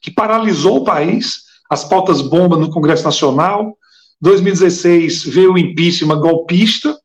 que 0.00 0.10
paralisou 0.10 0.78
o 0.78 0.84
país 0.84 1.48
as 1.68 1.84
pautas 1.84 2.22
bomba 2.22 2.56
no 2.56 2.70
Congresso 2.70 3.04
Nacional. 3.04 3.76
2016 4.20 5.24
veio 5.24 5.52
o 5.52 5.58
impeachment 5.58 6.20
golpista. 6.20 6.98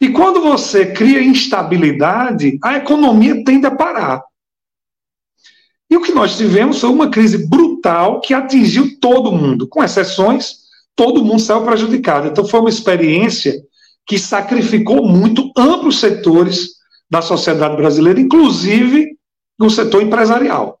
E 0.00 0.08
quando 0.10 0.40
você 0.40 0.92
cria 0.92 1.22
instabilidade, 1.22 2.58
a 2.62 2.76
economia 2.76 3.42
tende 3.44 3.66
a 3.66 3.70
parar. 3.70 4.22
E 5.90 5.96
o 5.96 6.02
que 6.02 6.12
nós 6.12 6.36
tivemos 6.36 6.80
foi 6.80 6.90
uma 6.90 7.10
crise 7.10 7.48
brutal 7.48 8.20
que 8.20 8.32
atingiu 8.32 8.98
todo 9.00 9.32
mundo, 9.32 9.66
com 9.66 9.82
exceções, 9.82 10.59
todo 10.96 11.24
mundo 11.24 11.40
saiu 11.40 11.64
prejudicado. 11.64 12.28
Então 12.28 12.44
foi 12.44 12.60
uma 12.60 12.68
experiência 12.68 13.54
que 14.06 14.18
sacrificou 14.18 15.06
muito 15.06 15.50
amplos 15.56 16.00
setores 16.00 16.70
da 17.10 17.22
sociedade 17.22 17.76
brasileira, 17.76 18.20
inclusive 18.20 19.16
no 19.58 19.68
setor 19.68 20.02
empresarial. 20.02 20.80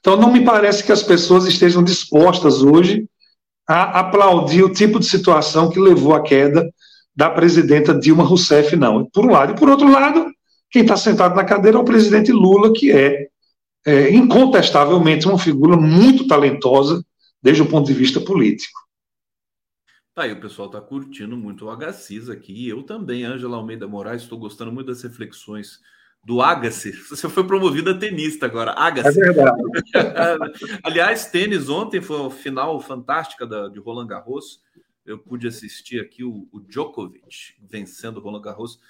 Então, 0.00 0.16
não 0.16 0.32
me 0.32 0.44
parece 0.44 0.84
que 0.84 0.92
as 0.92 1.02
pessoas 1.02 1.46
estejam 1.46 1.82
dispostas 1.82 2.62
hoje 2.62 3.06
a 3.68 4.00
aplaudir 4.00 4.62
o 4.62 4.72
tipo 4.72 4.98
de 4.98 5.06
situação 5.06 5.70
que 5.70 5.80
levou 5.80 6.14
à 6.14 6.22
queda 6.22 6.68
da 7.14 7.28
presidenta 7.28 7.92
Dilma 7.92 8.22
Rousseff, 8.22 8.76
não. 8.76 9.04
Por 9.06 9.26
um 9.26 9.32
lado. 9.32 9.52
E, 9.52 9.56
por 9.56 9.68
outro 9.68 9.90
lado, 9.90 10.30
quem 10.70 10.82
está 10.82 10.96
sentado 10.96 11.34
na 11.34 11.44
cadeira 11.44 11.76
é 11.78 11.80
o 11.80 11.84
presidente 11.84 12.30
Lula, 12.30 12.72
que 12.72 12.92
é, 12.92 13.26
é 13.86 14.14
incontestavelmente 14.14 15.26
uma 15.26 15.38
figura 15.38 15.76
muito 15.76 16.26
talentosa 16.26 17.04
desde 17.42 17.62
o 17.62 17.68
ponto 17.68 17.86
de 17.86 17.94
vista 17.94 18.20
político. 18.20 18.78
Tá 20.14 20.24
aí, 20.24 20.32
o 20.32 20.40
pessoal 20.40 20.66
está 20.66 20.80
curtindo 20.80 21.36
muito 21.36 21.66
o 21.66 21.70
HCIS 21.70 22.28
aqui. 22.28 22.68
Eu 22.68 22.82
também, 22.82 23.24
Ângela 23.24 23.56
Almeida 23.56 23.86
Moraes, 23.86 24.22
estou 24.22 24.38
gostando 24.38 24.72
muito 24.72 24.88
das 24.88 25.02
reflexões 25.02 25.80
do 26.24 26.42
Agassi. 26.42 26.90
Você 27.08 27.28
foi 27.28 27.46
promovido 27.46 27.90
a 27.90 27.98
tenista 27.98 28.46
agora. 28.46 28.72
Agassi. 28.72 29.20
É 29.20 29.32
verdade. 29.32 29.62
Aliás, 30.82 31.30
tênis 31.30 31.68
ontem 31.68 32.00
foi 32.00 32.26
a 32.26 32.30
final 32.30 32.80
fantástica 32.80 33.46
da, 33.46 33.68
de 33.68 33.78
Roland 33.78 34.08
Garros. 34.08 34.60
Eu 35.06 35.18
pude 35.18 35.46
assistir 35.46 36.00
aqui 36.00 36.24
o, 36.24 36.48
o 36.52 36.60
Djokovic 36.60 37.54
vencendo 37.62 38.18
o 38.18 38.20
Roland 38.20 38.42
Garros 38.42 38.80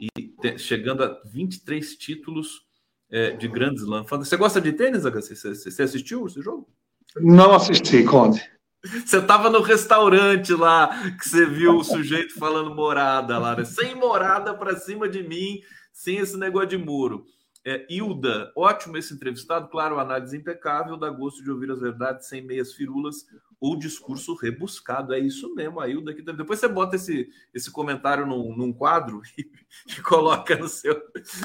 e 0.00 0.08
te, 0.40 0.58
chegando 0.58 1.04
a 1.04 1.20
23 1.26 1.94
títulos 1.96 2.66
é, 3.10 3.32
de 3.32 3.46
Grand 3.46 3.74
Slam. 3.74 4.04
Você 4.04 4.36
gosta 4.36 4.60
de 4.60 4.72
tênis, 4.72 5.04
Agassi? 5.04 5.36
Você, 5.36 5.54
você 5.54 5.82
assistiu 5.82 6.26
esse 6.26 6.40
jogo? 6.40 6.68
Não 7.16 7.54
assisti, 7.54 8.04
Conde. 8.04 8.48
Você 8.82 9.18
estava 9.18 9.50
no 9.50 9.60
restaurante 9.60 10.54
lá 10.54 10.88
que 11.18 11.28
você 11.28 11.44
viu 11.44 11.76
o 11.76 11.84
sujeito 11.84 12.34
falando 12.38 12.74
morada 12.74 13.38
lá, 13.38 13.54
né? 13.54 13.64
Sem 13.64 13.94
morada 13.94 14.54
para 14.54 14.76
cima 14.76 15.08
de 15.08 15.22
mim 15.22 15.60
sem 15.92 16.16
esse 16.16 16.36
negócio 16.36 16.68
de 16.68 16.78
muro. 16.78 17.26
É, 17.62 17.86
Hilda, 17.90 18.50
ótimo 18.56 18.96
esse 18.96 19.12
entrevistado, 19.12 19.68
claro, 19.68 19.98
análise 19.98 20.34
impecável, 20.34 20.96
dá 20.96 21.10
gosto 21.10 21.44
de 21.44 21.50
ouvir 21.50 21.70
as 21.70 21.78
verdades 21.78 22.26
sem 22.26 22.40
meias 22.40 22.72
firulas 22.72 23.26
ou 23.60 23.76
discurso 23.76 24.34
rebuscado. 24.34 25.12
É 25.12 25.18
isso 25.18 25.54
mesmo, 25.54 25.78
a 25.78 25.86
Hilda. 25.86 26.14
Depois 26.32 26.58
você 26.58 26.66
bota 26.66 26.96
esse, 26.96 27.28
esse 27.52 27.70
comentário 27.70 28.24
num, 28.24 28.56
num 28.56 28.72
quadro 28.72 29.20
e, 29.36 29.50
e, 29.86 30.00
coloca 30.00 30.56
no 30.56 30.68
seu. 30.68 30.98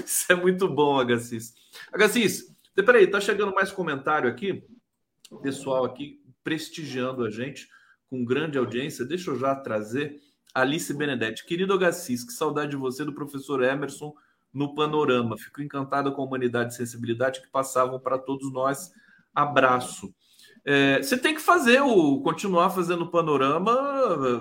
Isso 0.05 0.31
é 0.31 0.35
muito 0.35 0.69
bom, 0.69 0.97
Agassiz. 0.97 1.53
Agassiz, 1.91 2.55
peraí, 2.73 3.07
tá 3.07 3.19
chegando 3.19 3.53
mais 3.53 3.71
comentário 3.73 4.29
aqui. 4.29 4.63
Pessoal 5.41 5.85
aqui 5.85 6.21
prestigiando 6.43 7.23
a 7.23 7.29
gente 7.29 7.67
com 8.09 8.23
grande 8.23 8.57
audiência. 8.57 9.05
Deixa 9.05 9.31
eu 9.31 9.39
já 9.39 9.55
trazer 9.55 10.19
Alice 10.53 10.93
Benedetti. 10.93 11.45
Querido 11.45 11.73
Agassiz, 11.73 12.23
que 12.23 12.31
saudade 12.31 12.71
de 12.71 12.77
você, 12.77 13.03
do 13.03 13.13
professor 13.13 13.63
Emerson 13.63 14.13
no 14.53 14.75
panorama. 14.75 15.37
Fico 15.37 15.61
encantada 15.61 16.11
com 16.11 16.21
a 16.21 16.25
humanidade 16.25 16.73
e 16.73 16.77
sensibilidade 16.77 17.41
que 17.41 17.49
passavam 17.49 17.99
para 17.99 18.17
todos 18.17 18.51
nós. 18.53 18.91
Abraço. 19.33 20.13
É, 20.63 21.01
você 21.01 21.17
tem 21.17 21.35
que 21.35 21.41
fazer 21.41 21.81
o 21.81 22.21
continuar 22.21 22.69
fazendo 22.69 23.09
panorama 23.09 23.71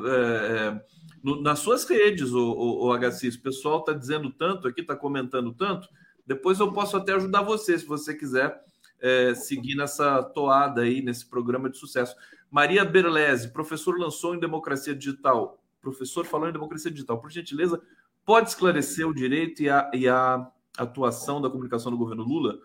é, 0.06 0.56
é 0.56 0.80
no, 1.22 1.40
nas 1.40 1.58
suas 1.60 1.84
redes, 1.88 2.32
o, 2.32 2.52
o, 2.52 2.86
o 2.86 2.98
HC. 2.98 3.28
O 3.28 3.42
pessoal 3.42 3.80
está 3.80 3.94
dizendo 3.94 4.30
tanto 4.30 4.68
aqui, 4.68 4.82
está 4.82 4.94
comentando 4.94 5.54
tanto. 5.54 5.88
Depois 6.26 6.60
eu 6.60 6.72
posso 6.72 6.96
até 6.96 7.14
ajudar 7.14 7.42
você, 7.42 7.78
se 7.78 7.86
você 7.86 8.14
quiser 8.14 8.62
é, 9.04 9.34
seguir 9.34 9.74
nessa 9.74 10.22
toada 10.22 10.80
aí, 10.80 11.02
nesse 11.02 11.26
programa 11.26 11.68
de 11.68 11.76
sucesso. 11.76 12.16
Maria 12.50 12.86
Berlese, 12.86 13.52
professor 13.52 13.98
lançou 13.98 14.34
em 14.34 14.40
Democracia 14.40 14.94
Digital. 14.94 15.62
Professor 15.82 16.24
falou 16.24 16.48
em 16.48 16.52
Democracia 16.52 16.90
Digital. 16.90 17.20
Por 17.20 17.30
gentileza, 17.30 17.82
pode 18.24 18.48
esclarecer 18.48 19.06
o 19.06 19.14
direito 19.14 19.62
e 19.62 19.68
a, 19.68 19.90
e 19.92 20.08
a 20.08 20.48
atuação 20.78 21.38
da 21.38 21.50
comunicação 21.50 21.92
do 21.92 21.98
governo 21.98 22.24
Lula? 22.24 22.58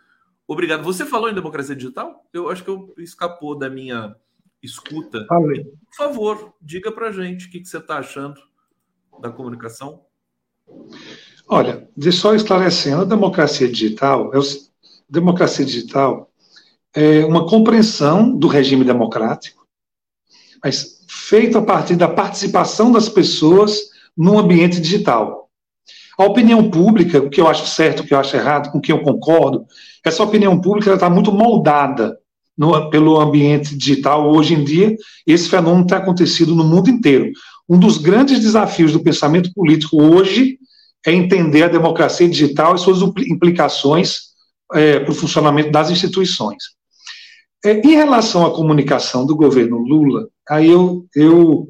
Obrigado. 0.47 0.81
Você 0.83 1.05
falou 1.05 1.29
em 1.29 1.35
democracia 1.35 1.75
digital? 1.75 2.25
Eu 2.31 2.49
acho 2.49 2.63
que 2.63 2.69
eu 2.69 2.95
escapou 2.97 3.57
da 3.57 3.69
minha 3.69 4.15
escuta. 4.63 5.25
Falei. 5.27 5.65
Por 5.65 5.95
favor, 5.97 6.53
diga 6.61 6.89
para 6.89 7.11
gente 7.11 7.47
o 7.47 7.51
que, 7.51 7.59
que 7.59 7.67
você 7.67 7.79
está 7.79 7.97
achando 7.97 8.41
da 9.19 9.29
comunicação. 9.29 10.05
Olha, 11.49 11.89
de 11.97 12.11
só 12.13 12.33
esclarecendo, 12.33 13.01
a 13.01 13.05
democracia 13.05 13.67
digital, 13.67 14.33
é 14.33 14.39
o, 14.39 14.43
democracia 15.09 15.65
digital 15.65 16.28
é 16.95 17.25
uma 17.25 17.47
compreensão 17.47 18.35
do 18.35 18.47
regime 18.47 18.83
democrático, 18.83 19.65
mas 20.63 20.99
feito 21.07 21.57
a 21.57 21.61
partir 21.61 21.95
da 21.95 22.07
participação 22.07 22.91
das 22.91 23.07
pessoas 23.07 23.77
no 24.17 24.37
ambiente 24.37 24.79
digital. 24.79 25.49
A 26.17 26.25
opinião 26.25 26.69
pública, 26.69 27.19
o 27.19 27.29
que 27.29 27.39
eu 27.39 27.47
acho 27.47 27.65
certo, 27.67 28.01
o 28.01 28.03
que 28.05 28.13
eu 28.13 28.19
acho 28.19 28.35
errado, 28.35 28.71
com 28.71 28.79
o 28.79 28.81
que 28.81 28.91
eu 28.91 29.01
concordo, 29.01 29.65
essa 30.03 30.23
opinião 30.23 30.59
pública 30.59 30.93
está 30.93 31.09
muito 31.09 31.31
moldada 31.31 32.17
no, 32.57 32.89
pelo 32.89 33.19
ambiente 33.19 33.77
digital 33.77 34.29
hoje 34.29 34.53
em 34.53 34.63
dia. 34.63 34.95
Esse 35.25 35.47
fenômeno 35.47 35.87
tem 35.87 35.97
acontecido 35.97 36.53
no 36.53 36.65
mundo 36.65 36.89
inteiro. 36.89 37.31
Um 37.69 37.79
dos 37.79 37.97
grandes 37.97 38.39
desafios 38.41 38.91
do 38.91 39.01
pensamento 39.01 39.53
político 39.53 40.01
hoje 40.01 40.59
é 41.05 41.13
entender 41.13 41.63
a 41.63 41.69
democracia 41.69 42.27
digital 42.27 42.75
e 42.75 42.79
suas 42.79 43.01
implicações 43.01 44.29
é, 44.73 44.99
para 44.99 45.11
o 45.11 45.15
funcionamento 45.15 45.71
das 45.71 45.89
instituições. 45.89 46.78
É, 47.63 47.73
em 47.73 47.91
relação 47.91 48.45
à 48.45 48.53
comunicação 48.53 49.25
do 49.25 49.35
governo 49.35 49.77
Lula, 49.77 50.29
aí 50.49 50.69
eu, 50.69 51.05
eu 51.13 51.67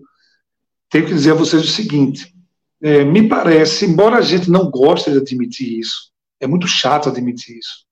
tenho 0.90 1.06
que 1.06 1.14
dizer 1.14 1.32
a 1.32 1.36
vocês 1.36 1.64
o 1.64 1.68
seguinte: 1.68 2.34
é, 2.82 3.04
me 3.04 3.28
parece, 3.28 3.86
embora 3.86 4.18
a 4.18 4.22
gente 4.22 4.50
não 4.50 4.70
goste 4.70 5.12
de 5.12 5.18
admitir 5.18 5.80
isso, 5.80 6.12
é 6.40 6.46
muito 6.46 6.68
chato 6.68 7.10
admitir 7.10 7.58
isso, 7.58 7.86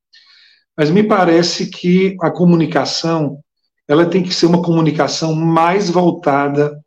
mas 0.77 0.91
me 0.91 1.03
parece 1.03 1.69
que 1.69 2.15
a 2.21 2.29
comunicação 2.29 3.39
ela 3.87 4.05
tem 4.05 4.21
que 4.21 4.33
ser 4.33 4.45
uma 4.45 4.61
comunicação 4.61 5.33
mais 5.33 5.89
voltada, 5.89 6.79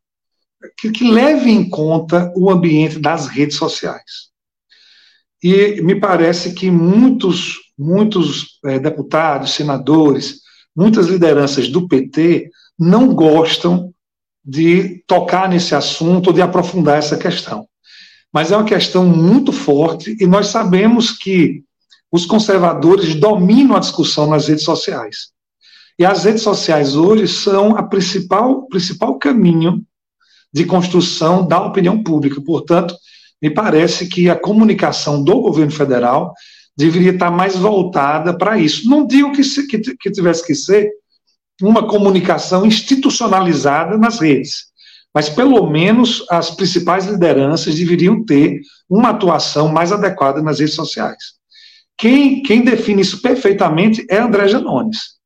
que, 0.78 0.91
que 0.91 1.11
leve 1.11 1.51
em 1.51 1.69
conta 1.69 2.31
o 2.37 2.51
ambiente 2.51 2.99
das 2.99 3.27
redes 3.27 3.57
sociais. 3.57 4.31
E 5.43 5.81
me 5.81 5.99
parece 5.99 6.53
que 6.53 6.70
muitos, 6.70 7.57
muitos 7.78 8.59
é, 8.66 8.78
deputados, 8.78 9.55
senadores, 9.55 10.43
muitas 10.77 11.07
lideranças 11.07 11.69
do 11.69 11.87
PT 11.89 12.51
não 12.79 13.15
gostam 13.15 13.93
de 14.45 15.03
tocar 15.07 15.49
nesse 15.49 15.75
assunto 15.75 16.29
ou 16.29 16.33
de 16.33 16.41
aprofundar 16.41 16.99
essa 16.99 17.17
questão 17.17 17.69
mas 18.33 18.53
é 18.53 18.57
uma 18.57 18.65
questão 18.65 19.05
muito 19.05 19.53
forte 19.53 20.17
e 20.21 20.27
nós 20.27 20.49
sabemos 20.49 21.11
que 21.11 21.65
os 22.11 22.27
conservadores 22.27 23.15
dominam 23.15 23.77
a 23.77 23.81
discussão 23.81 24.29
nas 24.29 24.49
redes 24.49 24.65
sociais. 24.65 25.31
E 25.99 26.05
as 26.05 26.25
redes 26.25 26.43
sociais 26.43 26.97
hoje 26.97 27.29
são 27.29 27.77
a 27.77 27.83
principal 27.83 28.67
principal 28.69 29.19
caminho 29.19 29.83
de 30.53 30.65
construção 30.65 31.47
da 31.47 31.65
opinião 31.65 32.03
pública. 32.03 32.41
Portanto, 32.41 32.95
me 33.43 33.51
parece 33.51 34.09
que 34.09 34.29
a 34.29 34.37
comunicação 34.37 35.23
do 35.23 35.41
governo 35.41 35.73
federal 35.73 36.33
deveria 36.81 37.12
estar 37.12 37.31
mais 37.31 37.57
voltada 37.57 38.36
para 38.36 38.59
isso. 38.59 38.89
Não 38.89 39.07
digo 39.07 39.32
que, 39.32 39.44
se, 39.44 39.66
que, 39.66 39.78
que 39.78 40.11
tivesse 40.11 40.44
que 40.44 40.55
ser 40.55 40.90
uma 41.62 41.86
comunicação 41.86 42.65
institucionalizada 42.65 43.98
nas 43.98 44.19
redes, 44.19 44.65
mas 45.15 45.28
pelo 45.28 45.69
menos 45.69 46.24
as 46.31 46.51
principais 46.51 47.05
lideranças 47.05 47.74
deveriam 47.74 48.24
ter 48.24 48.61
uma 48.89 49.11
atuação 49.11 49.69
mais 49.69 49.93
adequada 49.93 50.40
nas 50.43 50.59
redes 50.59 50.74
sociais. 50.74 51.39
Quem, 51.98 52.43
quem 52.43 52.65
define 52.65 53.02
isso 53.02 53.20
perfeitamente 53.20 54.07
é 54.09 54.19
André 54.19 54.48
Janones. 54.48 55.20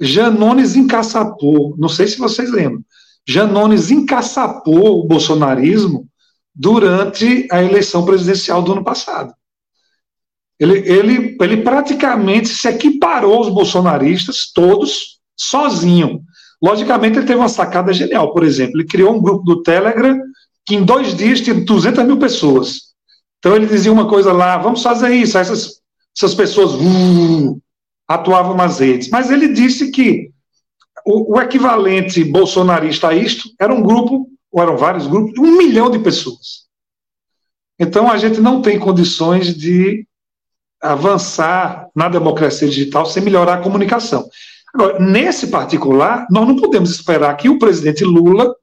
Janones 0.00 0.74
encaçapou, 0.74 1.76
não 1.78 1.88
sei 1.88 2.08
se 2.08 2.18
vocês 2.18 2.50
lembram, 2.50 2.82
Janones 3.24 3.92
encaçapou 3.92 4.98
o 4.98 5.06
bolsonarismo 5.06 6.08
durante 6.52 7.46
a 7.52 7.62
eleição 7.62 8.04
presidencial 8.04 8.60
do 8.60 8.72
ano 8.72 8.82
passado. 8.82 9.32
Ele, 10.62 10.78
ele, 10.88 11.36
ele 11.40 11.56
praticamente 11.56 12.48
se 12.48 12.68
equiparou 12.68 13.34
aos 13.34 13.48
bolsonaristas, 13.48 14.52
todos, 14.54 15.18
sozinho. 15.36 16.22
Logicamente, 16.62 17.18
ele 17.18 17.26
teve 17.26 17.40
uma 17.40 17.48
sacada 17.48 17.92
genial. 17.92 18.32
Por 18.32 18.44
exemplo, 18.44 18.76
ele 18.76 18.86
criou 18.86 19.12
um 19.12 19.20
grupo 19.20 19.44
do 19.44 19.60
Telegram 19.60 20.16
que 20.64 20.76
em 20.76 20.84
dois 20.84 21.16
dias 21.16 21.40
tinha 21.40 21.52
200 21.52 22.04
mil 22.04 22.16
pessoas. 22.16 22.92
Então, 23.40 23.56
ele 23.56 23.66
dizia 23.66 23.90
uma 23.90 24.08
coisa 24.08 24.32
lá: 24.32 24.56
vamos 24.56 24.84
fazer 24.84 25.12
isso. 25.12 25.36
Essas, 25.36 25.80
essas 26.16 26.32
pessoas 26.32 26.74
uh, 26.74 27.60
atuavam 28.06 28.54
nas 28.54 28.78
redes. 28.78 29.08
Mas 29.10 29.32
ele 29.32 29.48
disse 29.48 29.90
que 29.90 30.30
o, 31.04 31.34
o, 31.34 31.40
equivalente 31.40 32.22
bolsonarista 32.22 33.08
a 33.08 33.14
isto 33.16 33.50
era 33.58 33.74
um 33.74 33.82
grupo, 33.82 34.28
ou 34.52 34.62
eram 34.62 34.76
vários 34.76 35.08
grupos, 35.08 35.32
de 35.32 35.40
um 35.40 35.58
milhão 35.58 35.90
de 35.90 35.98
pessoas. 35.98 36.68
Então, 37.80 38.08
a 38.08 38.16
gente 38.16 38.40
não 38.40 38.62
tem 38.62 38.78
condições 38.78 39.56
de 39.56 40.06
avançar 40.82 41.88
na 41.94 42.08
democracia 42.08 42.68
digital 42.68 43.06
sem 43.06 43.22
melhorar 43.22 43.54
a 43.54 43.62
comunicação. 43.62 44.28
Agora, 44.74 44.98
nesse 44.98 45.48
particular, 45.48 46.26
nós 46.30 46.46
não 46.48 46.56
podemos 46.56 46.90
esperar 46.90 47.36
que 47.36 47.48
o 47.48 47.58
presidente 47.58 48.04
Lula 48.04 48.54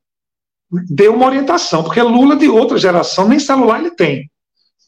dê 0.90 1.08
uma 1.08 1.26
orientação, 1.26 1.84
porque 1.84 2.02
Lula 2.02 2.36
de 2.36 2.48
outra 2.48 2.78
geração 2.78 3.28
nem 3.28 3.40
celular 3.40 3.80
ele 3.80 3.91
tem. 3.91 4.30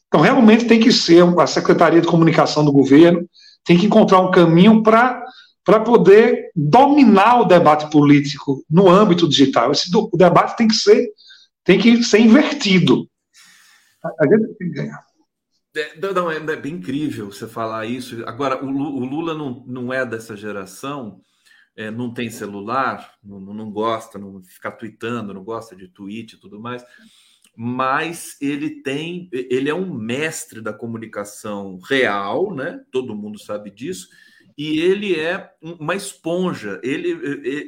Então, 0.08 0.20
realmente 0.20 0.66
tem 0.66 0.78
que 0.78 0.92
ser 0.92 1.24
a 1.38 1.46
Secretaria 1.46 2.00
de 2.00 2.06
Comunicação 2.06 2.64
do 2.64 2.72
governo, 2.72 3.26
tem 3.64 3.78
que 3.78 3.86
encontrar 3.86 4.20
um 4.20 4.30
caminho 4.30 4.82
para 4.82 5.22
para 5.64 5.78
poder 5.78 6.50
dominar 6.56 7.40
o 7.40 7.44
debate 7.44 7.88
político 7.88 8.64
no 8.68 8.90
âmbito 8.90 9.28
digital. 9.28 9.70
Esse 9.70 9.88
do, 9.92 10.10
o 10.12 10.16
debate 10.16 10.56
tem 10.56 10.66
que 10.66 10.74
ser 10.74 11.08
tem 11.64 11.78
que 11.78 12.02
ser 12.02 12.18
invertido. 12.18 13.06
A 14.20 14.26
gente 14.26 14.54
tem 14.54 14.68
que 14.68 14.74
ganhar. 14.74 15.11
É, 15.74 15.98
não, 16.12 16.30
é, 16.30 16.36
é 16.36 16.56
bem 16.56 16.74
incrível 16.74 17.30
você 17.30 17.48
falar 17.48 17.86
isso. 17.86 18.22
Agora, 18.26 18.62
o, 18.62 18.68
Lula 18.68 19.34
não, 19.34 19.64
não 19.66 19.92
é 19.92 20.04
dessa 20.04 20.36
geração, 20.36 21.22
é, 21.74 21.90
não 21.90 22.12
tem 22.12 22.28
celular, 22.30 23.14
não, 23.24 23.40
não 23.40 23.70
gosta, 23.70 24.18
não 24.18 24.42
fica 24.44 24.70
tweetando, 24.70 25.32
não 25.32 25.42
gosta 25.42 25.74
de 25.74 25.88
tweet 25.88 26.34
e 26.34 26.38
tudo 26.38 26.60
mais, 26.60 26.84
mas 27.56 28.36
ele 28.40 28.82
tem, 28.82 29.28
ele 29.32 29.70
é 29.70 29.74
um 29.74 29.94
mestre 29.94 30.60
da 30.60 30.72
comunicação 30.72 31.78
real, 31.80 32.54
né? 32.54 32.82
Todo 32.90 33.16
mundo 33.16 33.38
sabe 33.38 33.70
disso, 33.70 34.08
e 34.56 34.80
ele 34.80 35.18
é 35.18 35.54
uma 35.62 35.94
esponja. 35.94 36.80
Ele, 36.82 37.10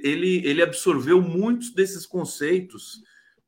ele, 0.02 0.46
ele 0.46 0.62
absorveu 0.62 1.22
muitos 1.22 1.72
desses 1.72 2.04
conceitos, 2.04 3.02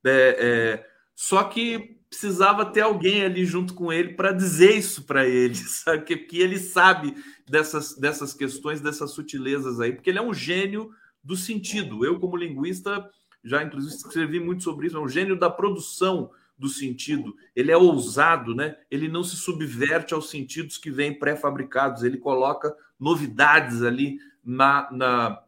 é, 0.04 0.36
é, 0.38 0.86
só 1.14 1.44
que 1.44 1.95
precisava 2.08 2.64
ter 2.64 2.82
alguém 2.82 3.22
ali 3.22 3.44
junto 3.44 3.74
com 3.74 3.92
ele 3.92 4.14
para 4.14 4.32
dizer 4.32 4.76
isso 4.76 5.04
para 5.04 5.26
ele, 5.26 5.54
sabe? 5.56 6.04
Que, 6.04 6.40
ele 6.40 6.58
sabe 6.58 7.14
dessas, 7.48 7.96
dessas 7.96 8.32
questões, 8.32 8.80
dessas 8.80 9.12
sutilezas 9.12 9.80
aí, 9.80 9.92
porque 9.92 10.10
ele 10.10 10.18
é 10.18 10.22
um 10.22 10.34
gênio 10.34 10.90
do 11.22 11.36
sentido. 11.36 12.04
Eu, 12.04 12.18
como 12.18 12.36
linguista, 12.36 13.08
já 13.44 13.62
inclusive 13.62 13.94
escrevi 13.94 14.40
muito 14.40 14.62
sobre 14.62 14.86
isso, 14.86 14.96
é 14.96 15.00
um 15.00 15.08
gênio 15.08 15.38
da 15.38 15.50
produção 15.50 16.30
do 16.58 16.68
sentido. 16.68 17.34
Ele 17.54 17.70
é 17.70 17.76
ousado, 17.76 18.54
né? 18.54 18.76
Ele 18.90 19.08
não 19.08 19.22
se 19.22 19.36
subverte 19.36 20.14
aos 20.14 20.30
sentidos 20.30 20.78
que 20.78 20.90
vêm 20.90 21.18
pré-fabricados, 21.18 22.02
ele 22.02 22.16
coloca 22.16 22.74
novidades 22.98 23.82
ali 23.82 24.18
na, 24.42 24.88
na, 24.90 25.42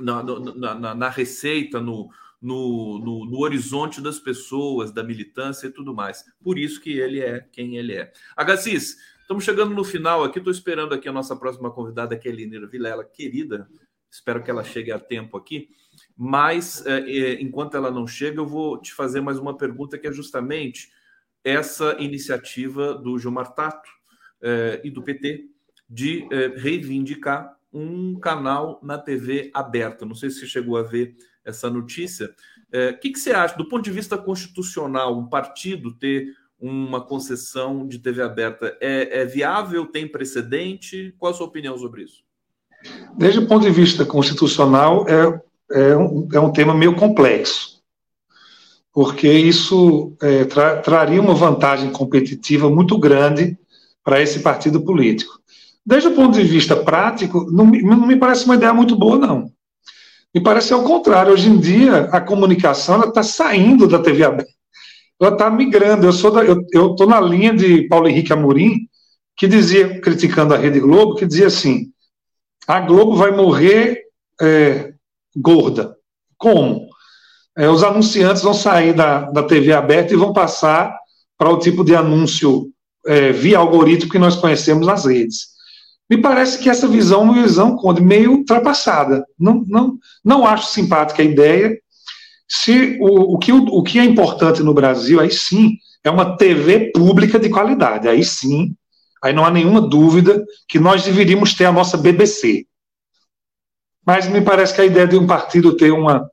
na, 0.00 0.22
na, 0.74 0.94
na 0.94 1.08
receita, 1.08 1.80
no, 1.80 2.10
no, 2.40 2.98
no, 2.98 3.24
no, 3.24 3.38
horizonte 3.40 4.00
das 4.00 4.18
pessoas, 4.18 4.92
da 4.92 5.02
militância 5.02 5.66
e 5.66 5.70
tudo 5.70 5.94
mais. 5.94 6.24
Por 6.42 6.58
isso 6.58 6.80
que 6.80 6.98
ele 6.98 7.20
é 7.20 7.40
quem 7.52 7.76
ele 7.76 7.94
é. 7.94 8.12
Agassiz, 8.36 8.96
estamos 9.20 9.44
chegando 9.44 9.74
no 9.74 9.84
final 9.84 10.22
aqui, 10.22 10.38
estou 10.38 10.52
esperando 10.52 10.94
aqui 10.94 11.08
a 11.08 11.12
nossa 11.12 11.36
próxima 11.36 11.70
convidada, 11.70 12.16
que 12.16 12.28
é 12.28 12.30
a 12.30 12.34
Elinira 12.34 12.66
Vilela, 12.66 13.04
querida. 13.04 13.68
Espero 14.10 14.42
que 14.42 14.50
ela 14.50 14.64
chegue 14.64 14.92
a 14.92 14.98
tempo 14.98 15.36
aqui. 15.36 15.68
Mas, 16.16 16.84
é, 16.86 17.00
é, 17.00 17.42
enquanto 17.42 17.76
ela 17.76 17.90
não 17.90 18.06
chega, 18.06 18.40
eu 18.40 18.46
vou 18.46 18.80
te 18.80 18.94
fazer 18.94 19.20
mais 19.20 19.38
uma 19.38 19.56
pergunta, 19.56 19.98
que 19.98 20.06
é 20.06 20.12
justamente 20.12 20.90
essa 21.44 21.96
iniciativa 21.98 22.94
do 22.94 23.18
Gilmar 23.18 23.54
Tato 23.54 23.88
é, 24.40 24.80
e 24.84 24.90
do 24.90 25.02
PT 25.02 25.46
de 25.88 26.28
é, 26.30 26.48
reivindicar 26.48 27.56
um 27.72 28.18
canal 28.18 28.80
na 28.82 28.98
TV 28.98 29.50
aberta. 29.54 30.04
Não 30.04 30.14
sei 30.14 30.30
se 30.30 30.40
você 30.40 30.46
chegou 30.46 30.76
a 30.76 30.82
ver 30.82 31.16
essa 31.48 31.70
notícia. 31.70 32.30
É, 32.70 32.90
o 32.90 33.00
que, 33.00 33.10
que 33.10 33.18
você 33.18 33.30
acha, 33.30 33.56
do 33.56 33.68
ponto 33.68 33.82
de 33.82 33.90
vista 33.90 34.18
constitucional, 34.18 35.18
um 35.18 35.28
partido 35.28 35.92
ter 35.92 36.26
uma 36.60 37.00
concessão 37.00 37.86
de 37.86 37.98
TV 37.98 38.22
aberta 38.22 38.76
é, 38.80 39.22
é 39.22 39.24
viável? 39.24 39.86
Tem 39.86 40.06
precedente? 40.06 41.14
Qual 41.18 41.32
a 41.32 41.34
sua 41.34 41.46
opinião 41.46 41.76
sobre 41.78 42.02
isso? 42.02 42.22
Desde 43.16 43.40
o 43.40 43.46
ponto 43.46 43.62
de 43.62 43.70
vista 43.70 44.04
constitucional, 44.04 45.06
é, 45.08 45.40
é, 45.72 45.96
um, 45.96 46.28
é 46.32 46.38
um 46.38 46.52
tema 46.52 46.74
meio 46.74 46.94
complexo, 46.94 47.82
porque 48.92 49.30
isso 49.30 50.14
é, 50.22 50.44
tra, 50.44 50.76
traria 50.76 51.20
uma 51.20 51.34
vantagem 51.34 51.90
competitiva 51.90 52.70
muito 52.70 52.98
grande 52.98 53.58
para 54.04 54.20
esse 54.22 54.40
partido 54.40 54.80
político. 54.82 55.40
Desde 55.84 56.08
o 56.08 56.14
ponto 56.14 56.34
de 56.34 56.44
vista 56.44 56.76
prático, 56.76 57.50
não, 57.50 57.64
não 57.64 58.06
me 58.06 58.16
parece 58.16 58.44
uma 58.44 58.54
ideia 58.54 58.74
muito 58.74 58.94
boa, 58.94 59.18
não. 59.18 59.50
Me 60.34 60.42
parece 60.42 60.72
ao 60.72 60.82
contrário. 60.82 61.32
Hoje 61.32 61.48
em 61.48 61.58
dia, 61.58 62.08
a 62.12 62.20
comunicação 62.20 63.00
está 63.04 63.22
saindo 63.22 63.88
da 63.88 63.98
TV 63.98 64.24
aberta. 64.24 64.52
Ela 65.20 65.32
está 65.32 65.50
migrando. 65.50 66.06
Eu 66.06 66.12
sou 66.12 66.42
eu 66.42 66.62
estou 66.90 67.06
na 67.06 67.20
linha 67.20 67.54
de 67.54 67.88
Paulo 67.88 68.08
Henrique 68.08 68.32
Amorim, 68.32 68.88
que 69.36 69.46
dizia, 69.46 70.00
criticando 70.00 70.54
a 70.54 70.58
Rede 70.58 70.80
Globo, 70.80 71.14
que 71.14 71.26
dizia 71.26 71.46
assim: 71.46 71.90
a 72.66 72.80
Globo 72.80 73.16
vai 73.16 73.30
morrer 73.30 74.02
é, 74.40 74.92
gorda. 75.34 75.96
Como? 76.36 76.88
É, 77.56 77.68
os 77.68 77.82
anunciantes 77.82 78.42
vão 78.42 78.54
sair 78.54 78.92
da, 78.92 79.22
da 79.30 79.42
TV 79.42 79.72
aberta 79.72 80.14
e 80.14 80.16
vão 80.16 80.32
passar 80.32 80.94
para 81.36 81.50
o 81.50 81.58
tipo 81.58 81.84
de 81.84 81.94
anúncio 81.94 82.70
é, 83.06 83.32
via 83.32 83.58
algoritmo 83.58 84.10
que 84.10 84.18
nós 84.18 84.36
conhecemos 84.36 84.86
nas 84.86 85.04
redes. 85.06 85.57
Me 86.10 86.16
parece 86.16 86.58
que 86.58 86.70
essa 86.70 86.88
visão 86.88 87.20
é 87.20 87.24
uma 87.24 87.42
visão 87.42 87.78
meio 88.00 88.32
ultrapassada. 88.32 89.26
Não, 89.38 89.62
não, 89.66 89.98
não 90.24 90.46
acho 90.46 90.70
simpática 90.70 91.22
a 91.22 91.24
ideia. 91.24 91.78
Se 92.48 92.96
o, 93.00 93.34
o, 93.34 93.38
que, 93.38 93.52
o, 93.52 93.58
o 93.58 93.82
que 93.82 93.98
é 93.98 94.04
importante 94.04 94.62
no 94.62 94.72
Brasil, 94.72 95.20
aí 95.20 95.30
sim, 95.30 95.76
é 96.02 96.10
uma 96.10 96.36
TV 96.36 96.90
pública 96.92 97.38
de 97.38 97.50
qualidade. 97.50 98.08
Aí 98.08 98.24
sim, 98.24 98.74
aí 99.22 99.34
não 99.34 99.44
há 99.44 99.50
nenhuma 99.50 99.82
dúvida 99.82 100.42
que 100.66 100.78
nós 100.78 101.04
deveríamos 101.04 101.52
ter 101.52 101.66
a 101.66 101.72
nossa 101.72 101.98
BBC. 101.98 102.66
Mas 104.06 104.26
me 104.26 104.40
parece 104.40 104.74
que 104.74 104.80
a 104.80 104.86
ideia 104.86 105.06
de 105.06 105.18
um 105.18 105.26
partido 105.26 105.76
ter 105.76 105.92
uma, 105.92 106.26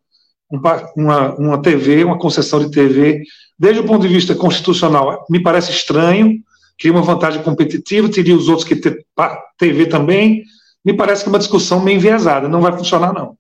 uma, 0.50 1.36
uma 1.36 1.62
TV, 1.62 2.06
uma 2.06 2.18
concessão 2.18 2.60
de 2.60 2.72
TV, 2.72 3.22
desde 3.60 3.82
o 3.82 3.86
ponto 3.86 4.08
de 4.08 4.14
vista 4.14 4.34
constitucional, 4.34 5.26
me 5.30 5.44
parece 5.44 5.72
estranho 5.72 6.42
cria 6.78 6.92
uma 6.92 7.02
vantagem 7.02 7.42
competitiva, 7.44 8.12
teria 8.12 8.36
os 8.36 8.48
outros 8.48 8.68
que 8.68 8.76
ter 8.76 9.06
TV 9.58 9.88
também. 9.88 10.44
Me 10.84 10.94
parece 10.94 11.24
que 11.24 11.30
é 11.30 11.32
uma 11.32 11.40
discussão 11.40 11.84
meio 11.84 11.98
enviesada, 11.98 12.48
não 12.48 12.62
vai 12.62 12.72
funcionar, 12.72 13.14
não. 13.14 13.38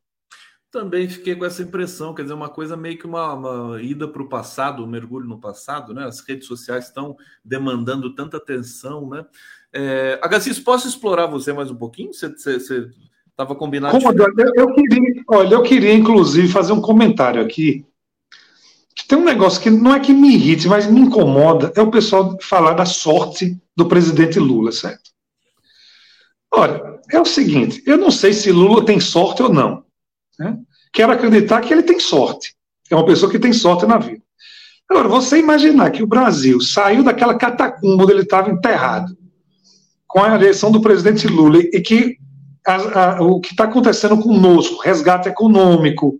Também 0.71 1.07
fiquei 1.07 1.35
com 1.35 1.45
essa 1.45 1.61
impressão, 1.61 2.13
quer 2.13 2.23
dizer, 2.23 2.33
uma 2.33 2.49
coisa 2.49 2.75
meio 2.75 2.97
que 2.97 3.05
uma, 3.05 3.33
uma 3.33 3.81
ida 3.81 4.07
para 4.07 4.21
o 4.21 4.27
passado, 4.27 4.83
um 4.83 4.87
mergulho 4.87 5.27
no 5.27 5.39
passado, 5.39 5.93
né? 5.93 6.03
As 6.03 6.19
redes 6.19 6.47
sociais 6.47 6.87
estão 6.87 7.15
demandando 7.45 8.13
tanta 8.13 8.37
atenção, 8.37 9.09
né? 9.09 9.25
É, 9.71 10.19
Agassiz, 10.21 10.59
posso 10.59 10.87
explorar 10.87 11.27
você 11.27 11.53
mais 11.53 11.71
um 11.71 11.75
pouquinho? 11.75 12.13
Você 12.13 12.27
estava 12.27 13.55
combinado? 13.55 13.97
Como, 13.97 14.11
eu, 14.11 14.51
eu 14.55 14.73
queria, 14.73 15.23
olha, 15.29 15.53
eu 15.53 15.63
queria 15.63 15.93
inclusive 15.93 16.47
fazer 16.47 16.73
um 16.73 16.81
comentário 16.81 17.41
aqui 17.41 17.85
tem 19.07 19.17
um 19.17 19.23
negócio 19.23 19.61
que 19.61 19.69
não 19.69 19.93
é 19.93 19.99
que 19.99 20.13
me 20.13 20.33
irrite, 20.33 20.67
mas 20.67 20.87
me 20.87 21.01
incomoda, 21.01 21.71
é 21.75 21.81
o 21.81 21.91
pessoal 21.91 22.37
falar 22.41 22.73
da 22.73 22.85
sorte 22.85 23.57
do 23.75 23.85
presidente 23.85 24.39
Lula, 24.39 24.71
certo? 24.71 25.11
Olha, 26.53 26.81
é 27.11 27.19
o 27.19 27.25
seguinte, 27.25 27.83
eu 27.85 27.97
não 27.97 28.09
sei 28.09 28.33
se 28.33 28.51
Lula 28.51 28.85
tem 28.85 28.99
sorte 28.99 29.43
ou 29.43 29.53
não. 29.53 29.83
Né? 30.39 30.57
Quero 30.93 31.11
acreditar 31.11 31.61
que 31.61 31.73
ele 31.73 31.83
tem 31.83 31.99
sorte. 31.99 32.55
É 32.89 32.95
uma 32.95 33.05
pessoa 33.05 33.31
que 33.31 33.39
tem 33.39 33.51
sorte 33.51 33.85
na 33.85 33.97
vida. 33.97 34.21
Agora, 34.89 35.07
você 35.07 35.39
imaginar 35.39 35.91
que 35.91 36.03
o 36.03 36.07
Brasil 36.07 36.61
saiu 36.61 37.03
daquela 37.03 37.35
catacumba 37.35 38.03
onde 38.03 38.13
ele 38.13 38.21
estava 38.21 38.51
enterrado, 38.51 39.17
com 40.07 40.23
a 40.23 40.35
eleição 40.35 40.71
do 40.71 40.79
presidente 40.79 41.27
Lula, 41.27 41.57
e 41.59 41.81
que 41.81 42.17
a, 42.65 43.17
a, 43.17 43.21
o 43.21 43.39
que 43.41 43.51
está 43.51 43.65
acontecendo 43.65 44.17
conosco, 44.17 44.81
resgate 44.81 45.27
econômico, 45.27 46.19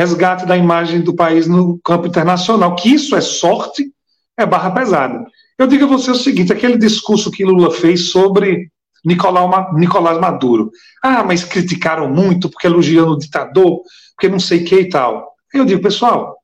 resgate 0.00 0.46
da 0.46 0.56
imagem 0.56 1.02
do 1.02 1.14
país 1.14 1.46
no 1.46 1.78
campo 1.84 2.06
internacional, 2.06 2.74
que 2.74 2.88
isso 2.88 3.14
é 3.14 3.20
sorte, 3.20 3.92
é 4.34 4.46
barra 4.46 4.70
pesada. 4.70 5.22
Eu 5.58 5.66
digo 5.66 5.84
a 5.84 5.88
você 5.88 6.10
o 6.10 6.14
seguinte: 6.14 6.52
aquele 6.52 6.78
discurso 6.78 7.30
que 7.30 7.44
Lula 7.44 7.70
fez 7.70 8.08
sobre 8.08 8.70
Nicolau, 9.04 9.74
Nicolás 9.74 10.18
Maduro. 10.18 10.70
Ah, 11.02 11.22
mas 11.22 11.44
criticaram 11.44 12.08
muito 12.08 12.48
porque 12.48 12.66
elogiando 12.66 13.12
o 13.12 13.18
ditador, 13.18 13.82
porque 14.14 14.30
não 14.30 14.40
sei 14.40 14.62
o 14.62 14.64
que 14.64 14.80
e 14.80 14.88
tal. 14.88 15.34
Eu 15.52 15.66
digo, 15.66 15.82
pessoal, 15.82 16.34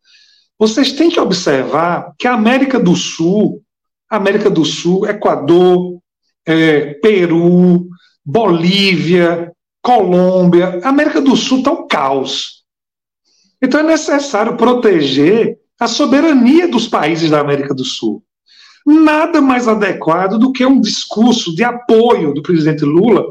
vocês 0.59 0.93
têm 0.93 1.09
que 1.09 1.19
observar 1.19 2.13
que 2.19 2.29
a 2.29 2.35
América 2.35 2.79
do 2.79 2.95
Sul, 2.95 3.63
América 4.11 4.51
do 4.51 4.67
Sul, 4.67 5.07
Equador, 5.09 5.99
é, 6.45 6.93
Peru, 6.95 7.89
Bolívia, 8.23 9.51
Colômbia, 9.81 10.79
a 10.85 10.91
América 10.91 11.23
do 11.23 11.35
Sul 11.37 11.59
está 11.59 11.73
um 11.73 11.87
caos. 11.87 12.56
Então 13.61 13.81
é 13.81 13.83
necessário 13.83 14.57
proteger 14.57 15.59
a 15.79 15.87
soberania 15.87 16.69
dos 16.69 16.89
países 16.89 17.31
da 17.31 17.41
América 17.41 17.75
do 17.75 17.85
Sul. 17.85 18.23
Nada 18.87 19.41
mais 19.41 19.67
adequado 19.67 20.39
do 20.39 20.53
que 20.53 20.65
um 20.65 20.81
discurso 20.81 21.55
de 21.55 21.65
apoio 21.65 22.33
do 22.33 22.43
presidente 22.43 22.85
Lula 22.85 23.25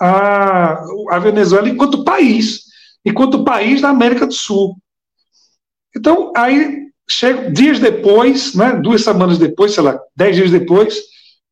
à, 0.00 1.18
Venezuela 1.20 1.68
enquanto 1.68 2.04
país, 2.04 2.64
enquanto 3.04 3.44
país 3.44 3.80
da 3.80 3.88
América 3.88 4.26
do 4.26 4.34
Sul. 4.34 4.76
Então, 5.96 6.32
aí, 6.36 6.88
chega, 7.08 7.50
dias 7.50 7.78
depois, 7.78 8.54
né, 8.54 8.76
duas 8.76 9.02
semanas 9.02 9.38
depois, 9.38 9.72
sei 9.72 9.82
lá, 9.82 9.98
dez 10.14 10.36
dias 10.36 10.50
depois, 10.50 10.98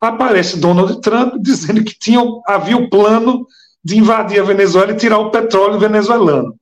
aparece 0.01 0.59
Donald 0.59 1.01
Trump 1.01 1.35
dizendo 1.41 1.83
que 1.83 1.99
tinha, 1.99 2.21
havia 2.47 2.77
o 2.77 2.91
plano 2.91 3.47
de 3.85 3.97
invadir 3.97 4.41
a 4.41 4.45
Venezuela 4.45 4.93
e 4.93 4.97
tirar 4.97 5.19
o 5.19 5.31
petróleo 5.31 5.79
venezuelano. 5.79 6.55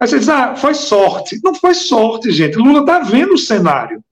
Aí 0.00 0.06
você 0.06 0.18
diz, 0.18 0.28
ah, 0.28 0.54
foi 0.54 0.74
sorte. 0.74 1.40
Não 1.42 1.54
foi 1.54 1.74
sorte, 1.74 2.30
gente. 2.30 2.56
Lula 2.56 2.80
está 2.80 3.00
vendo 3.00 3.34
o 3.34 3.38
cenário. 3.38 4.02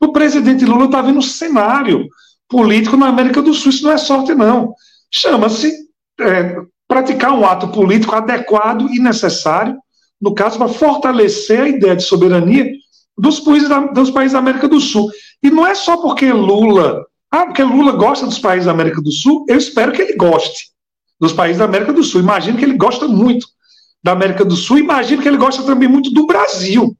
O 0.00 0.12
presidente 0.12 0.64
Lula 0.64 0.86
está 0.86 1.00
vendo 1.00 1.18
o 1.18 1.22
cenário 1.22 2.06
político 2.48 2.96
na 2.96 3.08
América 3.08 3.40
do 3.40 3.54
Sul. 3.54 3.70
Isso 3.70 3.84
não 3.84 3.92
é 3.92 3.98
sorte, 3.98 4.34
não. 4.34 4.74
Chama-se 5.10 5.72
é, 6.20 6.56
praticar 6.86 7.32
um 7.32 7.46
ato 7.46 7.68
político 7.68 8.14
adequado 8.14 8.88
e 8.90 8.98
necessário, 8.98 9.78
no 10.20 10.34
caso, 10.34 10.58
para 10.58 10.68
fortalecer 10.68 11.60
a 11.60 11.68
ideia 11.68 11.96
de 11.96 12.02
soberania 12.02 12.70
dos 13.16 13.40
países, 13.40 13.68
da, 13.68 13.80
dos 13.80 14.10
países 14.10 14.32
da 14.32 14.38
América 14.38 14.68
do 14.68 14.80
Sul. 14.80 15.10
E 15.42 15.50
não 15.50 15.66
é 15.66 15.74
só 15.74 15.96
porque 15.96 16.30
Lula. 16.32 17.04
Ah, 17.30 17.46
porque 17.46 17.62
Lula 17.62 17.92
gosta 17.92 18.26
dos 18.26 18.38
países 18.38 18.66
da 18.66 18.72
América 18.72 19.00
do 19.00 19.12
Sul, 19.12 19.44
eu 19.48 19.56
espero 19.56 19.92
que 19.92 20.02
ele 20.02 20.14
goste 20.14 20.70
dos 21.20 21.32
países 21.32 21.58
da 21.58 21.64
América 21.64 21.92
do 21.92 22.02
Sul. 22.02 22.20
Imagino 22.20 22.58
que 22.58 22.64
ele 22.64 22.76
gosta 22.76 23.06
muito 23.06 23.46
da 24.02 24.12
América 24.12 24.44
do 24.44 24.56
Sul, 24.56 24.78
imagino 24.78 25.22
que 25.22 25.28
ele 25.28 25.36
gosta 25.36 25.62
também 25.62 25.88
muito 25.88 26.10
do 26.10 26.26
Brasil. 26.26 26.96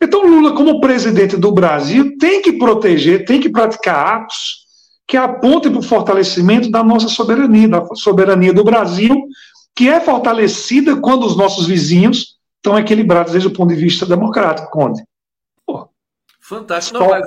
Então, 0.00 0.26
Lula, 0.26 0.54
como 0.54 0.80
presidente 0.80 1.36
do 1.36 1.50
Brasil, 1.52 2.16
tem 2.18 2.42
que 2.42 2.52
proteger, 2.52 3.24
tem 3.24 3.40
que 3.40 3.48
praticar 3.48 4.20
atos 4.20 4.66
que 5.06 5.16
apontem 5.16 5.70
para 5.70 5.80
o 5.80 5.84
fortalecimento 5.84 6.70
da 6.70 6.82
nossa 6.82 7.08
soberania, 7.08 7.68
da 7.68 7.86
soberania 7.94 8.52
do 8.52 8.64
Brasil, 8.64 9.16
que 9.74 9.88
é 9.88 10.00
fortalecida 10.00 10.96
quando 11.00 11.24
os 11.24 11.36
nossos 11.36 11.66
vizinhos 11.66 12.36
estão 12.56 12.78
equilibrados 12.78 13.32
desde 13.32 13.48
o 13.48 13.52
ponto 13.52 13.72
de 13.72 13.80
vista 13.80 14.04
democrático, 14.04 14.70
Conde. 14.70 15.02
Pô, 15.64 15.88
Fantástico. 16.40 16.98
Não, 16.98 17.08
mas, 17.08 17.26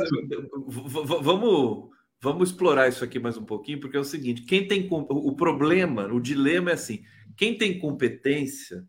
vamos, 1.22 1.90
vamos 2.22 2.50
explorar 2.50 2.90
isso 2.90 3.04
aqui 3.04 3.20
mais 3.20 3.38
um 3.38 3.46
pouquinho, 3.46 3.80
porque 3.80 3.98
é 3.98 4.00
o 4.00 4.06
seguinte: 4.06 4.44
quem 4.44 4.68
tem 4.68 4.88
o 4.90 5.32
problema, 5.34 6.08
o 6.08 6.20
dilema 6.20 6.72
é 6.72 6.74
assim 6.74 7.02
quem 7.40 7.58
tem 7.58 7.80
competência, 7.80 8.86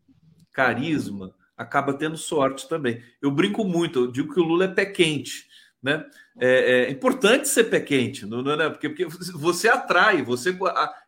carisma, 0.53 1.33
acaba 1.57 1.95
tendo 1.95 2.17
sorte 2.17 2.69
também. 2.69 3.01
Eu 3.23 3.31
brinco 3.31 3.65
muito, 3.65 4.01
eu 4.01 4.11
digo 4.11 4.35
que 4.35 4.41
o 4.41 4.43
Lula 4.43 4.65
é 4.65 4.69
pé 4.69 4.87
quente. 4.87 5.49
Né? 5.81 6.05
É, 6.37 6.87
é 6.87 6.91
importante 6.91 7.49
ser 7.49 7.71
pé 7.71 7.79
quente, 7.79 8.27
não, 8.27 8.43
não 8.43 8.61
é? 8.61 8.69
Porque, 8.69 8.89
porque 8.89 9.07
você 9.35 9.69
atrai, 9.69 10.25
você 10.25 10.59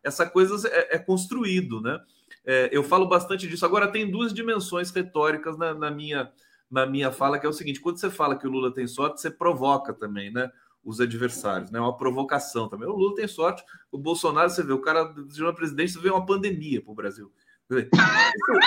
essa 0.01 0.25
coisa 0.25 0.69
é, 0.69 0.95
é 0.95 0.99
construído, 0.99 1.81
né? 1.81 1.99
É, 2.45 2.69
eu 2.71 2.81
falo 2.81 3.09
bastante 3.09 3.45
disso. 3.45 3.65
Agora 3.65 3.91
tem 3.91 4.09
duas 4.09 4.33
dimensões 4.33 4.89
retóricas 4.89 5.57
na, 5.57 5.73
na, 5.73 5.91
minha 5.91 6.31
na 6.71 6.85
minha 6.85 7.11
fala, 7.11 7.37
que 7.37 7.45
é 7.45 7.49
o 7.49 7.53
seguinte: 7.53 7.81
quando 7.81 7.99
você 7.99 8.09
fala 8.09 8.37
que 8.37 8.47
o 8.47 8.49
Lula 8.49 8.73
tem 8.73 8.87
sorte, 8.87 9.19
você 9.19 9.29
provoca 9.29 9.93
também, 9.93 10.31
né? 10.31 10.49
Os 10.83 10.99
adversários, 10.99 11.71
né? 11.71 11.79
Uma 11.79 11.95
provocação 11.95 12.67
também. 12.67 12.87
O 12.87 12.95
Lula 12.95 13.15
tem 13.15 13.27
sorte, 13.27 13.63
o 13.91 13.97
Bolsonaro, 13.97 14.49
você 14.49 14.61
vê, 14.61 14.73
o 14.73 14.81
cara 14.81 15.05
de 15.05 15.41
uma 15.41 15.53
presidência 15.53 16.01
veio 16.01 16.13
uma 16.13 16.25
pandemia 16.25 16.81
para 16.81 16.91
o 16.91 16.95
Brasil. 16.95 17.31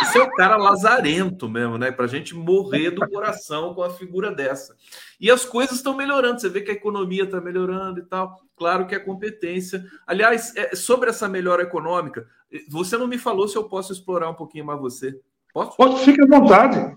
Isso 0.02 0.18
é 0.18 0.22
o 0.22 0.30
cara 0.32 0.56
lazarento 0.56 1.48
mesmo, 1.48 1.78
né? 1.78 1.92
Para 1.92 2.06
a 2.06 2.08
gente 2.08 2.34
morrer 2.34 2.90
do 2.90 3.06
coração 3.08 3.74
com 3.74 3.82
a 3.82 3.90
figura 3.90 4.34
dessa. 4.34 4.74
E 5.20 5.30
as 5.30 5.44
coisas 5.44 5.76
estão 5.76 5.94
melhorando, 5.94 6.40
você 6.40 6.48
vê 6.48 6.60
que 6.60 6.70
a 6.70 6.74
economia 6.74 7.24
está 7.24 7.40
melhorando 7.40 8.00
e 8.00 8.04
tal. 8.04 8.40
Claro 8.56 8.86
que 8.86 8.94
a 8.94 9.04
competência. 9.04 9.84
Aliás, 10.06 10.54
é, 10.56 10.74
sobre 10.74 11.10
essa 11.10 11.28
melhora 11.28 11.62
econômica, 11.62 12.26
você 12.68 12.96
não 12.96 13.06
me 13.06 13.18
falou 13.18 13.46
se 13.46 13.56
eu 13.56 13.64
posso 13.64 13.92
explorar 13.92 14.30
um 14.30 14.34
pouquinho 14.34 14.64
mais 14.64 14.80
você. 14.80 15.20
Posso? 15.52 15.76
Pode, 15.76 16.00
fique 16.04 16.22
à 16.22 16.26
vontade. 16.26 16.96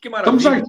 Que 0.00 0.08
maravilha. 0.08 0.62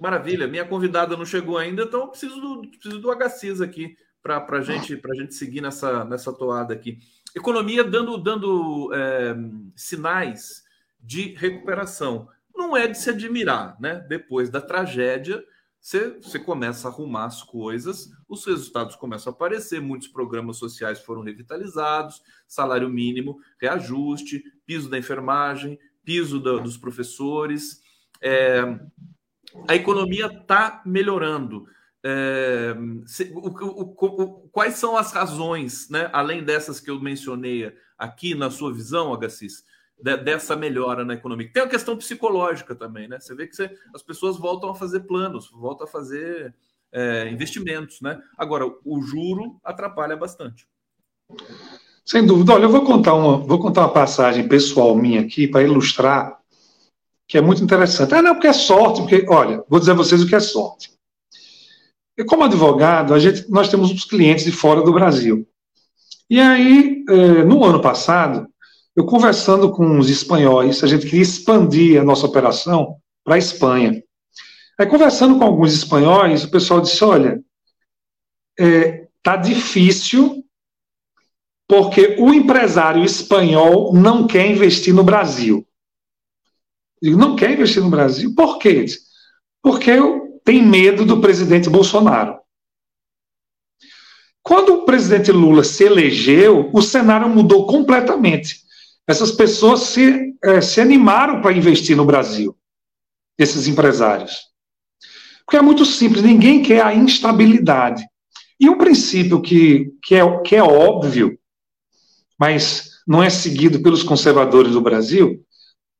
Maravilha. 0.00 0.48
Minha 0.48 0.64
convidada 0.64 1.16
não 1.16 1.26
chegou 1.26 1.58
ainda, 1.58 1.82
então 1.82 2.00
eu 2.00 2.08
preciso 2.08 2.40
do, 2.40 2.68
preciso 2.68 2.98
do 2.98 3.10
HCs 3.10 3.60
aqui 3.60 3.96
para 4.22 4.44
a 4.48 4.62
gente, 4.62 4.94
a 4.94 5.14
gente 5.14 5.34
seguir 5.34 5.60
nessa, 5.60 6.04
nessa 6.04 6.32
toada 6.32 6.72
aqui. 6.72 6.98
Economia 7.36 7.84
dando, 7.84 8.16
dando 8.16 8.90
é, 8.94 9.36
sinais 9.76 10.64
de 10.98 11.34
recuperação. 11.34 12.28
Não 12.54 12.74
é 12.74 12.86
de 12.86 12.96
se 12.96 13.10
admirar, 13.10 13.76
né? 13.78 14.04
Depois 14.08 14.48
da 14.48 14.62
tragédia, 14.62 15.44
você, 15.78 16.18
você 16.22 16.38
começa 16.38 16.88
a 16.88 16.90
arrumar 16.90 17.26
as 17.26 17.42
coisas, 17.42 18.08
os 18.26 18.46
resultados 18.46 18.96
começam 18.96 19.30
a 19.30 19.34
aparecer, 19.34 19.82
muitos 19.82 20.08
programas 20.08 20.56
sociais 20.56 21.00
foram 21.00 21.20
revitalizados, 21.20 22.22
salário 22.48 22.88
mínimo, 22.88 23.38
reajuste, 23.60 24.42
piso 24.64 24.88
da 24.88 24.96
enfermagem, 24.96 25.78
piso 26.02 26.40
da, 26.40 26.56
dos 26.56 26.78
professores. 26.78 27.83
É, 28.24 28.62
a 29.68 29.74
economia 29.74 30.26
está 30.26 30.82
melhorando. 30.86 31.66
É, 32.02 32.74
se, 33.06 33.30
o, 33.34 33.48
o, 33.48 33.94
o, 34.00 34.48
quais 34.48 34.74
são 34.74 34.96
as 34.96 35.12
razões, 35.12 35.90
né, 35.90 36.08
além 36.12 36.42
dessas 36.42 36.80
que 36.80 36.90
eu 36.90 37.00
mencionei 37.00 37.70
aqui, 37.98 38.34
na 38.34 38.50
sua 38.50 38.72
visão, 38.72 39.12
Agassiz, 39.12 39.62
de, 40.02 40.16
dessa 40.16 40.56
melhora 40.56 41.04
na 41.04 41.14
economia? 41.14 41.50
Tem 41.52 41.62
a 41.62 41.68
questão 41.68 41.96
psicológica 41.96 42.74
também, 42.74 43.06
né? 43.08 43.20
Você 43.20 43.34
vê 43.34 43.46
que 43.46 43.54
você, 43.54 43.70
as 43.94 44.02
pessoas 44.02 44.38
voltam 44.38 44.70
a 44.70 44.74
fazer 44.74 45.00
planos, 45.00 45.50
voltam 45.50 45.86
a 45.86 45.90
fazer 45.90 46.54
é, 46.90 47.28
investimentos, 47.28 48.00
né? 48.00 48.18
Agora, 48.38 48.64
o 48.66 49.02
juro 49.02 49.60
atrapalha 49.62 50.16
bastante. 50.16 50.66
Sem 52.04 52.26
dúvida. 52.26 52.52
Olha, 52.52 52.64
eu 52.64 52.70
vou 52.70 52.84
contar 52.84 53.14
uma, 53.14 53.38
vou 53.38 53.58
contar 53.58 53.82
uma 53.82 53.92
passagem 53.92 54.46
pessoal 54.46 54.94
minha 54.94 55.22
aqui 55.22 55.48
para 55.48 55.62
ilustrar, 55.62 56.38
que 57.26 57.38
é 57.38 57.40
muito 57.40 57.62
interessante. 57.62 58.14
Ah, 58.14 58.22
não, 58.22 58.34
porque 58.34 58.48
é 58.48 58.52
sorte, 58.52 59.00
porque, 59.00 59.26
olha, 59.28 59.62
vou 59.68 59.80
dizer 59.80 59.92
a 59.92 59.94
vocês 59.94 60.22
o 60.22 60.26
que 60.26 60.34
é 60.34 60.40
sorte. 60.40 60.92
E 62.16 62.24
como 62.24 62.44
advogado, 62.44 63.12
a 63.12 63.18
gente, 63.18 63.50
nós 63.50 63.68
temos 63.68 63.90
uns 63.90 64.04
clientes 64.04 64.44
de 64.44 64.52
fora 64.52 64.82
do 64.82 64.92
Brasil. 64.92 65.46
E 66.30 66.40
aí, 66.40 67.04
eh, 67.08 67.44
no 67.44 67.64
ano 67.64 67.80
passado, 67.80 68.46
eu 68.94 69.04
conversando 69.04 69.70
com 69.72 69.98
os 69.98 70.08
espanhóis, 70.08 70.82
a 70.84 70.86
gente 70.86 71.06
queria 71.06 71.22
expandir 71.22 72.00
a 72.00 72.04
nossa 72.04 72.26
operação 72.26 72.96
para 73.24 73.34
a 73.34 73.38
Espanha. 73.38 74.02
Aí, 74.78 74.86
conversando 74.86 75.38
com 75.38 75.44
alguns 75.44 75.74
espanhóis, 75.74 76.44
o 76.44 76.50
pessoal 76.50 76.80
disse: 76.80 77.02
olha, 77.02 77.40
é, 78.58 79.08
tá 79.22 79.36
difícil 79.36 80.44
porque 81.66 82.16
o 82.18 82.32
empresário 82.32 83.02
espanhol 83.02 83.92
não 83.92 84.26
quer 84.26 84.48
investir 84.50 84.94
no 84.94 85.02
Brasil. 85.02 85.66
Digo, 87.04 87.18
não 87.18 87.36
quer 87.36 87.52
investir 87.52 87.82
no 87.82 87.90
Brasil? 87.90 88.34
Por 88.34 88.58
quê? 88.58 88.86
Porque 89.62 89.90
tem 90.42 90.64
medo 90.64 91.04
do 91.04 91.20
presidente 91.20 91.68
Bolsonaro. 91.68 92.38
Quando 94.42 94.72
o 94.72 94.84
presidente 94.86 95.30
Lula 95.30 95.62
se 95.64 95.84
elegeu, 95.84 96.70
o 96.72 96.80
cenário 96.80 97.28
mudou 97.28 97.66
completamente. 97.66 98.62
Essas 99.06 99.30
pessoas 99.30 99.80
se, 99.80 100.34
é, 100.42 100.62
se 100.62 100.80
animaram 100.80 101.42
para 101.42 101.52
investir 101.52 101.94
no 101.94 102.06
Brasil, 102.06 102.56
esses 103.36 103.68
empresários. 103.68 104.38
Porque 105.44 105.58
é 105.58 105.62
muito 105.62 105.84
simples, 105.84 106.22
ninguém 106.22 106.62
quer 106.62 106.82
a 106.82 106.94
instabilidade. 106.94 108.02
E 108.58 108.70
um 108.70 108.78
princípio 108.78 109.42
que, 109.42 109.92
que, 110.02 110.14
é, 110.14 110.40
que 110.40 110.56
é 110.56 110.62
óbvio, 110.62 111.38
mas 112.40 112.92
não 113.06 113.22
é 113.22 113.28
seguido 113.28 113.82
pelos 113.82 114.02
conservadores 114.02 114.72
do 114.72 114.80
Brasil, 114.80 115.44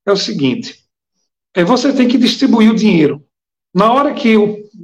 é 0.07 0.11
o 0.11 0.17
seguinte: 0.17 0.84
é 1.55 1.65
você 1.65 1.93
tem 1.93 2.09
que 2.09 2.19
distribuir 2.19 2.71
o 2.71 2.75
dinheiro. 2.75 3.23
Na 3.75 3.93
hora 3.93 4.13
que, 4.13 4.37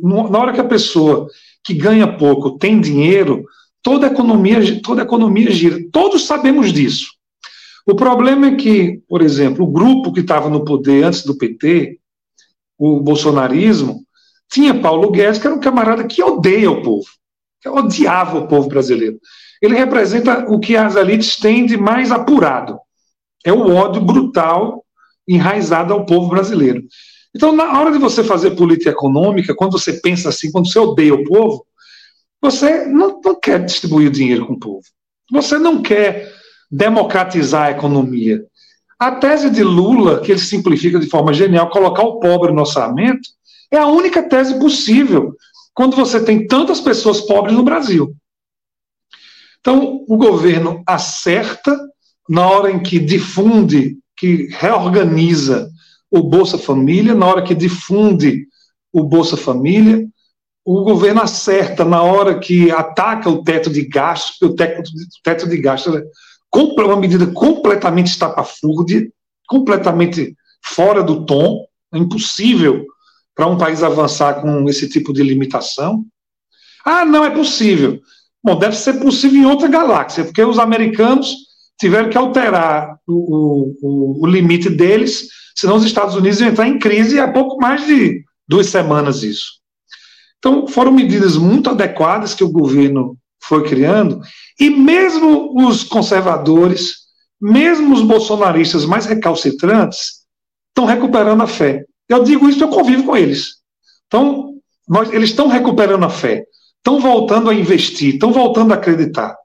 na 0.02 0.38
hora 0.38 0.52
que 0.52 0.60
a 0.60 0.64
pessoa 0.64 1.28
que 1.64 1.74
ganha 1.74 2.16
pouco 2.16 2.58
tem 2.58 2.80
dinheiro, 2.80 3.44
toda 3.82 4.06
a 4.06 4.10
economia, 4.10 4.80
toda 4.82 5.02
a 5.02 5.04
economia 5.04 5.50
gira. 5.50 5.78
Todos 5.92 6.26
sabemos 6.26 6.72
disso. 6.72 7.08
O 7.86 7.94
problema 7.94 8.48
é 8.48 8.54
que, 8.54 9.02
por 9.08 9.22
exemplo, 9.22 9.64
o 9.64 9.70
grupo 9.70 10.12
que 10.12 10.20
estava 10.20 10.48
no 10.48 10.64
poder 10.64 11.04
antes 11.04 11.24
do 11.24 11.36
PT, 11.36 11.98
o 12.78 13.00
bolsonarismo, 13.00 14.04
tinha 14.50 14.78
Paulo 14.78 15.10
Guedes, 15.10 15.38
que 15.38 15.46
era 15.46 15.56
um 15.56 15.60
camarada 15.60 16.04
que 16.04 16.22
odeia 16.22 16.70
o 16.70 16.82
povo, 16.82 17.06
que 17.60 17.68
odiava 17.68 18.38
o 18.38 18.48
povo 18.48 18.68
brasileiro. 18.68 19.18
Ele 19.62 19.76
representa 19.76 20.46
o 20.48 20.58
que 20.58 20.76
as 20.76 20.96
elites 20.96 21.36
têm 21.36 21.66
de 21.66 21.76
mais 21.76 22.10
apurado. 22.10 22.78
É 23.44 23.52
o 23.52 23.74
ódio 23.74 24.02
brutal 24.02 24.84
enraizado 25.30 25.92
ao 25.92 26.04
povo 26.04 26.28
brasileiro. 26.28 26.82
Então, 27.34 27.54
na 27.54 27.78
hora 27.78 27.92
de 27.92 27.98
você 27.98 28.24
fazer 28.24 28.52
política 28.52 28.90
econômica, 28.90 29.54
quando 29.54 29.78
você 29.78 29.94
pensa 29.94 30.28
assim, 30.28 30.50
quando 30.50 30.70
você 30.70 30.78
odeia 30.78 31.14
o 31.14 31.24
povo, 31.24 31.64
você 32.42 32.86
não, 32.86 33.20
não 33.24 33.38
quer 33.38 33.64
distribuir 33.64 34.10
dinheiro 34.10 34.46
com 34.46 34.54
o 34.54 34.58
povo. 34.58 34.82
Você 35.30 35.58
não 35.58 35.80
quer 35.80 36.32
democratizar 36.70 37.68
a 37.68 37.70
economia. 37.70 38.44
A 38.98 39.12
tese 39.12 39.48
de 39.48 39.62
Lula, 39.62 40.20
que 40.20 40.32
ele 40.32 40.40
simplifica 40.40 40.98
de 40.98 41.08
forma 41.08 41.32
genial, 41.32 41.70
colocar 41.70 42.02
o 42.02 42.18
pobre 42.18 42.52
no 42.52 42.60
orçamento, 42.60 43.28
é 43.70 43.78
a 43.78 43.86
única 43.86 44.22
tese 44.22 44.58
possível 44.58 45.34
quando 45.72 45.96
você 45.96 46.22
tem 46.22 46.46
tantas 46.46 46.80
pessoas 46.80 47.20
pobres 47.20 47.54
no 47.54 47.62
Brasil. 47.62 48.14
Então, 49.60 50.04
o 50.08 50.16
governo 50.16 50.82
acerta 50.86 51.78
na 52.28 52.48
hora 52.48 52.70
em 52.70 52.82
que 52.82 52.98
difunde, 52.98 53.98
que 54.20 54.48
reorganiza 54.50 55.70
o 56.10 56.22
Bolsa 56.22 56.58
Família, 56.58 57.14
na 57.14 57.24
hora 57.24 57.42
que 57.42 57.54
difunde 57.54 58.46
o 58.92 59.02
Bolsa 59.02 59.34
Família, 59.34 60.06
o 60.62 60.84
governo 60.84 61.22
acerta 61.22 61.86
na 61.86 62.02
hora 62.02 62.38
que 62.38 62.70
ataca 62.70 63.30
o 63.30 63.42
teto 63.42 63.70
de 63.70 63.86
gastos, 63.86 64.36
o 64.42 64.54
teto, 64.54 64.82
o 64.82 65.22
teto 65.24 65.48
de 65.48 65.56
gastos 65.56 65.94
é 65.96 66.02
uma 66.84 66.96
medida 67.00 67.26
completamente 67.28 68.08
estapafúrdia, 68.08 69.10
completamente 69.48 70.36
fora 70.62 71.02
do 71.02 71.24
tom, 71.24 71.64
é 71.94 71.98
impossível 71.98 72.84
para 73.34 73.46
um 73.46 73.56
país 73.56 73.82
avançar 73.82 74.42
com 74.42 74.68
esse 74.68 74.86
tipo 74.86 75.14
de 75.14 75.22
limitação. 75.22 76.04
Ah, 76.84 77.06
não 77.06 77.24
é 77.24 77.30
possível. 77.30 77.98
Bom, 78.44 78.58
deve 78.58 78.76
ser 78.76 78.94
possível 79.00 79.40
em 79.40 79.46
outra 79.46 79.68
galáxia, 79.68 80.24
porque 80.24 80.42
os 80.44 80.58
americanos 80.58 81.39
tiveram 81.80 82.10
que 82.10 82.18
alterar 82.18 82.96
o, 83.08 83.74
o, 83.82 84.24
o 84.24 84.26
limite 84.26 84.68
deles 84.68 85.28
senão 85.54 85.76
os 85.76 85.84
Estados 85.84 86.14
Unidos 86.14 86.40
iam 86.40 86.50
entrar 86.50 86.68
em 86.68 86.78
crise 86.78 87.18
há 87.18 87.30
pouco 87.30 87.60
mais 87.60 87.86
de 87.86 88.22
duas 88.46 88.66
semanas 88.66 89.22
isso. 89.22 89.60
Então, 90.38 90.66
foram 90.66 90.92
medidas 90.92 91.36
muito 91.36 91.68
adequadas 91.70 92.34
que 92.34 92.44
o 92.44 92.50
governo 92.50 93.16
foi 93.42 93.62
criando, 93.64 94.20
e 94.58 94.70
mesmo 94.70 95.54
os 95.66 95.84
conservadores, 95.84 96.94
mesmo 97.40 97.94
os 97.94 98.02
bolsonaristas 98.02 98.84
mais 98.84 99.06
recalcitrantes, 99.06 100.20
estão 100.68 100.84
recuperando 100.84 101.42
a 101.42 101.46
fé. 101.46 101.84
Eu 102.08 102.22
digo 102.24 102.48
isso, 102.48 102.62
eu 102.62 102.68
convivo 102.68 103.04
com 103.04 103.16
eles. 103.16 103.56
Então, 104.06 104.54
nós, 104.88 105.12
eles 105.12 105.30
estão 105.30 105.46
recuperando 105.46 106.04
a 106.04 106.10
fé, 106.10 106.44
estão 106.78 107.00
voltando 107.00 107.50
a 107.50 107.54
investir, 107.54 108.14
estão 108.14 108.32
voltando 108.32 108.72
a 108.72 108.76
acreditar. 108.76 109.36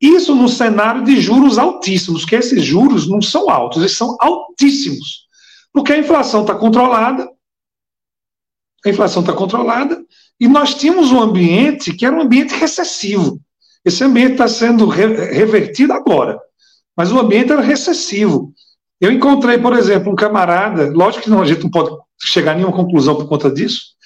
Isso 0.00 0.34
no 0.34 0.48
cenário 0.48 1.04
de 1.04 1.20
juros 1.20 1.58
altíssimos, 1.58 2.24
que 2.24 2.36
esses 2.36 2.62
juros 2.62 3.08
não 3.08 3.22
são 3.22 3.48
altos, 3.48 3.78
eles 3.78 3.96
são 3.96 4.16
altíssimos. 4.20 5.26
Porque 5.72 5.92
a 5.92 5.98
inflação 5.98 6.42
está 6.42 6.54
controlada, 6.54 7.28
a 8.84 8.88
inflação 8.88 9.20
está 9.20 9.32
controlada, 9.32 10.04
e 10.38 10.46
nós 10.46 10.74
tínhamos 10.74 11.10
um 11.10 11.20
ambiente 11.20 11.94
que 11.94 12.04
era 12.04 12.14
um 12.14 12.20
ambiente 12.20 12.54
recessivo. 12.54 13.40
Esse 13.84 14.04
ambiente 14.04 14.32
está 14.32 14.48
sendo 14.48 14.86
re 14.86 15.06
revertido 15.32 15.92
agora, 15.92 16.38
mas 16.96 17.10
o 17.10 17.18
ambiente 17.18 17.52
era 17.52 17.62
recessivo. 17.62 18.52
Eu 19.00 19.12
encontrei, 19.12 19.58
por 19.58 19.74
exemplo, 19.74 20.12
um 20.12 20.16
camarada, 20.16 20.90
lógico 20.90 21.24
que 21.24 21.30
não, 21.30 21.42
a 21.42 21.46
gente 21.46 21.62
não 21.62 21.70
pode 21.70 21.90
chegar 22.20 22.52
a 22.52 22.54
nenhuma 22.54 22.74
conclusão 22.74 23.14
por 23.14 23.28
conta 23.28 23.50
disso, 23.50 23.96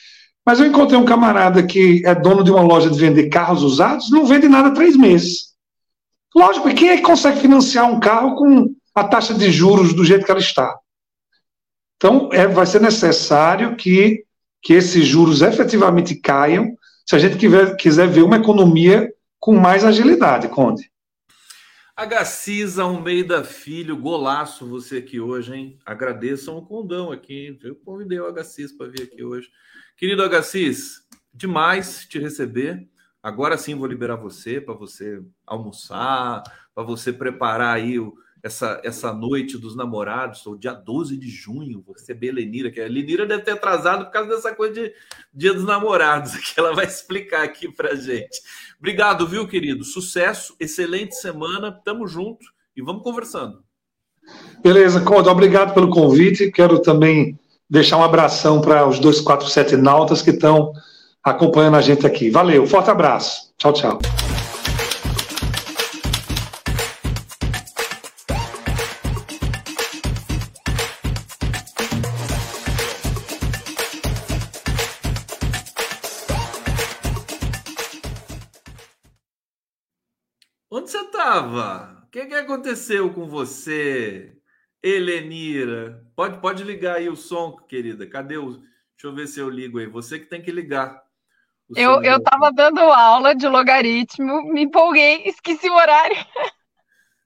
mas 0.45 0.59
eu 0.59 0.67
encontrei 0.67 0.99
um 0.99 1.05
camarada 1.05 1.63
que 1.63 2.03
é 2.05 2.15
dono 2.15 2.43
de 2.43 2.51
uma 2.51 2.63
loja 2.63 2.91
de 2.91 2.99
vender 2.99 3.29
carros 3.29 3.63
usados, 3.63 4.11
não 4.11 4.27
vende 4.27 4.49
nada 4.49 4.69
há 4.69 4.73
três 4.73 4.97
meses. 4.97 5.50
Lógico, 6.35 6.73
quem 6.75 6.91
é 6.91 6.97
que 6.97 7.03
consegue 7.03 7.41
financiar 7.41 7.91
um 7.91 7.99
carro 7.99 8.37
com 8.37 8.75
a 8.95 9.05
taxa 9.05 9.35
de 9.35 9.51
juros 9.51 9.93
do 9.93 10.05
jeito 10.05 10.25
que 10.25 10.31
ela 10.31 10.41
está? 10.41 10.79
Então, 11.97 12.31
é, 12.33 12.47
vai 12.47 12.65
ser 12.67 12.81
necessário 12.81 13.77
que, 13.77 14.25
que 14.63 14.73
esses 14.73 15.07
juros 15.07 15.43
efetivamente 15.43 16.15
caiam, 16.15 16.75
se 17.07 17.17
a 17.17 17.19
gente 17.19 17.37
quiser, 17.37 17.77
quiser 17.77 18.09
ver 18.09 18.23
uma 18.23 18.37
economia 18.37 19.13
com 19.39 19.57
mais 19.57 19.85
agilidade, 19.85 20.49
Conde. 20.49 20.91
Agacis 21.97 22.79
Almeida 22.79 23.45
Filho, 23.45 23.95
golaço 23.95 24.67
você 24.67 24.99
aqui 24.99 25.21
hoje, 25.21 25.55
hein? 25.55 25.79
Agradeçam 25.85 26.57
o 26.57 26.65
condão 26.65 27.13
aqui. 27.13 27.59
Eu 27.63 27.75
convidei 27.75 28.19
o 28.19 28.27
Agacis 28.27 28.73
para 28.73 28.87
vir 28.87 29.03
aqui 29.03 29.23
hoje. 29.23 29.51
Querido 29.99 30.23
Agacis, 30.23 31.03
demais 31.35 32.07
te 32.09 32.19
receber. 32.19 32.89
Agora 33.23 33.59
sim 33.59 33.75
vou 33.75 33.87
liberar 33.87 34.17
você 34.17 34.61
para 34.61 34.75
você 34.75 35.23
almoçar, 35.47 36.43
para 36.75 36.83
você 36.83 37.13
preparar 37.13 37.77
aí 37.77 37.99
o, 37.99 38.15
essa, 38.43 38.81
essa 38.83 39.13
noite 39.13 39.59
dos 39.59 39.77
namorados, 39.77 40.47
o 40.47 40.57
dia 40.57 40.73
12 40.73 41.17
de 41.17 41.29
junho, 41.29 41.85
você 41.87 42.13
é 42.13 42.33
Lenira, 42.33 42.71
que 42.71 42.81
a 42.81 42.89
Lenira 42.89 43.27
deve 43.27 43.43
ter 43.43 43.53
atrasado 43.53 44.07
por 44.07 44.13
causa 44.13 44.31
dessa 44.31 44.55
coisa 44.55 44.75
de 44.75 44.93
dia 45.33 45.53
dos 45.53 45.65
namorados, 45.65 46.35
que 46.41 46.59
ela 46.59 46.75
vai 46.75 46.87
explicar 46.87 47.43
aqui 47.43 47.71
para 47.71 47.95
gente. 47.95 48.41
Obrigado, 48.79 49.27
viu, 49.27 49.47
querido? 49.47 49.85
Sucesso, 49.85 50.57
excelente 50.59 51.15
semana, 51.15 51.71
tamo 51.71 52.07
junto 52.07 52.47
e 52.75 52.83
vamos 52.83 53.03
conversando. 53.03 53.63
Beleza, 54.63 55.01
Conda, 55.01 55.31
obrigado 55.31 55.75
pelo 55.75 55.91
convite. 55.91 56.51
Quero 56.51 56.81
também 56.81 57.39
deixar 57.69 57.97
um 57.97 58.05
abração 58.05 58.61
para 58.61 58.87
os 58.87 58.99
247 58.99 59.77
nautas 59.77 60.23
que 60.23 60.31
estão 60.31 60.73
acompanhando 61.23 61.77
a 61.77 61.81
gente 61.81 62.07
aqui. 62.07 62.31
Valeu, 62.31 62.67
forte 62.67 62.91
abraço. 62.91 63.53
Tchau, 63.57 63.73
tchau. 63.73 63.99
Onde 80.73 80.91
você 80.91 80.99
estava? 80.99 82.05
O 82.05 82.11
que, 82.11 82.27
que 82.27 82.35
aconteceu 82.35 83.13
com 83.13 83.27
você, 83.27 84.37
Helenira? 84.83 86.07
Pode, 86.15 86.41
pode 86.41 86.63
ligar 86.63 86.97
aí 86.97 87.09
o 87.09 87.17
som, 87.17 87.57
querida. 87.57 88.07
Cadê 88.07 88.37
o. 88.37 88.53
Deixa 88.53 89.05
eu 89.05 89.15
ver 89.15 89.27
se 89.27 89.41
eu 89.41 89.51
ligo 89.51 89.79
aí. 89.79 89.87
Você 89.87 90.19
que 90.19 90.27
tem 90.27 90.41
que 90.41 90.53
ligar. 90.53 91.10
Eu, 91.77 92.03
eu 92.03 92.23
tava 92.23 92.51
dando 92.53 92.81
aula 92.81 93.35
de 93.35 93.47
logaritmo, 93.47 94.53
me 94.53 94.63
empolguei, 94.63 95.23
esqueci 95.27 95.69
o 95.69 95.75
horário. 95.75 96.17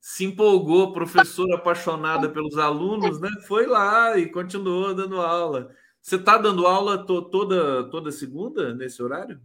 Se 0.01 0.25
empolgou, 0.25 0.93
professora 0.93 1.57
apaixonada 1.57 2.29
pelos 2.29 2.59
alunos, 2.59 3.19
né? 3.19 3.31
Foi 3.47 3.67
lá 3.67 4.19
e 4.19 4.31
continuou 4.31 4.95
dando 4.95 5.19
aula. 5.21 5.71
Você 6.01 6.17
está 6.17 6.37
dando 6.37 6.67
aula 6.67 7.07
to, 7.07 7.23
toda, 7.31 7.89
toda 7.89 8.13
segunda 8.13 8.75
nesse 8.75 9.03
horário? 9.03 9.41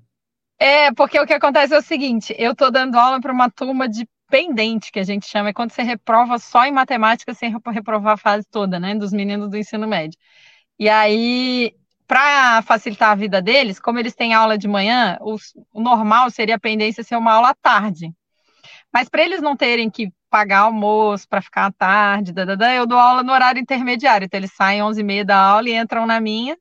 É, 0.59 0.91
porque 0.91 1.17
o 1.17 1.25
que 1.25 1.31
acontece 1.31 1.73
é 1.73 1.77
o 1.77 1.81
seguinte: 1.81 2.35
eu 2.37 2.51
estou 2.51 2.69
dando 2.69 2.95
aula 2.95 3.21
para 3.21 3.31
uma 3.31 3.49
turma 3.49 3.87
de 3.87 4.05
pendente, 4.29 4.91
que 4.91 4.99
a 4.99 5.03
gente 5.03 5.25
chama, 5.25 5.49
é 5.49 5.53
quando 5.53 5.71
você 5.71 5.81
reprova 5.81 6.37
só 6.37 6.65
em 6.65 6.71
matemática 6.73 7.33
sem 7.33 7.49
reprovar 7.49 8.13
a 8.13 8.17
fase 8.17 8.45
toda, 8.51 8.77
né? 8.77 8.93
Dos 8.95 9.13
meninos 9.13 9.49
do 9.49 9.57
ensino 9.57 9.87
médio. 9.87 10.19
E 10.77 10.89
aí 10.89 11.73
para 12.09 12.63
facilitar 12.63 13.11
a 13.11 13.15
vida 13.15 13.41
deles, 13.41 13.79
como 13.79 13.99
eles 13.99 14.15
têm 14.15 14.33
aula 14.35 14.57
de 14.57 14.67
manhã, 14.67 15.17
o, 15.21 15.37
o 15.73 15.81
normal 15.81 16.31
seria 16.31 16.55
a 16.57 16.59
pendência 16.59 17.05
ser 17.05 17.17
uma 17.17 17.33
aula 17.33 17.51
à 17.51 17.55
tarde. 17.55 18.11
Mas 18.93 19.09
para 19.09 19.23
eles 19.23 19.41
não 19.41 19.55
terem 19.57 19.89
que 19.89 20.11
pagar 20.29 20.61
almoço 20.61 21.27
para 21.29 21.41
ficar 21.41 21.67
à 21.67 21.71
tarde, 21.73 22.33
dadada, 22.33 22.73
eu 22.73 22.87
dou 22.87 22.97
aula 22.99 23.23
no 23.23 23.33
horário 23.33 23.61
intermediário. 23.61 24.25
Então 24.25 24.39
eles 24.39 24.53
saem 24.55 24.81
11h30 24.83 25.25
da 25.25 25.37
aula 25.37 25.69
e 25.69 25.75
entram 25.75 26.07
na 26.07 26.21
minha 26.21 26.57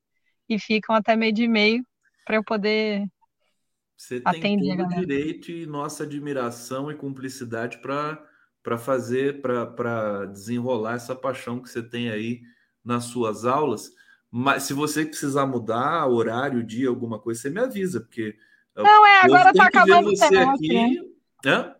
e 0.48 0.58
ficam 0.58 0.96
até 0.96 1.16
meio 1.16 1.32
de 1.32 1.48
meio 1.48 1.84
para 2.24 2.36
eu 2.36 2.44
poder 2.44 3.06
Você 3.96 4.20
tem 4.20 4.58
todo 4.58 4.82
o 4.82 4.88
direito 4.88 5.50
e 5.50 5.66
nossa 5.66 6.04
admiração 6.04 6.90
e 6.90 6.94
cumplicidade 6.94 7.78
para 7.78 8.78
fazer, 8.78 9.40
para 9.42 10.26
desenrolar 10.26 10.94
essa 10.94 11.16
paixão 11.16 11.60
que 11.60 11.68
você 11.68 11.82
tem 11.82 12.10
aí 12.10 12.42
nas 12.84 13.04
suas 13.04 13.44
aulas. 13.44 13.90
Mas 14.30 14.64
se 14.64 14.74
você 14.74 15.04
precisar 15.04 15.46
mudar 15.46 16.06
horário, 16.06 16.62
dia, 16.62 16.88
alguma 16.88 17.18
coisa, 17.18 17.40
você 17.40 17.50
me 17.50 17.60
avisa, 17.60 18.00
porque. 18.00 18.36
Não, 18.76 19.06
é, 19.06 19.20
agora 19.22 19.52
tá 19.52 19.64
acabando 19.64 20.10
você 20.10 20.28
tempo, 20.28 20.50
aqui. 20.50 21.00
Né? 21.44 21.74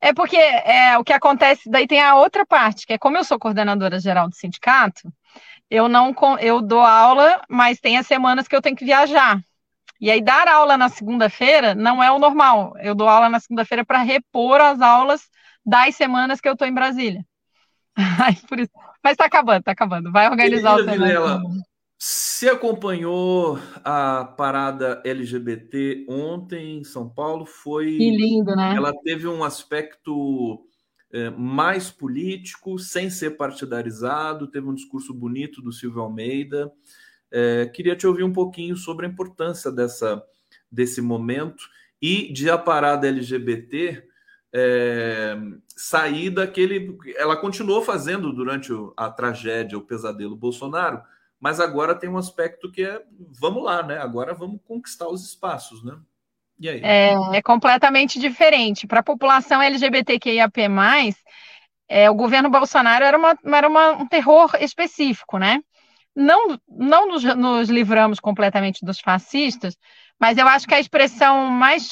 É 0.00 0.12
porque 0.12 0.36
é, 0.36 0.98
o 0.98 1.04
que 1.04 1.12
acontece, 1.12 1.70
daí 1.70 1.86
tem 1.86 2.02
a 2.02 2.16
outra 2.16 2.44
parte, 2.44 2.86
que 2.86 2.94
é 2.94 2.98
como 2.98 3.16
eu 3.16 3.22
sou 3.22 3.38
coordenadora 3.38 4.00
geral 4.00 4.28
do 4.28 4.34
sindicato, 4.34 5.12
eu 5.70 5.88
não 5.88 6.14
eu 6.40 6.60
dou 6.60 6.80
aula, 6.80 7.40
mas 7.48 7.78
tem 7.78 7.96
as 7.96 8.06
semanas 8.06 8.48
que 8.48 8.56
eu 8.56 8.60
tenho 8.60 8.74
que 8.74 8.84
viajar. 8.84 9.40
E 10.00 10.10
aí 10.10 10.20
dar 10.20 10.48
aula 10.48 10.76
na 10.76 10.88
segunda-feira 10.88 11.74
não 11.74 12.02
é 12.02 12.10
o 12.10 12.18
normal. 12.18 12.74
Eu 12.80 12.94
dou 12.94 13.08
aula 13.08 13.28
na 13.28 13.38
segunda-feira 13.38 13.84
para 13.84 14.02
repor 14.02 14.60
as 14.60 14.80
aulas 14.80 15.30
das 15.64 15.94
semanas 15.94 16.40
que 16.40 16.48
eu 16.48 16.54
estou 16.54 16.66
em 16.66 16.74
Brasília. 16.74 17.24
Mas 19.04 19.12
está 19.12 19.26
acabando, 19.26 19.60
está 19.60 19.70
acabando. 19.70 20.10
Vai 20.10 20.28
organizar 20.28 20.74
o 20.74 20.84
tema. 20.84 21.40
Se 22.04 22.48
acompanhou 22.48 23.60
a 23.84 24.24
parada 24.24 25.00
LGBT 25.04 26.04
ontem 26.08 26.78
em 26.78 26.82
São 26.82 27.08
Paulo, 27.08 27.46
foi. 27.46 27.96
Que 27.96 28.10
lindo, 28.10 28.56
né? 28.56 28.74
Ela 28.74 28.92
teve 29.04 29.28
um 29.28 29.44
aspecto 29.44 30.66
é, 31.12 31.30
mais 31.30 31.92
político, 31.92 32.76
sem 32.76 33.08
ser 33.08 33.36
partidarizado, 33.36 34.50
teve 34.50 34.66
um 34.66 34.74
discurso 34.74 35.14
bonito 35.14 35.62
do 35.62 35.70
Silvio 35.70 36.02
Almeida. 36.02 36.72
É, 37.30 37.66
queria 37.66 37.94
te 37.94 38.04
ouvir 38.04 38.24
um 38.24 38.32
pouquinho 38.32 38.74
sobre 38.74 39.06
a 39.06 39.08
importância 39.08 39.70
dessa, 39.70 40.20
desse 40.68 41.00
momento 41.00 41.62
e 42.02 42.32
de 42.32 42.50
a 42.50 42.58
parada 42.58 43.06
LGBT 43.06 44.02
é, 44.52 45.36
sair 45.68 46.30
daquele. 46.30 46.98
Ela 47.14 47.36
continuou 47.36 47.80
fazendo 47.80 48.32
durante 48.32 48.72
a 48.96 49.08
tragédia, 49.08 49.78
o 49.78 49.86
pesadelo 49.86 50.34
Bolsonaro 50.34 51.00
mas 51.42 51.58
agora 51.58 51.92
tem 51.92 52.08
um 52.08 52.16
aspecto 52.16 52.70
que 52.70 52.84
é 52.84 53.02
vamos 53.40 53.64
lá, 53.64 53.82
né? 53.82 53.98
Agora 53.98 54.32
vamos 54.32 54.60
conquistar 54.64 55.08
os 55.08 55.26
espaços, 55.26 55.82
né? 55.82 55.98
E 56.56 56.68
aí? 56.68 56.80
É, 56.84 57.14
é 57.36 57.42
completamente 57.42 58.20
diferente. 58.20 58.86
Para 58.86 59.00
a 59.00 59.02
população 59.02 59.60
LGBTQIAP+, 59.60 60.70
é, 61.88 62.08
o 62.08 62.14
governo 62.14 62.48
Bolsonaro 62.48 63.04
era, 63.04 63.18
uma, 63.18 63.36
era 63.44 63.68
uma, 63.68 63.90
um 63.90 64.06
terror 64.06 64.52
específico, 64.60 65.36
né? 65.36 65.60
Não, 66.14 66.56
não 66.68 67.08
nos, 67.08 67.24
nos 67.24 67.68
livramos 67.68 68.20
completamente 68.20 68.84
dos 68.84 69.00
fascistas, 69.00 69.76
mas 70.20 70.38
eu 70.38 70.46
acho 70.46 70.68
que 70.68 70.74
a 70.74 70.80
expressão 70.80 71.48
mais, 71.48 71.90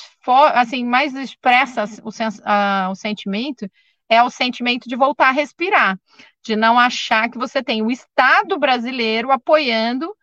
assim, 0.55 0.85
mais 0.85 1.12
expressa 1.16 1.86
o, 2.05 2.10
a, 2.44 2.89
o 2.89 2.94
sentimento 2.94 3.68
é 4.09 4.22
o 4.22 4.31
sentimento 4.31 4.89
de 4.89 4.94
voltar 4.94 5.31
a 5.31 5.32
respirar 5.32 5.98
de 6.43 6.57
não 6.57 6.79
achar 6.79 7.31
que 7.31 7.39
você 7.39 7.62
tem 7.62 7.83
o 7.83 7.91
Estado 7.91 8.59
brasileiro 8.59 9.31
apoiando 9.31 10.15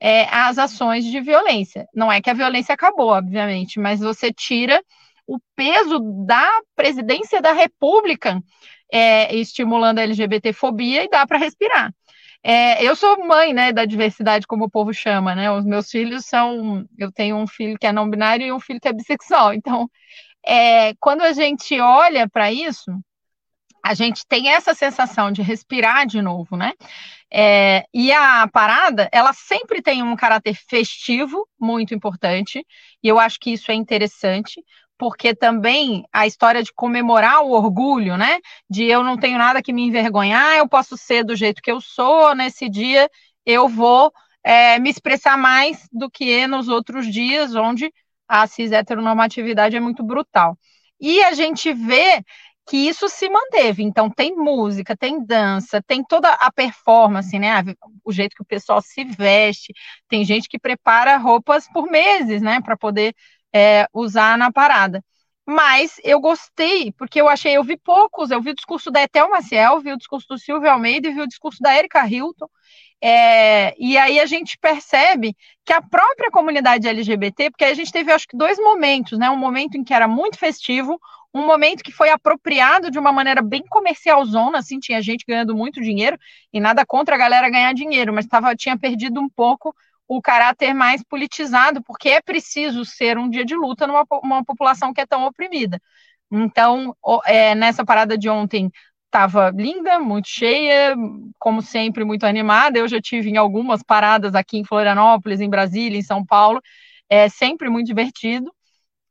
é, 0.00 0.24
as 0.24 0.58
ações 0.58 1.04
de 1.04 1.20
violência. 1.20 1.86
Não 1.94 2.10
é 2.10 2.20
que 2.20 2.30
a 2.30 2.34
violência 2.34 2.74
acabou, 2.74 3.10
obviamente, 3.10 3.80
mas 3.80 4.00
você 4.00 4.32
tira 4.32 4.82
o 5.26 5.38
peso 5.54 5.98
da 6.26 6.48
presidência 6.74 7.42
da 7.42 7.52
República 7.52 8.42
é, 8.90 9.34
estimulando 9.34 9.98
a 9.98 10.02
LGBTfobia 10.02 11.04
e 11.04 11.08
dá 11.08 11.26
para 11.26 11.38
respirar. 11.38 11.92
É, 12.42 12.82
eu 12.82 12.94
sou 12.94 13.26
mãe, 13.26 13.52
né, 13.52 13.72
da 13.72 13.84
diversidade, 13.84 14.46
como 14.46 14.66
o 14.66 14.70
povo 14.70 14.94
chama, 14.94 15.34
né? 15.34 15.50
Os 15.50 15.64
meus 15.64 15.90
filhos 15.90 16.24
são. 16.24 16.84
Eu 16.96 17.12
tenho 17.12 17.36
um 17.36 17.46
filho 17.46 17.76
que 17.78 17.86
é 17.86 17.92
não 17.92 18.08
binário 18.08 18.46
e 18.46 18.52
um 18.52 18.60
filho 18.60 18.80
que 18.80 18.88
é 18.88 18.92
bissexual. 18.92 19.52
Então, 19.52 19.90
é, 20.46 20.94
quando 21.00 21.22
a 21.22 21.32
gente 21.32 21.78
olha 21.80 22.28
para 22.28 22.52
isso, 22.52 22.92
a 23.88 23.94
gente 23.94 24.26
tem 24.26 24.50
essa 24.50 24.74
sensação 24.74 25.32
de 25.32 25.40
respirar 25.40 26.06
de 26.06 26.20
novo, 26.20 26.58
né? 26.58 26.74
É, 27.32 27.86
e 27.92 28.12
a 28.12 28.46
parada, 28.46 29.08
ela 29.10 29.32
sempre 29.32 29.80
tem 29.80 30.02
um 30.02 30.14
caráter 30.14 30.54
festivo 30.54 31.48
muito 31.58 31.94
importante, 31.94 32.66
e 33.02 33.08
eu 33.08 33.18
acho 33.18 33.40
que 33.40 33.50
isso 33.50 33.70
é 33.70 33.74
interessante, 33.74 34.62
porque 34.98 35.34
também 35.34 36.04
a 36.12 36.26
história 36.26 36.62
de 36.62 36.70
comemorar 36.74 37.40
o 37.40 37.52
orgulho, 37.52 38.18
né? 38.18 38.40
De 38.68 38.84
eu 38.84 39.02
não 39.02 39.16
tenho 39.16 39.38
nada 39.38 39.62
que 39.62 39.72
me 39.72 39.82
envergonhar, 39.86 40.56
eu 40.56 40.68
posso 40.68 40.94
ser 40.94 41.24
do 41.24 41.34
jeito 41.34 41.62
que 41.62 41.72
eu 41.72 41.80
sou, 41.80 42.34
nesse 42.34 42.68
dia 42.68 43.08
eu 43.46 43.68
vou 43.68 44.12
é, 44.44 44.78
me 44.78 44.90
expressar 44.90 45.38
mais 45.38 45.88
do 45.90 46.10
que 46.10 46.46
nos 46.46 46.68
outros 46.68 47.10
dias, 47.10 47.54
onde 47.54 47.90
a 48.28 48.46
cis 48.46 48.70
heteronormatividade 48.70 49.76
é 49.76 49.80
muito 49.80 50.02
brutal. 50.02 50.58
E 51.00 51.22
a 51.22 51.32
gente 51.32 51.72
vê 51.72 52.22
que 52.68 52.76
isso 52.76 53.08
se 53.08 53.28
manteve. 53.30 53.82
Então, 53.82 54.10
tem 54.10 54.34
música, 54.36 54.96
tem 54.96 55.24
dança, 55.24 55.82
tem 55.82 56.04
toda 56.04 56.30
a 56.30 56.52
performance, 56.52 57.38
né? 57.38 57.64
O 58.04 58.12
jeito 58.12 58.36
que 58.36 58.42
o 58.42 58.46
pessoal 58.46 58.82
se 58.82 59.04
veste. 59.04 59.72
Tem 60.08 60.24
gente 60.24 60.48
que 60.48 60.58
prepara 60.58 61.16
roupas 61.16 61.66
por 61.72 61.90
meses, 61.90 62.42
né? 62.42 62.60
Para 62.60 62.76
poder 62.76 63.14
é, 63.54 63.86
usar 63.92 64.36
na 64.36 64.52
parada. 64.52 65.02
Mas 65.46 65.98
eu 66.04 66.20
gostei, 66.20 66.92
porque 66.92 67.18
eu 67.18 67.26
achei, 67.26 67.56
eu 67.56 67.64
vi 67.64 67.78
poucos, 67.78 68.30
eu 68.30 68.42
vi 68.42 68.50
o 68.50 68.54
discurso 68.54 68.90
da 68.90 69.02
Etel 69.02 69.30
Maciel, 69.30 69.80
vi 69.80 69.92
o 69.92 69.96
discurso 69.96 70.26
do 70.28 70.38
Silvio 70.38 70.70
Almeida 70.70 71.08
e 71.08 71.12
vi 71.14 71.22
o 71.22 71.26
discurso 71.26 71.62
da 71.62 71.74
Erika 71.74 72.06
Hilton. 72.06 72.46
É, 73.00 73.74
e 73.78 73.96
aí 73.96 74.18
a 74.18 74.26
gente 74.26 74.58
percebe 74.58 75.36
que 75.64 75.72
a 75.72 75.80
própria 75.80 76.30
comunidade 76.30 76.88
LGBT, 76.88 77.50
porque 77.50 77.64
a 77.64 77.74
gente 77.74 77.92
teve, 77.92 78.10
acho 78.12 78.26
que, 78.26 78.36
dois 78.36 78.58
momentos, 78.58 79.18
né? 79.18 79.30
Um 79.30 79.36
momento 79.36 79.76
em 79.76 79.84
que 79.84 79.94
era 79.94 80.08
muito 80.08 80.36
festivo, 80.38 80.98
um 81.32 81.46
momento 81.46 81.84
que 81.84 81.92
foi 81.92 82.10
apropriado 82.10 82.90
de 82.90 82.98
uma 82.98 83.12
maneira 83.12 83.40
bem 83.42 83.62
comercialzona, 83.68 84.58
assim, 84.58 84.80
tinha 84.80 85.00
gente 85.00 85.24
ganhando 85.26 85.54
muito 85.54 85.80
dinheiro, 85.80 86.18
e 86.52 86.58
nada 86.60 86.84
contra 86.84 87.14
a 87.14 87.18
galera 87.18 87.50
ganhar 87.50 87.72
dinheiro, 87.72 88.12
mas 88.12 88.26
tava, 88.26 88.56
tinha 88.56 88.76
perdido 88.78 89.20
um 89.20 89.28
pouco 89.28 89.74
o 90.08 90.22
caráter 90.22 90.74
mais 90.74 91.02
politizado, 91.04 91.82
porque 91.84 92.08
é 92.08 92.20
preciso 92.22 92.84
ser 92.84 93.18
um 93.18 93.28
dia 93.28 93.44
de 93.44 93.54
luta 93.54 93.86
numa 93.86 94.06
uma 94.22 94.44
população 94.44 94.92
que 94.92 95.00
é 95.02 95.06
tão 95.06 95.26
oprimida. 95.26 95.80
Então, 96.30 96.96
é, 97.26 97.54
nessa 97.54 97.84
parada 97.84 98.16
de 98.16 98.28
ontem, 98.28 98.70
estava 99.08 99.50
linda, 99.50 99.98
muito 99.98 100.28
cheia, 100.28 100.94
como 101.38 101.62
sempre, 101.62 102.04
muito 102.04 102.24
animada. 102.24 102.78
Eu 102.78 102.88
já 102.88 103.00
tive 103.00 103.30
em 103.30 103.36
algumas 103.36 103.82
paradas 103.82 104.34
aqui 104.34 104.58
em 104.58 104.64
Florianópolis, 104.64 105.40
em 105.40 105.50
Brasília, 105.50 105.98
em 105.98 106.02
São 106.02 106.24
Paulo, 106.24 106.60
é 107.08 107.28
sempre 107.28 107.68
muito 107.70 107.86
divertido 107.86 108.52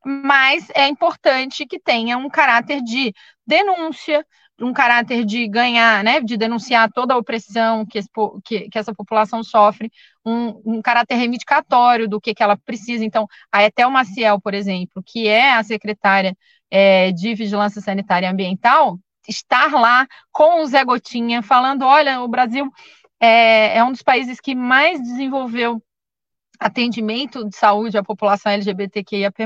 mas 0.07 0.69
é 0.73 0.87
importante 0.87 1.65
que 1.65 1.79
tenha 1.79 2.17
um 2.17 2.29
caráter 2.29 2.81
de 2.81 3.13
denúncia, 3.45 4.25
um 4.59 4.71
caráter 4.71 5.25
de 5.25 5.47
ganhar, 5.47 6.03
né, 6.03 6.21
de 6.21 6.37
denunciar 6.37 6.89
toda 6.91 7.13
a 7.13 7.17
opressão 7.17 7.85
que, 7.85 7.97
esse, 7.99 8.09
que, 8.45 8.69
que 8.69 8.79
essa 8.79 8.93
população 8.93 9.43
sofre, 9.43 9.91
um, 10.25 10.61
um, 10.77 10.81
caráter 10.81 11.15
reivindicatório 11.15 12.07
do 12.07 12.21
que, 12.21 12.33
que 12.33 12.41
ela 12.41 12.57
precisa. 12.57 13.03
Então, 13.03 13.27
a 13.51 13.63
Etel 13.63 13.91
Maciel, 13.91 14.39
por 14.41 14.53
exemplo, 14.53 15.03
que 15.05 15.27
é 15.27 15.53
a 15.53 15.63
secretária 15.63 16.35
é, 16.71 17.11
de 17.11 17.35
Vigilância 17.35 17.81
Sanitária 17.81 18.27
e 18.27 18.29
Ambiental, 18.29 18.97
estar 19.27 19.71
lá 19.73 20.07
com 20.31 20.61
o 20.61 20.65
Zé 20.67 20.83
Gotinha, 20.83 21.41
falando: 21.41 21.85
olha, 21.85 22.21
o 22.21 22.27
Brasil 22.27 22.71
é, 23.19 23.77
é 23.77 23.83
um 23.83 23.91
dos 23.91 24.01
países 24.01 24.39
que 24.39 24.55
mais 24.55 25.01
desenvolveu 25.01 25.81
atendimento 26.59 27.47
de 27.47 27.55
saúde 27.55 27.97
à 27.97 28.03
população 28.03 28.51
LGBTQIAP+. 28.51 29.43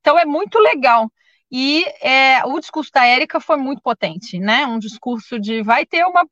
Então, 0.00 0.18
é 0.18 0.24
muito 0.24 0.58
legal. 0.58 1.10
E 1.50 1.84
é, 2.00 2.44
o 2.46 2.58
discurso 2.58 2.90
da 2.92 3.04
Érica 3.06 3.38
foi 3.38 3.56
muito 3.58 3.82
potente, 3.82 4.38
né? 4.38 4.64
Um 4.66 4.78
discurso 4.78 5.38
de 5.38 5.62
vai 5.62 5.84
ter 5.84 6.04
uma. 6.06 6.24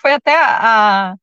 Foi 0.00 0.12
até 0.12 0.36
a, 0.36 1.14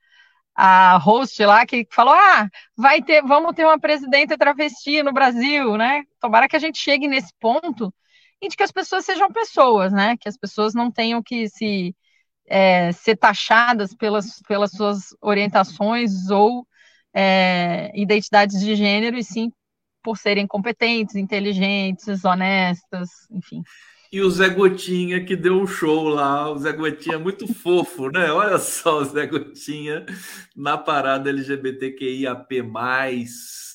a 0.55 0.97
host 0.97 1.43
lá 1.45 1.65
que 1.65 1.85
falou: 1.91 2.13
ah, 2.13 2.47
vai 2.77 3.01
ter, 3.01 3.21
vamos 3.23 3.53
ter 3.53 3.65
uma 3.65 3.79
presidenta 3.79 4.37
travesti 4.37 5.03
no 5.03 5.11
Brasil, 5.11 5.75
né? 5.77 6.03
Tomara 6.21 6.47
que 6.47 6.55
a 6.55 6.59
gente 6.59 6.79
chegue 6.79 7.07
nesse 7.07 7.33
ponto 7.39 7.93
e 8.43 8.49
de 8.49 8.57
que 8.57 8.63
as 8.63 8.73
pessoas 8.73 9.05
sejam 9.05 9.31
pessoas, 9.31 9.93
né? 9.93 10.17
Que 10.17 10.27
as 10.27 10.35
pessoas 10.35 10.73
não 10.73 10.91
tenham 10.91 11.23
que 11.23 11.47
se 11.47 11.95
é, 12.45 12.91
ser 12.91 13.15
taxadas 13.15 13.95
pelas, 13.95 14.41
pelas 14.45 14.71
suas 14.71 15.15
orientações 15.21 16.29
ou 16.29 16.67
é, 17.13 17.89
identidades 17.95 18.59
de 18.59 18.75
gênero, 18.75 19.17
e 19.17 19.23
sim 19.23 19.49
por 20.03 20.17
serem 20.17 20.45
competentes, 20.45 21.15
inteligentes, 21.15 22.25
honestas, 22.25 23.09
enfim. 23.31 23.63
E 24.11 24.19
o 24.19 24.29
Zé 24.29 24.49
Gotinha 24.49 25.23
que 25.23 25.37
deu 25.37 25.61
um 25.61 25.65
show 25.65 26.09
lá, 26.09 26.51
o 26.51 26.57
Zé 26.57 26.73
Gotinha 26.73 27.17
muito 27.17 27.47
fofo, 27.55 28.09
né? 28.09 28.29
Olha 28.29 28.57
só 28.57 28.99
o 28.99 29.05
Zé 29.05 29.25
Gotinha 29.25 30.05
na 30.53 30.77
parada 30.77 31.29
LGBTQIAP+, 31.29 32.61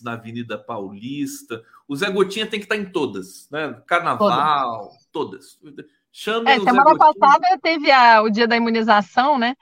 na 0.02 0.12
Avenida 0.12 0.58
Paulista. 0.58 1.64
O 1.88 1.96
Zé 1.96 2.10
Gotinha 2.10 2.46
tem 2.46 2.60
que 2.60 2.66
estar 2.66 2.76
em 2.76 2.84
todas, 2.84 3.48
né? 3.50 3.80
Carnaval, 3.86 4.90
todas. 5.10 5.58
todas. 5.60 5.88
Chama 6.12 6.50
é, 6.50 6.60
semana 6.60 6.96
passada 6.96 7.58
teve 7.62 7.90
a, 7.90 8.20
o 8.22 8.28
dia 8.28 8.46
da 8.46 8.56
imunização, 8.56 9.38
né? 9.38 9.56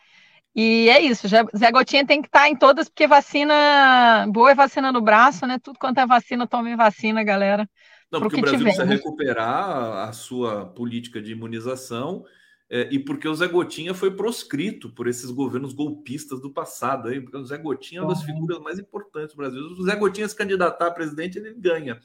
E 0.54 0.88
é 0.88 1.00
isso, 1.00 1.28
Zé 1.28 1.70
Gotinha 1.70 2.06
tem 2.06 2.22
que 2.22 2.28
estar 2.28 2.48
em 2.48 2.56
todas, 2.56 2.88
porque 2.88 3.06
vacina, 3.06 4.26
boa 4.30 4.50
é 4.50 4.54
vacina 4.54 4.90
no 4.90 5.02
braço, 5.02 5.46
né? 5.46 5.58
Tudo 5.62 5.78
quanto 5.78 5.98
é 5.98 6.06
vacina, 6.06 6.46
tomem 6.46 6.74
vacina, 6.74 7.22
galera. 7.22 7.68
Não, 8.10 8.20
porque 8.20 8.36
o 8.36 8.40
Brasil 8.40 8.58
tiver, 8.58 8.70
precisa 8.70 8.86
né? 8.86 8.96
recuperar 8.96 10.08
a 10.08 10.12
sua 10.12 10.64
política 10.66 11.20
de 11.20 11.32
imunização 11.32 12.24
é, 12.68 12.88
e 12.93 12.98
porque 12.98 13.28
o 13.28 13.34
Zé 13.34 13.47
Gotinha 13.47 13.94
foi 13.94 14.10
proscrito 14.10 14.90
por 14.90 15.06
esses 15.06 15.30
governos 15.30 15.72
golpistas 15.72 16.40
do 16.40 16.51
passado. 16.51 17.09
Aí, 17.09 17.20
porque 17.20 17.36
o 17.36 17.44
Zé 17.44 17.56
Gotinha 17.59 18.01
é 18.01 18.02
uma 18.02 18.12
das 18.12 18.22
figuras 18.22 18.59
mais 18.60 18.78
importantes 18.78 19.34
do 19.34 19.38
Brasil. 19.38 19.74
Se 19.74 19.80
o 19.80 19.84
Zé 19.84 19.97
Gotinha 19.97 20.28
se 20.28 20.36
candidatar 20.36 20.88
a 20.88 20.90
presidente, 20.90 21.38
ele 21.38 21.55
ganha. 21.55 22.01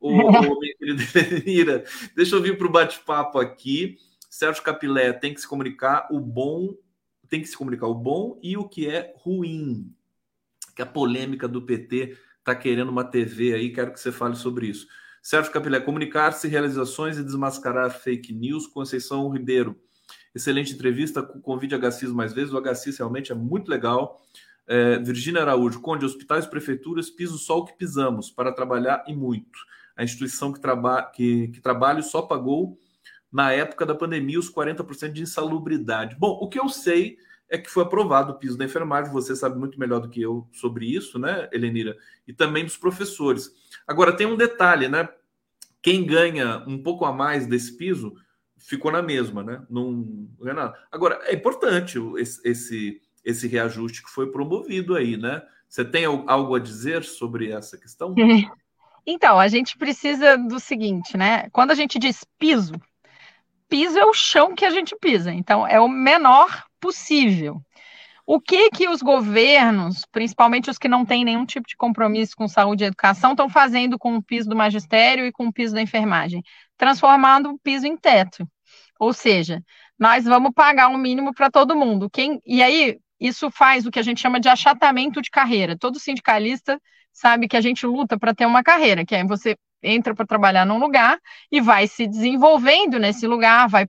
O, 0.00 0.10
o 0.14 0.60
Mira, 1.44 1.84
deixa 2.16 2.36
eu 2.36 2.42
vir 2.42 2.56
para 2.56 2.66
o 2.66 2.72
bate-papo 2.72 3.38
aqui. 3.38 3.98
Sérgio 4.30 4.62
Capilé 4.62 5.12
tem 5.12 5.32
que 5.34 5.40
se 5.40 5.48
comunicar 5.48 6.08
o 6.10 6.20
bom 6.20 6.76
tem 7.28 7.40
que 7.40 7.48
se 7.48 7.56
comunicar 7.56 7.86
o 7.86 7.94
bom 7.94 8.38
e 8.42 8.56
o 8.56 8.68
que 8.68 8.88
é 8.88 9.14
ruim. 9.18 9.92
Que 10.74 10.82
a 10.82 10.86
polêmica 10.86 11.48
do 11.48 11.62
PT 11.62 12.16
está 12.38 12.54
querendo 12.54 12.90
uma 12.90 13.04
TV 13.04 13.54
aí, 13.54 13.72
quero 13.72 13.92
que 13.92 14.00
você 14.00 14.12
fale 14.12 14.36
sobre 14.36 14.68
isso. 14.68 14.86
Sérgio 15.22 15.52
Capilé, 15.52 15.80
comunicar-se, 15.80 16.46
realizações 16.46 17.18
e 17.18 17.24
desmascarar 17.24 17.90
fake 17.90 18.32
news. 18.32 18.66
Conceição 18.66 19.28
Ribeiro, 19.30 19.76
excelente 20.36 20.74
entrevista, 20.74 21.22
convide 21.22 21.74
a 21.74 21.78
Gassis 21.78 22.12
mais 22.12 22.32
vezes. 22.32 22.52
O 22.52 22.60
Gassis 22.60 22.98
realmente 22.98 23.32
é 23.32 23.34
muito 23.34 23.68
legal. 23.68 24.22
É, 24.66 24.98
Virgínia 24.98 25.40
Araújo, 25.40 25.80
Conde, 25.80 26.04
hospitais, 26.04 26.46
prefeituras, 26.46 27.08
piso 27.08 27.38
só 27.38 27.58
o 27.58 27.64
que 27.64 27.76
pisamos 27.76 28.30
para 28.30 28.52
trabalhar 28.52 29.04
e 29.06 29.14
muito. 29.14 29.58
A 29.96 30.04
instituição 30.04 30.52
que, 30.52 30.60
traba 30.60 31.02
que, 31.02 31.48
que 31.48 31.60
trabalho 31.60 32.02
só 32.02 32.20
pagou 32.20 32.78
na 33.32 33.52
época 33.52 33.86
da 33.86 33.94
pandemia, 33.94 34.38
os 34.38 34.52
40% 34.52 35.12
de 35.12 35.22
insalubridade. 35.22 36.16
Bom, 36.18 36.38
o 36.40 36.48
que 36.48 36.60
eu 36.60 36.68
sei 36.68 37.16
é 37.48 37.56
que 37.56 37.70
foi 37.70 37.82
aprovado 37.82 38.32
o 38.32 38.38
piso 38.38 38.58
da 38.58 38.64
enfermagem, 38.64 39.12
você 39.12 39.34
sabe 39.34 39.58
muito 39.58 39.78
melhor 39.78 40.00
do 40.00 40.08
que 40.08 40.20
eu 40.20 40.48
sobre 40.52 40.86
isso, 40.86 41.18
né, 41.18 41.48
Helenira? 41.52 41.96
E 42.26 42.32
também 42.32 42.64
dos 42.64 42.76
professores. 42.76 43.52
Agora, 43.86 44.12
tem 44.12 44.26
um 44.26 44.36
detalhe, 44.36 44.88
né? 44.88 45.08
Quem 45.80 46.04
ganha 46.04 46.64
um 46.66 46.82
pouco 46.82 47.04
a 47.04 47.12
mais 47.12 47.46
desse 47.46 47.76
piso 47.76 48.16
ficou 48.58 48.90
na 48.90 49.02
mesma, 49.02 49.42
né? 49.42 49.62
Não, 49.68 49.92
não 50.38 50.50
é 50.50 50.52
nada. 50.52 50.78
Agora, 50.90 51.20
é 51.24 51.34
importante 51.34 51.98
esse, 52.18 52.40
esse, 52.48 53.02
esse 53.24 53.48
reajuste 53.48 54.02
que 54.02 54.10
foi 54.10 54.30
promovido 54.30 54.94
aí, 54.94 55.16
né? 55.16 55.42
Você 55.68 55.84
tem 55.84 56.04
algo 56.04 56.54
a 56.54 56.60
dizer 56.60 57.04
sobre 57.04 57.50
essa 57.50 57.76
questão? 57.78 58.14
Então, 59.08 59.38
a 59.38 59.46
gente 59.46 59.78
precisa 59.78 60.36
do 60.36 60.58
seguinte, 60.58 61.16
né? 61.16 61.48
Quando 61.50 61.70
a 61.70 61.76
gente 61.76 61.96
diz 61.96 62.24
piso, 62.40 62.74
piso 63.68 63.96
é 63.96 64.04
o 64.04 64.12
chão 64.12 64.52
que 64.52 64.64
a 64.64 64.70
gente 64.70 64.96
pisa, 64.96 65.32
então 65.32 65.64
é 65.64 65.80
o 65.80 65.88
menor 65.88 66.64
possível. 66.80 67.62
O 68.26 68.40
que 68.40 68.70
que 68.70 68.88
os 68.88 69.00
governos, 69.02 70.04
principalmente 70.10 70.68
os 70.68 70.78
que 70.78 70.88
não 70.88 71.06
têm 71.06 71.24
nenhum 71.24 71.46
tipo 71.46 71.68
de 71.68 71.76
compromisso 71.76 72.34
com 72.36 72.48
saúde 72.48 72.82
e 72.82 72.86
educação, 72.88 73.30
estão 73.30 73.48
fazendo 73.48 73.96
com 73.96 74.16
o 74.16 74.22
piso 74.22 74.48
do 74.48 74.56
magistério 74.56 75.24
e 75.26 75.32
com 75.32 75.46
o 75.46 75.52
piso 75.52 75.72
da 75.72 75.80
enfermagem? 75.80 76.42
Transformando 76.76 77.50
o 77.50 77.58
piso 77.58 77.86
em 77.86 77.96
teto. 77.96 78.44
Ou 78.98 79.12
seja, 79.12 79.62
nós 79.96 80.24
vamos 80.24 80.50
pagar 80.52 80.88
um 80.88 80.98
mínimo 80.98 81.32
para 81.32 81.50
todo 81.50 81.76
mundo. 81.76 82.10
Quem, 82.10 82.40
e 82.44 82.62
aí, 82.64 82.98
isso 83.20 83.48
faz 83.48 83.86
o 83.86 83.92
que 83.92 83.98
a 84.00 84.02
gente 84.02 84.20
chama 84.20 84.40
de 84.40 84.48
achatamento 84.48 85.22
de 85.22 85.30
carreira. 85.30 85.78
Todo 85.78 86.00
sindicalista 86.00 86.80
sabe 87.12 87.46
que 87.46 87.56
a 87.56 87.60
gente 87.60 87.86
luta 87.86 88.18
para 88.18 88.34
ter 88.34 88.44
uma 88.44 88.62
carreira, 88.62 89.06
que 89.06 89.14
é 89.14 89.24
você 89.24 89.56
entra 89.82 90.14
para 90.14 90.26
trabalhar 90.26 90.66
num 90.66 90.78
lugar 90.78 91.18
e 91.50 91.60
vai 91.60 91.86
se 91.86 92.08
desenvolvendo 92.08 92.98
nesse 92.98 93.26
lugar, 93.26 93.68
vai 93.68 93.86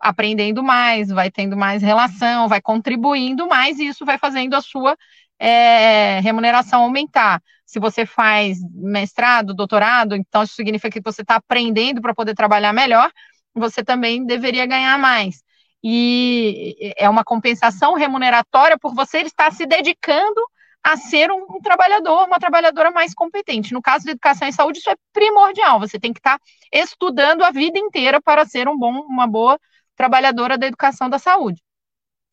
aprendendo 0.00 0.62
mais, 0.62 1.08
vai 1.08 1.30
tendo 1.30 1.56
mais 1.56 1.82
relação, 1.82 2.48
vai 2.48 2.60
contribuindo 2.60 3.46
mais, 3.46 3.78
e 3.78 3.86
isso 3.86 4.04
vai 4.04 4.16
fazendo 4.16 4.54
a 4.54 4.62
sua 4.62 4.96
é, 5.38 6.20
remuneração 6.20 6.82
aumentar. 6.82 7.42
Se 7.66 7.78
você 7.78 8.04
faz 8.04 8.58
mestrado, 8.72 9.54
doutorado, 9.54 10.16
então 10.16 10.42
isso 10.42 10.54
significa 10.54 10.90
que 11.00 11.04
você 11.04 11.22
está 11.22 11.36
aprendendo 11.36 12.00
para 12.00 12.14
poder 12.14 12.34
trabalhar 12.34 12.72
melhor, 12.72 13.10
você 13.54 13.84
também 13.84 14.24
deveria 14.24 14.66
ganhar 14.66 14.98
mais. 14.98 15.42
E 15.82 16.94
é 16.96 17.08
uma 17.08 17.24
compensação 17.24 17.94
remuneratória 17.94 18.78
por 18.78 18.94
você 18.94 19.18
estar 19.20 19.52
se 19.52 19.66
dedicando 19.66 20.40
a 20.82 20.96
ser 20.96 21.30
um, 21.30 21.44
um, 21.56 21.60
trabalhador, 21.60 22.26
uma 22.26 22.38
trabalhadora 22.38 22.90
mais 22.90 23.14
competente. 23.14 23.72
No 23.72 23.82
caso 23.82 24.04
de 24.04 24.12
educação 24.12 24.48
e 24.48 24.52
saúde, 24.52 24.78
isso 24.78 24.90
é 24.90 24.96
primordial. 25.12 25.78
Você 25.78 25.98
tem 25.98 26.12
que 26.12 26.20
estar 26.20 26.38
tá 26.38 26.44
estudando 26.72 27.42
a 27.42 27.50
vida 27.50 27.78
inteira 27.78 28.20
para 28.20 28.46
ser 28.46 28.68
um 28.68 28.78
bom, 28.78 29.00
uma 29.02 29.26
boa 29.26 29.58
trabalhadora 30.00 30.56
da 30.56 30.66
educação 30.66 31.10
da 31.10 31.18
saúde. 31.18 31.60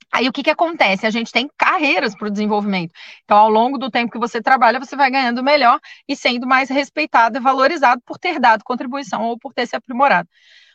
Aí 0.10 0.30
o 0.30 0.31
que, 0.31 0.41
que 0.41 0.49
acontece? 0.49 1.06
A 1.06 1.10
gente 1.10 1.34
tem 1.34 1.49
carreiras 1.57 2.15
para 2.15 2.30
o 2.30 2.31
desenvolvimento. 2.31 2.94
Então, 3.26 3.38
ao 3.38 3.49
longo 3.49 3.77
do 3.77 3.91
tempo 3.91 4.10
que 4.10 4.18
você 4.18 4.41
trabalha, 4.41 4.80
você 4.80 4.95
vai 4.95 5.11
ganhando 5.11 5.44
melhor 5.44 5.77
e 6.07 6.15
sendo 6.15 6.48
mais 6.48 6.69
respeitado 6.69 7.38
e 7.38 7.41
valorizado 7.41 8.02
por 8.06 8.18
ter 8.18 8.39
dado 8.39 8.64
contribuição 8.64 9.26
ou 9.26 9.38
por 9.38 9.53
ter 9.53 9.68
se 9.68 9.76
aprimorado. 9.76 10.30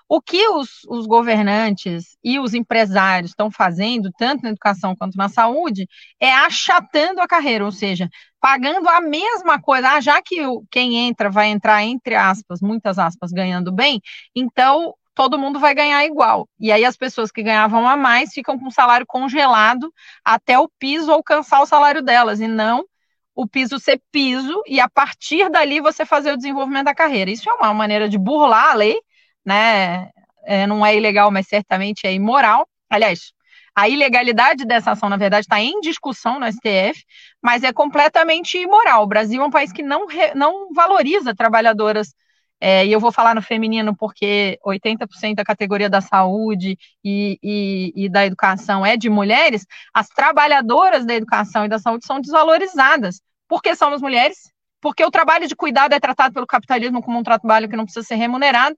O 0.06 0.20
que 0.20 0.46
os, 0.48 0.84
os 0.86 1.06
governantes 1.06 2.18
e 2.22 2.38
os 2.38 2.52
empresários 2.52 3.30
estão 3.30 3.50
fazendo, 3.50 4.12
tanto 4.18 4.42
na 4.42 4.50
educação 4.50 4.94
quanto 4.94 5.16
na 5.16 5.30
saúde, 5.30 5.88
é 6.20 6.30
achatando 6.30 7.22
a 7.22 7.26
carreira, 7.26 7.64
ou 7.64 7.72
seja, 7.72 8.10
pagando 8.38 8.86
a 8.90 9.00
mesma 9.00 9.58
coisa. 9.58 9.92
Ah, 9.92 10.00
já 10.02 10.20
que 10.20 10.36
quem 10.70 11.08
entra 11.08 11.30
vai 11.30 11.46
entrar, 11.48 11.82
entre 11.84 12.14
aspas, 12.14 12.60
muitas 12.60 12.98
aspas, 12.98 13.32
ganhando 13.32 13.72
bem, 13.72 13.98
então 14.36 14.94
todo 15.14 15.38
mundo 15.38 15.58
vai 15.58 15.74
ganhar 15.74 16.04
igual. 16.04 16.48
E 16.58 16.72
aí 16.72 16.84
as 16.84 16.96
pessoas 16.96 17.30
que 17.30 17.42
ganhavam 17.42 17.86
a 17.86 17.96
mais 17.96 18.32
ficam 18.32 18.58
com 18.58 18.68
o 18.68 18.72
salário 18.72 19.06
congelado 19.06 19.92
até 20.24 20.58
o 20.58 20.68
piso 20.78 21.12
alcançar 21.12 21.60
o 21.60 21.66
salário 21.66 22.02
delas, 22.02 22.40
e 22.40 22.48
não 22.48 22.84
o 23.34 23.46
piso 23.46 23.78
ser 23.78 24.00
piso 24.12 24.62
e 24.66 24.78
a 24.78 24.90
partir 24.90 25.48
dali 25.48 25.80
você 25.80 26.04
fazer 26.04 26.32
o 26.32 26.36
desenvolvimento 26.36 26.84
da 26.84 26.94
carreira. 26.94 27.30
Isso 27.30 27.48
é 27.48 27.54
uma 27.54 27.72
maneira 27.72 28.08
de 28.08 28.18
burlar 28.18 28.72
a 28.72 28.74
lei, 28.74 29.00
né? 29.44 30.10
é, 30.44 30.66
não 30.66 30.84
é 30.84 30.96
ilegal, 30.96 31.30
mas 31.30 31.46
certamente 31.46 32.06
é 32.06 32.12
imoral. 32.12 32.68
Aliás, 32.90 33.32
a 33.74 33.88
ilegalidade 33.88 34.64
dessa 34.64 34.92
ação, 34.92 35.08
na 35.08 35.16
verdade, 35.16 35.44
está 35.44 35.60
em 35.60 35.80
discussão 35.80 36.38
no 36.38 36.46
STF, 36.46 37.04
mas 37.40 37.62
é 37.62 37.72
completamente 37.72 38.58
imoral. 38.58 39.04
O 39.04 39.06
Brasil 39.06 39.40
é 39.42 39.44
um 39.44 39.50
país 39.50 39.72
que 39.72 39.82
não, 39.82 40.06
não 40.34 40.72
valoriza 40.74 41.34
trabalhadoras, 41.34 42.14
é, 42.64 42.86
e 42.86 42.92
eu 42.92 43.00
vou 43.00 43.10
falar 43.10 43.34
no 43.34 43.42
feminino 43.42 43.92
porque 43.96 44.56
80% 44.64 45.34
da 45.34 45.44
categoria 45.44 45.90
da 45.90 46.00
saúde 46.00 46.78
e, 47.04 47.36
e, 47.42 47.92
e 48.04 48.08
da 48.08 48.24
educação 48.24 48.86
é 48.86 48.96
de 48.96 49.10
mulheres. 49.10 49.66
As 49.92 50.06
trabalhadoras 50.08 51.04
da 51.04 51.12
educação 51.12 51.64
e 51.64 51.68
da 51.68 51.80
saúde 51.80 52.06
são 52.06 52.20
desvalorizadas. 52.20 53.20
Porque 53.48 53.74
somos 53.74 54.00
mulheres, 54.00 54.48
porque 54.80 55.04
o 55.04 55.10
trabalho 55.10 55.48
de 55.48 55.56
cuidado 55.56 55.92
é 55.92 55.98
tratado 55.98 56.32
pelo 56.32 56.46
capitalismo 56.46 57.02
como 57.02 57.18
um 57.18 57.24
trabalho 57.24 57.68
que 57.68 57.74
não 57.76 57.82
precisa 57.84 58.06
ser 58.06 58.14
remunerado, 58.14 58.76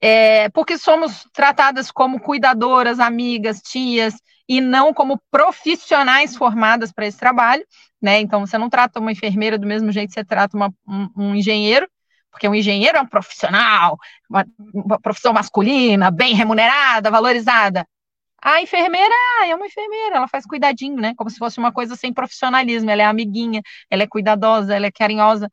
é, 0.00 0.48
porque 0.50 0.78
somos 0.78 1.26
tratadas 1.32 1.90
como 1.90 2.20
cuidadoras, 2.20 3.00
amigas, 3.00 3.60
tias, 3.60 4.14
e 4.48 4.60
não 4.60 4.94
como 4.94 5.20
profissionais 5.28 6.36
formadas 6.36 6.92
para 6.92 7.06
esse 7.06 7.18
trabalho, 7.18 7.64
né? 8.00 8.20
Então, 8.20 8.46
você 8.46 8.56
não 8.56 8.70
trata 8.70 9.00
uma 9.00 9.10
enfermeira 9.10 9.58
do 9.58 9.66
mesmo 9.66 9.90
jeito 9.90 10.10
que 10.10 10.14
você 10.14 10.24
trata 10.24 10.56
uma, 10.56 10.72
um, 10.86 11.08
um, 11.16 11.34
engenheiro, 11.34 11.88
porque 12.32 12.48
um 12.48 12.54
engenheiro 12.54 12.98
é 12.98 13.00
um 13.00 13.06
profissional, 13.06 13.98
uma, 14.28 14.44
uma, 14.74 15.00
profissão 15.00 15.32
masculina, 15.32 16.10
bem 16.10 16.34
remunerada, 16.34 17.10
valorizada. 17.10 17.86
A 18.42 18.60
enfermeira 18.60 19.14
é 19.46 19.54
uma 19.54 19.66
enfermeira, 19.66 20.16
ela 20.16 20.26
faz 20.26 20.44
cuidadinho, 20.46 20.96
né? 20.96 21.14
Como 21.16 21.30
se 21.30 21.38
fosse 21.38 21.58
uma 21.58 21.72
coisa 21.72 21.94
sem 21.94 22.12
profissionalismo. 22.12 22.90
Ela 22.90 23.02
é 23.02 23.04
amiguinha, 23.04 23.62
ela 23.88 24.02
é 24.02 24.06
cuidadosa, 24.06 24.74
ela 24.74 24.86
é 24.86 24.90
carinhosa. 24.90 25.48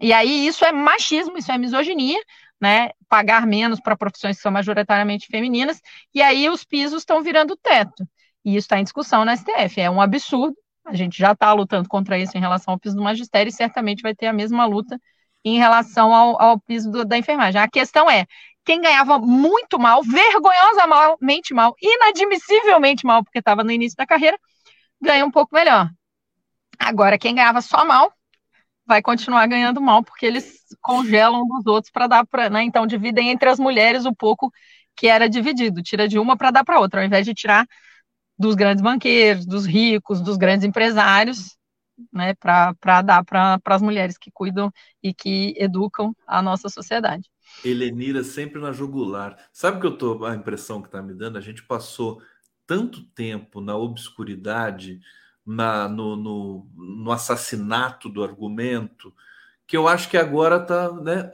E 0.00 0.12
aí 0.12 0.46
isso 0.46 0.64
é 0.64 0.70
machismo, 0.72 1.38
isso 1.38 1.50
é 1.50 1.58
misoginia, 1.58 2.20
né, 2.60 2.90
pagar 3.08 3.46
menos 3.46 3.80
para 3.80 3.96
profissões 3.96 4.36
que 4.36 4.42
são 4.42 4.52
majoritariamente 4.52 5.26
femininas, 5.26 5.80
e 6.14 6.22
aí 6.22 6.48
os 6.48 6.64
pisos 6.64 7.02
estão 7.02 7.22
virando 7.22 7.56
teto. 7.56 8.06
E 8.44 8.50
isso 8.56 8.66
está 8.66 8.78
em 8.78 8.84
discussão 8.84 9.24
na 9.24 9.36
STF. 9.36 9.80
É 9.80 9.90
um 9.90 10.00
absurdo. 10.00 10.56
A 10.86 10.94
gente 10.94 11.18
já 11.18 11.32
está 11.32 11.52
lutando 11.52 11.88
contra 11.88 12.18
isso 12.18 12.36
em 12.36 12.40
relação 12.40 12.74
ao 12.74 12.80
piso 12.80 12.96
do 12.96 13.02
magistério 13.02 13.50
e 13.50 13.52
certamente 13.52 14.02
vai 14.02 14.14
ter 14.14 14.26
a 14.26 14.32
mesma 14.32 14.64
luta 14.66 14.98
em 15.44 15.58
relação 15.58 16.14
ao, 16.14 16.40
ao 16.40 16.60
piso 16.60 16.90
do, 16.90 17.04
da 17.04 17.16
enfermagem. 17.18 17.60
A 17.60 17.68
questão 17.68 18.10
é, 18.10 18.26
quem 18.64 18.80
ganhava 18.80 19.18
muito 19.18 19.78
mal, 19.78 20.02
vergonhosamente 20.02 21.54
mal, 21.54 21.74
inadmissivelmente 21.80 23.06
mal, 23.06 23.24
porque 23.24 23.38
estava 23.38 23.64
no 23.64 23.70
início 23.70 23.96
da 23.96 24.06
carreira, 24.06 24.38
ganha 25.00 25.24
um 25.24 25.30
pouco 25.30 25.54
melhor. 25.54 25.90
Agora, 26.78 27.18
quem 27.18 27.34
ganhava 27.34 27.60
só 27.62 27.84
mal, 27.84 28.12
vai 28.86 29.02
continuar 29.02 29.46
ganhando 29.46 29.80
mal, 29.80 30.02
porque 30.02 30.26
eles 30.26 30.60
congelam 30.80 31.46
dos 31.46 31.66
outros 31.66 31.90
para 31.90 32.06
dar 32.06 32.26
para. 32.26 32.50
Né? 32.50 32.62
Então, 32.62 32.86
dividem 32.86 33.30
entre 33.30 33.48
as 33.48 33.58
mulheres 33.58 34.04
o 34.04 34.14
pouco 34.14 34.52
que 34.96 35.06
era 35.06 35.28
dividido, 35.28 35.82
tira 35.82 36.08
de 36.08 36.18
uma 36.18 36.36
para 36.36 36.50
dar 36.50 36.64
para 36.64 36.78
outra, 36.78 37.00
ao 37.00 37.06
invés 37.06 37.24
de 37.24 37.32
tirar 37.32 37.66
dos 38.38 38.54
grandes 38.54 38.82
banqueiros, 38.82 39.46
dos 39.46 39.66
ricos, 39.66 40.20
dos 40.20 40.36
grandes 40.36 40.64
empresários, 40.64 41.56
né, 42.12 42.34
para 42.34 43.02
dar 43.02 43.24
para 43.24 43.60
as 43.64 43.82
mulheres 43.82 44.16
que 44.18 44.30
cuidam 44.30 44.72
e 45.02 45.12
que 45.12 45.54
educam 45.56 46.14
a 46.26 46.40
nossa 46.42 46.68
sociedade. 46.68 47.30
Helenira 47.64 48.22
sempre 48.22 48.60
na 48.60 48.72
jugular. 48.72 49.36
Sabe 49.52 49.78
o 49.78 49.80
que 49.80 49.86
eu 49.86 49.96
tô 49.96 50.24
a 50.24 50.34
impressão 50.34 50.80
que 50.80 50.88
está 50.88 51.02
me 51.02 51.14
dando? 51.14 51.36
A 51.38 51.40
gente 51.40 51.62
passou 51.62 52.22
tanto 52.66 53.02
tempo 53.02 53.60
na 53.60 53.76
obscuridade 53.76 55.00
na, 55.44 55.88
no, 55.88 56.16
no, 56.16 56.66
no, 56.74 57.10
assassinato 57.10 58.08
do 58.08 58.22
argumento, 58.22 59.12
que 59.66 59.76
eu 59.76 59.88
acho 59.88 60.08
que 60.08 60.16
agora 60.16 60.60
tá, 60.60 60.92
né, 60.92 61.28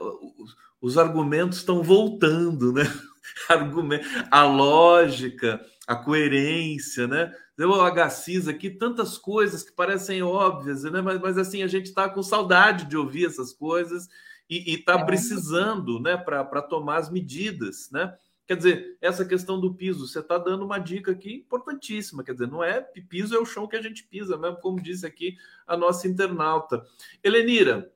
os 0.81 0.97
argumentos 0.97 1.59
estão 1.59 1.83
voltando, 1.83 2.73
né? 2.73 2.83
A 4.31 4.43
lógica, 4.43 5.61
a 5.87 5.95
coerência, 5.95 7.07
né? 7.07 7.31
Deu 7.57 7.71
o 7.71 7.91
HCIS 7.91 8.47
aqui, 8.47 8.69
tantas 8.69 9.17
coisas 9.17 9.63
que 9.63 9.71
parecem 9.71 10.21
óbvias, 10.21 10.83
né? 10.83 11.01
Mas, 11.01 11.19
mas 11.19 11.37
assim, 11.37 11.63
a 11.63 11.67
gente 11.67 11.87
está 11.87 12.07
com 12.07 12.21
saudade 12.21 12.85
de 12.85 12.95
ouvir 12.95 13.25
essas 13.25 13.51
coisas 13.51 14.07
e 14.47 14.75
está 14.75 14.99
é. 14.99 15.03
precisando, 15.03 15.99
né, 15.99 16.15
para 16.15 16.61
tomar 16.61 16.97
as 16.97 17.09
medidas, 17.09 17.89
né? 17.91 18.15
Quer 18.45 18.55
dizer, 18.55 18.97
essa 19.01 19.25
questão 19.25 19.59
do 19.59 19.73
piso, 19.73 20.07
você 20.07 20.19
está 20.19 20.37
dando 20.37 20.63
uma 20.63 20.79
dica 20.79 21.11
aqui 21.11 21.33
importantíssima. 21.33 22.23
Quer 22.23 22.31
dizer, 22.31 22.47
não 22.47 22.63
é 22.63 22.79
piso, 22.79 23.35
é 23.35 23.39
o 23.39 23.45
chão 23.45 23.67
que 23.67 23.75
a 23.75 23.81
gente 23.81 24.03
pisa, 24.03 24.37
mesmo 24.37 24.57
como 24.61 24.81
disse 24.81 25.05
aqui 25.05 25.35
a 25.65 25.75
nossa 25.75 26.07
internauta. 26.07 26.85
Helenira, 27.21 27.91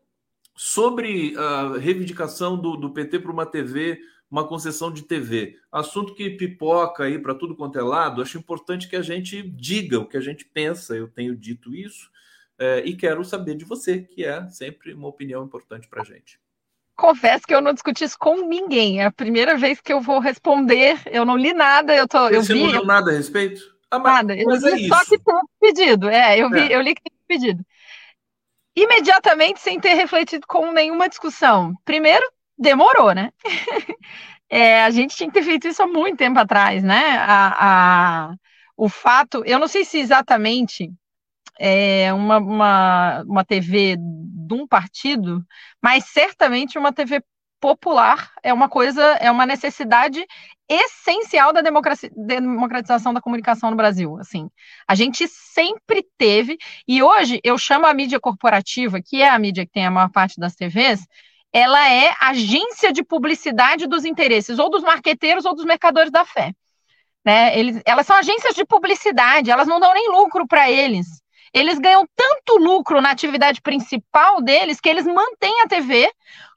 sobre 0.53 1.37
a 1.37 1.77
reivindicação 1.77 2.57
do, 2.57 2.75
do 2.75 2.91
PT 2.91 3.19
para 3.19 3.31
uma 3.31 3.45
TV, 3.45 4.01
uma 4.31 4.47
concessão 4.47 4.91
de 4.91 5.03
TV, 5.03 5.57
assunto 5.69 6.15
que 6.15 6.29
pipoca 6.29 7.03
aí 7.03 7.19
para 7.19 7.35
tudo 7.35 7.55
quanto 7.55 7.77
é 7.77 7.83
lado, 7.83 8.21
acho 8.21 8.37
importante 8.37 8.87
que 8.87 8.95
a 8.95 9.01
gente 9.01 9.43
diga 9.43 9.99
o 9.99 10.07
que 10.07 10.15
a 10.15 10.21
gente 10.21 10.45
pensa. 10.45 10.95
Eu 10.95 11.09
tenho 11.09 11.35
dito 11.35 11.75
isso 11.75 12.09
é, 12.57 12.81
e 12.85 12.95
quero 12.95 13.25
saber 13.25 13.55
de 13.55 13.65
você, 13.65 13.99
que 13.99 14.23
é 14.23 14.47
sempre 14.47 14.93
uma 14.93 15.09
opinião 15.09 15.43
importante 15.43 15.87
para 15.89 16.01
a 16.01 16.05
gente 16.05 16.39
confesso 17.01 17.47
que 17.47 17.55
eu 17.55 17.61
não 17.61 17.73
discuti 17.73 18.03
isso 18.03 18.17
com 18.17 18.47
ninguém. 18.47 19.01
É 19.01 19.05
a 19.05 19.11
primeira 19.11 19.57
vez 19.57 19.81
que 19.81 19.91
eu 19.91 19.99
vou 19.99 20.19
responder. 20.19 21.01
Eu 21.07 21.25
não 21.25 21.35
li 21.35 21.51
nada. 21.51 21.95
Eu 21.95 22.07
tô. 22.07 22.29
Você 22.29 22.35
eu 22.35 22.43
vi, 22.43 22.63
não 22.63 22.71
leu 22.71 22.85
nada 22.85 23.09
a 23.09 23.13
respeito? 23.15 23.75
Ah, 23.89 23.97
mas, 23.97 24.13
nada. 24.13 24.37
Eu 24.37 24.45
mas 24.45 24.63
li 24.63 24.85
é 24.85 24.87
só 24.87 25.03
que 25.03 25.17
tem 25.17 25.35
pedido. 25.59 26.07
É, 26.07 26.37
eu 26.37 26.49
vi, 26.51 26.59
é. 26.59 26.75
eu 26.75 26.81
li 26.81 26.93
que 26.93 27.01
tem 27.01 27.11
pedido. 27.27 27.65
Imediatamente, 28.75 29.59
sem 29.59 29.79
ter 29.79 29.95
refletido 29.95 30.45
com 30.47 30.71
nenhuma 30.71 31.09
discussão. 31.09 31.73
Primeiro, 31.83 32.25
demorou, 32.61 33.13
né? 33.13 33.31
é, 34.49 34.83
a 34.83 34.89
gente 34.91 35.15
tinha 35.15 35.27
que 35.29 35.33
ter 35.33 35.43
feito 35.43 35.67
isso 35.67 35.81
há 35.81 35.87
muito 35.87 36.17
tempo 36.17 36.39
atrás, 36.39 36.83
né? 36.83 37.17
A, 37.17 38.29
a, 38.29 38.35
o 38.77 38.87
fato, 38.87 39.43
eu 39.45 39.59
não 39.59 39.67
sei 39.67 39.83
se 39.83 39.97
exatamente 39.99 40.91
é, 41.59 42.13
uma, 42.13 42.37
uma, 42.37 43.23
uma 43.23 43.45
TV 43.45 43.97
de 43.97 44.53
um 44.53 44.67
partido, 44.67 45.45
mas 45.81 46.05
certamente 46.05 46.77
uma 46.77 46.93
TV 46.93 47.23
popular 47.59 48.31
é 48.41 48.51
uma 48.51 48.67
coisa, 48.67 49.03
é 49.19 49.29
uma 49.29 49.45
necessidade 49.45 50.25
essencial 50.67 51.53
da 51.53 51.61
democratização 51.61 53.13
da 53.13 53.21
comunicação 53.21 53.69
no 53.69 53.77
Brasil. 53.77 54.17
Assim, 54.17 54.49
a 54.87 54.95
gente 54.95 55.27
sempre 55.27 56.03
teve, 56.17 56.57
e 56.87 57.03
hoje 57.03 57.39
eu 57.43 57.57
chamo 57.57 57.85
a 57.85 57.93
mídia 57.93 58.19
corporativa, 58.19 58.99
que 59.01 59.21
é 59.21 59.29
a 59.29 59.37
mídia 59.37 59.65
que 59.65 59.71
tem 59.71 59.85
a 59.85 59.91
maior 59.91 60.09
parte 60.09 60.39
das 60.39 60.55
TVs, 60.55 61.05
ela 61.53 61.89
é 61.89 62.13
agência 62.19 62.91
de 62.93 63.03
publicidade 63.03 63.87
dos 63.87 64.05
interesses, 64.05 64.59
ou 64.59 64.69
dos 64.69 64.83
marqueteiros 64.83 65.45
ou 65.45 65.55
dos 65.55 65.65
mercadores 65.65 66.11
da 66.11 66.25
fé. 66.25 66.53
Né? 67.23 67.57
Eles, 67.57 67.81
elas 67.85 68.05
são 68.05 68.15
agências 68.15 68.55
de 68.55 68.65
publicidade, 68.65 69.51
elas 69.51 69.67
não 69.67 69.79
dão 69.79 69.93
nem 69.93 70.09
lucro 70.09 70.47
para 70.47 70.69
eles 70.71 71.21
eles 71.53 71.79
ganham 71.79 72.07
tanto 72.15 72.57
lucro 72.57 73.01
na 73.01 73.11
atividade 73.11 73.61
principal 73.61 74.41
deles 74.41 74.79
que 74.79 74.89
eles 74.89 75.05
mantêm 75.05 75.61
a 75.61 75.67
TV 75.67 76.09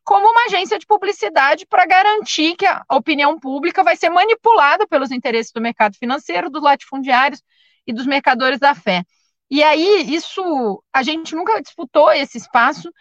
como 0.05 0.29
uma 0.29 0.45
agência 0.45 0.79
de 0.79 0.87
publicidade 0.87 1.67
para 1.67 1.87
garantir 1.87 2.55
que 2.57 2.67
a 2.67 2.85
opinião 2.93 3.39
pública 3.39 3.83
vai 3.83 3.97
ser 3.97 4.11
manipulada 4.11 4.87
pelos 4.87 5.11
interesses 5.11 5.51
do 5.51 5.61
mercado 5.61 5.97
financeiro, 5.97 6.51
dos 6.51 6.63
latifundiários 6.63 7.43
e 7.87 7.93
dos 7.93 8.07
mercadores 8.07 8.59
da 8.59 8.75
fé. 8.75 9.03
E 9.51 9.63
aí, 9.63 10.15
isso, 10.15 10.83
a 10.93 11.03
gente 11.03 11.35
nunca 11.35 11.61
disputou 11.61 12.13
esse 12.13 12.39
espaço 12.39 12.93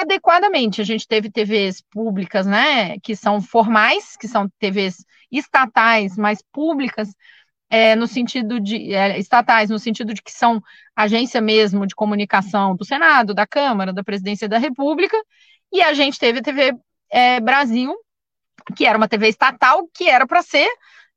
adequadamente. 0.00 0.80
A 0.80 0.84
gente 0.84 1.06
teve 1.06 1.30
TVs 1.30 1.82
públicas, 1.90 2.46
né, 2.46 2.98
que 3.00 3.14
são 3.14 3.42
formais, 3.42 4.16
que 4.16 4.26
são 4.26 4.48
TVs 4.58 5.04
estatais, 5.30 6.16
mais 6.16 6.42
públicas, 6.52 7.14
é, 7.68 7.94
no 7.94 8.06
sentido 8.06 8.58
de 8.58 8.94
é, 8.94 9.18
estatais, 9.18 9.70
no 9.70 9.78
sentido 9.78 10.14
de 10.14 10.22
que 10.22 10.32
são 10.32 10.62
agência 10.96 11.40
mesmo 11.40 11.86
de 11.86 11.94
comunicação 11.94 12.74
do 12.74 12.84
Senado, 12.84 13.34
da 13.34 13.46
Câmara, 13.46 13.92
da 13.92 14.04
Presidência 14.04 14.48
da 14.48 14.58
República, 14.58 15.16
e 15.70 15.82
a 15.82 15.92
gente 15.92 16.18
teve 16.18 16.40
a 16.40 16.42
TV 16.42 16.74
é, 17.10 17.40
Brasil, 17.40 17.94
que 18.76 18.86
era 18.86 18.96
uma 18.96 19.08
TV 19.08 19.28
estatal, 19.28 19.88
que 19.94 20.08
era 20.08 20.26
para 20.26 20.42
ser 20.42 20.68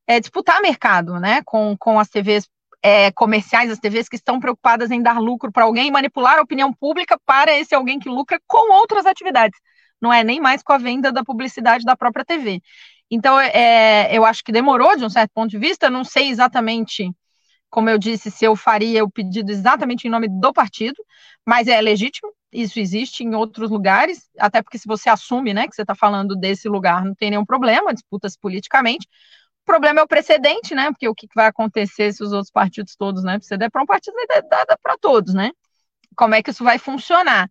é, 0.07 0.19
disputar 0.19 0.61
mercado, 0.61 1.19
né, 1.19 1.41
com, 1.45 1.75
com 1.77 1.99
as 1.99 2.09
TVs 2.09 2.49
é, 2.85 3.11
comerciais, 3.11 3.71
as 3.71 3.79
TVs 3.79 4.07
que 4.07 4.15
estão 4.15 4.39
preocupadas 4.39 4.91
em 4.91 5.01
dar 5.01 5.19
lucro 5.19 5.51
para 5.51 5.63
alguém, 5.63 5.89
manipular 5.89 6.37
a 6.37 6.43
opinião 6.43 6.71
pública 6.71 7.19
para 7.25 7.51
esse 7.57 7.73
alguém 7.73 7.97
que 7.97 8.07
lucra 8.07 8.39
com 8.45 8.71
outras 8.73 9.07
atividades. 9.07 9.59
Não 9.99 10.13
é 10.13 10.23
nem 10.23 10.39
mais 10.39 10.61
com 10.61 10.71
a 10.71 10.77
venda 10.77 11.11
da 11.11 11.23
publicidade 11.23 11.83
da 11.83 11.95
própria 11.95 12.23
TV. 12.23 12.61
Então, 13.09 13.39
é, 13.39 14.15
eu 14.15 14.23
acho 14.23 14.43
que 14.43 14.51
demorou 14.51 14.95
de 14.95 15.03
um 15.03 15.09
certo 15.09 15.31
ponto 15.33 15.49
de 15.49 15.57
vista, 15.57 15.89
não 15.89 16.03
sei 16.03 16.29
exatamente, 16.29 17.09
como 17.71 17.89
eu 17.89 17.97
disse, 17.97 18.29
se 18.29 18.45
eu 18.45 18.55
faria 18.55 19.03
o 19.03 19.09
pedido 19.09 19.51
exatamente 19.51 20.07
em 20.07 20.11
nome 20.11 20.27
do 20.29 20.53
partido, 20.53 21.03
mas 21.43 21.67
é 21.67 21.81
legítimo, 21.81 22.31
isso 22.53 22.79
existe 22.79 23.23
em 23.23 23.33
outros 23.33 23.71
lugares, 23.71 24.29
até 24.37 24.61
porque 24.61 24.77
se 24.77 24.87
você 24.87 25.09
assume, 25.09 25.55
né, 25.55 25.67
que 25.67 25.73
você 25.73 25.81
está 25.81 25.95
falando 25.95 26.35
desse 26.35 26.69
lugar, 26.69 27.03
não 27.03 27.15
tem 27.15 27.31
nenhum 27.31 27.45
problema, 27.45 27.95
disputa-se 27.95 28.37
politicamente, 28.39 29.07
problema 29.65 29.99
é 29.99 30.03
o 30.03 30.07
precedente, 30.07 30.75
né, 30.75 30.91
porque 30.91 31.07
o 31.07 31.15
que 31.15 31.27
vai 31.35 31.47
acontecer 31.47 32.13
se 32.13 32.23
os 32.23 32.31
outros 32.31 32.51
partidos 32.51 32.95
todos, 32.95 33.23
né, 33.23 33.39
se 33.41 33.57
der 33.57 33.69
para 33.69 33.81
um 33.81 33.85
partido, 33.85 34.15
vai 34.15 34.41
dar 34.41 34.77
para 34.81 34.97
todos, 34.97 35.33
né, 35.33 35.51
como 36.15 36.35
é 36.35 36.43
que 36.43 36.51
isso 36.51 36.63
vai 36.63 36.79
funcionar? 36.79 37.49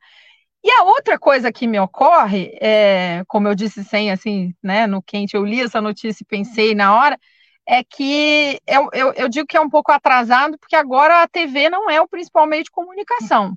E 0.64 0.70
a 0.70 0.84
outra 0.84 1.18
coisa 1.18 1.52
que 1.52 1.66
me 1.66 1.78
ocorre, 1.78 2.56
é, 2.60 3.22
como 3.28 3.46
eu 3.46 3.54
disse 3.54 3.84
sem 3.84 4.10
assim, 4.10 4.54
né, 4.62 4.86
no 4.86 5.02
quente, 5.02 5.34
eu 5.36 5.44
li 5.44 5.60
essa 5.60 5.80
notícia 5.80 6.22
e 6.22 6.26
pensei 6.26 6.74
na 6.74 6.94
hora, 6.96 7.18
é 7.66 7.84
que 7.84 8.58
eu, 8.66 8.88
eu, 8.92 9.12
eu, 9.14 9.28
digo 9.28 9.46
que 9.46 9.56
é 9.56 9.60
um 9.60 9.68
pouco 9.68 9.92
atrasado, 9.92 10.58
porque 10.58 10.76
agora 10.76 11.22
a 11.22 11.28
TV 11.28 11.68
não 11.68 11.90
é 11.90 12.00
o 12.00 12.08
principal 12.08 12.46
meio 12.46 12.64
de 12.64 12.70
comunicação. 12.70 13.56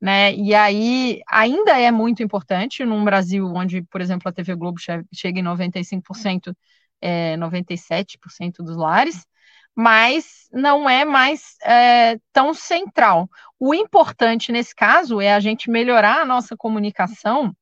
Né? 0.00 0.32
E 0.34 0.54
aí 0.54 1.20
ainda 1.28 1.78
é 1.78 1.90
muito 1.90 2.22
importante 2.22 2.84
num 2.84 3.04
Brasil 3.04 3.44
onde, 3.52 3.82
por 3.82 4.00
exemplo, 4.00 4.28
a 4.28 4.32
TV 4.32 4.54
Globo 4.54 4.78
chega 5.12 5.40
em 5.40 5.42
95%, 5.42 6.54
é, 7.00 7.36
97% 7.36 8.58
dos 8.58 8.76
lares, 8.76 9.26
mas 9.74 10.48
não 10.52 10.90
é 10.90 11.04
mais 11.04 11.56
é, 11.62 12.18
tão 12.32 12.52
central. 12.52 13.28
O 13.58 13.74
importante 13.74 14.50
nesse 14.50 14.74
caso 14.74 15.20
é 15.20 15.32
a 15.32 15.40
gente 15.40 15.70
melhorar 15.70 16.20
a 16.20 16.24
nossa 16.24 16.56
comunicação 16.56 17.54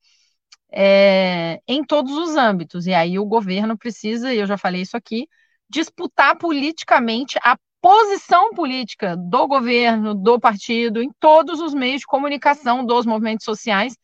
é, 0.73 1.61
em 1.69 1.85
todos 1.85 2.17
os 2.17 2.37
âmbitos. 2.37 2.87
E 2.87 2.95
aí 2.95 3.19
o 3.19 3.25
governo 3.25 3.77
precisa, 3.77 4.33
e 4.33 4.39
eu 4.39 4.47
já 4.47 4.57
falei 4.57 4.83
isso 4.83 4.97
aqui, 4.97 5.29
disputar 5.69 6.37
politicamente 6.39 7.39
a 7.43 7.57
posição 7.81 8.53
política 8.55 9.17
do 9.17 9.47
governo, 9.47 10.15
do 10.15 10.41
partido, 10.41 11.03
em 11.03 11.11
todos 11.21 11.61
os 11.61 11.75
meios 11.75 12.01
de 12.01 12.07
comunicação 12.07 12.85
dos 12.85 13.07
movimentos 13.07 13.45
sociais. 13.45 13.97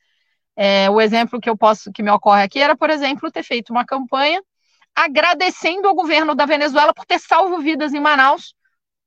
É, 0.54 0.90
o 0.90 1.00
exemplo 1.00 1.40
que 1.40 1.48
eu 1.48 1.56
posso 1.56 1.90
que 1.92 2.02
me 2.02 2.10
ocorre 2.10 2.42
aqui 2.42 2.60
era, 2.60 2.76
por 2.76 2.90
exemplo, 2.90 3.30
ter 3.30 3.42
feito 3.42 3.70
uma 3.70 3.84
campanha 3.84 4.42
agradecendo 4.94 5.88
ao 5.88 5.94
governo 5.94 6.34
da 6.34 6.46
Venezuela 6.46 6.94
por 6.94 7.06
ter 7.06 7.18
salvo 7.18 7.58
vidas 7.58 7.94
em 7.94 8.00
Manaus 8.00 8.54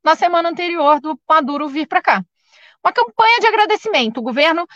na 0.04 0.16
semana 0.16 0.50
anterior 0.50 1.00
do 1.00 1.20
Maduro 1.28 1.68
vir 1.68 1.88
para 1.88 2.02
cá. 2.02 2.26
Uma 2.84 2.94
campanha 2.94 3.40
de 3.40 3.48
agradecimento. 3.48 4.20
O 4.20 4.24
governo 4.24 4.68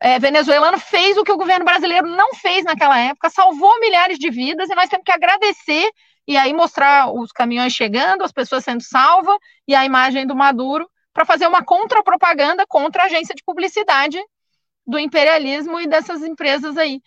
é, 0.00 0.18
venezuelano 0.18 0.78
fez 0.78 1.16
o 1.16 1.24
que 1.24 1.32
o 1.32 1.36
governo 1.36 1.64
brasileiro 1.64 2.08
não 2.08 2.34
fez 2.34 2.64
naquela 2.64 2.98
época, 2.98 3.30
salvou 3.30 3.78
milhares 3.80 4.18
de 4.18 4.30
vidas 4.30 4.68
e 4.68 4.74
nós 4.74 4.88
temos 4.88 5.04
que 5.04 5.12
agradecer 5.12 5.90
e 6.26 6.36
aí 6.36 6.52
mostrar 6.52 7.12
os 7.12 7.30
caminhões 7.32 7.72
chegando, 7.72 8.24
as 8.24 8.32
pessoas 8.32 8.64
sendo 8.64 8.82
salvas 8.82 9.36
e 9.68 9.74
a 9.74 9.84
imagem 9.84 10.26
do 10.26 10.34
Maduro 10.34 10.90
para 11.12 11.24
fazer 11.24 11.46
uma 11.46 11.64
contrapropaganda 11.64 12.66
contra 12.66 13.02
a 13.02 13.06
agência 13.06 13.34
de 13.34 13.44
publicidade 13.44 14.18
do 14.86 14.98
imperialismo 14.98 15.80
e 15.80 15.86
dessas 15.86 16.22
empresas 16.22 16.76
aí 16.76 17.00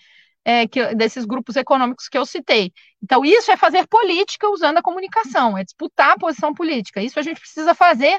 é, 0.48 0.66
que, 0.66 0.96
desses 0.96 1.26
grupos 1.26 1.58
econômicos 1.58 2.08
que 2.08 2.18
eu 2.18 2.26
citei. 2.26 2.72
Então, 3.04 3.26
isso 3.26 3.52
é 3.52 3.58
fazer 3.58 3.86
política 3.86 4.50
usando 4.50 4.78
a 4.78 4.82
comunicação, 4.82 5.58
é 5.58 5.64
disputar 5.66 6.12
a 6.12 6.18
posição 6.18 6.54
política. 6.54 7.02
Isso 7.02 7.20
a 7.20 7.22
gente 7.22 7.42
precisa 7.42 7.76
fazer, 7.76 8.18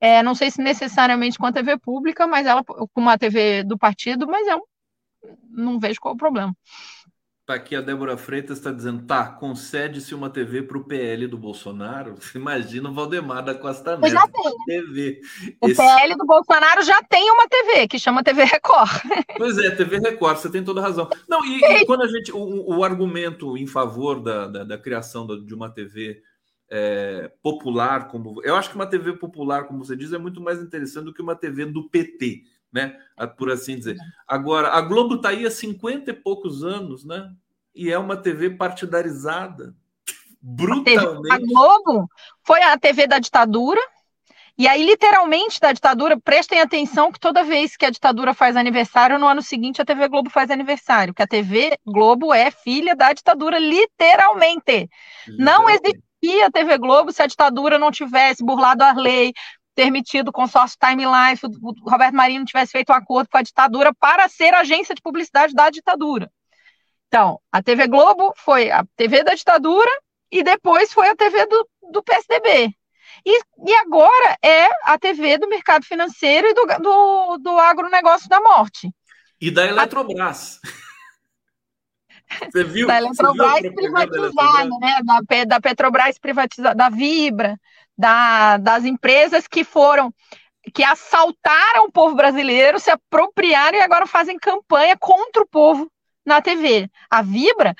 é, 0.00 0.22
não 0.22 0.34
sei 0.34 0.50
se 0.50 0.62
necessariamente 0.62 1.36
com 1.36 1.44
a 1.44 1.52
TV 1.52 1.78
pública, 1.78 2.26
mas 2.26 2.46
ela 2.46 2.64
com 2.64 2.88
uma 2.96 3.18
TV 3.18 3.62
do 3.62 3.76
partido, 3.76 4.26
mas 4.26 4.48
eu 4.48 4.66
não 5.50 5.78
vejo 5.78 6.00
qual 6.00 6.12
é 6.12 6.14
o 6.14 6.18
problema. 6.18 6.56
Tá 7.46 7.54
aqui 7.54 7.76
a 7.76 7.80
Débora 7.80 8.16
Freitas 8.16 8.58
está 8.58 8.72
dizendo, 8.72 9.06
tá, 9.06 9.24
concede-se 9.24 10.16
uma 10.16 10.28
TV 10.28 10.62
para 10.62 10.78
o 10.78 10.82
PL 10.82 11.28
do 11.28 11.38
Bolsonaro. 11.38 12.16
Imagina 12.34 12.90
o 12.90 12.92
Valdemar 12.92 13.44
da 13.44 13.54
Costa 13.54 13.96
Neto. 13.96 14.12
Já 14.12 14.26
tem. 14.26 14.56
TV. 14.66 15.20
O 15.60 15.68
Esse... 15.68 15.80
PL 15.80 16.16
do 16.16 16.26
Bolsonaro 16.26 16.82
já 16.82 17.00
tem 17.04 17.30
uma 17.30 17.46
TV 17.46 17.86
que 17.86 18.00
chama 18.00 18.24
TV 18.24 18.42
Record. 18.42 18.90
Pois 19.38 19.58
é, 19.58 19.70
TV 19.70 19.98
Record, 19.98 20.38
você 20.38 20.50
tem 20.50 20.64
toda 20.64 20.80
razão. 20.80 21.08
Não, 21.28 21.44
e, 21.44 21.60
e 21.60 21.86
quando 21.86 22.02
a 22.02 22.08
gente. 22.08 22.32
O, 22.32 22.78
o, 22.78 22.82
argumento 22.82 23.56
em 23.56 23.66
favor 23.66 24.20
da, 24.20 24.48
da, 24.48 24.64
da 24.64 24.78
criação 24.78 25.26
de 25.26 25.54
uma 25.54 25.70
TV 25.70 26.22
é, 26.68 27.30
popular, 27.42 28.08
como. 28.08 28.42
Eu 28.42 28.56
acho 28.56 28.70
que 28.70 28.74
uma 28.74 28.86
TV 28.86 29.12
popular, 29.12 29.68
como 29.68 29.84
você 29.84 29.94
diz, 29.94 30.12
é 30.12 30.18
muito 30.18 30.40
mais 30.40 30.60
interessante 30.60 31.04
do 31.04 31.14
que 31.14 31.22
uma 31.22 31.36
TV 31.36 31.66
do 31.66 31.88
PT 31.88 32.42
né? 32.76 32.94
Por 33.38 33.50
assim 33.50 33.76
dizer. 33.76 33.96
Agora, 34.28 34.68
a 34.68 34.82
Globo 34.82 35.14
está 35.14 35.30
aí 35.30 35.46
há 35.46 35.50
50 35.50 36.10
e 36.10 36.14
poucos 36.14 36.62
anos, 36.62 37.06
né? 37.06 37.32
E 37.74 37.90
é 37.90 37.98
uma 37.98 38.18
TV 38.18 38.50
partidarizada. 38.50 39.74
Brutalmente. 40.40 41.32
A, 41.32 41.38
Globo 41.38 42.08
foi 42.44 42.62
a 42.62 42.78
TV 42.78 43.06
da 43.06 43.18
ditadura. 43.18 43.80
E 44.58 44.68
aí, 44.68 44.84
literalmente, 44.84 45.60
da 45.60 45.72
ditadura, 45.72 46.18
prestem 46.18 46.60
atenção 46.60 47.12
que 47.12 47.20
toda 47.20 47.44
vez 47.44 47.76
que 47.76 47.84
a 47.84 47.90
ditadura 47.90 48.32
faz 48.32 48.56
aniversário, 48.56 49.18
no 49.18 49.26
ano 49.26 49.42
seguinte 49.42 49.82
a 49.82 49.84
TV 49.84 50.08
Globo 50.08 50.30
faz 50.30 50.50
aniversário. 50.50 51.14
Que 51.14 51.22
a 51.22 51.26
TV 51.26 51.78
Globo 51.86 52.32
é 52.32 52.50
filha 52.50 52.94
da 52.94 53.12
ditadura, 53.12 53.58
literalmente. 53.58 54.88
literalmente. 55.26 55.38
Não 55.38 55.68
existia 55.68 56.46
a 56.46 56.50
TV 56.50 56.78
Globo 56.78 57.12
se 57.12 57.22
a 57.22 57.26
ditadura 57.26 57.78
não 57.78 57.90
tivesse 57.90 58.44
burlado 58.44 58.82
a 58.82 58.92
lei, 58.92 59.32
permitido 59.76 60.28
o 60.28 60.32
consórcio 60.32 60.78
Time 60.80 61.04
Life, 61.04 61.44
o 61.44 61.88
Roberto 61.88 62.14
Marinho 62.14 62.46
tivesse 62.46 62.72
feito 62.72 62.90
um 62.90 62.96
acordo 62.96 63.28
com 63.28 63.36
a 63.36 63.42
ditadura 63.42 63.94
para 63.94 64.26
ser 64.26 64.54
agência 64.54 64.94
de 64.94 65.02
publicidade 65.02 65.54
da 65.54 65.68
ditadura. 65.68 66.32
Então, 67.06 67.38
a 67.52 67.62
TV 67.62 67.86
Globo 67.86 68.32
foi 68.38 68.70
a 68.70 68.84
TV 68.96 69.22
da 69.22 69.34
ditadura 69.34 69.90
e 70.32 70.42
depois 70.42 70.92
foi 70.92 71.08
a 71.10 71.14
TV 71.14 71.46
do, 71.46 71.68
do 71.92 72.02
PSDB. 72.02 72.74
E, 73.24 73.42
e 73.66 73.74
agora 73.74 74.38
é 74.42 74.66
a 74.84 74.98
TV 74.98 75.36
do 75.36 75.48
mercado 75.48 75.84
financeiro 75.84 76.48
e 76.48 76.54
do, 76.54 76.66
do, 76.80 77.38
do 77.38 77.58
agronegócio 77.58 78.28
da 78.30 78.40
morte. 78.40 78.90
E 79.38 79.50
da 79.50 79.66
Eletrobras. 79.66 80.58
Você 82.50 82.64
viu? 82.64 82.86
Da 82.86 82.96
Eletrobras 82.96 83.60
viu 83.60 83.74
privatizada, 83.74 84.70
né? 84.80 84.98
Da, 85.04 85.44
da 85.44 85.60
Petrobras 85.60 86.18
privatizada, 86.18 86.74
da 86.74 86.88
Vibra 86.88 87.56
da, 87.96 88.56
das 88.58 88.84
empresas 88.84 89.46
que 89.46 89.64
foram 89.64 90.12
que 90.74 90.82
assaltaram 90.82 91.84
o 91.84 91.92
povo 91.92 92.16
brasileiro, 92.16 92.80
se 92.80 92.90
apropriaram 92.90 93.78
e 93.78 93.80
agora 93.80 94.06
fazem 94.06 94.36
campanha 94.38 94.96
contra 94.98 95.42
o 95.42 95.46
povo 95.46 95.90
na 96.24 96.42
TV. 96.42 96.90
A 97.08 97.22
Vibra, 97.22 97.74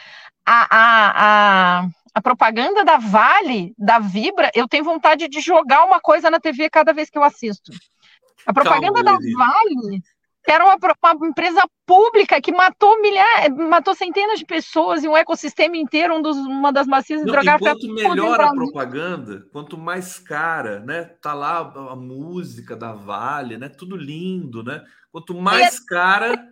a, 0.46 0.76
a, 0.76 1.80
a, 1.80 1.88
a, 2.14 2.22
propaganda 2.22 2.84
da 2.84 2.96
Vale, 2.96 3.74
da 3.76 3.98
Vibra, 3.98 4.52
eu 4.54 4.68
tenho 4.68 4.84
vontade 4.84 5.28
de 5.28 5.40
jogar 5.40 5.84
uma 5.84 6.00
coisa 6.00 6.30
na 6.30 6.38
TV 6.38 6.70
cada 6.70 6.92
vez 6.92 7.10
que 7.10 7.18
eu 7.18 7.24
assisto. 7.24 7.72
A 8.46 8.52
propaganda 8.52 9.02
Calma, 9.02 9.18
da 9.18 9.18
Vale 9.36 10.00
que 10.46 10.52
era 10.52 10.64
uma, 10.64 10.76
uma, 10.76 11.26
empresa 11.26 11.60
pública 11.84 12.40
que 12.40 12.52
matou 12.52 13.02
milhares, 13.02 13.52
matou 13.56 13.96
centenas 13.96 14.38
de 14.38 14.46
pessoas 14.46 15.02
e 15.02 15.08
um 15.08 15.16
ecossistema 15.16 15.76
inteiro, 15.76 16.14
um 16.14 16.22
dos, 16.22 16.36
uma 16.36 16.72
das 16.72 16.86
macias 16.86 17.20
hidrográficas. 17.20 17.72
Quanto 17.72 17.92
melhor 17.92 18.40
a 18.40 18.52
propaganda, 18.52 19.44
quanto 19.52 19.76
mais 19.76 20.20
cara, 20.20 20.78
né? 20.78 21.02
Tá 21.20 21.34
lá 21.34 21.58
a 21.58 21.96
música 21.96 22.76
da 22.76 22.92
Vale, 22.92 23.58
né? 23.58 23.68
Tudo 23.68 23.96
lindo, 23.96 24.62
né? 24.62 24.84
Quanto 25.10 25.34
mais 25.34 25.80
é... 25.80 25.84
cara. 25.84 26.48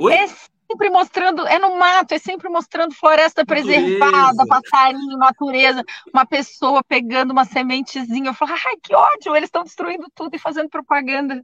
Oi? 0.00 0.12
É 0.12 0.26
sempre 0.26 0.90
mostrando, 0.90 1.46
é 1.46 1.60
no 1.60 1.78
mato, 1.78 2.12
é 2.12 2.18
sempre 2.18 2.48
mostrando 2.48 2.92
floresta 2.92 3.42
natureza. 3.42 3.68
preservada, 3.68 4.44
passarinho, 4.48 5.16
natureza, 5.16 5.84
uma 6.12 6.26
pessoa 6.26 6.82
pegando 6.82 7.30
uma 7.30 7.44
sementezinha. 7.44 8.30
Eu 8.30 8.34
falo, 8.34 8.50
ai, 8.52 8.76
que 8.82 8.92
ódio, 8.92 9.36
eles 9.36 9.46
estão 9.46 9.62
destruindo 9.62 10.08
tudo 10.12 10.34
e 10.34 10.40
fazendo 10.40 10.68
propaganda. 10.68 11.40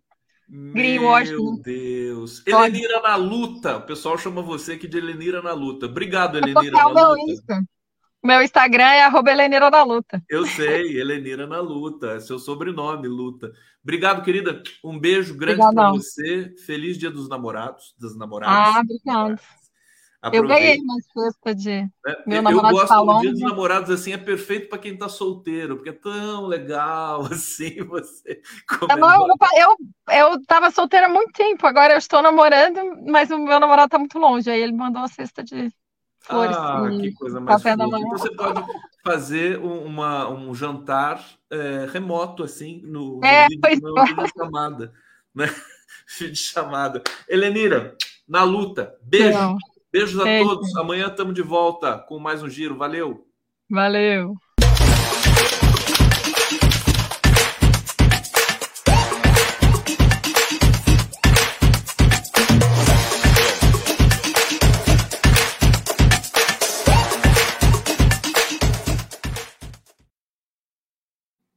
Meu 0.49 1.59
Deus. 1.62 2.43
Helenira 2.47 3.01
na 3.01 3.16
luta. 3.16 3.79
O 3.79 3.83
pessoal 3.83 4.19
chama 4.19 4.43
você 4.43 4.73
aqui 4.73 4.87
de 4.87 4.99
Helenira 4.99 5.43
na 5.43 5.53
luta. 5.53 5.87
Obrigado, 5.87 6.37
Helenira 6.37 6.71
na 6.71 6.87
luta. 6.87 7.21
Insta. 7.27 7.65
Meu 8.23 8.43
Instagram 8.43 8.85
é 8.85 9.05
arroba 9.05 9.31
Helenira 9.31 9.71
na 9.71 9.83
luta. 9.83 10.23
Eu 10.29 10.47
sei, 10.47 10.99
Helenira 10.99 11.47
na 11.47 11.61
luta. 11.61 12.12
É 12.12 12.21
seu 12.21 12.39
sobrenome, 12.39 13.07
luta. 13.07 13.53
Obrigado, 13.83 14.23
querida. 14.23 14.62
Um 14.83 14.99
beijo 14.99 15.37
grande 15.37 15.59
para 15.59 15.91
você. 15.91 16.55
Feliz 16.65 16.97
Dia 16.97 17.11
dos 17.11 17.29
Namorados, 17.29 17.95
das 18.01 18.16
namoradas. 18.16 18.77
Ah, 18.77 18.81
obrigado. 18.81 19.41
Eu 20.32 20.46
ganhei 20.46 20.78
uma 20.78 20.96
festa 21.12 21.55
de 21.55 21.70
é, 21.70 21.90
meu 22.26 22.40
namorado 22.40 22.76
Eu 22.76 22.86
gosto 22.86 23.05
do 23.05 23.20
Dia 23.20 23.32
dos 23.32 23.40
Namorados 23.40 23.90
assim, 23.90 24.12
é 24.12 24.18
perfeito 24.18 24.68
para 24.68 24.78
quem 24.78 24.94
está 24.94 25.09
solteiro, 25.09 25.76
porque 25.76 25.90
é 25.90 25.92
tão 25.92 26.46
legal 26.46 27.26
assim 27.30 27.82
você. 27.84 28.40
Eu, 28.80 29.76
eu, 30.09 30.30
eu 30.30 30.46
tava 30.46 30.70
solteira 30.70 31.06
há 31.06 31.10
muito 31.10 31.32
tempo, 31.32 31.66
agora 31.66 31.94
eu 31.94 31.98
estou 31.98 32.22
namorando, 32.22 33.02
mas 33.06 33.30
o 33.30 33.38
meu 33.38 33.60
namorado 33.60 33.86
está 33.86 33.98
muito 33.98 34.18
longe, 34.18 34.51
aí 34.51 34.60
ele 34.60 34.72
mandou 34.72 35.02
uma 35.02 35.09
cesta 35.09 35.42
de 35.42 35.70
flores. 36.20 36.56
Ah, 36.56 36.88
que 37.01 37.12
coisa 37.12 37.40
mais. 37.40 37.64
Então 37.64 38.09
você 38.10 38.34
pode 38.34 38.64
fazer 39.05 39.59
uma, 39.59 40.28
um 40.30 40.55
jantar 40.55 41.22
é, 41.51 41.86
remoto, 41.90 42.42
assim, 42.42 42.80
no, 42.84 43.20
é, 43.22 43.46
no 43.48 43.68
vídeo, 43.68 44.24
de 44.24 44.32
chamada. 44.36 44.92
Né? 45.34 45.46
de 46.18 46.36
chamada. 46.36 47.02
Helenira, 47.28 47.96
na 48.26 48.42
luta. 48.42 48.96
Beijo. 49.02 49.38
Não. 49.38 49.59
Beijos 49.95 50.19
a 50.19 50.25
todos. 50.25 50.77
Amanhã 50.77 51.07
estamos 51.07 51.35
de 51.35 51.43
volta 51.43 51.97
com 51.97 52.19
mais 52.19 52.43
um 52.43 52.51
giro. 52.51 52.77
Valeu. 52.77 53.29
Valeu. 53.71 54.35